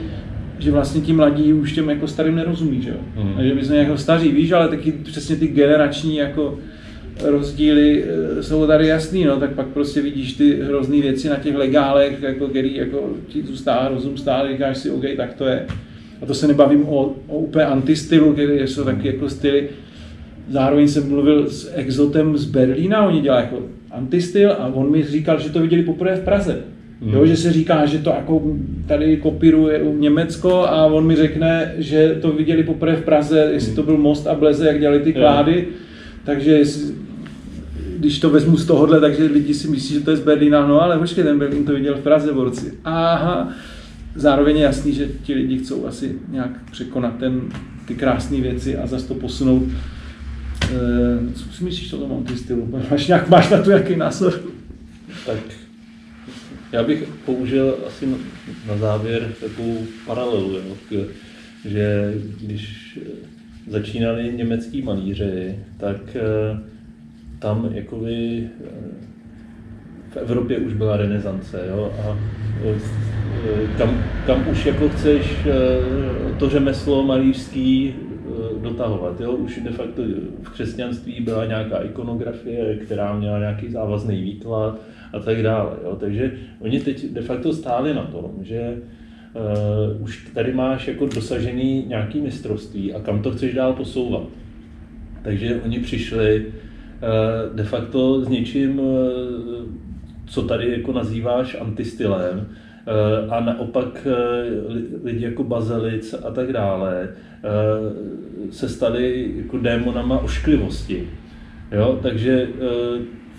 že 0.59 0.71
vlastně 0.71 1.01
ti 1.01 1.13
mladí 1.13 1.53
už 1.53 1.73
těm 1.73 1.89
jako 1.89 2.07
starým 2.07 2.35
nerozumí, 2.35 2.81
že 2.81 2.89
jo? 2.89 3.23
Mm. 3.23 3.33
A 3.37 3.43
že 3.43 3.55
my 3.55 3.65
jsme 3.65 3.75
jako 3.75 3.97
staří, 3.97 4.31
víš, 4.31 4.51
ale 4.51 4.67
taky 4.67 4.91
přesně 4.91 5.35
ty 5.35 5.47
generační 5.47 6.15
jako 6.15 6.59
rozdíly 7.23 8.03
eh, 8.03 8.43
jsou 8.43 8.67
tady 8.67 8.87
jasný, 8.87 9.25
no, 9.25 9.39
tak 9.39 9.53
pak 9.53 9.67
prostě 9.67 10.01
vidíš 10.01 10.33
ty 10.33 10.59
hrozný 10.61 11.01
věci 11.01 11.29
na 11.29 11.35
těch 11.35 11.55
legálech, 11.55 12.21
jako, 12.21 12.47
který 12.47 12.75
jako 12.75 13.09
ti 13.27 13.43
zůstává 13.43 13.87
rozum 13.87 14.17
stát, 14.17 14.47
říkáš 14.51 14.77
si, 14.77 14.91
OK, 14.91 15.03
tak 15.17 15.33
to 15.33 15.45
je. 15.45 15.65
A 16.21 16.25
to 16.25 16.33
se 16.33 16.47
nebavím 16.47 16.83
o, 16.89 17.15
o 17.27 17.37
úplně 17.37 17.65
antistylu, 17.65 18.33
který 18.33 18.59
jsou 18.67 18.83
taky 18.83 19.07
jako 19.07 19.29
styly. 19.29 19.69
Zároveň 20.49 20.87
jsem 20.87 21.09
mluvil 21.09 21.49
s 21.49 21.71
Exotem 21.75 22.37
z 22.37 22.45
Berlína, 22.45 23.05
oni 23.05 23.21
dělají 23.21 23.45
jako 23.45 23.63
antistyl 23.91 24.51
a 24.51 24.67
on 24.67 24.91
mi 24.91 25.03
říkal, 25.03 25.39
že 25.39 25.49
to 25.49 25.59
viděli 25.59 25.83
poprvé 25.83 26.15
v 26.15 26.23
Praze. 26.23 26.61
Hmm. 27.01 27.13
Jo, 27.13 27.25
že 27.25 27.37
se 27.37 27.51
říká, 27.51 27.85
že 27.85 27.97
to 27.97 28.09
jako 28.09 28.41
tady 28.87 29.17
kopíruje 29.17 29.81
Německo 29.97 30.53
a 30.53 30.85
on 30.85 31.07
mi 31.07 31.15
řekne, 31.15 31.73
že 31.77 32.17
to 32.21 32.31
viděli 32.31 32.63
poprvé 32.63 32.95
v 32.95 33.05
Praze, 33.05 33.49
jestli 33.53 33.67
hmm. 33.67 33.75
to 33.75 33.83
byl 33.83 33.97
Most 33.97 34.27
a 34.27 34.35
Bleze, 34.35 34.67
jak 34.67 34.79
dělali 34.79 34.99
ty 34.99 35.13
klády. 35.13 35.53
Yeah. 35.53 35.84
Takže 36.25 36.61
když 37.97 38.19
to 38.19 38.29
vezmu 38.29 38.57
z 38.57 38.65
tohohle, 38.65 39.01
takže 39.01 39.23
lidi 39.23 39.53
si 39.53 39.67
myslí, 39.67 39.95
že 39.95 40.01
to 40.01 40.11
je 40.11 40.17
z 40.17 40.23
Berlína, 40.23 40.67
no 40.67 40.81
ale 40.81 40.99
počkej, 40.99 41.23
ten 41.23 41.39
Berlín 41.39 41.65
to 41.65 41.73
viděl 41.73 41.95
v 41.95 41.99
Praze 41.99 42.33
borci. 42.33 42.73
Aha, 42.83 43.53
zároveň 44.15 44.57
je 44.57 44.63
jasný, 44.63 44.93
že 44.93 45.09
ti 45.23 45.33
lidi 45.33 45.57
chcou 45.57 45.85
asi 45.87 46.19
nějak 46.29 46.71
překonat 46.71 47.17
ten, 47.17 47.41
ty 47.85 47.95
krásné 47.95 48.41
věci 48.41 48.77
a 48.77 48.87
zase 48.87 49.07
to 49.07 49.13
posunout. 49.13 49.63
co 51.35 51.53
si 51.53 51.63
myslíš 51.63 51.93
o 51.93 51.97
tom 51.97 52.25
stylu? 52.35 52.81
Máš, 52.91 53.07
nějak, 53.07 53.29
máš 53.29 53.49
na 53.49 53.61
to 53.61 53.69
nějaký 53.69 53.95
názor? 53.95 54.41
Tak 55.25 55.39
já 56.71 56.83
bych 56.83 57.09
použil 57.25 57.75
asi 57.87 58.05
na 58.67 58.77
závěr 58.77 59.33
takovou 59.41 59.77
paralelu, 60.05 60.51
jo, 60.91 61.03
že 61.65 62.13
když 62.41 62.99
začínali 63.67 64.33
německý 64.35 64.81
malíři, 64.81 65.59
tak 65.77 66.15
eh, 66.15 66.59
tam 67.39 67.69
jakoby 67.73 68.43
eh, 68.43 68.69
v 70.09 70.17
Evropě 70.17 70.57
už 70.57 70.73
byla 70.73 70.97
renesance, 70.97 71.65
jo, 71.69 71.93
a 72.05 72.17
eh, 72.65 72.79
kam, 73.77 74.03
kam 74.25 74.47
už 74.47 74.65
jako 74.65 74.89
chceš 74.89 75.37
to 76.39 76.49
řemeslo 76.49 77.03
malířský 77.03 77.93
dotahovat. 78.61 79.21
Jo? 79.21 79.31
Už 79.31 79.59
de 79.63 79.71
facto 79.71 80.01
v 80.41 80.49
křesťanství 80.49 81.21
byla 81.21 81.45
nějaká 81.45 81.77
ikonografie, 81.77 82.75
která 82.75 83.15
měla 83.15 83.39
nějaký 83.39 83.69
závazný 83.69 84.21
výklad 84.21 84.79
a 85.13 85.19
tak 85.19 85.43
dále. 85.43 85.71
Jo? 85.83 85.97
Takže 85.99 86.31
oni 86.59 86.79
teď 86.79 87.05
de 87.05 87.21
facto 87.21 87.53
stáli 87.53 87.93
na 87.93 88.03
tom, 88.03 88.31
že 88.41 88.77
uh, 89.35 90.01
už 90.01 90.29
tady 90.33 90.53
máš 90.53 90.87
jako 90.87 91.05
dosažený 91.05 91.85
nějaký 91.87 92.21
mistrovství 92.21 92.93
a 92.93 92.99
kam 92.99 93.21
to 93.21 93.31
chceš 93.31 93.53
dál 93.53 93.73
posouvat. 93.73 94.23
Takže 95.21 95.61
oni 95.65 95.79
přišli 95.79 96.45
uh, 96.45 97.55
de 97.55 97.63
facto 97.63 98.21
s 98.21 98.27
něčím, 98.27 98.79
uh, 98.79 98.95
co 100.25 100.41
tady 100.41 100.71
jako 100.71 100.91
nazýváš 100.91 101.57
antistylem, 101.61 102.47
a 103.29 103.39
naopak 103.39 104.07
lidi 105.03 105.25
jako 105.25 105.43
Bazelic 105.43 106.15
a 106.23 106.31
tak 106.31 106.53
dále 106.53 107.09
se 108.51 108.69
stali 108.69 109.31
jako 109.37 109.57
démonama 109.57 110.19
ošklivosti. 110.19 111.09
Jo? 111.71 111.99
Takže 112.01 112.47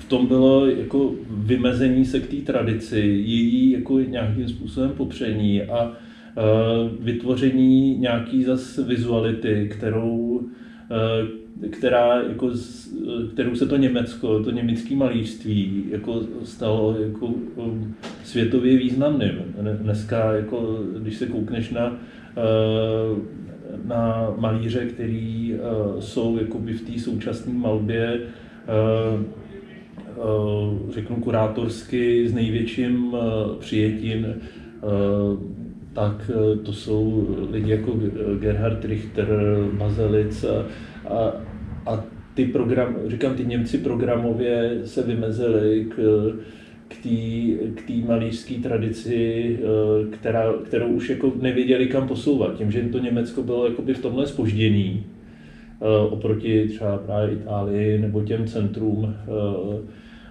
tom 0.09 0.27
bylo 0.27 0.67
jako 0.67 1.15
vymezení 1.31 2.05
se 2.05 2.21
k 2.21 2.27
té 2.27 2.37
tradici, 2.37 2.99
její 2.99 3.71
jako 3.71 4.01
nějakým 4.01 4.49
způsobem 4.49 4.91
popření 4.91 5.63
a 5.63 5.93
vytvoření 7.01 7.99
nějaký 7.99 8.45
zas 8.45 8.79
vizuality, 8.79 9.69
kterou, 9.73 10.41
která 11.71 12.23
jako, 12.23 12.51
kterou 13.33 13.55
se 13.55 13.67
to 13.67 13.77
Německo, 13.77 14.45
to 14.45 14.51
německé 14.51 14.97
malířství 14.97 15.85
jako 15.91 16.23
stalo 16.45 16.97
jako 17.01 17.27
um, 17.27 17.95
světově 18.25 18.79
významným. 18.79 19.33
Dneska, 19.83 20.33
jako, 20.33 20.85
když 20.99 21.17
se 21.17 21.27
koukneš 21.27 21.71
na, 21.71 21.99
na 23.85 24.35
malíře, 24.39 24.87
který 24.87 25.55
jsou 25.99 26.39
jakoby 26.39 26.73
v 26.73 26.93
té 26.93 27.01
současné 27.01 27.53
malbě 27.53 28.21
řeknu 30.91 31.17
kurátorsky 31.17 32.29
s 32.29 32.35
největším 32.35 33.15
eh, 33.15 33.21
přijetím, 33.59 34.27
eh, 34.27 34.37
tak 35.93 36.31
to 36.63 36.73
jsou 36.73 37.29
lidi 37.51 37.71
jako 37.71 37.93
Gerhard 38.41 38.85
Richter, 38.85 39.29
Mazelic 39.79 40.45
a, 41.09 41.33
a 41.87 42.05
ty 42.35 42.45
program, 42.45 42.97
říkám, 43.07 43.35
ty 43.35 43.47
Němci 43.47 43.79
programově 43.79 44.81
se 44.85 45.03
vymezili 45.03 45.87
k, 45.89 45.97
k 47.75 47.87
té 47.87 47.93
malířské 48.09 48.55
tradici, 48.55 49.59
která, 50.11 50.53
kterou 50.65 50.89
už 50.89 51.11
jako 51.11 51.33
nevěděli 51.41 51.87
kam 51.87 52.09
posouvat. 52.09 52.55
Tím, 52.55 52.71
že 52.71 52.83
to 52.83 52.99
Německo 52.99 53.43
bylo 53.43 53.67
jakoby 53.67 53.95
v 53.95 54.03
tomhle 54.03 54.27
spoždění 54.27 55.07
oproti 56.11 56.69
třeba 56.69 56.99
právě 56.99 57.35
Itálii 57.35 57.99
nebo 57.99 58.23
těm 58.23 58.47
centrům 58.47 59.15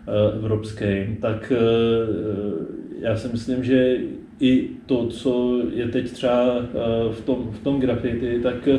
Eh, 0.07 0.37
evropským, 0.37 1.17
tak 1.21 1.53
eh, 1.55 1.57
já 2.99 3.17
si 3.17 3.27
myslím, 3.27 3.63
že 3.63 3.97
i 4.39 4.69
to, 4.85 5.07
co 5.07 5.61
je 5.73 5.87
teď 5.87 6.11
třeba 6.11 6.55
eh, 6.57 7.13
v 7.13 7.21
tom, 7.21 7.49
v 7.51 7.63
tom 7.63 7.79
grafity, 7.79 8.39
tak 8.43 8.69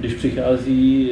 když 0.00 0.14
přichází 0.14 1.10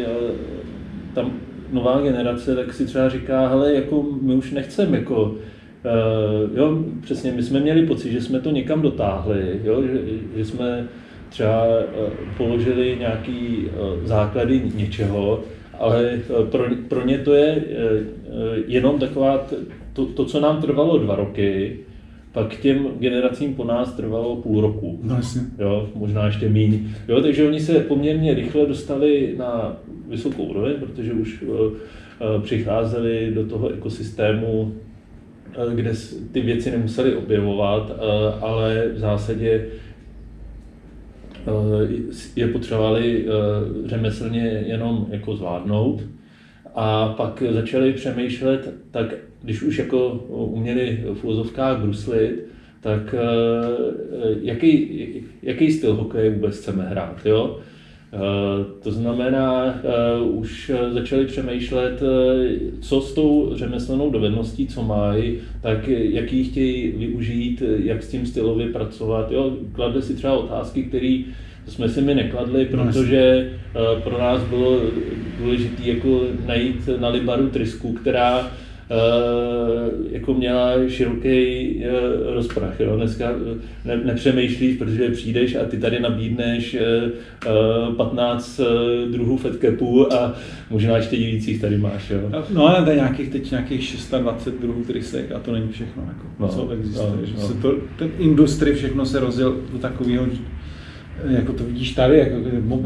tam 1.15 1.33
nová 1.73 2.01
generace, 2.01 2.57
tak 2.57 2.75
si 2.75 2.87
třeba 2.87 3.09
říká, 3.09 3.49
hele, 3.49 3.75
jako 3.75 4.07
my 4.23 4.35
už 4.35 4.51
nechceme 4.51 4.99
jako 4.99 5.37
jo, 6.55 6.85
přesně, 7.01 7.33
my 7.33 7.43
jsme 7.43 7.61
měli 7.61 7.87
pocit, 7.87 8.13
že 8.13 8.21
jsme 8.21 8.41
to 8.41 8.51
někam 8.51 8.83
dotáhli, 8.83 9.61
jo, 9.65 9.83
že, 9.83 9.99
že 10.37 10.45
jsme 10.45 10.89
třeba 11.29 11.67
položili 12.37 12.97
nějaký 12.99 13.67
základy 14.05 14.63
něčeho, 14.75 15.45
ale 15.81 16.11
eh, 16.13 16.47
pro, 16.51 16.65
pro 16.89 17.07
ně 17.07 17.19
to 17.19 17.35
je 17.35 17.47
eh, 17.47 17.65
eh, 17.67 18.63
jenom 18.67 18.99
taková, 18.99 19.47
to, 19.93 20.07
to, 20.07 20.25
co 20.25 20.41
nám 20.41 20.63
trvalo 20.63 20.99
dva 20.99 21.17
roky, 21.17 21.79
pak 22.33 22.57
těm 22.57 22.89
generacím 22.99 23.55
po 23.55 23.65
nás 23.65 23.93
trvalo 23.93 24.37
půl 24.37 24.61
roku. 24.61 25.01
No, 25.03 25.15
jasně. 25.15 25.43
Jo, 25.59 25.89
možná 25.95 26.27
ještě 26.27 26.49
míň. 26.49 26.89
Jo, 27.09 27.21
takže 27.21 27.49
oni 27.49 27.61
se 27.61 27.81
poměrně 27.81 28.35
rychle 28.35 28.67
dostali 28.67 29.35
na 29.39 29.77
vysokou 30.09 30.43
úroveň, 30.43 30.75
protože 30.75 31.13
už 31.13 31.43
uh, 31.43 31.57
přicházeli 32.43 33.31
do 33.35 33.47
toho 33.47 33.69
ekosystému, 33.69 34.73
uh, 35.67 35.73
kde 35.73 35.93
ty 36.33 36.41
věci 36.41 36.71
nemuseli 36.71 37.15
objevovat, 37.15 37.91
uh, 37.91 38.45
ale 38.45 38.89
v 38.95 38.99
zásadě 38.99 39.67
je 42.37 42.49
potřebovali 42.49 43.25
eh, 43.27 43.89
řemeslně 43.89 44.65
jenom 44.67 45.07
jako 45.11 45.37
zvládnout. 45.37 46.03
A 46.75 47.09
pak 47.09 47.43
začali 47.51 47.93
přemýšlet, 47.93 48.75
tak 48.91 49.15
když 49.43 49.63
už 49.63 49.79
jako 49.79 50.09
uměli 50.29 51.05
v 51.15 51.25
úzovkách 51.25 51.79
bruslit, 51.79 52.47
tak 52.81 53.15
eh, 53.15 53.21
jaký, 54.43 55.01
jaký 55.43 55.73
styl 55.73 55.95
hokeje 55.95 56.31
vůbec 56.31 56.59
chceme 56.59 56.83
hrát. 56.83 57.27
Jo? 57.27 57.61
To 58.83 58.91
znamená, 58.93 59.75
už 60.23 60.71
začali 60.91 61.27
přemýšlet, 61.27 62.01
co 62.81 63.01
s 63.01 63.15
tou 63.15 63.51
řemeslnou 63.55 64.11
dovedností, 64.11 64.67
co 64.67 64.83
mají, 64.83 65.39
tak 65.63 65.89
jaký 65.89 66.45
chtějí 66.45 66.93
využít, 66.93 67.63
jak 67.77 68.03
s 68.03 68.11
tím 68.11 68.27
stylově 68.27 68.69
pracovat. 68.69 69.33
Jo? 69.33 69.57
Kladli 69.73 70.03
si 70.03 70.15
třeba 70.15 70.33
otázky, 70.33 70.83
které 70.83 71.23
jsme 71.67 71.89
si 71.89 72.03
mi 72.03 72.15
nekladli, 72.15 72.69
no, 72.73 72.85
protože 72.85 73.53
pro 74.03 74.19
nás 74.19 74.43
bylo 74.45 74.81
důležité 75.39 75.83
jako 75.83 76.21
najít 76.47 76.89
na 77.01 77.09
Libaru 77.09 77.49
trysku, 77.49 77.93
která 77.93 78.51
jako 80.11 80.35
měla 80.35 80.73
široký 80.89 81.85
rozprach. 82.35 82.81
Jo. 82.81 82.97
Dneska 82.97 83.33
ne, 83.85 83.97
nepřemýšlíš, 83.97 84.77
protože 84.77 85.11
přijdeš 85.11 85.55
a 85.55 85.65
ty 85.65 85.79
tady 85.79 86.01
nabídneš 86.01 86.77
15 87.97 88.61
druhů 89.11 89.37
fedkepů 89.37 90.13
a 90.13 90.35
možná 90.71 90.97
ještě 90.97 91.17
víc 91.17 91.49
jich 91.49 91.61
tady 91.61 91.79
máš. 91.79 92.11
Jo. 92.11 92.45
No 92.51 92.67
ale 92.67 92.85
tady 92.85 92.97
nějakých, 92.97 93.29
teď 93.29 93.51
nějakých 93.51 93.85
620 93.85 94.61
druhů 94.61 94.83
trysek 94.85 95.33
a 95.33 95.39
to 95.39 95.53
není 95.53 95.69
všechno, 95.69 96.03
jako, 96.03 96.27
no, 96.39 96.49
co 96.49 96.71
existuje. 96.71 97.09
No, 97.11 97.43
no. 97.43 97.49
Se 97.49 97.55
to, 97.55 97.75
ten 97.99 98.11
industry 98.19 98.75
všechno 98.75 99.07
se 99.07 99.21
rozjel 99.21 99.57
do 99.73 99.79
takového 99.79 100.27
jako 101.29 101.53
to 101.53 101.65
vidíš 101.65 101.93
tady, 101.93 102.19
jako 102.19 102.37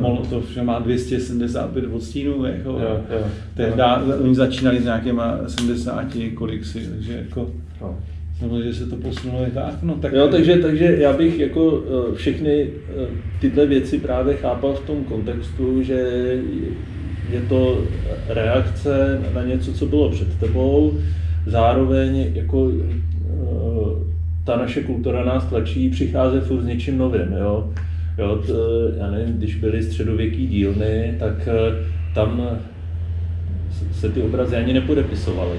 Molotov, 0.01 0.51
že 0.51 0.63
má 0.63 0.79
275 0.79 1.85
odstínů, 1.93 2.45
jako, 2.45 2.71
jo, 2.71 3.01
jo, 3.11 3.27
tehda, 3.57 4.03
jo. 4.07 4.15
oni 4.23 4.35
začínali 4.35 4.81
s 4.81 4.85
nějakýma 4.85 5.39
70 5.47 6.05
kolik 6.35 6.65
si, 6.65 6.87
takže 6.95 7.13
jako, 7.13 7.51
no. 7.81 7.99
Nebo 8.43 8.63
že 8.63 8.75
se 8.75 8.87
to 8.87 8.97
posunulo 8.97 9.47
tak, 9.55 9.83
no 9.83 9.95
tak... 9.95 10.13
Jo, 10.13 10.29
takže, 10.29 10.57
takže 10.57 10.97
já 10.99 11.13
bych 11.13 11.39
jako 11.39 11.83
eh, 11.87 12.15
všechny 12.15 12.63
eh, 12.63 13.07
tyhle 13.41 13.67
věci 13.67 13.99
právě 13.99 14.37
chápal 14.37 14.75
v 14.75 14.87
tom 14.87 15.05
kontextu, 15.05 15.83
že 15.83 15.95
je 17.31 17.41
to 17.49 17.85
reakce 18.29 19.21
na 19.35 19.43
něco, 19.43 19.73
co 19.73 19.87
bylo 19.87 20.11
před 20.11 20.39
tebou, 20.41 20.99
zároveň 21.47 22.33
jako 22.35 22.71
eh, 22.71 23.15
ta 24.45 24.57
naše 24.57 24.83
kultura 24.83 25.25
nás 25.25 25.45
tlačí 25.45 25.91
přicházet 25.91 26.45
furt 26.45 26.63
s 26.63 26.67
něčím 26.67 26.99
novým, 26.99 27.33
jo. 27.39 27.73
Jo, 28.19 28.43
to, 28.47 28.89
já 28.99 29.11
nevím, 29.11 29.35
když 29.37 29.55
byly 29.55 29.83
středověký 29.83 30.47
dílny, 30.47 31.17
tak 31.19 31.49
eh, 31.49 31.85
tam 32.15 32.49
se 33.93 34.09
ty 34.09 34.23
obrazy 34.23 34.57
ani 34.57 34.73
nepodepisovaly. 34.73 35.59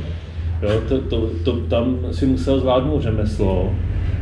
Jo, 0.62 0.82
to, 0.90 1.02
to, 1.02 1.30
to, 1.44 1.58
tam 1.58 2.00
si 2.12 2.26
musel 2.26 2.60
zvládnout 2.60 3.02
řemeslo 3.02 3.74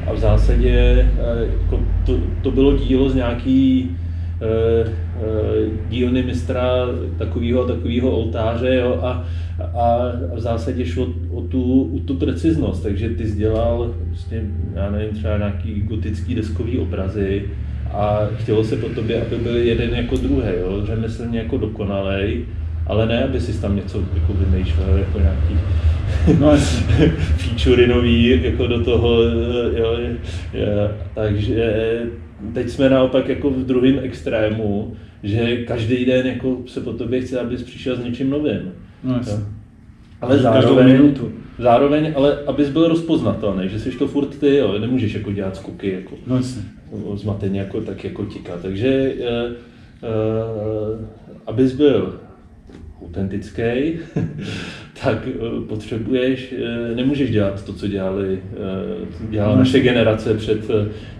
a 0.07 0.13
v 0.13 0.17
zásadě 0.17 0.75
eh, 0.79 1.47
jako 1.61 1.79
to, 2.05 2.19
to 2.41 2.51
bylo 2.51 2.77
dílo 2.77 3.09
z 3.09 3.15
nějaký 3.15 3.91
eh, 4.41 4.89
dílny 5.89 6.23
mistra 6.23 6.87
takového 7.17 7.65
takového 7.65 8.11
oltáře 8.11 8.75
jo, 8.75 8.99
a, 9.03 9.25
a 9.73 10.11
v 10.35 10.39
zásadě 10.39 10.85
šlo 10.85 11.07
o 11.31 11.41
tu, 11.41 11.91
o 11.95 11.99
tu 11.99 12.15
preciznost, 12.15 12.83
takže 12.83 13.09
ty 13.09 13.31
dělal 13.31 13.93
prostě, 14.07 14.43
já 14.73 14.91
nevím, 14.91 15.15
třeba 15.15 15.37
nějaký 15.37 15.81
gotický 15.81 16.35
deskový 16.35 16.79
obrazy, 16.79 17.45
a 17.93 18.29
chtělo 18.37 18.63
se 18.63 18.77
po 18.77 18.89
tobě, 18.89 19.21
aby 19.21 19.35
byl 19.35 19.57
jeden 19.57 19.89
jako 19.95 20.15
druhý, 20.15 20.47
jo? 20.61 20.85
řemeslně 20.85 21.39
jako 21.39 21.57
dokonalej 21.57 22.45
ale 22.87 23.05
ne, 23.05 23.23
aby 23.23 23.41
si 23.41 23.61
tam 23.61 23.75
něco 23.75 24.03
jako 24.13 24.33
vymýšlel, 24.33 24.97
jako 24.97 25.19
nějaký 25.19 25.57
no, 26.39 26.57
featurey 27.37 27.87
nový 27.87 28.43
jako 28.43 28.67
do 28.67 28.83
toho, 28.83 29.23
jo, 29.77 29.97
je, 30.53 30.91
takže 31.15 31.99
teď 32.53 32.69
jsme 32.69 32.89
naopak 32.89 33.29
jako 33.29 33.49
v 33.49 33.65
druhém 33.65 33.99
extrému, 34.01 34.95
že 35.23 35.57
každý 35.57 36.05
den 36.05 36.27
jako 36.27 36.57
se 36.67 36.81
po 36.81 36.93
tobě 36.93 37.21
chce, 37.21 37.39
abys 37.39 37.63
přišel 37.63 37.95
s 37.95 38.03
něčím 38.03 38.29
novým. 38.29 38.71
No, 39.03 39.21
ale 40.21 40.37
zároveň, 40.37 41.15
zároveň, 41.59 42.13
ale 42.15 42.37
abys 42.47 42.69
byl 42.69 42.87
rozpoznatelný, 42.87 43.69
že 43.69 43.79
jsi 43.79 43.91
to 43.91 44.07
furt 44.07 44.39
ty, 44.39 44.55
jo, 44.55 44.79
nemůžeš 44.79 45.13
jako 45.13 45.31
dělat 45.31 45.55
skoky 45.55 45.91
jako 45.91 46.15
no, 46.27 46.41
zmateně 47.17 47.59
jako, 47.59 47.81
tak 47.81 48.03
jako 48.03 48.25
tika. 48.25 48.57
Takže 48.61 49.13
uh, 49.13 49.51
uh, 50.09 51.05
abys 51.47 51.73
byl 51.73 52.19
autentický, 53.05 53.61
tak 55.03 55.27
uh, 55.27 55.63
potřebuješ, 55.63 56.53
uh, 56.53 56.95
nemůžeš 56.95 57.31
dělat 57.31 57.65
to, 57.65 57.73
co 57.73 57.87
dělali, 57.87 58.39
uh, 59.21 59.29
dělala 59.29 59.55
naše 59.55 59.79
generace 59.79 60.33
před 60.33 60.59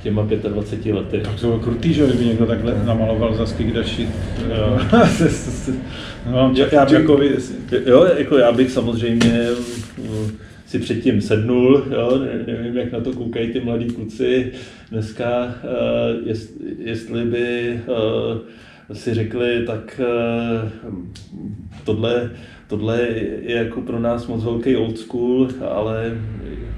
těma 0.03 0.27
25 0.47 0.93
lety. 0.93 1.19
Tak 1.19 1.39
to 1.39 1.47
bylo 1.47 1.59
krutý, 1.59 1.93
že 1.93 2.07
kdyby 2.07 2.25
někdo 2.25 2.45
takhle 2.45 2.85
namaloval 2.85 3.35
za 3.35 3.45
skikdaši. 3.45 4.07
no, 6.31 6.53
já, 6.71 6.85
bych, 6.85 7.05
jo, 7.85 8.07
jako 8.17 8.37
já 8.37 8.51
bych 8.51 8.71
samozřejmě 8.71 9.47
si 10.65 10.79
předtím 10.79 11.21
sednul, 11.21 11.83
jo, 11.91 12.21
nevím, 12.47 12.77
jak 12.77 12.91
na 12.91 12.99
to 12.99 13.13
koukají 13.13 13.53
ty 13.53 13.59
mladí 13.59 13.85
kluci 13.85 14.51
dneska, 14.91 15.55
jest, 16.25 16.53
jestli 16.77 17.25
by 17.25 17.79
si 18.93 19.13
řekli, 19.13 19.63
tak 19.67 20.01
tohle, 21.83 22.31
tohle 22.67 23.01
je 23.01 23.55
jako 23.55 23.81
pro 23.81 23.99
nás 23.99 24.27
moc 24.27 24.43
velký 24.43 24.75
old 24.75 24.97
school, 24.97 25.47
ale 25.69 26.17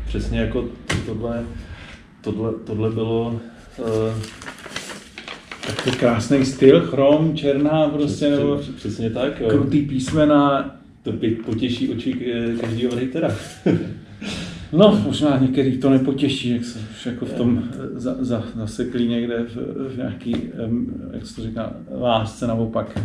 přesně 0.08 0.40
jako 0.40 0.66
tohle, 1.06 1.44
tohle, 2.22 2.54
tohle 2.66 2.90
bylo 2.90 3.42
uh, 3.78 4.22
tak 5.68 5.84
to 5.84 5.92
krásný 5.92 6.46
styl, 6.46 6.82
chrom, 6.82 7.38
černá 7.38 7.90
prostě, 7.90 8.26
přesně, 8.26 8.30
nebo 8.30 8.62
přesně 8.76 9.10
tak, 9.10 9.40
jo. 9.40 9.50
krutý 9.50 9.82
písmena. 9.82 10.72
To 11.04 11.14
potěší 11.46 11.90
oči 11.90 12.14
každého 12.62 12.96
hejtera. 12.96 13.36
No, 14.74 15.02
možná 15.06 15.38
některý 15.38 15.78
to 15.78 15.90
nepotěší, 15.90 16.50
jak 16.50 16.66
se 16.66 16.80
už 16.92 17.06
jako 17.06 17.26
v 17.26 17.34
tom 17.34 17.64
za, 17.94 18.16
za, 18.20 18.44
zaseklí 18.56 19.08
někde 19.08 19.44
v, 19.44 19.56
v 19.90 19.98
nějaký, 19.98 20.36
jak 21.14 21.28
se 21.28 21.36
to 21.36 21.42
říká, 21.42 21.74
lásce 22.00 22.48
naopak. 22.48 23.00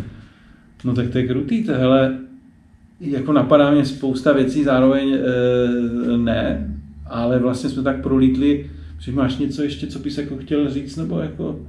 No 0.83 0.93
tak 0.93 1.09
to 1.09 1.17
je 1.17 1.27
krutý, 1.27 1.63
to 1.63 1.71
hele, 1.71 2.19
jako 2.99 3.33
napadá 3.33 3.71
mě 3.71 3.85
spousta 3.85 4.33
věcí, 4.33 4.63
zároveň 4.63 5.13
e, 5.13 6.17
ne, 6.17 6.75
ale 7.05 7.39
vlastně 7.39 7.69
jsme 7.69 7.83
tak 7.83 8.01
prolítli, 8.01 8.69
že 8.99 9.11
máš 9.11 9.37
něco 9.37 9.63
ještě, 9.63 9.87
co 9.87 9.99
bys 9.99 10.17
jako 10.17 10.37
chtěl 10.37 10.69
říct, 10.69 10.97
nebo 10.97 11.19
jako... 11.19 11.59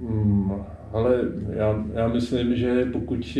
Mm, 0.00 0.52
ale 0.92 1.20
já, 1.50 1.84
já 1.94 2.08
myslím, 2.08 2.56
že 2.56 2.88
pokud 2.92 3.38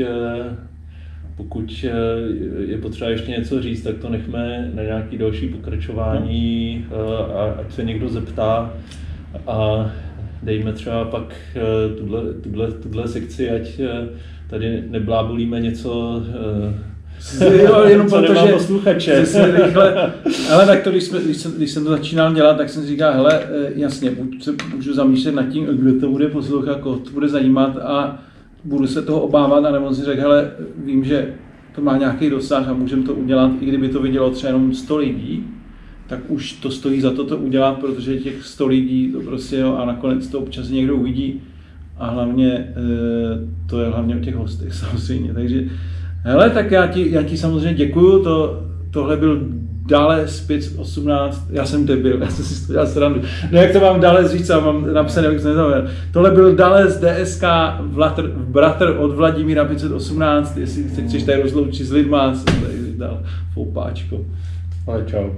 pokud 1.36 1.84
je 2.66 2.78
potřeba 2.78 3.10
ještě 3.10 3.30
něco 3.30 3.62
říct, 3.62 3.82
tak 3.82 3.98
to 3.98 4.08
nechme 4.08 4.70
na 4.74 4.82
nějaký 4.82 5.18
další 5.18 5.48
pokračování, 5.48 6.86
no. 6.90 7.38
a 7.38 7.44
ať 7.60 7.72
se 7.72 7.84
někdo 7.84 8.08
zeptá 8.08 8.74
a 9.46 9.90
dejme 10.42 10.72
třeba 10.72 11.04
pak 11.04 11.34
tuhle, 11.98 12.34
tuhle, 12.34 12.72
tuhle 12.72 13.08
sekci, 13.08 13.50
ať 13.50 13.80
tady 14.50 14.84
neblábolíme 14.88 15.60
něco, 15.60 16.22
jo, 17.62 17.84
jenom 17.84 18.06
co 18.10 18.18
proto, 18.18 18.46
že 18.46 18.52
posluchače. 18.52 19.24
rychle, 19.56 20.12
ale 20.52 20.66
tak 20.66 20.82
to, 20.82 20.90
když, 20.90 21.04
jsme, 21.04 21.20
když, 21.22 21.36
jsem, 21.36 21.52
když 21.52 21.70
jsem 21.70 21.84
to 21.84 21.90
začínal 21.90 22.34
dělat, 22.34 22.56
tak 22.56 22.68
jsem 22.68 22.82
si 22.82 22.88
říkal, 22.88 23.12
hele, 23.12 23.40
eh, 23.42 23.72
jasně, 23.74 24.10
buď 24.10 24.42
se 24.42 24.54
můžu 24.74 24.94
zamýšlet 24.94 25.34
nad 25.34 25.48
tím, 25.48 25.64
kdo 25.64 26.00
to 26.00 26.10
bude 26.10 26.28
poslouchat, 26.28 26.80
koho 26.80 26.98
to 26.98 27.10
bude 27.10 27.28
zajímat 27.28 27.76
a 27.76 28.22
budu 28.66 28.86
se 28.86 29.02
toho 29.02 29.20
obávat, 29.20 29.64
anebo 29.64 29.94
si 29.94 30.04
řekl, 30.04 30.20
hele, 30.20 30.50
vím, 30.84 31.04
že 31.04 31.34
to 31.74 31.80
má 31.82 31.96
nějaký 31.96 32.30
dosah 32.30 32.68
a 32.68 32.72
můžeme 32.72 33.02
to 33.02 33.14
udělat, 33.14 33.50
i 33.60 33.66
kdyby 33.66 33.88
to 33.88 34.02
vidělo 34.02 34.30
třeba 34.30 34.52
jenom 34.52 34.74
100 34.74 34.96
lidí, 34.96 35.44
tak 36.06 36.20
už 36.28 36.52
to 36.52 36.70
stojí 36.70 37.00
za 37.00 37.10
to 37.10 37.24
to 37.24 37.36
udělat, 37.36 37.78
protože 37.78 38.18
těch 38.18 38.44
100 38.44 38.66
lidí 38.66 39.12
to 39.12 39.20
prostě 39.20 39.56
jo, 39.56 39.74
a 39.74 39.84
nakonec 39.84 40.28
to 40.28 40.40
občas 40.40 40.68
někdo 40.68 40.96
uvidí 40.96 41.42
a 41.98 42.10
hlavně 42.10 42.52
eh, 42.52 43.66
to 43.66 43.80
je 43.80 43.88
hlavně 43.88 44.16
o 44.16 44.20
těch 44.20 44.34
hostech 44.34 44.74
samozřejmě. 44.74 45.34
Takže 45.34 45.64
hele, 46.22 46.50
tak 46.50 46.70
já 46.70 46.86
ti, 46.86 47.10
já 47.10 47.22
ti 47.22 47.36
samozřejmě 47.36 47.74
děkuju, 47.74 48.24
to, 48.24 48.62
tohle 48.90 49.16
byl 49.16 49.48
dále 49.86 50.28
z 50.28 50.40
518, 50.40 51.46
já 51.50 51.66
jsem 51.66 51.86
debil, 51.86 52.18
já 52.20 52.30
jsem 52.30 52.44
si 52.44 52.66
to 52.66 52.72
dělal 52.72 52.86
srandu. 52.86 53.20
No 53.50 53.58
jak 53.58 53.72
to 53.72 53.80
mám 53.80 54.00
dále 54.00 54.28
říct, 54.28 54.48
já 54.48 54.60
mám 54.60 54.94
napsané, 54.94 55.28
jak 55.28 55.40
jsem 55.40 55.52
Tohle 56.12 56.30
byl 56.30 56.54
dále 56.54 56.90
z 56.90 57.00
DSK 57.00 57.42
Vlatr, 57.80 58.28
bratr 58.28 58.96
od 58.98 59.14
Vladimíra 59.14 59.64
518, 59.64 60.56
jestli 60.56 60.88
se 60.88 61.02
chceš 61.02 61.22
tady 61.22 61.42
rozloučit 61.42 61.86
s 61.86 61.92
lidma, 61.92 62.34
jsem 62.34 62.60
tady 62.62 62.74
dal 62.96 63.22
foupáčko. 63.54 64.20
Ale 64.86 65.04
čau. 65.06 65.30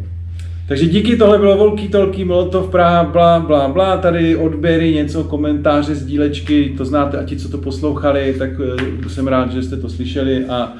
Takže 0.69 0.87
díky, 0.87 1.17
tohle 1.17 1.39
bylo 1.39 1.59
velký 1.59 1.89
tolký 1.89 2.25
Molotov 2.25 2.71
Praha, 2.71 3.05
bla, 3.05 3.41
bla, 3.41 3.69
bla, 3.69 3.97
tady 3.97 4.37
odběry, 4.37 4.95
něco, 4.95 5.25
komentáře, 5.25 5.95
sdílečky, 5.95 6.75
to 6.77 6.85
znáte 6.85 7.19
a 7.19 7.25
ti, 7.25 7.37
co 7.37 7.49
to 7.49 7.59
poslouchali, 7.59 8.35
tak 8.39 8.51
uh, 8.59 9.09
jsem 9.09 9.27
rád, 9.27 9.53
že 9.53 9.63
jste 9.63 9.77
to 9.77 9.89
slyšeli 9.89 10.45
a 10.45 10.73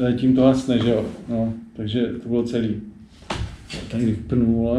uh, 0.00 0.12
tím 0.12 0.36
to 0.36 0.42
hasne, 0.42 0.78
že 0.78 0.90
jo, 0.90 1.04
no, 1.28 1.52
takže 1.76 2.06
to 2.22 2.28
bylo 2.28 2.42
celý. 2.42 2.76
Tady 3.90 4.04
vypnu, 4.04 4.68
ale... 4.70 4.76